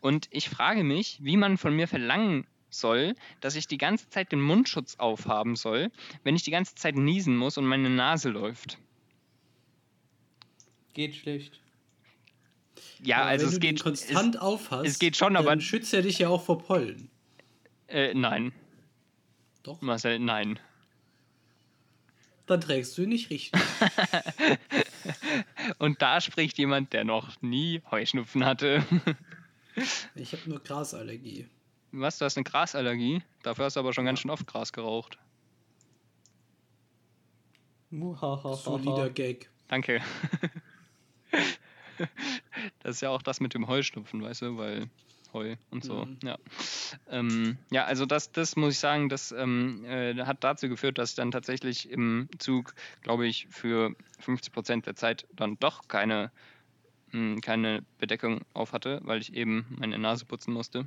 Und 0.00 0.26
ich 0.30 0.48
frage 0.48 0.82
mich, 0.82 1.18
wie 1.22 1.36
man 1.36 1.58
von 1.58 1.76
mir 1.76 1.86
verlangen 1.86 2.46
soll, 2.70 3.14
dass 3.40 3.56
ich 3.56 3.66
die 3.66 3.76
ganze 3.76 4.08
Zeit 4.08 4.32
den 4.32 4.40
Mundschutz 4.40 4.96
aufhaben 4.96 5.54
soll, 5.56 5.90
wenn 6.24 6.34
ich 6.36 6.42
die 6.42 6.50
ganze 6.50 6.74
Zeit 6.76 6.94
niesen 6.96 7.36
muss 7.36 7.58
und 7.58 7.66
meine 7.66 7.90
Nase 7.90 8.30
läuft. 8.30 8.78
Geht 10.94 11.14
schlecht. 11.14 11.60
Ja, 13.02 13.18
Aber 13.18 13.26
also 13.26 13.42
wenn 13.44 13.48
es 13.48 13.54
du 13.54 13.60
geht. 13.60 13.82
konstant 13.82 14.40
aufhast, 14.40 14.86
es 14.86 14.98
geht 14.98 15.16
schon, 15.16 15.34
dann 15.34 15.46
aber- 15.46 15.60
schützt 15.60 15.92
er 15.92 16.02
dich 16.02 16.18
ja 16.20 16.28
auch 16.28 16.42
vor 16.42 16.58
Pollen. 16.58 17.10
Es, 17.86 17.94
äh, 17.96 18.14
nein, 18.14 18.52
Doch. 19.62 19.80
Marcel, 19.82 20.18
nein. 20.18 20.58
Dann 22.46 22.60
trägst 22.62 22.96
du 22.96 23.02
ihn 23.02 23.10
nicht 23.10 23.28
richtig. 23.30 23.60
Und 25.78 26.02
da 26.02 26.20
spricht 26.20 26.58
jemand, 26.58 26.92
der 26.92 27.04
noch 27.04 27.40
nie 27.42 27.82
Heuschnupfen 27.90 28.44
hatte. 28.44 28.84
Ich 30.14 30.32
habe 30.32 30.48
nur 30.48 30.60
Grasallergie. 30.60 31.46
Was, 31.92 32.18
du 32.18 32.24
hast 32.24 32.36
eine 32.36 32.44
Grasallergie? 32.44 33.22
Dafür 33.42 33.66
hast 33.66 33.76
du 33.76 33.80
aber 33.80 33.92
schon 33.92 34.04
ganz 34.04 34.20
schön 34.20 34.30
oft 34.30 34.46
Gras 34.46 34.72
geraucht. 34.72 35.18
Solider 38.56 39.10
Gag. 39.10 39.50
Danke. 39.68 40.00
Das 42.82 42.96
ist 42.96 43.02
ja 43.02 43.10
auch 43.10 43.20
das 43.20 43.40
mit 43.40 43.52
dem 43.52 43.68
Heuschnupfen, 43.68 44.22
weißt 44.22 44.40
du, 44.40 44.56
weil 44.56 44.88
Heu 45.32 45.56
und 45.70 45.84
so. 45.84 46.04
Mhm. 46.04 46.18
Ja. 46.22 46.38
Ähm, 47.08 47.58
ja, 47.70 47.84
also 47.84 48.06
das, 48.06 48.32
das 48.32 48.56
muss 48.56 48.74
ich 48.74 48.78
sagen, 48.78 49.08
das 49.08 49.32
ähm, 49.32 49.84
äh, 49.84 50.14
hat 50.24 50.42
dazu 50.42 50.68
geführt, 50.68 50.98
dass 50.98 51.10
ich 51.10 51.16
dann 51.16 51.30
tatsächlich 51.30 51.90
im 51.90 52.28
Zug, 52.38 52.74
glaube 53.02 53.26
ich, 53.26 53.46
für 53.50 53.94
50 54.18 54.52
Prozent 54.52 54.86
der 54.86 54.96
Zeit 54.96 55.26
dann 55.32 55.56
doch 55.60 55.88
keine, 55.88 56.30
mh, 57.12 57.40
keine 57.40 57.82
Bedeckung 57.98 58.40
auf 58.54 58.72
hatte, 58.72 59.00
weil 59.04 59.20
ich 59.20 59.34
eben 59.34 59.66
meine 59.78 59.98
Nase 59.98 60.24
putzen 60.24 60.52
musste. 60.52 60.86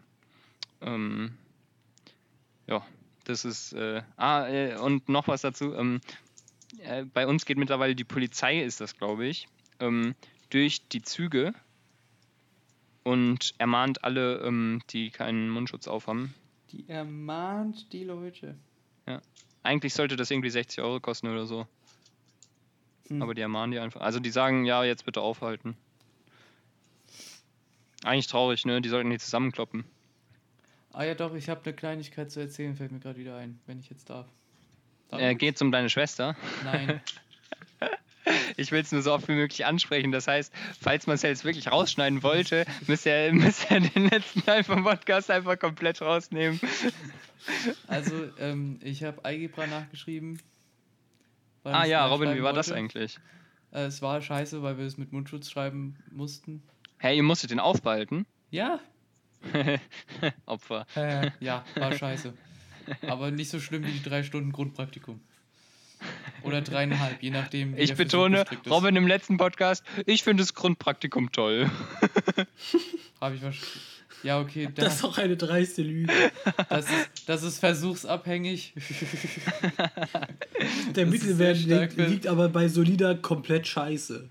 Ähm, 0.82 1.38
ja, 2.68 2.86
das 3.24 3.46
ist. 3.46 3.74
Äh, 3.74 4.02
ah, 4.18 4.48
äh, 4.48 4.78
und 4.78 5.10
noch 5.10 5.28
was 5.28 5.42
dazu. 5.42 5.74
Ähm, 5.74 6.02
äh, 6.80 7.06
bei 7.06 7.28
uns 7.28 7.46
geht 7.46 7.58
mittlerweile 7.58 7.96
die 7.96 8.04
Polizei, 8.04 8.62
ist 8.62 8.82
das, 8.82 8.98
glaube 8.98 9.26
ich, 9.26 9.48
ähm, 9.80 10.16
durch 10.50 10.88
die 10.90 11.02
Züge 11.02 11.54
und 13.04 13.54
ermahnt 13.58 14.04
alle, 14.04 14.38
ähm, 14.40 14.82
die 14.90 15.12
keinen 15.12 15.50
Mundschutz 15.50 15.88
aufhaben. 15.88 16.34
Die 16.72 16.88
ermahnt 16.90 17.92
die 17.94 18.04
Leute. 18.04 18.56
Eigentlich 19.64 19.94
sollte 19.94 20.18
das 20.18 20.30
irgendwie 20.30 20.50
60 20.50 20.84
Euro 20.84 21.00
kosten 21.00 21.28
oder 21.28 21.46
so. 21.46 21.66
Hm. 23.08 23.22
Aber 23.22 23.34
die 23.34 23.42
ermahnen 23.42 23.72
die 23.72 23.80
einfach. 23.80 24.02
Also 24.02 24.20
die 24.20 24.30
sagen, 24.30 24.66
ja, 24.66 24.84
jetzt 24.84 25.06
bitte 25.06 25.22
aufhalten. 25.22 25.78
Eigentlich 28.04 28.28
traurig, 28.28 28.66
ne? 28.66 28.82
Die 28.82 28.90
sollten 28.90 29.10
die 29.10 29.18
zusammenkloppen. 29.18 29.86
Ah 30.92 31.04
ja 31.04 31.16
doch, 31.16 31.34
ich 31.34 31.50
habe 31.50 31.62
eine 31.64 31.74
Kleinigkeit 31.74 32.30
zu 32.30 32.42
erzählen, 32.42 32.76
fällt 32.76 32.92
mir 32.92 33.00
gerade 33.00 33.18
wieder 33.18 33.38
ein, 33.38 33.60
wenn 33.66 33.80
ich 33.80 33.90
jetzt 33.90 34.10
darf. 34.10 34.28
Darf 35.08 35.22
Äh, 35.22 35.34
geht's 35.36 35.62
um 35.62 35.72
deine 35.72 35.90
Schwester? 35.90 36.36
Nein. 36.66 37.02
Ich 38.58 38.72
will 38.72 38.82
es 38.82 38.92
nur 38.92 39.02
so 39.02 39.14
oft 39.14 39.28
wie 39.28 39.34
möglich 39.34 39.66
ansprechen. 39.66 40.12
Das 40.12 40.28
heißt, 40.28 40.54
falls 40.80 41.08
Marcel 41.08 41.32
es 41.32 41.44
wirklich 41.44 41.72
rausschneiden 41.72 42.24
wollte, 42.24 42.66
müsste 42.88 43.10
er, 43.10 43.34
müsste 43.34 43.76
er 43.76 43.80
den 43.82 44.10
letzten 44.10 44.44
Teil 44.44 44.64
vom 44.64 44.84
Podcast 44.84 45.30
einfach 45.30 45.58
komplett 45.60 46.02
rausnehmen. 46.02 46.60
Also, 47.88 48.14
ähm, 48.40 48.80
ich 48.82 49.04
habe 49.04 49.24
Algebra 49.26 49.68
nachgeschrieben. 49.68 50.42
Ah 51.64 51.86
ja, 51.86 52.06
Robin, 52.08 52.36
wie 52.36 52.44
war 52.44 52.54
das 52.54 52.70
wollte. 52.70 52.80
eigentlich? 52.80 53.20
Äh, 53.72 53.86
es 53.86 54.02
war 54.02 54.22
scheiße, 54.22 54.64
weil 54.64 54.78
wir 54.78 54.86
es 54.86 54.98
mit 54.98 55.12
Mundschutz 55.12 55.50
schreiben 55.50 55.98
mussten. 56.12 56.64
Hey, 57.00 57.18
ihr 57.18 57.24
musstet 57.24 57.52
den 57.52 57.60
aufbehalten? 57.60 58.26
Ja, 58.52 58.80
Opfer. 60.46 60.86
äh, 60.96 61.32
ja, 61.40 61.66
war 61.76 61.92
scheiße. 61.94 62.34
Aber 63.08 63.32
nicht 63.32 63.50
so 63.50 63.60
schlimm 63.60 63.86
wie 63.86 63.92
die 63.92 64.04
drei 64.04 64.24
Stunden 64.24 64.52
Grundpraktikum. 64.52 65.22
Oder 66.44 66.62
dreieinhalb, 66.62 67.22
je 67.24 67.30
nachdem. 67.32 67.76
Wie 67.78 67.82
Ich 67.82 67.96
betone. 67.96 68.46
Robin 68.70 68.96
im 68.96 69.08
letzten 69.08 69.38
Podcast, 69.38 69.84
ich 70.06 70.24
finde 70.24 70.44
das 70.44 70.54
Grundpraktikum 70.54 71.32
toll. 71.32 71.70
Habe 73.22 73.36
ich 73.36 73.42
was. 73.42 73.56
Ja, 74.24 74.40
okay, 74.40 74.70
Das 74.74 74.86
das, 74.86 74.94
ist 74.96 75.04
doch 75.04 75.18
eine 75.18 75.36
dreiste 75.36 75.82
Lüge. 75.82 76.14
das, 76.70 76.86
ist, 76.90 77.10
das 77.30 77.44
ist 77.44 77.60
versuchsabhängig. 77.60 78.74
Der 80.96 81.06
Das 81.06 81.10
Mittelwert 81.10 81.58
liegt, 81.58 81.98
liegt 81.98 82.28
aber 82.28 82.48
bei 82.50 82.68
Solida 82.70 83.16
komplett 83.16 83.68
scheiße. 83.68 84.30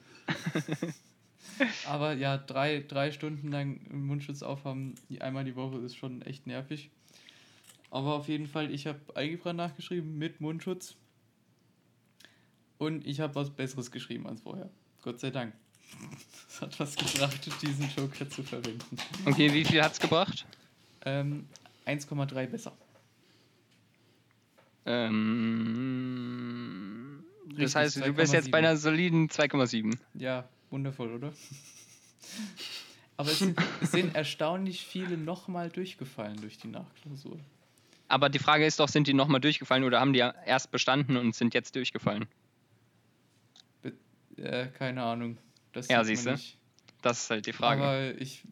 Aber 1.87 2.15
ja, 2.15 2.39
drei, 2.39 2.85
drei 2.87 3.13
Stunden 3.13 3.51
lang 3.51 3.81
Mundschutz 3.91 4.43
aufhaben, 4.43 4.95
die- 5.11 5.21
einmal 5.21 5.45
die 5.45 5.57
Woche 5.57 5.79
ist 5.79 5.97
schon 5.97 6.23
echt 6.23 6.47
nervig. 6.47 6.91
Aber 7.91 8.15
auf 8.15 8.29
jeden 8.29 8.47
Fall, 8.47 8.73
ich 8.73 8.87
habe 8.87 8.99
Algebra 9.15 9.53
nachgeschrieben 9.53 10.17
mit 10.17 10.41
Mundschutz. 10.41 10.97
Und 12.83 13.07
ich 13.07 13.21
habe 13.21 13.33
was 13.37 13.51
Besseres 13.51 13.93
geschrieben 13.93 14.27
als 14.27 14.41
vorher. 14.41 14.69
Gott 15.03 15.21
sei 15.21 15.31
Dank. 15.31 15.55
Es 16.49 16.61
hat 16.61 16.81
was 16.81 16.97
gebracht, 16.97 17.49
diesen 17.63 17.89
Joker 17.97 18.29
zu 18.29 18.43
verwenden. 18.43 18.99
Okay, 19.25 19.53
wie 19.53 19.65
viel 19.65 19.81
hat's 19.81 20.01
gebracht? 20.01 20.45
Ähm, 21.05 21.47
1,3 21.87 22.47
besser. 22.47 22.73
Ähm, 24.85 25.23
das 27.51 27.57
Richtig, 27.57 27.77
heißt, 27.77 28.05
du 28.05 28.13
bist 28.15 28.33
jetzt 28.33 28.51
bei 28.51 28.59
2,7. 28.59 28.63
einer 28.65 28.77
soliden 28.77 29.29
2,7. 29.29 29.97
Ja, 30.15 30.49
wundervoll, 30.71 31.13
oder? 31.15 31.33
Aber 33.17 33.31
es 33.31 33.39
sind, 33.39 33.57
es 33.81 33.93
sind 33.93 34.17
erstaunlich 34.17 34.85
viele 34.85 35.17
nochmal 35.17 35.71
durchgefallen 35.71 36.41
durch 36.41 36.59
die 36.59 36.67
Nachklausur. 36.67 37.39
Aber 38.09 38.29
die 38.29 38.41
Frage 38.41 38.67
ist 38.67 38.81
doch, 38.81 38.89
sind 38.89 39.07
die 39.07 39.15
nochmal 39.15 39.41
durchgefallen 39.41 39.85
oder 39.85 40.01
haben 40.01 40.13
die 40.13 40.19
ja 40.19 40.35
erst 40.45 40.73
bestanden 40.73 41.17
und 41.17 41.37
sind 41.37 41.55
jetzt 41.55 41.77
durchgefallen? 41.77 42.27
Äh, 44.37 44.67
keine 44.79 45.03
Ahnung. 45.03 45.39
Das 45.73 45.89
Ja, 45.89 45.99
man 45.99 46.07
nicht. 46.07 46.59
Das 47.03 47.25
ist 47.25 47.31
halt 47.31 47.47
die 47.47 47.53
Frage. 47.53 47.83
Aber 47.83 48.21
ich, 48.21 48.45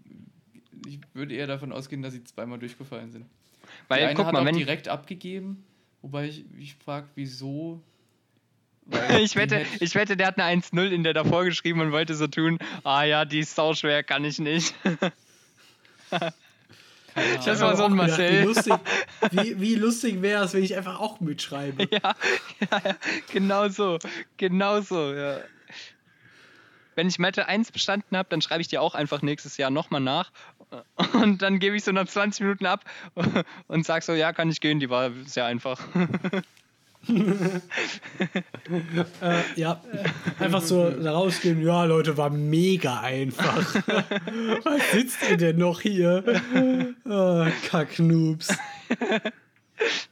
ich 0.86 0.98
würde 1.14 1.34
eher 1.34 1.46
davon 1.46 1.72
ausgehen, 1.72 2.02
dass 2.02 2.12
sie 2.12 2.24
zweimal 2.24 2.58
durchgefallen 2.58 3.12
sind. 3.12 3.26
Weil, 3.88 4.00
die 4.00 4.06
eine 4.06 4.14
guck 4.14 4.26
hat 4.26 4.32
mal, 4.32 4.40
auch 4.40 4.46
wenn. 4.46 4.56
direkt 4.56 4.88
abgegeben, 4.88 5.64
wobei 6.02 6.26
ich, 6.26 6.44
ich 6.58 6.74
frage, 6.74 7.08
wieso. 7.14 7.82
Ich 9.20 9.36
wette, 9.36 9.64
ich 9.78 9.94
wette, 9.94 10.16
der 10.16 10.26
hat 10.28 10.38
eine 10.38 10.60
1-0 10.60 10.88
in 10.88 11.04
der 11.04 11.14
davor 11.14 11.44
geschrieben 11.44 11.80
und 11.80 11.92
wollte 11.92 12.16
so 12.16 12.26
tun, 12.26 12.58
ah 12.82 13.04
ja, 13.04 13.24
die 13.24 13.38
ist 13.40 13.54
sauschwer, 13.54 14.02
kann 14.02 14.24
ich 14.24 14.40
nicht. 14.40 14.74
keine 17.14 17.38
das 17.44 17.60
war 17.60 17.76
so 17.76 17.84
ein 17.84 17.92
Auch 17.92 18.02
gedacht, 18.02 18.18
Marcel. 18.18 18.40
Wie 18.40 18.46
lustig, 18.46 18.74
wie, 19.30 19.60
wie 19.60 19.74
lustig 19.76 20.22
wäre 20.22 20.44
es, 20.44 20.54
wenn 20.54 20.64
ich 20.64 20.76
einfach 20.76 20.98
auch 20.98 21.20
mitschreibe. 21.20 21.88
ja, 21.92 22.00
ja, 22.02 22.82
ja, 22.84 22.96
genau 23.32 23.68
so, 23.68 23.98
genau 24.36 24.80
so, 24.80 25.14
ja. 25.14 25.40
Wenn 26.94 27.08
ich 27.08 27.18
Mathe 27.18 27.46
1 27.46 27.72
bestanden 27.72 28.16
habe, 28.16 28.28
dann 28.28 28.42
schreibe 28.42 28.60
ich 28.62 28.68
dir 28.68 28.82
auch 28.82 28.94
einfach 28.94 29.22
nächstes 29.22 29.56
Jahr 29.56 29.70
nochmal 29.70 30.00
nach 30.00 30.32
und 31.14 31.42
dann 31.42 31.58
gebe 31.58 31.76
ich 31.76 31.84
so 31.84 31.92
nach 31.92 32.06
20 32.06 32.42
Minuten 32.42 32.66
ab 32.66 32.84
und 33.68 33.84
sag 33.84 34.02
so, 34.02 34.12
ja, 34.12 34.32
kann 34.32 34.50
ich 34.50 34.60
gehen, 34.60 34.80
die 34.80 34.90
war 34.90 35.10
sehr 35.26 35.46
einfach. 35.46 35.80
Äh, 39.22 39.40
ja, 39.56 39.80
einfach 40.38 40.60
so 40.60 40.90
da 40.90 41.12
rausgehen. 41.12 41.62
Ja, 41.62 41.84
Leute, 41.84 42.18
war 42.18 42.28
mega 42.28 43.00
einfach. 43.00 43.74
Was 44.64 44.92
sitzt 44.92 45.18
ihr 45.30 45.38
denn 45.38 45.56
noch 45.56 45.80
hier? 45.80 46.22
Oh, 47.06 47.46
Kacknoobs. 47.68 48.48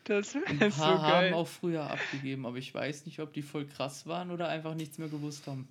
Das 0.05 0.35
Ein 0.35 0.61
ist 0.61 0.77
so 0.77 0.83
paar 0.83 1.03
haben 1.03 1.11
geil. 1.11 1.35
auch 1.35 1.47
früher 1.47 1.91
abgegeben, 1.91 2.47
aber 2.47 2.57
ich 2.57 2.73
weiß 2.73 3.05
nicht, 3.05 3.21
ob 3.21 3.35
die 3.35 3.43
voll 3.43 3.67
krass 3.67 4.07
waren 4.07 4.31
oder 4.31 4.49
einfach 4.49 4.75
nichts 4.75 4.97
mehr 4.97 5.09
gewusst 5.09 5.47
haben. 5.47 5.69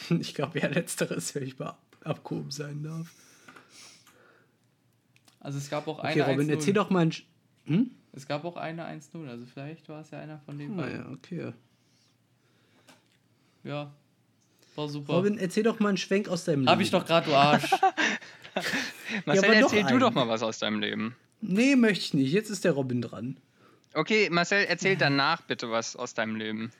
Ich 0.20 0.34
glaube 0.34 0.58
eher 0.58 0.70
letzteres, 0.70 1.34
wenn 1.34 1.42
ich 1.44 1.58
mal 1.58 1.68
ab 1.70 1.78
abgehoben 2.04 2.50
sein 2.50 2.82
darf. 2.82 3.08
Also 5.40 5.58
es 5.58 5.70
gab 5.70 5.86
auch 5.88 5.98
Okay, 6.00 6.20
eine 6.22 6.32
Robin, 6.32 6.48
1-0. 6.48 6.52
erzähl 6.54 6.74
doch 6.74 6.90
mal 6.90 7.00
ein. 7.00 7.12
Sch- 7.12 7.22
Hm? 7.66 7.90
Es 8.12 8.26
gab 8.26 8.44
auch 8.44 8.56
eine 8.56 8.84
1-0, 8.86 9.28
also 9.28 9.46
vielleicht 9.46 9.88
war 9.88 10.00
es 10.00 10.10
ja 10.10 10.18
einer 10.20 10.38
von 10.40 10.58
den 10.58 10.72
Ah, 10.72 10.82
beiden. 10.82 11.00
ja, 11.04 11.10
okay. 11.10 11.52
Ja, 13.64 13.92
war 14.74 14.88
super. 14.88 15.14
Robin, 15.14 15.38
erzähl 15.38 15.62
doch 15.62 15.78
mal 15.80 15.90
einen 15.90 15.96
Schwenk 15.98 16.28
aus 16.28 16.44
deinem 16.44 16.66
Hab 16.68 16.80
ich 16.80 16.90
doch 16.90 17.06
gerade, 17.06 17.26
du 17.30 17.34
Arsch. 17.36 17.70
Marcel, 19.26 19.48
noch 19.60 19.72
erzähl 19.72 19.82
du 19.82 19.88
einen. 19.88 20.00
doch 20.00 20.12
mal 20.12 20.28
was 20.28 20.42
aus 20.42 20.58
deinem 20.58 20.80
Leben. 20.80 21.14
Nee, 21.40 21.76
möchte 21.76 22.04
ich 22.04 22.14
nicht. 22.14 22.32
Jetzt 22.32 22.50
ist 22.50 22.64
der 22.64 22.72
Robin 22.72 23.00
dran. 23.02 23.36
Okay, 23.94 24.28
Marcel, 24.30 24.64
erzähl 24.68 24.96
danach 24.96 25.42
bitte 25.42 25.70
was 25.70 25.96
aus 25.96 26.14
deinem 26.14 26.36
Leben. 26.36 26.72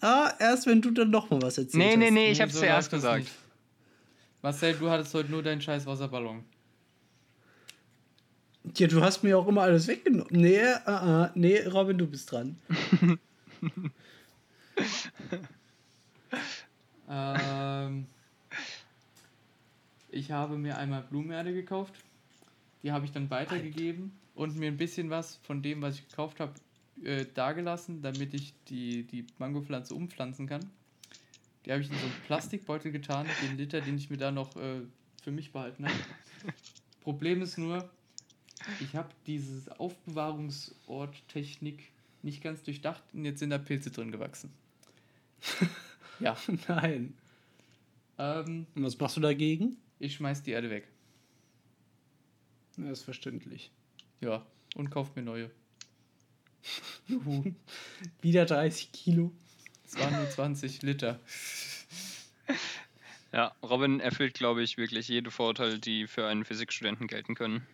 Ah, 0.00 0.32
erst 0.38 0.66
wenn 0.66 0.80
du 0.80 0.90
dann 0.90 1.10
noch 1.10 1.30
mal 1.30 1.42
was 1.42 1.58
erzählst. 1.58 1.76
Nee, 1.76 1.96
nee, 1.96 2.10
nee, 2.10 2.30
ich 2.30 2.38
Nee, 2.38 2.42
hab's 2.42 2.54
so 2.54 2.60
zuerst 2.60 2.92
läuft 2.92 3.04
das 3.04 3.14
gesagt. 3.14 3.30
Marcel, 4.42 4.74
du 4.74 4.90
hattest 4.90 5.12
heute 5.14 5.30
nur 5.30 5.42
deinen 5.42 5.60
scheiß 5.60 5.86
Wasserballon. 5.86 6.44
Ja, 8.76 8.86
du 8.86 9.02
hast 9.02 9.22
mir 9.22 9.38
auch 9.38 9.46
immer 9.48 9.62
alles 9.62 9.88
weggenommen. 9.88 10.28
Nee, 10.30 10.56
äh, 10.58 11.24
äh, 11.24 11.28
nee, 11.34 11.60
Robin, 11.66 11.98
du 11.98 12.06
bist 12.06 12.30
dran. 12.32 12.56
Ähm, 17.12 18.06
ich 20.10 20.30
habe 20.30 20.56
mir 20.56 20.78
einmal 20.78 21.02
Blumenerde 21.02 21.52
gekauft. 21.52 21.92
Die 22.82 22.92
habe 22.92 23.04
ich 23.04 23.10
dann 23.12 23.28
weitergegeben 23.30 24.12
und 24.34 24.56
mir 24.56 24.68
ein 24.68 24.76
bisschen 24.76 25.10
was 25.10 25.40
von 25.42 25.60
dem, 25.60 25.82
was 25.82 25.96
ich 25.96 26.08
gekauft 26.08 26.38
habe, 26.40 26.52
äh, 27.04 27.26
dagelassen, 27.34 28.02
damit 28.02 28.34
ich 28.34 28.52
die, 28.68 29.04
die 29.04 29.26
Mangopflanze 29.38 29.94
umpflanzen 29.94 30.46
kann. 30.46 30.68
Die 31.64 31.72
habe 31.72 31.80
ich 31.82 31.90
in 31.90 31.96
so 31.96 32.04
einen 32.04 32.12
Plastikbeutel 32.26 32.92
getan, 32.92 33.26
den 33.42 33.56
Liter, 33.56 33.80
den 33.80 33.96
ich 33.96 34.10
mir 34.10 34.16
da 34.16 34.30
noch 34.30 34.54
äh, 34.56 34.82
für 35.22 35.30
mich 35.30 35.52
behalten 35.52 35.86
habe. 35.86 35.96
Problem 37.02 37.40
ist 37.42 37.58
nur, 37.58 37.88
ich 38.80 38.94
habe 38.94 39.10
dieses 39.26 39.68
Aufbewahrungsort-Technik 39.68 41.90
nicht 42.22 42.42
ganz 42.42 42.62
durchdacht 42.62 43.02
und 43.12 43.24
jetzt 43.24 43.40
sind 43.40 43.50
da 43.50 43.58
Pilze 43.58 43.90
drin 43.90 44.12
gewachsen. 44.12 44.52
ja, 46.20 46.36
Nein. 46.68 47.14
ähm, 48.18 48.66
Und 48.74 48.82
was 48.82 48.98
machst 48.98 49.16
du 49.16 49.20
dagegen? 49.20 49.76
ich 50.00 50.14
schmeiß 50.14 50.42
die 50.42 50.52
Erde 50.52 50.70
weg. 50.70 50.88
Das 52.76 52.98
ist 52.98 53.02
verständlich. 53.02 53.70
Ja, 54.20 54.44
und 54.74 54.90
kauft 54.90 55.14
mir 55.14 55.22
neue. 55.22 55.50
Juhu. 57.06 57.54
Wieder 58.20 58.44
30 58.46 58.92
Kilo. 58.92 59.32
Es 59.86 59.98
waren 59.98 60.14
nur 60.16 60.28
20 60.30 60.82
Liter. 60.82 61.18
Ja, 63.32 63.54
Robin 63.62 64.00
erfüllt, 64.00 64.34
glaube 64.34 64.60
ich, 64.64 64.76
wirklich 64.76 65.06
jede 65.06 65.30
Vorurteile, 65.30 65.78
die 65.78 66.08
für 66.08 66.26
einen 66.26 66.44
Physikstudenten 66.44 67.06
gelten 67.06 67.36
können. 67.36 67.64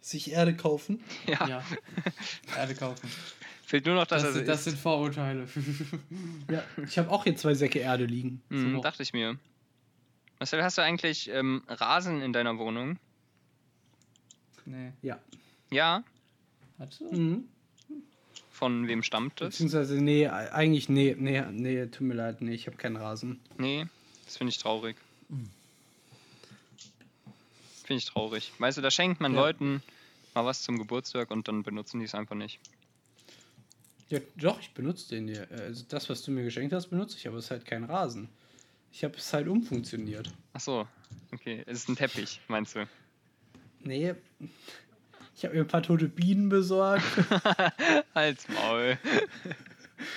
Sich 0.00 0.32
Erde 0.32 0.56
kaufen. 0.56 1.00
Ja, 1.28 1.46
Ja. 1.46 1.64
Erde 2.56 2.74
kaufen. 2.74 3.08
fehlt 3.64 3.86
nur 3.86 3.94
noch, 3.94 4.06
dass 4.08 4.22
Das, 4.22 4.30
er 4.30 4.34
sind- 4.34 4.48
das 4.48 4.64
sind 4.64 4.78
Vorurteile. 4.78 5.46
Ja, 6.50 6.64
ich 6.84 6.98
habe 6.98 7.08
auch 7.08 7.22
hier 7.22 7.36
zwei 7.36 7.54
Säcke 7.54 7.78
Erde 7.78 8.04
liegen. 8.04 8.42
Hm, 8.50 8.74
so. 8.74 8.80
dachte 8.80 9.04
ich 9.04 9.12
mir. 9.12 9.38
Marcel, 10.40 10.64
hast 10.64 10.76
du 10.78 10.82
eigentlich 10.82 11.28
ähm, 11.30 11.62
Rasen 11.68 12.20
in 12.20 12.32
deiner 12.32 12.58
Wohnung? 12.58 12.98
nee. 14.64 14.92
Ja. 15.02 15.20
Ja. 15.70 16.02
Hast 16.80 17.00
du? 17.00 17.04
Mhm. 17.14 17.44
Von 18.50 18.88
wem 18.88 19.02
stammt 19.02 19.40
das? 19.40 19.50
Beziehungsweise, 19.50 19.94
nee, 20.02 20.26
eigentlich, 20.26 20.88
nee, 20.88 21.14
nee, 21.18 21.40
nee, 21.50 21.86
tut 21.86 22.06
mir 22.06 22.14
leid, 22.14 22.42
nee, 22.42 22.52
ich 22.54 22.66
habe 22.66 22.76
keinen 22.76 22.96
Rasen. 22.96 23.40
Nee, 23.56 23.86
das 24.26 24.36
finde 24.36 24.50
ich 24.50 24.58
traurig. 24.58 24.96
Finde 27.84 27.98
ich 27.98 28.04
traurig. 28.06 28.52
Weißt 28.58 28.78
du, 28.78 28.82
da 28.82 28.90
schenkt 28.90 29.20
man 29.20 29.34
Ja. 29.34 29.40
Leuten 29.40 29.82
mal 30.34 30.44
was 30.44 30.62
zum 30.62 30.78
Geburtstag 30.78 31.30
und 31.30 31.48
dann 31.48 31.62
benutzen 31.62 32.00
die 32.00 32.06
es 32.06 32.14
einfach 32.14 32.36
nicht. 32.36 32.60
Ja, 34.08 34.18
doch, 34.36 34.60
ich 34.60 34.72
benutze 34.72 35.08
den 35.10 35.28
hier. 35.28 35.48
Also 35.50 35.84
das, 35.88 36.08
was 36.10 36.22
du 36.22 36.30
mir 36.30 36.42
geschenkt 36.44 36.72
hast, 36.72 36.88
benutze 36.88 37.16
ich, 37.16 37.28
aber 37.28 37.38
es 37.38 37.44
ist 37.46 37.50
halt 37.52 37.64
kein 37.64 37.84
Rasen. 37.84 38.28
Ich 38.92 39.04
habe 39.04 39.16
es 39.16 39.32
halt 39.32 39.48
umfunktioniert. 39.48 40.32
Ach 40.52 40.60
so, 40.60 40.88
okay. 41.32 41.62
Es 41.66 41.78
ist 41.78 41.88
ein 41.88 41.96
Teppich, 41.96 42.40
meinst 42.48 42.74
du? 42.74 42.88
Nee, 43.80 44.14
ich 45.36 45.44
habe 45.44 45.54
mir 45.54 45.60
ein 45.60 45.68
paar 45.68 45.82
tote 45.82 46.08
Bienen 46.08 46.48
besorgt. 46.48 47.04
Als 48.14 48.48
Maul. 48.48 48.98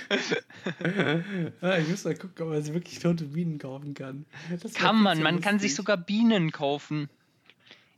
ja, 1.62 1.78
ich 1.78 1.88
muss 1.88 2.04
mal 2.04 2.16
gucken, 2.16 2.46
ob 2.46 2.50
man 2.50 2.64
sich 2.64 2.74
wirklich 2.74 3.00
tote 3.00 3.26
Bienen 3.26 3.60
kaufen 3.60 3.94
kann. 3.94 4.26
Das 4.62 4.74
Kann 4.74 5.02
man, 5.02 5.18
zu 5.18 5.24
man 5.24 5.42
kann 5.42 5.60
sich 5.60 5.76
sogar 5.76 5.98
Bienen 5.98 6.52
kaufen. 6.52 7.10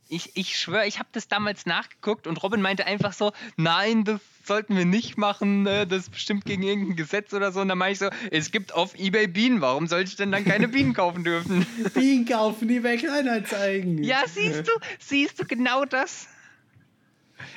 Ich, 0.08 0.36
ich 0.36 0.56
schwöre, 0.56 0.86
ich 0.86 1.00
habe 1.00 1.08
das 1.12 1.26
damals 1.26 1.66
nachgeguckt 1.66 2.28
und 2.28 2.40
Robin 2.40 2.62
meinte 2.62 2.86
einfach 2.86 3.12
so, 3.12 3.32
nein, 3.56 4.04
das 4.04 4.20
sollten 4.44 4.76
wir 4.76 4.84
nicht 4.84 5.18
machen, 5.18 5.64
ne, 5.64 5.84
das 5.84 6.04
ist 6.04 6.10
bestimmt 6.10 6.44
gegen 6.44 6.62
irgendein 6.62 6.94
Gesetz 6.94 7.34
oder 7.34 7.50
so. 7.50 7.60
Und 7.60 7.68
dann 7.68 7.78
meinte 7.78 7.92
ich 7.92 7.98
so, 7.98 8.28
es 8.30 8.52
gibt 8.52 8.72
auf 8.72 8.96
Ebay 8.96 9.26
Bienen, 9.26 9.60
warum 9.60 9.88
sollte 9.88 10.10
ich 10.10 10.16
denn 10.16 10.30
dann 10.30 10.44
keine 10.44 10.68
Bienen 10.68 10.94
kaufen 10.94 11.24
dürfen? 11.24 11.66
Bienen 11.94 12.24
kaufen, 12.24 12.68
die 12.68 12.78
bei 12.78 12.96
Kleinanzeigen. 12.96 14.04
Ja, 14.04 14.22
siehst 14.28 14.68
du, 14.68 14.72
siehst 15.00 15.40
du 15.40 15.44
genau 15.44 15.84
das? 15.84 16.28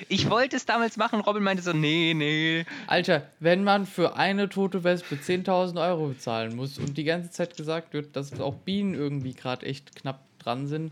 Ich 0.07 0.29
wollte 0.29 0.55
es 0.55 0.65
damals 0.65 0.97
machen, 0.97 1.21
Robin 1.21 1.43
meinte 1.43 1.63
so, 1.63 1.73
nee, 1.73 2.13
nee. 2.15 2.65
Alter, 2.87 3.27
wenn 3.39 3.63
man 3.63 3.85
für 3.85 4.15
eine 4.15 4.49
tote 4.49 4.83
Wespe 4.83 5.15
10.000 5.15 5.81
Euro 5.81 6.07
bezahlen 6.07 6.55
muss 6.55 6.77
und 6.77 6.97
die 6.97 7.03
ganze 7.03 7.31
Zeit 7.31 7.57
gesagt 7.57 7.93
wird, 7.93 8.15
dass 8.15 8.39
auch 8.39 8.55
Bienen 8.55 8.93
irgendwie 8.93 9.33
gerade 9.33 9.65
echt 9.65 9.95
knapp 9.95 10.19
dran 10.39 10.67
sind. 10.67 10.91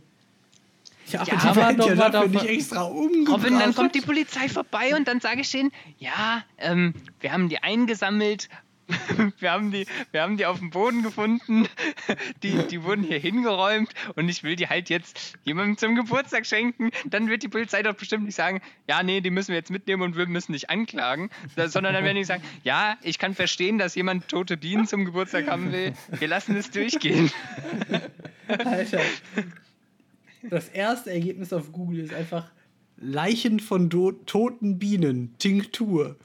Ja, 1.07 1.21
aber 1.21 1.31
Ja, 1.31 1.37
die 1.37 1.55
werden 1.55 1.77
doch 1.77 1.89
ja 1.89 1.95
mal 1.95 2.11
dafür 2.11 2.29
nicht 2.29 2.45
extra 2.45 2.81
umgebracht. 2.83 3.43
Robin, 3.45 3.59
dann 3.59 3.73
kommt 3.73 3.95
die 3.95 4.01
Polizei 4.01 4.49
vorbei 4.49 4.95
und 4.95 5.07
dann 5.07 5.21
sage 5.21 5.41
ich 5.41 5.51
denen, 5.51 5.71
ja, 5.99 6.43
ähm, 6.57 6.93
wir 7.21 7.31
haben 7.31 7.49
die 7.49 7.63
eingesammelt, 7.63 8.49
wir 9.39 9.51
haben 9.51 9.71
die, 9.71 9.85
wir 10.11 10.21
haben 10.21 10.37
die 10.37 10.45
auf 10.45 10.59
dem 10.59 10.69
Boden 10.69 11.03
gefunden, 11.03 11.67
die, 12.43 12.57
die 12.67 12.83
wurden 12.83 13.03
hier 13.03 13.19
hingeräumt 13.19 13.89
und 14.15 14.29
ich 14.29 14.43
will 14.43 14.55
die 14.55 14.67
halt 14.67 14.89
jetzt 14.89 15.37
jemandem 15.43 15.77
zum 15.77 15.95
Geburtstag 15.95 16.45
schenken. 16.45 16.91
Dann 17.05 17.29
wird 17.29 17.43
die 17.43 17.47
Polizei 17.47 17.83
doch 17.83 17.95
bestimmt 17.95 18.25
nicht 18.25 18.35
sagen, 18.35 18.61
ja, 18.87 19.03
nee, 19.03 19.21
die 19.21 19.29
müssen 19.29 19.49
wir 19.49 19.57
jetzt 19.57 19.71
mitnehmen 19.71 20.03
und 20.03 20.15
wir 20.15 20.27
müssen 20.27 20.53
nicht 20.53 20.69
anklagen, 20.69 21.29
sondern 21.55 21.93
dann 21.93 22.03
werden 22.03 22.17
die 22.17 22.23
sagen, 22.23 22.43
ja, 22.63 22.97
ich 23.01 23.19
kann 23.19 23.33
verstehen, 23.33 23.77
dass 23.77 23.95
jemand 23.95 24.27
tote 24.29 24.57
Bienen 24.57 24.87
zum 24.87 25.05
Geburtstag 25.05 25.47
haben 25.47 25.71
will. 25.71 25.93
Wir 26.11 26.27
lassen 26.27 26.55
es 26.55 26.71
durchgehen. 26.71 27.31
Alter. 28.47 29.01
Das 30.43 30.69
erste 30.69 31.11
Ergebnis 31.11 31.51
auf 31.51 31.71
Google 31.71 31.99
ist 31.99 32.13
einfach 32.13 32.49
Leichen 32.97 33.59
von 33.59 33.89
toten 33.89 34.79
Bienen, 34.79 35.35
Tinktur. 35.37 36.15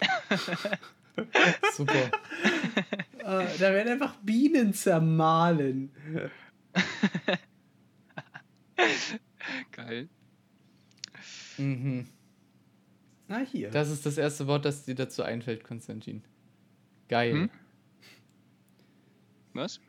Super. 1.75 2.11
Äh, 3.23 3.47
da 3.59 3.73
werden 3.73 3.93
einfach 3.93 4.17
Bienen 4.17 4.75
zermahlen. 4.75 5.93
Geil. 9.71 10.09
mhm. 11.57 12.09
Na 13.29 13.39
hier. 13.39 13.71
Das 13.71 13.91
ist 13.91 14.05
das 14.07 14.19
erste 14.19 14.49
Wort, 14.49 14.65
das 14.65 14.85
dir 14.85 14.97
dazu 14.97 15.23
einfällt, 15.23 15.63
Konstantin. 15.63 16.25
Geil. 17.09 17.33
Hm? 17.33 17.51
Was? 19.53 19.81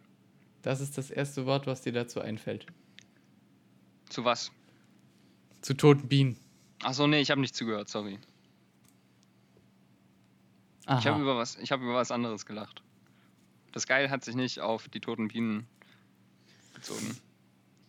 Das 0.61 0.79
ist 0.79 0.97
das 0.97 1.09
erste 1.09 1.47
Wort, 1.47 1.65
was 1.65 1.81
dir 1.81 1.91
dazu 1.91 2.21
einfällt. 2.21 2.67
Zu 4.09 4.25
was? 4.25 4.51
Zu 5.61 5.73
toten 5.73 6.07
Bienen. 6.07 6.37
Achso, 6.83 7.07
nee, 7.07 7.19
ich 7.19 7.31
habe 7.31 7.41
nicht 7.41 7.55
zugehört, 7.55 7.89
sorry. 7.89 8.19
Ich 10.85 10.89
habe 10.89 11.11
Aha. 11.11 11.21
über 11.21 11.37
was, 11.37 11.57
ich 11.57 11.71
habe 11.71 11.83
über 11.83 11.95
was 11.95 12.11
anderes 12.11 12.45
gelacht. 12.45 12.81
Das 13.71 13.87
Geil 13.87 14.09
hat 14.09 14.23
sich 14.23 14.35
nicht 14.35 14.59
auf 14.59 14.87
die 14.89 14.99
toten 14.99 15.29
Bienen 15.29 15.65
bezogen. 16.73 17.17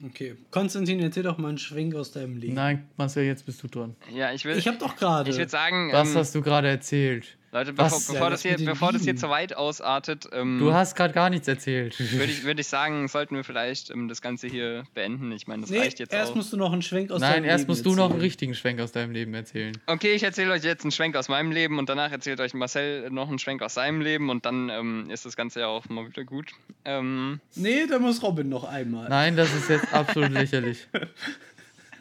Okay. 0.05 0.37
Konstantin, 0.51 1.01
erzähl 1.01 1.23
doch 1.23 1.39
mal 1.39 1.49
einen 1.49 1.59
Schwenk 1.59 1.95
aus 1.95 2.13
deinem 2.13 2.37
Leben. 2.37 2.55
Nein, 2.55 2.89
Marcel, 2.97 3.25
jetzt 3.25 3.47
bist 3.47 3.63
du 3.63 3.69
dran. 3.69 3.97
Ja, 4.13 4.33
ich 4.33 4.45
will. 4.45 4.57
Ich 4.57 4.69
hab 4.69 4.79
doch 4.79 4.97
gerade. 4.97 5.31
Ich 5.31 5.37
würde 5.37 5.51
sagen, 5.51 5.91
Was 5.93 6.11
ähm, 6.11 6.17
hast 6.17 6.35
du 6.35 6.43
gerade 6.43 6.69
erzählt? 6.69 7.39
Leute, 7.55 7.73
bevor, 7.73 7.99
bevor, 8.01 8.15
Ja, 8.17 8.31
das 8.31 8.43
hier, 8.43 8.57
bevor 8.57 8.93
das 8.93 9.03
hier 9.05 9.15
zu 9.15 9.29
weit 9.31 9.57
ausartet, 9.57 10.27
ähm, 10.33 10.59
Du 10.59 10.75
hast 10.75 10.97
gerade 10.97 11.15
gar 11.15 11.31
nichts 11.31 11.47
erzählt. 11.47 11.97
würde 12.19 12.33
ich, 12.33 12.43
würd 12.45 12.59
ich 12.59 12.67
sagen, 12.67 13.07
sollten 13.07 13.37
wir 13.37 13.45
vielleicht 13.45 13.91
ähm, 13.91 14.09
das 14.09 14.21
Ganze 14.21 14.49
hier 14.49 14.83
beenden. 14.93 15.31
Ich 15.31 15.47
meine, 15.47 15.61
das 15.63 15.71
nee, 15.71 15.79
reicht 15.79 16.01
jetzt 16.01 16.13
erst 16.13 16.33
auch. 16.33 16.35
musst 16.35 16.53
du 16.53 16.57
noch 16.57 16.73
einen 16.73 16.83
Schwenk 16.83 17.13
aus 17.13 17.21
Nein, 17.21 17.35
deinem 17.35 17.45
erst 17.45 17.61
Leben 17.63 17.71
musst 17.71 17.87
du 17.87 17.91
noch 17.91 17.97
einen 17.97 18.03
erzählen. 18.15 18.21
richtigen 18.23 18.55
Schwenk 18.55 18.81
aus 18.81 18.91
deinem 18.91 19.13
Leben 19.13 19.33
erzählen. 19.35 19.73
Okay, 19.87 20.15
ich 20.15 20.25
erzähle 20.25 20.51
euch 20.53 20.65
jetzt 20.65 20.83
einen 20.83 20.91
Schwenk 20.91 21.15
aus 21.15 21.29
meinem 21.29 21.53
Leben 21.53 21.79
und 21.79 21.89
danach 21.89 22.11
erzählt 22.11 22.41
euch 22.41 22.55
Marcel 22.55 23.09
noch 23.11 23.29
einen 23.29 23.39
Schwenk 23.39 23.63
aus 23.63 23.75
seinem 23.75 24.01
Leben 24.01 24.31
und 24.31 24.45
dann 24.47 24.69
ähm, 24.71 25.09
ist 25.11 25.25
das 25.25 25.37
Ganze 25.37 25.61
ja 25.61 25.69
auch 25.69 25.89
mal 25.89 26.09
wieder 26.09 26.25
gut. 26.25 26.51
Ähm, 26.85 27.39
Nee, 27.55 27.87
da 27.89 28.01
muss 28.01 28.21
Robin 28.25 28.49
noch 28.49 28.65
einmal. 28.65 29.09
Nein, 29.09 29.37
das 29.37 29.55
ist 29.55 29.69
jetzt 29.71 29.95
absolut 29.95 30.33
lächerlich. 30.33 30.89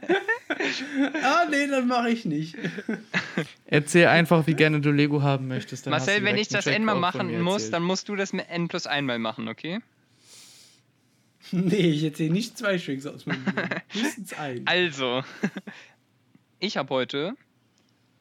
Ah, 1.24 1.46
nee, 1.50 1.68
dann 1.68 1.88
mache 1.88 2.10
ich 2.12 2.26
nicht. 2.26 2.56
Erzähl 3.66 4.08
einfach, 4.08 4.46
wie 4.48 4.54
gerne 4.54 4.82
du 4.82 4.92
Lego 4.92 5.22
haben 5.22 5.48
möchtest. 5.48 5.88
Marcel, 5.88 6.24
wenn 6.24 6.38
ich 6.38 6.48
das 6.48 6.68
auch 6.68 6.74
von 6.74 7.00
machen 7.00 7.42
muss, 7.42 7.54
erzählt. 7.54 7.74
dann 7.74 7.84
musst 7.84 8.08
du 8.08 8.16
das 8.16 8.34
mit 8.34 8.50
N 8.50 8.68
plus 8.68 8.86
einmal 8.86 9.20
machen, 9.20 9.48
okay? 9.48 9.80
Nee, 11.52 11.92
ich 11.92 12.04
erzähle 12.04 12.32
nicht 12.32 12.58
zwei 12.58 12.78
Schwenks 12.78 13.06
aus 13.06 13.26
meinem 13.26 13.46
Leben. 13.46 13.82
Höchstens 13.90 14.34
einen. 14.34 14.68
Also, 14.68 15.24
ich 16.60 16.78
habe 16.78 16.90
heute 16.90 17.36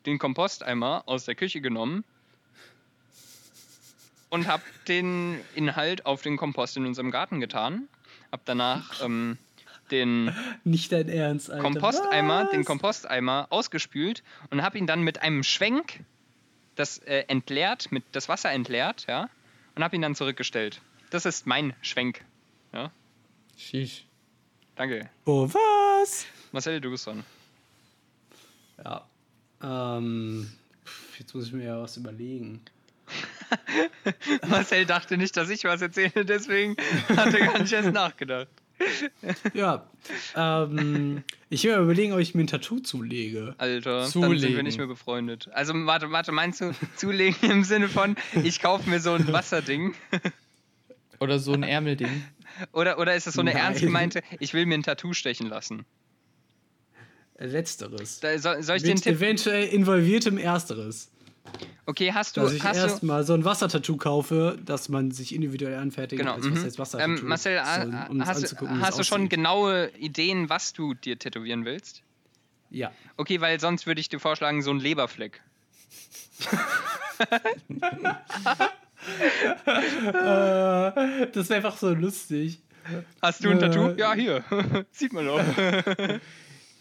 den 0.06 0.18
Komposteimer 0.18 1.04
aus 1.06 1.24
der 1.24 1.34
Küche 1.34 1.60
genommen 1.60 2.04
und 4.30 4.46
habe 4.48 4.62
den 4.88 5.38
Inhalt 5.54 6.06
auf 6.06 6.22
den 6.22 6.36
Kompost 6.36 6.76
in 6.76 6.86
unserem 6.86 7.10
Garten 7.10 7.40
getan. 7.40 7.88
Hab 8.32 8.44
danach 8.44 9.02
ähm, 9.04 9.38
den 9.92 10.34
Nicht 10.64 10.90
dein 10.90 11.08
Ernst, 11.08 11.50
Alter. 11.50 11.62
Komposteimer, 11.62 12.46
den 12.46 12.60
Was? 12.60 12.66
Komposteimer 12.66 13.46
ausgespült 13.50 14.22
und 14.50 14.62
habe 14.62 14.78
ihn 14.78 14.86
dann 14.86 15.02
mit 15.02 15.22
einem 15.22 15.42
Schwenk 15.44 16.00
das 16.74 16.98
äh, 16.98 17.24
entleert, 17.28 17.92
mit 17.92 18.02
das 18.12 18.28
Wasser 18.28 18.50
entleert, 18.50 19.04
ja, 19.06 19.28
und 19.74 19.84
habe 19.84 19.94
ihn 19.94 20.02
dann 20.02 20.14
zurückgestellt. 20.14 20.80
Das 21.10 21.26
ist 21.26 21.46
mein 21.46 21.74
Schwenk. 21.82 22.24
Ja, 22.72 22.90
Sheesh. 23.56 24.06
danke. 24.74 25.10
Oh, 25.26 25.46
was? 25.46 26.26
Marcel, 26.50 26.80
du 26.80 26.90
bist 26.90 27.06
dran. 27.06 27.22
Ja. 28.82 29.06
Ähm, 29.62 30.50
jetzt 31.18 31.34
muss 31.34 31.46
ich 31.46 31.52
mir 31.52 31.66
ja 31.66 31.80
was 31.82 31.96
überlegen. 31.98 32.62
Marcel 34.48 34.86
dachte 34.86 35.18
nicht, 35.18 35.36
dass 35.36 35.50
ich 35.50 35.64
was 35.64 35.82
erzähle, 35.82 36.24
deswegen 36.24 36.76
hat 37.08 37.34
er 37.34 37.46
gar 37.46 37.58
nicht 37.58 37.72
erst 37.72 37.92
nachgedacht. 37.92 38.48
Ja. 39.54 39.86
Ähm, 40.34 41.22
ich 41.50 41.62
will 41.64 41.76
mal 41.76 41.82
überlegen, 41.84 42.12
ob 42.12 42.18
ich 42.18 42.34
mir 42.34 42.42
ein 42.42 42.46
Tattoo 42.48 42.80
zulege. 42.80 43.54
Alter, 43.58 44.00
dann 44.00 44.10
sind 44.10 44.22
wir 44.22 44.28
Zulegen. 44.38 44.64
nicht 44.64 44.78
mehr 44.78 44.86
befreundet. 44.86 45.48
Also 45.52 45.72
warte, 45.74 46.10
warte, 46.10 46.32
meinst 46.32 46.60
du 46.60 46.72
zulegen 46.96 47.50
im 47.50 47.64
Sinne 47.64 47.88
von, 47.88 48.16
ich 48.42 48.60
kaufe 48.60 48.88
mir 48.90 48.98
so 49.00 49.12
ein 49.12 49.26
Wasserding? 49.32 49.94
Oder 51.20 51.38
so 51.38 51.52
ein 51.52 51.62
Ärmelding. 51.62 52.24
Oder, 52.72 52.98
oder 52.98 53.14
ist 53.14 53.26
es 53.28 53.34
so 53.34 53.40
eine 53.40 53.52
Nein. 53.52 53.62
ernst 53.62 53.80
gemeinte, 53.80 54.22
ich 54.40 54.54
will 54.54 54.66
mir 54.66 54.74
ein 54.74 54.82
Tattoo 54.82 55.12
stechen 55.12 55.46
lassen? 55.48 55.84
Letzteres. 57.38 58.20
Da, 58.20 58.36
soll, 58.38 58.62
soll 58.62 58.76
ich 58.76 58.84
Mit 58.84 59.02
Tipp? 59.02 59.14
eventuell 59.16 59.68
involviertem 59.68 60.36
Ersteres. 60.38 61.11
Okay, 61.84 62.12
hast 62.12 62.36
du, 62.36 62.42
Dass 62.42 62.52
ich 62.52 62.62
erstmal 62.62 63.24
so 63.24 63.34
ein 63.34 63.44
Wassertattoo 63.44 63.96
kaufe, 63.96 64.56
dass 64.64 64.88
man 64.88 65.10
sich 65.10 65.34
individuell 65.34 65.76
anfertigt. 65.78 66.20
Genau. 66.20 66.34
als 66.34 66.78
was 66.78 66.92
Mhm. 66.94 67.00
Ähm, 67.00 67.20
Marcel, 67.24 67.60
ha- 67.60 67.82
So, 67.82 68.12
um 68.12 68.24
hast, 68.24 68.56
hast 68.80 68.98
du 68.98 69.04
schon 69.04 69.28
genaue 69.28 69.90
Ideen, 69.98 70.48
was 70.48 70.72
du 70.72 70.94
dir 70.94 71.18
tätowieren 71.18 71.64
willst? 71.64 72.02
Ja. 72.70 72.92
Okay, 73.16 73.40
weil 73.40 73.58
sonst 73.60 73.86
würde 73.86 74.00
ich 74.00 74.08
dir 74.08 74.20
vorschlagen, 74.20 74.62
so 74.62 74.70
ein 74.70 74.78
Leberfleck. 74.80 75.42
Äh, 80.06 81.26
das 81.32 81.48
wäre 81.48 81.56
einfach 81.56 81.76
so 81.76 81.92
lustig. 81.92 82.60
Hast 83.20 83.44
du 83.44 83.50
ein 83.50 83.58
Äh, 83.58 83.60
Tattoo? 83.60 83.90
Ja, 83.96 84.14
hier. 84.14 84.44
Sieht 84.92 85.12
man 85.12 85.26
doch. 85.26 85.40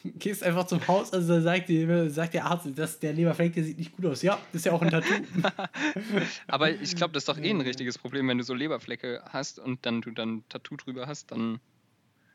Gehst 0.03 0.43
einfach 0.43 0.65
zum 0.65 0.87
Haus, 0.87 1.13
also 1.13 1.33
dann 1.33 1.43
sagt, 1.43 1.69
die, 1.69 2.09
sagt 2.09 2.33
der 2.33 2.45
Arzt, 2.45 2.67
dass 2.75 2.99
der 2.99 3.13
Leberfleck, 3.13 3.53
der 3.53 3.63
sieht 3.63 3.77
nicht 3.77 3.95
gut 3.95 4.05
aus. 4.05 4.21
Ja, 4.21 4.39
ist 4.51 4.65
ja 4.65 4.71
auch 4.71 4.81
ein 4.81 4.89
Tattoo. 4.89 5.13
Aber 6.47 6.71
ich 6.71 6.95
glaube, 6.95 7.13
das 7.13 7.21
ist 7.21 7.29
doch 7.29 7.37
eh 7.37 7.49
ein 7.49 7.61
richtiges 7.61 7.97
Problem, 7.97 8.27
wenn 8.27 8.37
du 8.37 8.43
so 8.43 8.53
Leberflecke 8.53 9.21
hast 9.29 9.59
und 9.59 9.85
dann 9.85 10.01
du 10.01 10.11
dann 10.11 10.37
ein 10.37 10.43
Tattoo 10.49 10.75
drüber 10.75 11.07
hast, 11.07 11.31
dann. 11.31 11.59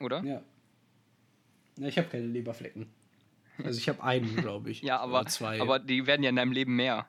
Oder? 0.00 0.22
ja. 0.22 0.42
Na, 1.78 1.88
ich 1.88 1.98
habe 1.98 2.08
keine 2.08 2.26
Leberflecken. 2.26 2.86
Also 3.62 3.78
ich 3.78 3.88
habe 3.88 4.02
einen, 4.02 4.36
glaube 4.36 4.70
ich. 4.70 4.82
Ja, 4.86 4.98
aber, 4.98 5.20
Oder 5.20 5.28
zwei. 5.28 5.60
aber 5.60 5.78
die 5.78 6.06
werden 6.06 6.22
ja 6.22 6.30
in 6.30 6.36
deinem 6.36 6.52
Leben 6.52 6.76
mehr. 6.76 7.06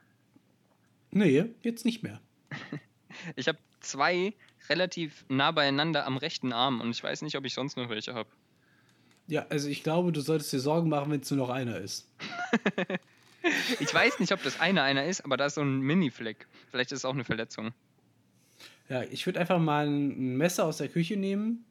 nee, 1.12 1.46
jetzt 1.62 1.86
nicht 1.86 2.04
mehr. 2.04 2.22
Ich 3.36 3.48
habe 3.48 3.58
zwei 3.80 4.34
relativ 4.70 5.26
nah 5.28 5.52
beieinander 5.52 6.06
am 6.06 6.18
rechten 6.18 6.54
Arm 6.54 6.82
und 6.82 6.92
ich 6.92 7.02
weiß 7.02 7.22
nicht, 7.24 7.36
ob 7.36 7.46
ich 7.46 7.54
sonst 7.54 7.78
noch 7.78 7.90
welche 7.90 8.14
habe. 8.14 8.30
Ja, 9.28 9.46
also 9.50 9.68
ich 9.68 9.84
glaube, 9.84 10.12
du 10.12 10.22
solltest 10.22 10.54
dir 10.54 10.60
Sorgen 10.60 10.90
machen, 10.90 11.12
wenn 11.12 11.20
es 11.22 11.30
nur 11.32 11.38
noch 11.46 11.50
einer 11.54 11.78
ist. 11.80 12.08
Ich 13.80 13.94
weiß 13.94 14.20
nicht, 14.20 14.34
ob 14.34 14.44
das 14.44 14.60
einer 14.60 14.84
einer 14.84 15.06
ist, 15.06 15.22
aber 15.24 15.38
da 15.38 15.46
ist 15.46 15.56
so 15.56 15.62
ein 15.62 15.80
Mini-Fleck. 15.80 16.48
Vielleicht 16.70 16.92
ist 16.92 17.00
es 17.00 17.06
auch 17.06 17.14
eine 17.14 17.24
Verletzung. 17.24 17.72
Ja, 18.90 19.04
ich 19.04 19.26
würde 19.26 19.40
einfach 19.40 19.58
mal 19.60 19.88
ein 19.88 20.36
Messer 20.36 20.66
aus 20.66 20.78
der 20.80 20.90
Küche 20.90 21.16
nehmen 21.16 21.64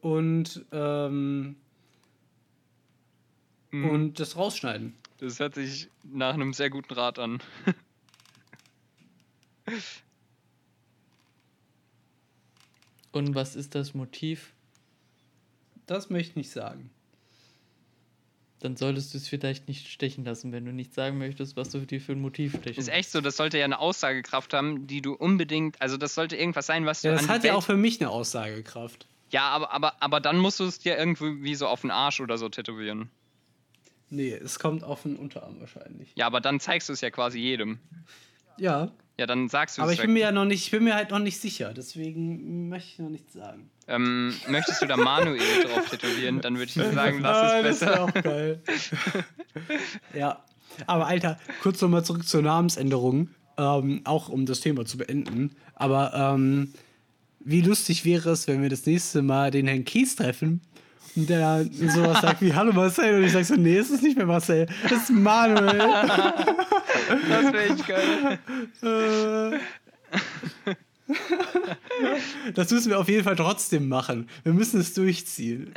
und, 0.00 0.64
ähm, 0.72 1.56
Mhm. 3.72 3.90
und 3.90 4.20
das 4.20 4.36
rausschneiden. 4.38 4.94
Das 5.18 5.38
hört 5.38 5.54
sich 5.54 5.90
nach 6.02 6.32
einem 6.32 6.54
sehr 6.54 6.70
guten 6.70 6.94
Rat 6.94 7.18
an. 7.18 7.42
Und 13.12 13.34
was 13.34 13.56
ist 13.56 13.74
das 13.74 13.94
Motiv? 13.94 14.52
Das 15.86 16.10
möchte 16.10 16.30
ich 16.30 16.36
nicht 16.36 16.50
sagen. 16.50 16.90
Dann 18.60 18.76
solltest 18.76 19.12
du 19.12 19.18
es 19.18 19.26
vielleicht 19.26 19.66
nicht 19.66 19.88
stechen 19.88 20.24
lassen, 20.24 20.52
wenn 20.52 20.64
du 20.64 20.72
nicht 20.72 20.94
sagen 20.94 21.18
möchtest, 21.18 21.56
was 21.56 21.70
du 21.70 21.80
dir 21.80 22.00
für 22.00 22.12
ein 22.12 22.20
Motiv 22.20 22.56
stechen 22.56 22.78
Ist 22.78 22.88
echt 22.88 23.10
so, 23.10 23.20
das 23.20 23.36
sollte 23.36 23.58
ja 23.58 23.64
eine 23.64 23.80
Aussagekraft 23.80 24.54
haben, 24.54 24.86
die 24.86 25.02
du 25.02 25.14
unbedingt, 25.14 25.80
also 25.82 25.96
das 25.96 26.14
sollte 26.14 26.36
irgendwas 26.36 26.66
sein, 26.66 26.86
was 26.86 27.02
du 27.02 27.08
Ja, 27.08 27.14
das 27.14 27.22
an 27.22 27.26
die 27.26 27.32
hat 27.32 27.44
ja 27.44 27.54
auch 27.54 27.64
für 27.64 27.76
mich 27.76 28.00
eine 28.00 28.10
Aussagekraft. 28.10 29.08
Ja, 29.30 29.48
aber, 29.48 29.72
aber, 29.72 30.00
aber 30.00 30.20
dann 30.20 30.38
musst 30.38 30.60
du 30.60 30.64
es 30.64 30.78
dir 30.78 30.96
irgendwie 30.96 31.54
so 31.56 31.66
auf 31.66 31.80
den 31.80 31.90
Arsch 31.90 32.20
oder 32.20 32.38
so 32.38 32.48
tätowieren. 32.48 33.10
Nee, 34.10 34.32
es 34.32 34.58
kommt 34.58 34.84
auf 34.84 35.02
den 35.02 35.16
Unterarm 35.16 35.58
wahrscheinlich. 35.58 36.12
Ja, 36.14 36.26
aber 36.26 36.40
dann 36.40 36.60
zeigst 36.60 36.88
du 36.88 36.92
es 36.92 37.00
ja 37.00 37.10
quasi 37.10 37.40
jedem. 37.40 37.80
Ja, 38.58 38.90
Ja, 39.18 39.26
dann 39.26 39.48
sagst 39.48 39.76
du 39.78 39.82
aber 39.82 39.90
es. 39.92 39.98
ich 39.98 40.02
bin 40.02 40.12
mir 40.14 40.20
ja 40.20 40.32
noch 40.32 40.44
nicht, 40.44 40.64
ich 40.64 40.70
bin 40.70 40.84
mir 40.84 40.94
halt 40.94 41.10
noch 41.10 41.18
nicht 41.18 41.38
sicher, 41.40 41.72
deswegen 41.74 42.68
möchte 42.68 42.88
ich 42.92 42.98
noch 42.98 43.10
nichts 43.10 43.32
sagen. 43.34 43.70
ähm, 43.88 44.34
möchtest 44.48 44.80
du 44.82 44.86
da 44.86 44.96
Manuel 44.96 45.38
drauf 45.64 45.88
tätowieren, 45.90 46.40
dann 46.40 46.54
würde 46.54 46.66
ich 46.66 46.74
dir 46.74 46.92
sagen, 46.92 47.20
lass 47.20 47.64
es 47.64 47.80
das 47.80 47.80
besser. 47.80 48.02
auch 48.04 48.12
geil. 48.14 48.62
ja, 50.14 50.42
aber 50.86 51.06
Alter, 51.06 51.38
kurz 51.62 51.80
nochmal 51.80 52.04
zurück 52.04 52.26
zur 52.26 52.42
Namensänderung, 52.42 53.28
ähm, 53.58 54.00
auch 54.04 54.28
um 54.28 54.46
das 54.46 54.60
Thema 54.60 54.84
zu 54.86 54.96
beenden. 54.98 55.54
Aber 55.74 56.12
ähm, 56.14 56.72
wie 57.40 57.60
lustig 57.60 58.04
wäre 58.04 58.30
es, 58.30 58.46
wenn 58.48 58.62
wir 58.62 58.70
das 58.70 58.86
nächste 58.86 59.20
Mal 59.22 59.50
den 59.50 59.66
Herrn 59.66 59.84
Kies 59.84 60.16
treffen 60.16 60.60
der 61.14 61.66
sowas 61.72 62.20
sagt 62.20 62.40
wie 62.40 62.54
Hallo 62.54 62.72
Marcel 62.72 63.16
und 63.16 63.24
ich 63.24 63.32
sag 63.32 63.44
so, 63.44 63.54
nee, 63.54 63.76
es 63.76 63.90
ist 63.90 64.02
nicht 64.02 64.16
mehr 64.16 64.26
Marcel, 64.26 64.66
das 64.84 65.04
ist 65.04 65.10
Manuel. 65.10 65.78
Das 67.08 67.20
wäre 67.52 67.64
echt 67.64 67.86
geil. 67.86 68.38
Äh. 68.82 69.58
Das 72.54 72.70
müssen 72.70 72.90
wir 72.90 72.98
auf 72.98 73.08
jeden 73.08 73.24
Fall 73.24 73.36
trotzdem 73.36 73.88
machen. 73.88 74.28
Wir 74.44 74.52
müssen 74.52 74.80
es 74.80 74.94
durchziehen. 74.94 75.72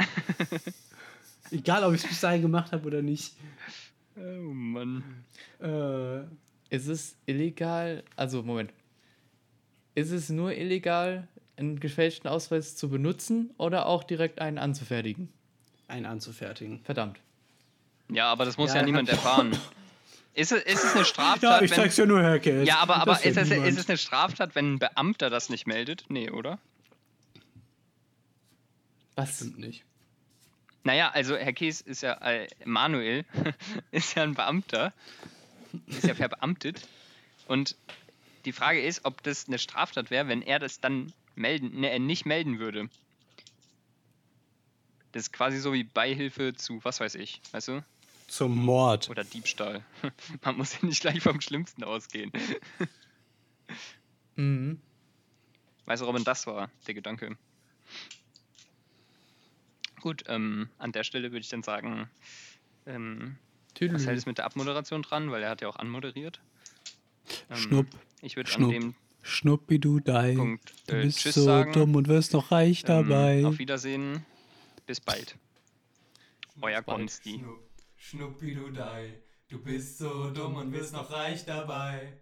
Egal, 1.52 1.84
ob 1.84 1.94
ich 1.94 2.04
es 2.04 2.08
bis 2.10 2.22
dahin 2.22 2.42
gemacht 2.42 2.72
habe 2.72 2.86
oder 2.88 3.02
nicht. 3.02 3.34
Oh 4.18 4.54
Mann. 4.54 5.04
Äh, 5.62 6.20
Ist 6.76 6.88
es 6.88 7.16
illegal? 7.26 8.04
Also, 8.16 8.44
Moment. 8.44 8.72
Ist 9.94 10.12
es 10.12 10.30
nur 10.30 10.54
illegal, 10.54 11.28
einen 11.58 11.80
gefälschten 11.80 12.30
Ausweis 12.30 12.76
zu 12.76 12.90
benutzen 12.90 13.52
oder 13.58 13.86
auch 13.86 14.04
direkt 14.04 14.40
einen 14.40 14.58
anzufertigen? 14.58 15.30
einen 15.88 16.08
anzufertigen. 16.08 16.82
Verdammt. 16.84 17.20
Ja, 18.10 18.32
aber 18.32 18.46
das 18.46 18.58
muss 18.58 18.72
Ja, 18.72 18.78
ja, 18.78 18.84
niemand 18.86 19.08
erfahren. 19.08 19.52
Ist 20.34 20.52
es, 20.52 20.64
ist 20.64 20.84
es 20.84 20.92
eine 20.94 21.02
Ja, 21.02 21.06
Straftat, 21.06 21.62
ich 21.62 21.70
wenn, 21.72 21.78
zeig's 21.78 21.96
ja 21.98 22.06
nur, 22.08 22.22
Herr 22.24 22.40
Kels. 22.40 22.68
ja, 22.68 22.80
aber, 22.80 22.96
aber 22.98 23.24
ist, 23.24 23.38
es, 23.38 23.52
ist 23.52 23.78
es 23.78 23.88
eine 23.88 23.98
Straftat, 23.98 24.56
wenn 24.56 24.74
ein 24.74 24.80
Beamter 24.80 25.30
das 25.30 25.50
nicht 25.50 25.68
meldet? 25.68 26.06
Nee, 26.10 26.30
oder? 26.32 26.58
Was? 29.16 29.36
Stimmt 29.36 29.60
nicht. 29.60 29.84
Naja, 30.84 31.10
also 31.14 31.36
Herr 31.38 31.54
Kies 31.54 31.82
ist 31.82 32.02
ja, 32.02 32.14
äh, 32.22 32.48
Manuel 32.66 33.26
ist 33.92 34.16
ja 34.16 34.24
ein 34.24 34.34
Beamter, 34.34 34.92
ist 35.88 36.04
ja 36.04 36.16
verbeamtet. 36.16 36.88
Und 37.48 37.76
die 38.46 38.52
Frage 38.52 38.82
ist, 38.82 39.06
ob 39.06 39.24
das 39.24 39.48
eine 39.48 39.58
Straftat 39.58 40.12
wäre, 40.12 40.28
wenn 40.28 40.42
er 40.42 40.60
das 40.60 40.80
dann 40.80 41.14
melden, 41.36 41.80
ne, 41.80 41.92
äh, 41.92 42.00
nicht 42.00 42.26
melden 42.26 42.60
würde. 42.60 42.90
Das 45.12 45.24
ist 45.24 45.34
quasi 45.34 45.60
so 45.60 45.74
wie 45.74 45.84
Beihilfe 45.84 46.54
zu, 46.56 46.84
was 46.84 47.00
weiß 47.00 47.16
ich, 47.16 47.42
weißt 47.52 47.70
du? 47.70 47.86
Zum 48.28 48.56
Mord. 48.58 49.10
Oder 49.10 49.24
Diebstahl. 49.24 49.84
Man 50.44 50.58
muss 50.58 50.74
ja 50.74 50.86
nicht 50.88 51.02
gleich 51.02 51.22
vom 51.22 51.42
Schlimmsten 51.42 51.84
ausgehen. 51.84 52.32
Mhm. 54.38 54.82
Weißt 55.86 56.02
du, 56.02 56.06
Robin, 56.06 56.26
das 56.26 56.46
war 56.46 56.70
der 56.88 56.94
Gedanke. 56.94 57.38
Gut, 60.02 60.26
ähm, 60.28 60.70
an 60.78 60.92
der 60.92 61.04
Stelle 61.06 61.32
würde 61.32 61.40
ich 61.40 61.50
dann 61.50 61.64
sagen, 61.64 62.10
ähm, 62.86 63.38
Tüdelü. 63.76 63.96
Was 63.96 64.06
hält 64.08 64.18
es 64.18 64.26
mit 64.26 64.38
der 64.38 64.46
Abmoderation 64.46 65.04
dran? 65.04 65.32
Weil 65.32 65.44
er 65.44 65.50
hat 65.50 65.62
ja 65.62 65.68
auch 65.68 65.78
anmoderiert. 65.78 66.42
Ähm, 67.50 67.58
Schnupp, 67.58 67.88
Ich 68.22 68.36
würde 68.36 68.54
an 68.56 68.96
schnupp. 69.26 69.68
dem 69.68 69.82
Schnuppi-du-dei. 69.82 70.36
Punkt 70.36 70.74
Du 70.88 70.96
äh, 70.96 71.02
bist 71.04 71.20
Tschüss 71.20 71.36
so 71.36 71.44
sagen. 71.46 71.74
dumm 71.74 71.96
und 71.96 72.08
wirst 72.08 72.34
noch 72.34 72.52
reich 72.52 72.84
Ähm, 72.88 72.88
dabei. 73.10 73.46
Auf 73.46 73.58
Wiedersehen. 73.60 74.26
Bis 74.86 75.00
bald. 75.02 75.38
Euer. 76.62 76.82
Konsti. 76.84 77.40
Schnupp, 77.40 77.60
Schnuppi 77.98 78.54
du 78.54 78.70
Dei, 78.72 79.20
du 79.50 79.60
bist 79.62 79.98
so 79.98 80.30
dumm 80.30 80.56
und 80.56 80.72
wirst 80.72 80.94
noch 80.94 81.12
reich 81.12 81.44
dabei. 81.46 82.14